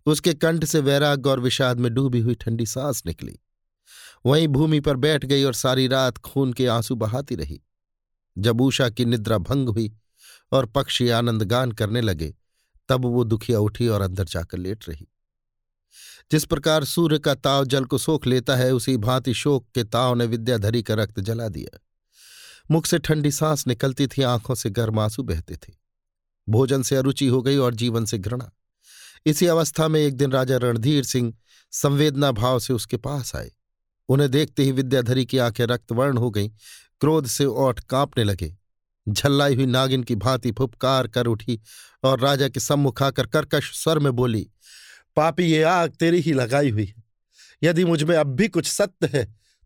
उसके 0.05 0.33
कंठ 0.33 0.65
से 0.65 0.79
वैराग्य 0.79 1.29
और 1.29 1.39
विषाद 1.39 1.79
में 1.79 1.93
डूबी 1.93 2.19
हुई 2.19 2.35
ठंडी 2.35 2.65
सांस 2.65 3.03
निकली। 3.05 3.39
वहीं 4.25 4.47
भूमि 4.47 4.79
पर 4.79 4.95
बैठ 4.95 5.25
गई 5.25 5.43
और 5.43 5.53
सारी 5.53 5.87
रात 5.87 6.17
खून 6.17 6.53
के 6.53 6.67
आँसू 6.67 6.95
बहाती 6.95 7.35
रही। 7.35 7.61
जब 8.37 8.61
ऊषा 8.61 8.89
की 8.89 9.05
निद्रा 9.05 9.37
भंग 9.37 9.69
हुई 9.69 9.95
और 10.51 10.65
पक्षी 10.65 11.09
आनंद 11.09 11.43
गान 11.43 11.71
करने 11.71 12.01
लगे, 12.01 12.35
तब 12.89 13.05
वो 13.05 13.23
दुखिया 13.23 13.59
उठी 13.59 13.87
और 13.87 14.01
अंदर 14.01 14.23
जाकर 14.23 14.57
लेट 14.57 14.89
रही। 14.89 15.07
जिस 16.31 16.45
प्रकार 16.45 16.83
सूर्य 16.83 17.19
का 17.19 17.35
ताव 17.35 17.65
जल 17.65 17.85
को 17.85 17.97
सोख 17.97 18.27
लेता 18.27 18.55
है, 18.55 18.71
उसी 18.71 18.97
भांति 18.97 19.33
शोक 19.33 19.67
के 19.75 19.83
ताव 19.83 20.15
ने 20.15 20.25
विद्याधरी 20.25 20.83
का 20.83 20.93
रक्त 20.93 21.19
जला 21.19 21.49
दिया। 21.49 21.79
मुख 22.71 22.85
से 22.85 22.99
ठंडी 22.99 23.31
सांस 23.31 23.67
निकलती 23.67 24.07
थी, 24.07 24.21
आँखों 24.21 24.55
से 24.55 24.69
गर्म 24.69 24.99
आँसू 24.99 25.23
बहते 25.23 25.55
थे। 25.55 25.73
भोजन 26.49 26.83
से 26.83 26.95
अरुचि 26.95 27.27
हो 27.27 27.41
गई 27.41 27.57
और 27.57 27.75
जीवन 27.75 28.05
से 28.05 28.17
घृणा। 28.17 28.51
इसी 29.25 29.45
अवस्था 29.47 29.87
में 29.87 30.01
एक 30.01 30.17
दिन 30.17 30.31
राजा 30.31 30.57
रणधीर 30.57 31.03
सिंह 31.03 31.33
संवेदना 31.71 32.31
भाव 32.31 32.59
से 32.59 32.73
उसके 32.73 32.97
पास 32.97 33.35
आए। 33.35 33.51
उन्हें 34.09 34.29
देखते 34.31 34.63
ही 34.63 34.71
विद्याधरी 34.71 35.25
की 35.25 35.37
आँखें 35.37 35.65
रक्तवर्ण 35.65 36.17
हो 36.17 36.29
गईं, 36.29 36.49
क्रोध 37.01 37.27
से 37.27 37.45
ओठ 37.45 37.79
कांपने 37.79 38.23
लगे। 38.23 38.55
झल्लाई 39.07 39.55
हुई 39.55 39.65
नागिन 39.65 40.03
की 40.03 40.15
भांति 40.17 40.51
फुपकार 40.51 41.07
कर 41.07 41.27
उठी 41.27 41.59
और 42.03 42.19
राजा 42.19 42.47
के 42.49 42.59
सम्मुख 42.59 43.01
आकर 43.03 43.25
कर्कश 43.25 43.71
स्वर 43.73 43.99
में 43.99 44.11
बोली, 44.13 44.49
पापी, 45.17 45.43
ये 45.43 45.61
आग 45.63 45.91
तेरी 45.91 46.19
ही 46.19 46.33
लगाई 46.33 46.69
हुई 46.69 46.85
है। 46.85 47.03
यदि 47.63 47.85
मुझमें 47.85 48.15
अब 48.17 48.27
भी 48.27 48.47
कुछ 48.47 48.67
सत्य 48.67 49.09
है 49.13 49.25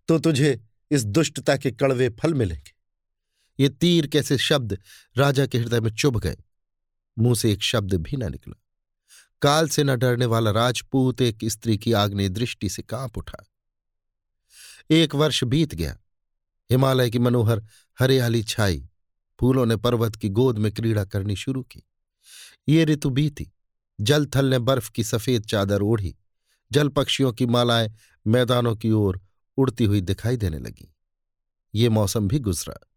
तो 0.09 0.17
तुझे 0.19 0.59
इस 0.91 1.03
दुष्टता 1.05 1.55
के 1.57 1.71
कड़वे 1.71 2.09
फल 2.11 2.33
मिलेंगे। 2.33 2.71
ये 3.59 3.69
तीर 3.71 4.07
कैसे 4.07 4.37
शब्द 4.37 4.77
राजा 5.15 5.45
के 5.45 5.57
हृदय 5.57 5.79
में 5.79 5.91
चुभ 5.91 6.19
गए, 6.19 6.37
मुँह 7.17 7.35
से 7.35 7.51
एक 7.51 7.63
शब्द 7.63 7.93
भी 7.93 8.17
न 8.17 8.31
निकला। 8.31 8.59
काल 9.41 9.67
से 9.67 9.83
न 9.83 9.95
डरने 9.95 10.25
वाला 10.25 10.51
राजपूत 10.51 11.21
एक 11.21 11.45
स्त्री 11.45 11.77
की 11.77 11.93
आग्नेय 11.93 12.29
दृष्टि 12.29 12.69
से 12.69 12.81
काँप 12.81 13.17
उठा। 13.17 13.43
एक 14.91 15.15
वर्ष 15.15 15.43
बीत 15.43 15.75
गया। 15.75 15.97
हिमालय 16.71 17.09
की 17.09 17.19
मनोहर 17.19 17.63
हरियाली 17.99 18.43
छाई। 18.43 18.89
फूलों 19.39 19.66
ने 19.66 19.75
पर्वत 19.75 20.16
की 20.16 20.29
गोद 20.29 20.57
में 20.57 20.71
क्रीड़ा 20.71 21.05
करनी 21.05 21.36
शुरू 21.36 21.63
की। 21.63 21.83
ये 22.70 22.86
ऋतु 22.86 23.09
बीती। 23.09 23.51
जल 24.01 24.25
थल 24.25 24.45
ने 24.45 24.59
बर्फ़ 24.59 24.91
की 24.91 25.03
सफ़ेद 25.03 25.45
चादर 25.45 25.82
ओढ़ी। 25.82 26.16
जल 26.71 26.87
पक्षियों 26.89 27.33
की 27.33 27.45
मालाएँ 27.45 27.93
मैदानों 28.28 28.75
की 28.75 28.91
ओर 28.91 29.21
उड़ती 29.57 29.83
हुई 29.83 30.01
दिखाई 30.01 30.37
देने 30.37 30.59
लगी। 30.59 30.95
ये 31.75 31.89
मौसम 31.89 32.28
भी 32.28 32.39
गुजरा। 32.39 32.89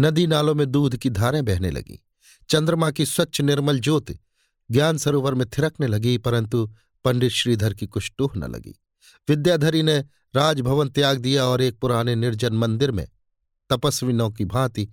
नदी 0.00 0.26
नालों 0.26 0.54
में 0.54 0.66
दूध 0.66 0.96
की 0.96 1.10
धारें 1.10 1.44
बहने 1.44 1.70
लगी। 1.70 2.04
चंद्रमा 2.48 2.90
की 2.90 3.06
स्वच्छ 3.06 3.40
निर्मल 3.40 3.80
ज्योति 3.80 4.18
ज्ञान 4.70 4.98
सरोवर 4.98 5.34
में 5.34 5.46
थिरकने 5.48 5.86
लगी, 5.86 6.18
परंतु 6.18 6.74
पंडित 7.04 7.32
श्रीधर 7.32 7.74
की 7.74 7.86
कुछ 7.86 8.12
टूह 8.18 8.30
न 8.36 8.44
लगी। 8.44 8.81
विद्याधरी 9.28 9.82
ने 9.82 10.04
राजभवन 10.34 10.88
त्याग 10.88 11.18
दिया 11.18 11.44
और 11.44 11.60
एक 11.60 11.78
पुराने 11.78 12.14
निर्जन 12.14 12.52
मंदिर 12.52 12.90
में 12.90 13.08
तपस्विनों 13.70 14.30
की 14.30 14.44
भांति 14.44 14.88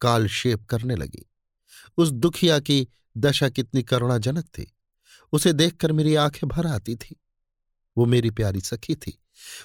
कालक्षेप 0.00 0.64
करने 0.64 0.96
लगी। 0.96 1.30
उस 1.96 2.10
दुखिया 2.10 2.58
की 2.58 2.88
दशा 3.16 3.48
कितनी 3.48 3.82
करुणाजनक 3.82 4.44
थी। 4.44 4.76
उसे 5.32 5.52
देखकर 5.52 5.92
मेरी 5.92 6.14
आँखें 6.14 6.48
भर 6.48 6.66
आती 6.66 6.96
थी। 6.96 7.16
वो 7.98 8.06
मेरी 8.06 8.30
प्यारी 8.30 8.60
सखी 8.60 8.94
थी। 8.94 9.22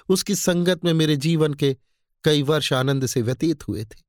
उसकी 0.10 0.36
संगत 0.36 0.86
में 0.86 0.94
मेरे 0.94 1.16
जीवन 1.16 1.54
के 1.54 1.78
कई 2.24 2.44
वर्ष 2.44 2.74
आनंद 2.74 3.06
से 3.06 3.22
व्यतीत 3.22 3.68
हुए 3.68 3.86
थे। 3.86 4.08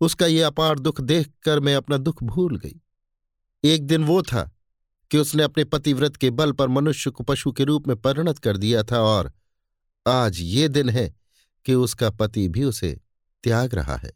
उसका 0.00 0.26
ये 0.26 0.42
अपार 0.42 0.78
दुख 0.78 1.00
देखकर 1.00 1.60
मैं 1.60 1.74
अपना 1.74 1.96
दुख 1.96 2.22
भूल 2.22 2.56
गई। 2.56 2.80
एक 3.64 3.86
दिन 3.86 4.04
वो 4.04 4.22
था 4.22 4.50
कि 5.10 5.18
उसने 5.18 5.42
अपने 5.42 5.64
पतिव्रत 5.64 6.16
के 6.16 6.30
बल 6.30 6.52
पर 6.52 6.68
मनुष्य 6.68 7.10
को 7.10 7.24
पशु 7.24 7.52
के 7.52 7.64
रूप 7.64 7.88
में 7.88 7.96
परिणत 7.96 8.38
कर 8.38 8.56
दिया 8.56 8.82
था 8.82 9.00
और 9.00 9.32
आज 10.08 10.40
ये 10.40 10.68
दिन 10.68 10.88
है 10.88 11.14
कि 11.64 11.74
उसका 11.74 12.10
पति 12.10 12.48
भी 12.48 12.64
उसे 12.64 13.00
त्याग 13.42 13.74
रहा 13.74 13.96
है। 13.96 14.12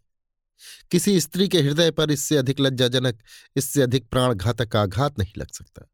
किसी 0.90 1.20
स्त्री 1.20 1.48
के 1.48 1.60
हृदय 1.60 1.90
पर 1.90 2.10
इससे 2.10 2.36
अधिक 2.36 2.60
लज्जाजनक, 2.60 3.18
इससे 3.56 3.82
अधिक 3.82 4.08
प्राण 4.08 4.38
प्राणघातक 4.38 4.76
आघात 4.76 5.18
नहीं 5.18 5.32
लग 5.38 5.52
सकता। 5.52 5.90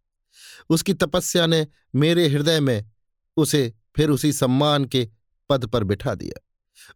उसकी 0.70 0.94
तपस्या 0.94 1.46
ने 1.46 1.66
मेरे 1.94 2.28
हृदय 2.28 2.60
में 2.60 2.90
उसे 3.36 3.74
फिर 3.96 4.10
उसी 4.10 4.32
सम्मान 4.32 4.84
के 4.84 5.10
पद 5.48 5.66
पर 5.66 5.84
बिठा 5.84 6.14
दिया। 6.14 6.46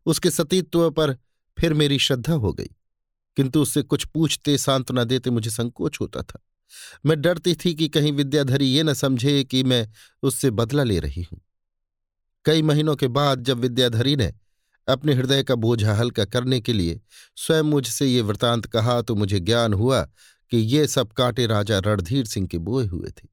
उसके 0.07 0.31
सतीत्व 0.31 0.91
पर 0.91 1.17
फिर 1.59 1.75
मेरी 1.75 1.99
श्रद्धा 1.99 2.33
हो 2.33 2.53
गई, 2.53 2.71
किंतु 3.37 3.63
उससे 3.63 3.83
कुछ 3.83 4.05
पूछते 4.05 4.59
सांत्वना 4.59 5.05
देते 5.05 5.31
मुझे 5.31 5.51
संकोच 5.51 5.99
होता 6.01 6.23
था। 6.23 6.41
मैं 7.07 7.21
डरती 7.21 7.55
थी 7.55 7.75
कि 7.75 7.89
कहीं 7.89 8.13
विद्याधरी 8.13 8.67
ये 8.67 8.83
न 8.83 8.95
समझे 8.95 9.45
कि 9.45 9.63
मैं 9.65 9.89
उससे 10.23 10.51
बदला 10.51 10.83
ले 10.83 10.99
रही 10.99 11.23
हूँ। 11.23 11.41
कई 12.45 12.63
महीनों 12.63 12.97
के 12.97 13.09
बाद 13.09 13.41
जब 13.41 13.59
विद्याधरी 13.59 14.17
ने 14.17 14.33
अपने 14.89 15.15
हृदय 15.15 15.43
का 15.43 15.55
बोझा 15.55 15.95
हल्का 15.95 16.25
करने 16.25 16.61
के 16.61 16.73
लिए 16.73 17.01
स्वयं 17.37 17.63
मुझसे 17.63 18.07
ये 18.07 18.21
वृतांत 18.21 18.67
कहा 18.67 19.03
तो 19.03 19.15
मुझे 19.15 19.41
ज्ञान 19.41 19.73
हुआ 19.73 20.03
कि 20.51 20.57
ये 20.57 20.87
सब 20.87 21.13
कांटे 21.13 21.47
राजा 21.47 21.79
रणधीर 21.79 22.27
सिंह 22.27 22.47
के 22.47 22.59
बोए 22.59 22.87
हुए 22.87 23.11
थे। 23.11 23.29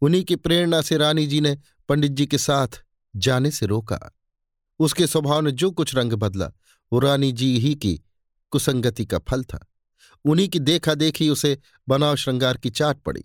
उन्हीं 0.00 0.24
की 0.24 0.36
प्रेरणा 0.36 0.82
से 0.82 0.96
रानी 0.96 1.26
जी 1.26 1.40
ने 1.40 1.58
पंडित 1.88 2.12
जी 2.12 2.26
के 2.26 2.38
साथ 2.38 2.68
जाने 3.16 3.50
से 3.50 3.66
रोका। 3.66 4.16
उसके 4.78 5.06
स्वभाव 5.06 5.40
ने 5.40 5.50
जो 5.50 5.70
कुछ 5.70 5.94
रंग 5.94 6.12
बदला, 6.12 6.50
वो 6.92 6.98
रानी 6.98 7.32
जी 7.32 7.58
ही 7.58 7.74
की 7.74 8.00
कुसंगति 8.50 9.04
का 9.04 9.18
फल 9.18 9.44
था। 9.44 9.67
उन्हीं 10.24 10.48
की 10.48 10.58
देखा 10.58 10.94
देखी 10.94 11.28
उसे 11.28 11.56
बनाव 11.88 12.16
श्रृंगार 12.16 12.56
की 12.56 12.70
चाट 12.70 13.02
पड़ी। 13.02 13.24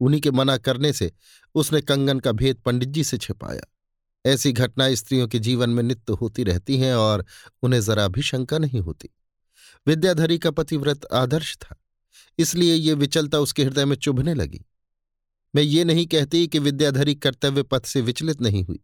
उन्हीं 0.00 0.20
के 0.20 0.30
मना 0.30 0.56
करने 0.56 0.92
से 0.92 1.12
उसने 1.54 1.80
कंगन 1.80 2.20
का 2.20 2.32
भेद 2.32 2.56
पंडित 2.56 2.88
जी 2.88 3.04
से 3.04 3.18
छिपाया। 3.18 3.66
ऐसी 4.24 4.52
घटनाएँ 4.52 4.94
स्त्रियों 4.96 5.28
के 5.28 5.38
जीवन 5.38 5.70
में 5.70 5.82
नित्य 5.82 6.12
होती 6.12 6.44
रहती 6.44 6.78
हैं 6.78 6.94
और 6.94 7.24
उन्हें 7.62 7.80
जरा 7.80 8.08
भी 8.08 8.22
शंका 8.22 8.58
नहीं 8.58 8.80
होती। 8.80 9.10
विद्याधरी 9.86 10.38
का 10.38 10.50
पतिव्रत 10.50 11.06
आदर्श 11.12 11.56
था, 11.56 11.76
इसलिए 12.38 12.74
ये 12.74 12.94
विचलता 12.94 13.38
उसके 13.38 13.64
हृदय 13.64 13.84
में 13.84 13.96
चुभने 13.96 14.34
लगी। 14.34 14.64
मैं 15.54 15.62
ये 15.62 15.84
नहीं 15.84 16.06
कहती 16.06 16.46
कि 16.46 16.58
विद्याधरी 16.58 17.14
कर्तव्य 17.14 17.62
पथ 17.62 17.86
से 17.86 18.00
विचलित 18.00 18.40
नहीं 18.40 18.64
हुई। 18.64 18.80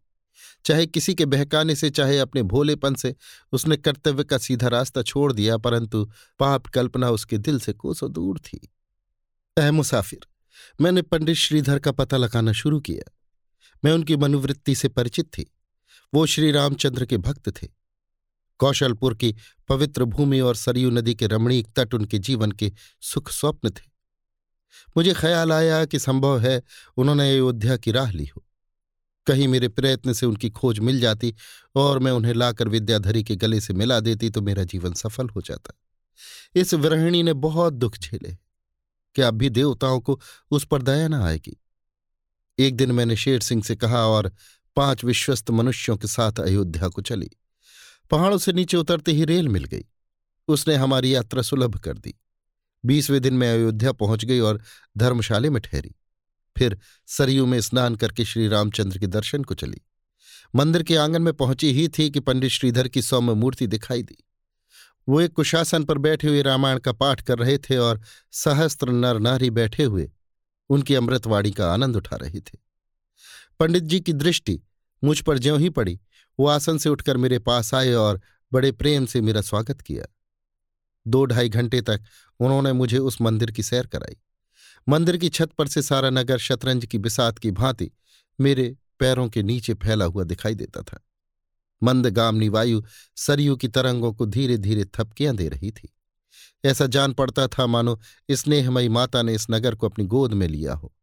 चाहे 0.65 0.85
किसी 0.85 1.15
के 1.15 1.25
बहकाने 1.25 1.75
से, 1.75 1.89
चाहे 1.89 2.19
अपने 2.19 2.43
भोलेपन 2.43 2.95
से, 2.95 3.15
उसने 3.51 3.77
कर्तव्य 3.77 4.23
का 4.23 4.37
सीधा 4.37 4.67
रास्ता 4.67 5.01
छोड़ 5.01 5.33
दिया, 5.33 5.57
परंतु 5.57 6.11
पाप 6.39 6.67
कल्पना 6.67 7.09
उसके 7.09 7.37
दिल 7.37 7.59
से 7.59 7.73
कोसों 7.73 8.11
दूर 8.11 8.39
थी। 8.39 8.69
अह, 9.57 9.71
मुसाफिर, 9.71 10.19
मैंने 10.81 11.01
पंडित 11.01 11.35
श्रीधर 11.35 11.79
का 11.79 11.91
पता 11.91 12.17
लगाना 12.17 12.51
शुरू 12.51 12.79
किया। 12.79 13.11
मैं 13.85 13.91
उनकी 13.91 14.17
मनोवृत्ति 14.17 14.75
से 14.75 14.87
परिचित 14.87 15.25
थी। 15.25 15.55
वो 16.13 16.25
श्री 16.25 16.51
रामचंद्र 16.51 17.05
के 17.05 17.17
भक्त 17.17 17.63
थे। 17.63 17.67
कौशलपुर 18.57 19.15
की 19.15 19.35
पवित्र 19.69 20.03
भूमि 20.03 20.39
और 20.39 20.55
सरयू 20.55 20.89
नदी 20.89 21.15
के 21.15 21.27
रमणीक 21.27 21.67
तट 21.75 21.93
उनके 21.93 22.19
जीवन 22.19 22.51
के 22.51 22.71
सुख 23.01 23.31
स्वप्न 23.31 23.69
थे। 23.69 23.89
मुझे 24.97 25.13
ख्याल 25.13 25.53
आया 25.53 25.85
कि 25.85 25.99
संभव 25.99 26.39
है 26.39 26.63
उन्होंने 26.97 27.31
अयोध्या 27.31 27.77
की 27.77 27.91
राह 27.91 28.11
ली 28.11 28.25
हो। 28.25 28.45
कहीं 29.29 29.47
मेरे 29.47 29.67
प्रयत्न 29.67 30.13
से 30.13 30.25
उनकी 30.25 30.49
खोज 30.49 30.79
मिल 30.79 30.99
जाती 30.99 31.33
और 31.75 31.99
मैं 31.99 32.11
उन्हें 32.11 32.33
लाकर 32.33 32.67
विद्याधरी 32.67 33.23
के 33.23 33.35
गले 33.35 33.61
से 33.61 33.73
मिला 33.73 33.99
देती 33.99 34.29
तो 34.29 34.41
मेरा 34.41 34.63
जीवन 34.63 34.93
सफल 34.93 35.29
हो 35.29 35.41
जाता। 35.41 35.73
इस 36.55 36.73
विरहिणी 36.73 37.23
ने 37.23 37.33
बहुत 37.33 37.73
दुख 37.73 37.97
झेले 37.97 38.37
कि 39.15 39.21
अब 39.21 39.33
भी 39.33 39.49
देवताओं 39.49 39.99
को 39.99 40.19
उस 40.51 40.65
पर 40.65 40.81
दया 40.81 41.07
न 41.07 41.13
आएगी। 41.13 41.57
एक 42.59 42.75
दिन 42.75 42.91
मैंने 42.91 43.15
शेर 43.15 43.39
सिंह 43.39 43.63
से 43.63 43.75
कहा 43.75 44.05
और 44.05 44.31
पाँच 44.75 45.03
विश्वस्त 45.03 45.49
मनुष्यों 45.49 45.97
के 45.97 46.07
साथ 46.07 46.39
अयोध्या 46.39 46.87
को 46.87 47.01
चली। 47.01 47.29
पहाड़ों 48.11 48.37
से 48.37 48.53
नीचे 48.53 48.77
उतरते 48.77 49.11
ही 49.11 49.25
रेल 49.25 49.47
मिल 49.47 49.63
गई। 49.63 49.85
उसने 50.47 50.75
हमारी 50.75 51.15
यात्रा 51.15 51.41
सुलभ 51.41 51.77
कर 51.77 51.97
दी। 51.97 52.13
बीसवें 52.85 53.21
दिन 53.21 53.33
मैं 53.33 53.53
अयोध्या 53.53 53.91
पहुँच 53.91 54.25
गई 54.25 54.39
और 54.39 54.61
धर्मशाले 54.97 55.49
में 55.49 55.61
ठहरी। 55.61 55.95
फिर 56.59 56.77
सरयू 57.07 57.45
में 57.45 57.61
स्नान 57.61 57.95
करके 57.95 58.25
श्री 58.25 58.47
रामचंद्र 58.47 58.97
के 58.97 59.07
दर्शन 59.07 59.43
को 59.43 59.55
चली। 59.55 59.81
मंदिर 60.55 60.83
के 60.83 60.95
आँगन 60.95 61.21
में 61.21 61.33
पहुँची 61.33 61.73
ही 61.73 61.87
थी 61.87 62.09
कि 62.09 62.19
पंडित 62.19 62.51
श्रीधर 62.51 62.87
की 62.87 63.01
सौम्य 63.01 63.33
मूर्ति 63.33 63.67
दिखाई 63.67 64.03
दी। 64.03 64.17
वो 65.09 65.21
एक 65.21 65.33
कुशासन 65.33 65.83
पर 65.83 65.97
बैठे 65.97 66.27
हुए 66.27 66.41
रामायण 66.41 66.79
का 66.79 66.91
पाठ 66.91 67.21
कर 67.21 67.37
रहे 67.37 67.57
थे 67.57 67.77
और 67.77 68.01
सहस्त्र 68.31 68.91
नर 68.91 69.19
नारी 69.19 69.49
बैठे 69.49 69.83
हुए 69.83 70.11
उनकी 70.69 70.95
अमृतवाणी 70.95 71.51
का 71.51 71.73
आनंद 71.73 71.95
उठा 71.95 72.15
रहे 72.15 72.39
थे। 72.39 72.57
पंडित 73.59 73.83
जी 73.83 73.99
की 73.99 74.13
दृष्टि 74.13 74.59
मुझ 75.03 75.19
पर 75.21 75.37
ज्यों 75.37 75.59
ही 75.59 75.69
पड़ी, 75.69 75.99
वो 76.39 76.47
आसन 76.47 76.77
से 76.77 76.89
उठकर 76.89 77.17
मेरे 77.17 77.39
पास 77.39 77.73
आए 77.73 77.93
और 77.93 78.21
बड़े 78.53 78.71
प्रेम 78.71 79.05
से 79.05 79.21
मेरा 79.21 79.41
स्वागत 79.41 79.81
किया। 79.81 80.05
दो 81.07 81.25
ढाई 81.25 81.49
घंटे 81.49 81.81
तक 81.81 82.01
उन्होंने 82.39 82.73
मुझे 82.73 82.97
उस 82.97 83.21
मंदिर 83.21 83.51
की 83.51 83.63
सैर 83.63 83.87
कराई। 83.87 84.17
मंदिर 84.87 85.17
की 85.17 85.29
छत 85.29 85.51
पर 85.51 85.67
से 85.67 85.81
सारा 85.81 86.09
नगर 86.09 86.37
शतरंज 86.37 86.85
की 86.85 86.97
बिसात 86.97 87.39
की 87.39 87.51
भांति 87.51 87.91
मेरे 88.39 88.75
पैरों 88.99 89.29
के 89.29 89.43
नीचे 89.43 89.73
फैला 89.73 90.05
हुआ 90.05 90.23
दिखाई 90.23 90.55
देता 90.55 90.81
था। 90.81 90.99
मंदगामनी 91.83 92.49
वायु 92.49 92.83
सरयू 93.15 93.55
की 93.55 93.67
तरंगों 93.67 94.13
को 94.13 94.25
धीरे 94.25 94.57
धीरे 94.57 94.85
थपकियाँ 94.85 95.35
दे 95.35 95.49
रही 95.49 95.71
थी। 95.71 95.89
ऐसा 96.65 96.85
जान 96.85 97.13
पड़ता 97.13 97.47
था, 97.47 97.67
मानो 97.67 97.99
स्नेहमयी 98.31 98.89
माता 98.89 99.21
ने 99.21 99.33
इस 99.35 99.47
नगर 99.51 99.75
को 99.75 99.89
अपनी 99.89 100.05
गोद 100.05 100.33
में 100.33 100.47
लिया 100.47 100.73
हो। 100.73 100.93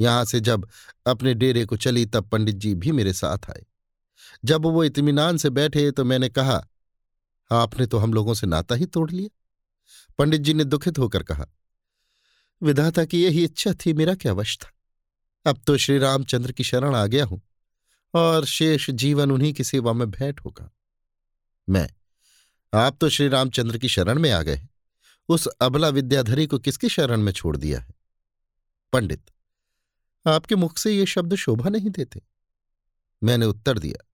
यहाँ 0.00 0.24
से 0.24 0.40
जब 0.40 0.68
अपने 1.06 1.34
डेरे 1.34 1.64
को 1.64 1.76
चली, 1.76 2.06
तब 2.06 2.28
पंडित 2.28 2.56
जी 2.56 2.74
भी 2.74 2.92
मेरे 2.92 3.12
साथ 3.12 3.50
आए। 3.50 3.66
जब 4.44 4.62
वो 4.62 4.84
इतमान 4.84 5.36
से 5.36 5.50
बैठे 5.50 5.90
तो 5.90 6.04
मैंने 6.04 6.28
कहा 6.28 6.68
आपने 7.50 7.86
तो 7.86 7.98
हम 7.98 8.14
लोगों 8.14 8.34
से 8.34 8.46
नाता 8.46 8.74
ही 8.74 8.86
तोड़ 8.86 9.10
लिया। 9.10 9.28
पंडित 10.18 10.40
जी 10.40 10.54
ने 10.54 10.64
दुखित 10.64 10.98
होकर 10.98 11.22
कहा 11.22 11.46
विधाता 12.62 13.04
की 13.04 13.22
यही 13.24 13.44
इच्छा 13.44 13.72
थी, 13.76 13.92
मेरा 13.92 14.14
क्या 14.14 14.32
वश 14.32 14.56
था? 14.58 14.72
अब 15.46 15.60
तो 15.66 15.76
श्री 15.76 15.98
रामचंद्र 15.98 16.52
की 16.52 16.64
शरण 16.64 16.94
आ 16.94 17.06
गया 17.06 17.24
हूँ, 17.24 17.40
और 18.14 18.44
शेष 18.44 18.90
जीवन 18.92 19.30
उन्हीं 19.30 19.52
की 19.52 19.64
सेवा 19.64 19.92
में 19.92 20.10
भेंट 20.10 20.40
होगा। 20.40 20.70
मैं, 21.68 21.88
आप 22.72 22.96
तो 23.00 23.08
श्री 23.08 23.28
रामचंद्र 23.28 23.78
की 23.78 23.88
शरण 23.88 24.18
में 24.18 24.30
आ 24.30 24.42
गए 24.42 24.60
उस 25.28 25.46
अबला 25.46 25.88
विद्याधरी 25.88 26.46
को 26.46 26.58
किसकी 26.58 26.88
शरण 26.88 27.20
में 27.20 27.32
छोड़ 27.32 27.56
दिया 27.56 27.80
है? 27.80 27.94
पंडित, 28.92 29.30
आपके 30.26 30.54
मुख 30.54 30.78
से 30.78 30.92
ये 30.92 31.06
शब्द 31.06 31.34
शोभा 31.34 31.68
नहीं 31.68 31.90
देते। 31.90 32.20
मैंने 33.22 33.46
उत्तर 33.46 33.78
दिया, 33.78 34.04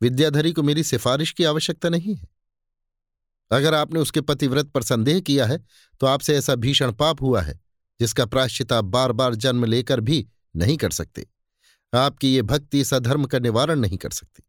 विद्याधरी 0.00 0.52
को 0.52 0.62
मेरी 0.62 0.82
सिफारिश 0.84 1.32
की 1.32 1.44
आवश्यकता 1.44 1.88
नहीं 1.88 2.14
है। 2.14 2.28
अगर 3.50 3.74
आपने 3.74 4.00
उसके 4.00 4.20
पतिव्रत 4.20 4.66
पर 4.66 4.82
संदेह 4.82 5.20
किया 5.20 5.46
है 5.46 5.58
तो 6.00 6.06
आपसे 6.06 6.36
ऐसा 6.36 6.54
भीषण 6.54 6.92
पाप 6.92 7.22
हुआ 7.22 7.42
है, 7.42 7.60
जिसका 8.00 8.26
प्राश्चित 8.26 8.72
आप 8.72 8.84
बार 8.84 9.12
बार 9.12 9.34
जन्म 9.34 9.64
लेकर 9.64 10.00
भी 10.00 10.26
नहीं 10.56 10.76
कर 10.76 10.90
सकते। 10.90 11.26
आपकी 11.94 12.34
ये 12.34 12.42
भक्ति 12.42 12.80
इस 12.80 12.94
अधर्म 12.94 13.24
का 13.24 13.38
निवारण 13.38 13.80
नहीं 13.80 13.96
कर 13.96 14.10
सकती। 14.10 14.42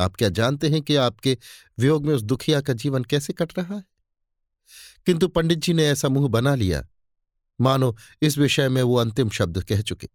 आप 0.00 0.16
क्या 0.16 0.28
जानते 0.28 0.68
हैं 0.68 0.82
कि 0.82 0.96
आपके 0.96 1.38
वियोग 1.78 2.06
में 2.06 2.14
उस 2.14 2.22
दुखिया 2.22 2.60
का 2.60 2.72
जीवन 2.72 3.04
कैसे 3.04 3.32
कट 3.32 3.58
रहा 3.58 3.74
है? 3.74 3.84
किंतु 5.06 5.28
पंडित 5.28 5.58
जी 5.58 5.72
ने 5.72 5.86
ऐसा 5.86 6.08
मुँह 6.08 6.28
बना 6.28 6.54
लिया। 6.54 6.86
मानो, 7.60 7.96
इस 8.22 8.38
विषय 8.38 8.68
में 8.68 8.82
वो 8.82 8.96
अंतिम 8.96 9.30
शब्द 9.30 9.64
कह 9.64 9.80
चुके। 9.80 10.08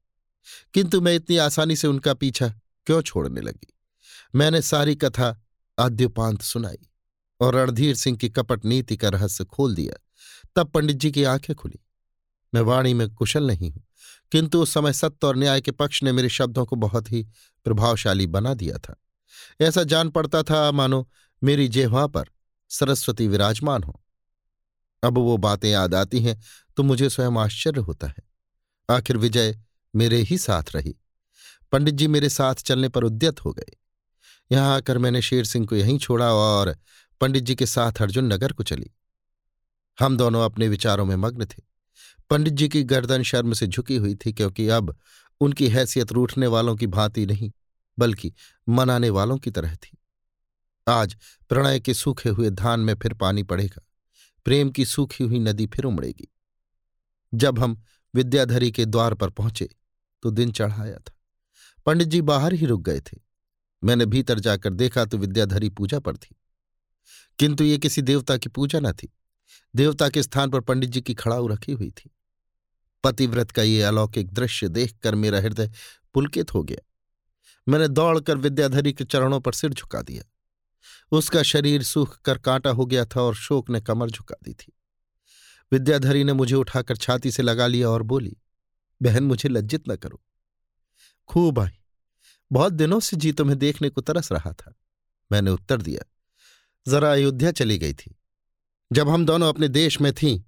किंतु 0.74 1.02
मैं 1.02 1.16
इतनी 1.16 1.38
आसानी 1.38 1.76
से 1.76 1.88
उनका 1.88 2.14
पीछा 2.14 2.48
क्यों 2.86 3.02
छोड़ने 3.02 3.42
लगी? 3.42 3.74
मैंने 4.36 4.62
सारी 4.62 4.96
कथा 4.96 5.42
आद्योपांत 5.80 6.42
सुनाई। 6.42 6.91
और 7.42 7.56
रणधीर 7.56 7.96
सिंह 7.96 8.18
की 8.18 8.30
कपट 8.30 8.66
नीति 8.66 8.98
का 8.98 9.10
रहस्य 9.10 9.44
खोल 9.46 9.76
दिया। 9.76 9.94
तब 10.56 10.68
पंडित 10.68 10.98
जी 10.98 11.12
की 11.12 11.24
आँखें 11.26 11.56
खुली। 11.56 11.80
मैं 12.54 12.62
वाणी 12.62 12.94
में 12.94 13.08
कुशल 13.10 13.48
नहीं 13.48 13.72
हूँ, 13.72 13.84
किंतु 14.32 14.62
उस 14.62 14.74
समय 14.74 14.94
सत्य 14.94 15.28
और 15.28 15.36
न्याय 15.36 15.62
के 15.62 15.72
पक्ष 15.72 16.04
ने 16.04 16.12
मेरे 16.12 16.30
शब्दों 16.30 16.66
को 16.66 16.76
बहुत 16.78 17.12
ही 17.12 17.24
प्रभावशाली 17.66 18.28
बना 18.28 18.54
दिया 18.54 18.78
था। 18.78 18.96
ऐसा 19.62 19.84
जान 19.84 20.10
पड़ता 20.10 20.44
था, 20.44 20.72
मानो 20.72 21.08
मेरी 21.42 21.68
जेहवा 21.68 22.06
पर 22.08 22.30
सरस्वती 22.72 23.28
विराजमान 23.28 23.84
हो। 23.84 24.02
अब 25.04 25.18
वो 25.18 25.38
बातें 25.40 25.70
याद 25.70 25.96
आती 25.96 26.22
हैं 26.22 26.40
तो 26.78 26.84
मुझे 26.84 27.10
स्वयं 27.10 27.38
आश्चर्य 27.40 27.82
होता 27.82 28.08
है। 28.08 28.24
आखिर 28.90 29.18
विजय 29.18 29.58
मेरे 29.94 30.18
ही 30.20 30.38
साथ 30.38 30.76
रही। 30.76 30.96
पंडित 31.72 31.96
जी 31.96 32.08
मेरे 32.08 32.30
साथ 32.30 32.56
चलने 32.56 32.90
पर 32.90 33.04
उद्यत 33.04 33.44
हो 33.46 33.54
गए। 33.54 33.72
यहाँ 34.52 34.76
आकर 34.76 34.98
मैंने 34.98 35.22
शेर 35.22 35.46
सिंह 35.46 35.66
को 35.66 35.76
यहीं 35.76 35.98
छोड़ा 36.00 36.32
और 36.34 36.76
पंडित 37.22 37.44
जी 37.44 37.56
के 37.56 37.66
साथ 37.66 38.02
अर्जुन 38.02 38.34
नगर 38.34 38.52
को 38.52 38.64
चली। 38.64 38.90
हम 40.00 40.18
दोनों 40.18 40.46
अपने 40.46 40.68
विचारों 40.68 41.06
में 41.06 41.16
मग्न 41.16 41.46
थे। 41.46 41.62
पंडित 42.30 42.54
जी 42.54 42.70
की 42.70 42.84
गर्दन 42.84 43.24
शर्म 43.24 43.54
से 43.54 43.68
झुकी 43.68 43.96
हुई 43.96 44.16
थी 44.16 44.34
क्योंकि 44.34 44.68
अब 44.68 44.96
उनकी 45.42 45.68
हैसियत 45.68 46.12
रूठने 46.12 46.48
वालों 46.48 46.76
की 46.76 46.88
भांति 46.88 47.26
नहीं, 47.26 47.52
बल्कि 47.98 48.34
मनाने 48.70 49.10
वालों 49.10 49.38
की 49.38 49.52
तरह 49.52 49.76
थी। 49.76 49.98
आज 50.88 51.16
प्रणय 51.50 51.80
के 51.80 51.94
सूखे 51.94 52.30
हुए 52.30 52.50
धान 52.50 52.80
में 52.80 52.96
फिर 52.96 53.14
पानी 53.14 53.44
पड़ेगा। 53.44 53.86
प्रेम 54.46 54.70
की 54.70 54.86
सूखी 54.86 55.24
हुई 55.24 55.40
नदी 55.40 55.68
फिर 55.68 55.86
उमड़ेगी। 55.86 56.28
जब 57.34 57.60
हम 57.60 57.82
विद्याधरी 58.14 58.72
के 58.72 58.86
द्वार 58.86 59.14
पर 59.14 59.30
पहुँचे 59.30 59.70
तो 60.24 60.32
दिन 60.32 60.52
चढ़ाया 60.52 60.98
था। 60.98 61.14
पंडित 61.86 62.08
जी 62.08 62.22
बाहर 62.22 62.54
ही 62.54 62.66
रुक 62.66 62.82
गए 62.82 63.00
थे। 63.02 63.18
मैंने 63.84 64.06
भीतर 64.06 64.40
जाकर 64.40 64.74
देखा 64.74 65.06
तो 65.06 65.18
विद्याधरी 65.18 65.70
पूजा 65.70 66.00
पर 66.00 66.18
थी। 66.18 66.36
किंतु 67.42 67.64
ये 67.64 67.78
किसी 67.78 68.02
देवता 68.02 68.38
की 68.38 68.50
पूजा 68.50 68.80
न 68.80 68.92
थी। 68.92 69.14
देवता 69.76 70.10
के 70.10 70.24
स्थान 70.24 70.50
पर 70.50 70.60
पंडित 70.60 70.90
जी 70.90 71.02
की 71.02 71.14
खड़ाऊ 71.14 71.48
रखी 71.48 71.72
हुई 71.72 71.92
थी। 71.92 72.16
पतिव्रत 73.04 73.52
का 73.52 73.62
ये 73.62 73.82
अलौकिक 73.82 74.34
दृश्य 74.34 74.70
देखकर 74.70 75.16
मेरा 75.16 75.40
हृदय 75.40 75.72
पुलकित 76.14 76.54
हो 76.54 76.64
गया। 76.64 76.92
मैंने 77.68 77.88
दौड़कर 77.88 78.38
विद्याधरी 78.38 78.94
के 78.94 79.04
चरणों 79.04 79.40
पर 79.40 79.54
सिर 79.54 79.74
झुका 79.74 80.02
दिया। 80.02 80.24
उसका 81.12 81.44
शरीर 81.44 81.84
सूख 81.84 82.22
कर 82.22 82.38
कांटा 82.38 82.70
हो 82.70 82.86
गया 82.86 83.06
था 83.06 83.22
और 83.22 83.36
शोक 83.36 83.70
ने 83.70 83.82
कमर 83.82 84.10
झुका 84.10 84.36
दी 84.44 84.54
थी। 84.54 84.74
विद्याधरी 85.72 86.24
ने 86.24 86.34
मुझे 86.34 86.56
उठाकर 86.56 86.98
छाती 86.98 87.32
से 87.32 87.44
लगा 87.44 87.68
लिया 87.68 87.90
और 87.90 88.02
बोली, 88.02 88.38
बहन, 89.02 89.24
मुझे 89.24 89.50
लज्जित 89.50 89.84
न 89.90 89.96
करो। 89.96 90.22
खूब 91.28 91.60
आई। 91.60 91.80
बहुत 92.52 92.74
दिनों 92.74 93.00
से 93.00 93.18
जी 93.18 93.32
तुम्हें 93.32 93.60
देखने 93.60 93.90
को 93.90 94.02
तरस 94.02 94.32
रहा 94.32 94.54
था। 94.54 94.74
मैंने 95.32 95.52
उत्तर 95.52 95.82
दिया 95.82 96.11
जरा 96.88 97.12
अयोध्या 97.12 97.52
चली 97.52 97.78
गई 97.78 97.94
थी। 97.94 98.16
जब 98.92 99.10
हम 99.10 99.26
दोनों 99.26 99.50
अपने 99.50 99.68
देश 99.68 100.02
में 100.02 100.14
थीं, 100.14 100.42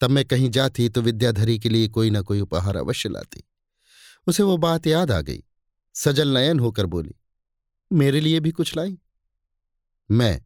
तब 0.00 0.10
मैं 0.10 0.24
कहीं 0.24 0.50
जाती 0.50 0.88
तो 0.88 1.02
विद्याधरी 1.02 1.58
के 1.58 1.68
लिए 1.68 1.88
कोई 1.88 2.10
ना 2.10 2.20
कोई 2.20 2.40
उपहार 2.40 2.76
अवश्य 2.76 3.08
लाती। 3.08 3.42
उसे 4.26 4.42
वो 4.42 4.56
बात 4.56 4.86
याद 4.86 5.10
आ 5.10 5.20
गई। 5.20 5.44
सजल 5.94 6.28
नयन 6.28 6.60
होकर 6.60 6.86
बोली, 6.86 7.14
मेरे 7.92 8.20
लिए 8.20 8.40
भी 8.40 8.50
कुछ 8.50 8.76
लाई? 8.76 8.98
मैं, 10.10 10.42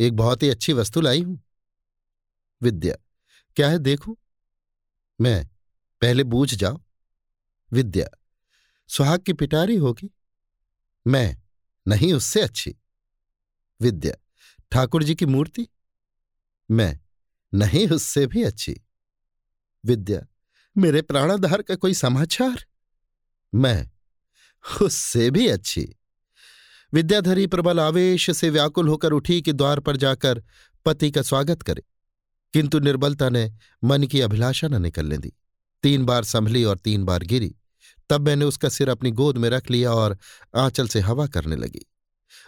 एक 0.00 0.16
बहुत 0.16 0.42
ही 0.42 0.48
अच्छी 0.48 0.72
वस्तु 0.72 1.00
लाई 1.00 1.22
हूँ। 1.22 1.42
विद्या, 2.62 2.94
क्या 3.56 3.68
है 3.68 3.78
देखूँ? 3.78 4.16
मैं, 5.20 5.48
पहले 6.00 6.24
बूझ 6.24 6.54
जाओ। 6.54 6.82
विद्या, 7.72 8.06
सुहाग 8.88 9.20
की 9.20 9.32
पिटारी 9.32 9.76
होगी? 9.76 10.10
मैं, 11.06 11.42
नहीं, 11.88 12.12
उससे 12.12 12.40
अच्छी। 12.40 12.76
विद्या 13.80 14.22
ठाकुर 14.70 15.02
जी 15.02 15.14
की 15.14 15.26
मूर्ति? 15.26 15.68
मैं? 16.70 17.00
नहीं, 17.54 17.88
उससे 17.88 18.26
भी 18.26 18.42
अच्छी। 18.42 18.76
विद्या, 19.84 20.26
मेरे 20.78 21.02
प्राणाधार 21.02 21.62
का 21.62 21.74
कोई 21.74 21.94
समाचार? 21.94 22.66
मैं? 23.54 23.90
उससे 24.82 25.30
भी 25.30 25.48
अच्छी। 25.48 25.96
विद्याधरी 26.92 27.46
प्रबल 27.46 27.80
आवेश 27.80 28.30
से 28.30 28.50
व्याकुल 28.50 28.88
होकर 28.88 29.12
उठी 29.12 29.42
कि 29.42 29.52
द्वार 29.52 29.80
पर 29.80 29.96
जाकर 29.96 30.42
पति 30.84 31.10
का 31.10 31.22
स्वागत 31.22 31.62
करे। 31.62 31.82
किंतु 32.52 32.78
निर्बलता 32.78 33.28
ने 33.28 33.52
मन 33.84 34.02
की 34.04 34.20
अभिलाषा 34.20 34.68
न 34.68 34.82
निकलने 34.82 35.18
दी। 35.18 35.32
तीन 35.82 36.04
बार 36.04 36.24
संभली 36.24 36.64
और 36.64 36.78
तीन 36.78 37.04
बार 37.04 37.22
गिरी। 37.22 37.56
तब 38.10 38.20
मैंने 38.20 38.44
उसका 38.44 38.68
सिर 38.68 38.88
अपनी 38.88 39.10
गोद 39.10 39.38
में 39.38 39.50
रख 39.50 39.70
लिया 39.70 39.92
और 39.92 40.18
आंचल 40.56 40.88
से 40.88 41.00
हवा 41.00 41.26
करने 41.26 41.56
लगी। 41.56 41.86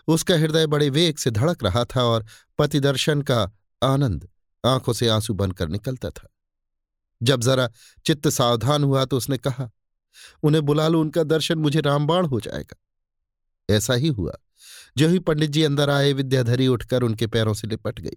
उसका 0.07 0.35
हृदय 0.35 0.67
बड़े 0.67 0.91
वेग 0.91 1.17
से 1.17 1.31
धड़क 1.31 1.65
रहा 1.65 1.85
था 1.85 2.03
और 2.03 2.27
पति 2.59 2.81
दर्शन 2.81 3.23
का 3.23 3.53
आनंद 3.83 4.29
आँखों 4.67 4.93
से 4.93 5.09
आँसू 5.09 5.35
बनकर 5.35 5.69
निकलता 5.69 6.11
था। 6.11 6.29
जब 7.23 7.41
जरा 7.41 7.71
चित्त 8.07 8.29
सावधान 8.29 8.85
हुआ 8.85 9.05
तो 9.05 9.17
उसने 9.17 9.39
कहा, 9.39 9.71
उन्हें 10.43 10.65
बुला 10.65 10.89
लो, 10.89 11.01
उनका 11.01 11.23
दर्शन 11.23 11.59
मुझे 11.59 11.81
रामबाण 11.81 12.27
हो 12.27 12.41
जाएगा। 12.41 12.77
ऐसा 13.71 13.95
ही 13.95 14.09
हुआ। 14.09 14.35
जो 14.97 15.09
ही 15.09 15.19
पंडित 15.19 15.51
जी 15.51 15.63
अंदर 15.63 15.91
आए, 15.91 16.13
विद्याधरी 16.13 16.69
उठकर 16.69 17.03
उनके 17.03 17.27
पैरों 17.27 17.55
से 17.55 17.69
लिपट 17.69 18.01
गई। 18.01 18.17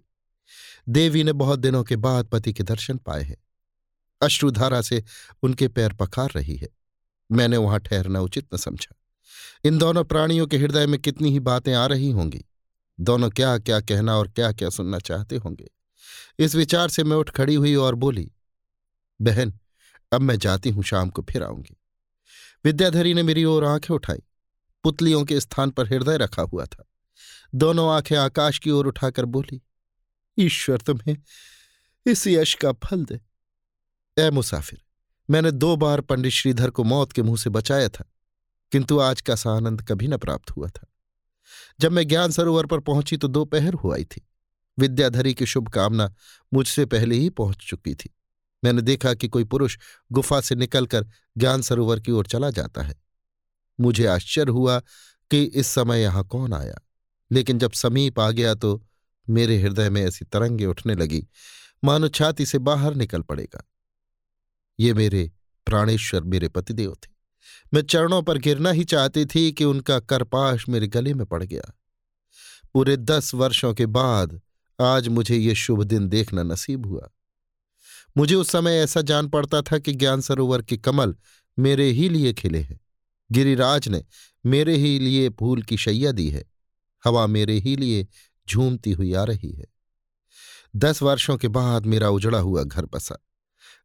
देवी 0.88 1.24
ने 1.24 1.32
बहुत 1.32 1.58
दिनों 1.58 1.84
के 1.84 1.96
बाद 1.96 2.26
पति 2.26 2.52
के 2.52 2.62
दर्शन 2.62 2.96
पाए 2.96 3.22
हैं। 3.22 3.36
अश्रुधारा 4.22 4.82
से 4.82 5.04
उनके 5.42 5.68
पैर 5.68 5.92
पखार 5.92 6.30
रही 6.36 6.56
है। 6.56 6.68
मैंने 7.32 7.56
वहाँ 7.56 7.80
ठहरना 7.80 8.20
उचित 8.20 8.54
न 8.54 8.56
समझा। 8.56 9.01
इन 9.64 9.78
दोनों 9.78 10.04
प्राणियों 10.04 10.46
के 10.46 10.58
हृदय 10.58 10.86
में 10.86 11.00
कितनी 11.00 11.30
ही 11.30 11.40
बातें 11.40 11.74
आ 11.74 11.86
रही 11.86 12.10
होंगी। 12.10 12.44
दोनों 13.00 13.30
क्या 13.30 13.58
क्या 13.58 13.80
कहना 13.80 14.16
और 14.16 14.28
क्या 14.28 14.52
क्या 14.52 14.70
सुनना 14.70 14.98
चाहते 14.98 15.36
होंगे? 15.36 15.70
इस 16.38 16.54
विचार 16.54 16.88
से 16.88 17.04
मैं 17.04 17.16
उठ 17.16 17.30
खड़ी 17.30 17.54
हुई 17.54 17.74
और 17.74 17.94
बोली, 17.94 18.30
बहन, 19.20 19.52
अब 20.12 20.20
मैं 20.20 20.38
जाती 20.38 20.70
हूँ, 20.70 20.82
शाम 20.82 21.10
को 21.10 21.22
फिर 21.22 21.42
आऊँगी। 21.42 21.76
विद्याधरी 22.64 23.14
ने 23.14 23.22
मेरी 23.22 23.44
ओर 23.44 23.64
आँखें 23.64 23.94
उठाई। 23.94 24.22
पुतलियों 24.84 25.24
के 25.24 25.40
स्थान 25.40 25.70
पर 25.70 25.86
हृदय 25.86 26.16
रखा 26.16 26.42
हुआ 26.42 26.64
था। 26.64 26.84
दोनों 27.54 27.88
आँखें 27.90 28.16
आकाश 28.16 28.58
की 28.58 28.70
ओर 28.70 28.86
उठाकर 28.86 29.24
बोली, 29.24 29.62
ईश्वर 30.38 30.80
तुम्हें 30.80 31.16
इस 32.06 32.26
यश 32.26 32.54
का 32.54 32.72
फल 32.72 33.04
दे। 33.04 33.20
ए 34.18 34.30
मुसाफिर, 34.30 34.82
मैंने 35.30 35.50
दो 35.50 35.76
बार 35.76 36.00
पंडित 36.00 36.32
श्रीधर 36.32 36.70
को 36.70 36.84
मौत 36.84 37.12
के 37.12 37.22
मुँह 37.22 37.36
से 37.36 37.50
बचाया 37.50 37.88
था। 37.88 38.04
किंतु 38.72 38.98
आज 38.98 39.20
का 39.20 39.34
सा 39.34 39.50
आनंद 39.50 39.82
कभी 39.82 40.08
न 40.08 40.16
प्राप्त 40.16 40.50
हुआ 40.50 40.68
था। 40.68 40.86
जब 41.80 41.92
मैं 41.92 42.08
ज्ञान 42.08 42.30
सरोवर 42.30 42.66
पर 42.66 42.80
पहुँची 42.80 43.16
तो 43.16 43.28
दोपहर 43.28 43.74
हुआई 43.74 44.04
थी। 44.04 44.28
विद्याधरी 44.78 45.34
की 45.34 45.46
शुभकामना 45.46 46.14
मुझसे 46.54 46.86
पहले 46.86 47.14
ही 47.14 47.30
पहुँच 47.30 47.56
चुकी 47.56 47.94
थी। 47.94 48.16
मैंने 48.64 48.82
देखा 48.82 49.14
कि 49.14 49.28
कोई 49.28 49.44
पुरुष 49.44 49.78
गुफा 50.12 50.40
से 50.40 50.54
निकलकर 50.54 51.06
ज्ञान 51.38 51.62
सरोवर 51.62 52.00
की 52.00 52.12
ओर 52.12 52.26
चला 52.26 52.50
जाता 52.50 52.82
है। 52.82 52.94
मुझे 53.80 54.06
आश्चर्य 54.06 54.52
हुआ 54.52 54.80
कि 55.30 55.42
इस 55.44 55.66
समय 55.66 56.02
यहाँ 56.02 56.24
कौन 56.24 56.52
आया। 56.52 56.78
लेकिन 57.32 57.58
जब 57.58 57.72
समीप 57.72 58.20
आ 58.20 58.30
गया 58.30 58.54
तो 58.54 58.86
मेरे 59.30 59.60
हृदय 59.62 59.90
में 59.90 60.02
ऐसी 60.02 60.24
तरंगे 60.24 60.66
उठने 60.66 60.94
लगी, 60.94 61.28
मानो 61.84 62.08
छाती 62.08 62.46
से 62.46 62.58
बाहर 62.58 62.94
निकल 62.94 63.22
पड़ेगा। 63.22 63.64
ये 64.80 64.94
मेरे 64.94 65.32
प्राणेश्वर, 65.66 66.22
मेरे 66.22 66.48
पतिदेव 66.48 66.96
थे। 67.04 67.11
मैं 67.74 67.82
चरणों 67.82 68.22
पर 68.22 68.38
गिरना 68.38 68.70
ही 68.70 68.84
चाहती 68.84 69.26
थी 69.26 69.52
कि 69.52 69.64
उनका 69.64 70.00
करपाश 70.00 70.68
मेरे 70.68 70.86
गले 70.86 71.14
में 71.14 71.26
पड़ 71.26 71.42
गया। 71.42 71.78
पूरे 72.74 72.96
दस 72.96 73.34
वर्षों 73.34 73.74
के 73.74 73.86
बाद 73.86 74.40
आज 74.80 75.08
मुझे 75.08 75.36
ये 75.36 75.54
शुभ 75.54 75.82
दिन 75.82 76.08
देखना 76.08 76.42
नसीब 76.42 76.86
हुआ। 76.86 77.10
मुझे 78.16 78.34
उस 78.34 78.50
समय 78.50 78.72
ऐसा 78.72 79.00
जान 79.00 79.28
पड़ता 79.28 79.62
था 79.62 79.78
कि 79.78 79.92
ज्ञान 79.92 80.20
सरोवर 80.20 80.62
के 80.62 80.76
कमल 80.76 81.16
मेरे 81.58 81.90
ही 81.90 82.08
लिए 82.08 82.32
खिले 82.32 82.58
हैं। 82.58 82.80
गिरिराज 83.32 83.88
ने 83.88 84.04
मेरे 84.46 84.76
ही 84.76 84.98
लिए 84.98 85.28
फूल 85.28 85.62
की 85.62 85.76
शैया 85.76 86.12
दी 86.12 86.30
है। 86.30 86.44
हवा 87.04 87.26
मेरे 87.26 87.58
ही 87.58 87.76
लिए 87.76 88.08
झूमती 88.50 88.92
हुई 88.92 89.14
आ 89.14 89.24
रही 89.24 89.52
है। 89.52 89.66
दस 90.76 91.02
वर्षों 91.02 91.36
के 91.36 91.48
बाद 91.48 91.86
मेरा 91.86 92.08
उजड़ा 92.10 92.38
हुआ 92.38 92.62
घर 92.62 92.86
बसा। 92.86 93.26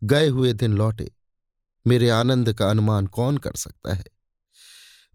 गए 0.03 0.27
हुए 0.27 0.53
दिन 0.53 0.73
लौटे। 0.73 1.16
मेरे 1.87 2.09
आनंद 2.09 2.53
का 2.53 2.69
अनुमान 2.69 3.07
कौन 3.07 3.37
कर 3.37 3.53
सकता 3.53 3.93
है? 3.93 4.05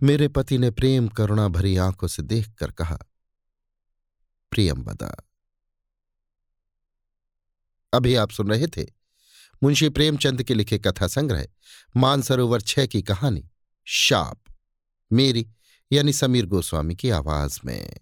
मेरे 0.03 0.29
पति 0.29 0.59
ने 0.59 0.71
प्रेम 0.71 1.09
करुणा 1.09 1.49
भरी 1.49 1.77
आँखों 1.77 2.09
से 2.09 2.23
देखकर 2.23 2.71
कहा 2.71 2.99
प्रियम 4.51 4.83
बदा 4.83 5.17
अभी 7.93 8.15
आप 8.15 8.31
सुन 8.31 8.51
रहे 8.51 8.67
थे? 8.67 8.87
मुंशी 9.63 9.89
प्रेमचंद 9.89 10.43
के 10.43 10.55
लिखे 10.55 10.79
कथा 10.79 11.07
संग्रह, 11.07 11.47
मानसरोवर 11.97 12.61
छह 12.61 12.87
की 12.87 13.03
कहानी, 13.03 13.51
शाप, 13.85 14.43
मेरी 15.13 15.51
यानी 15.93 16.13
समीर 16.13 16.47
गोस्वामी 16.47 16.97
की 16.97 17.11
आवाज़ 17.11 17.61
में। 17.65 17.97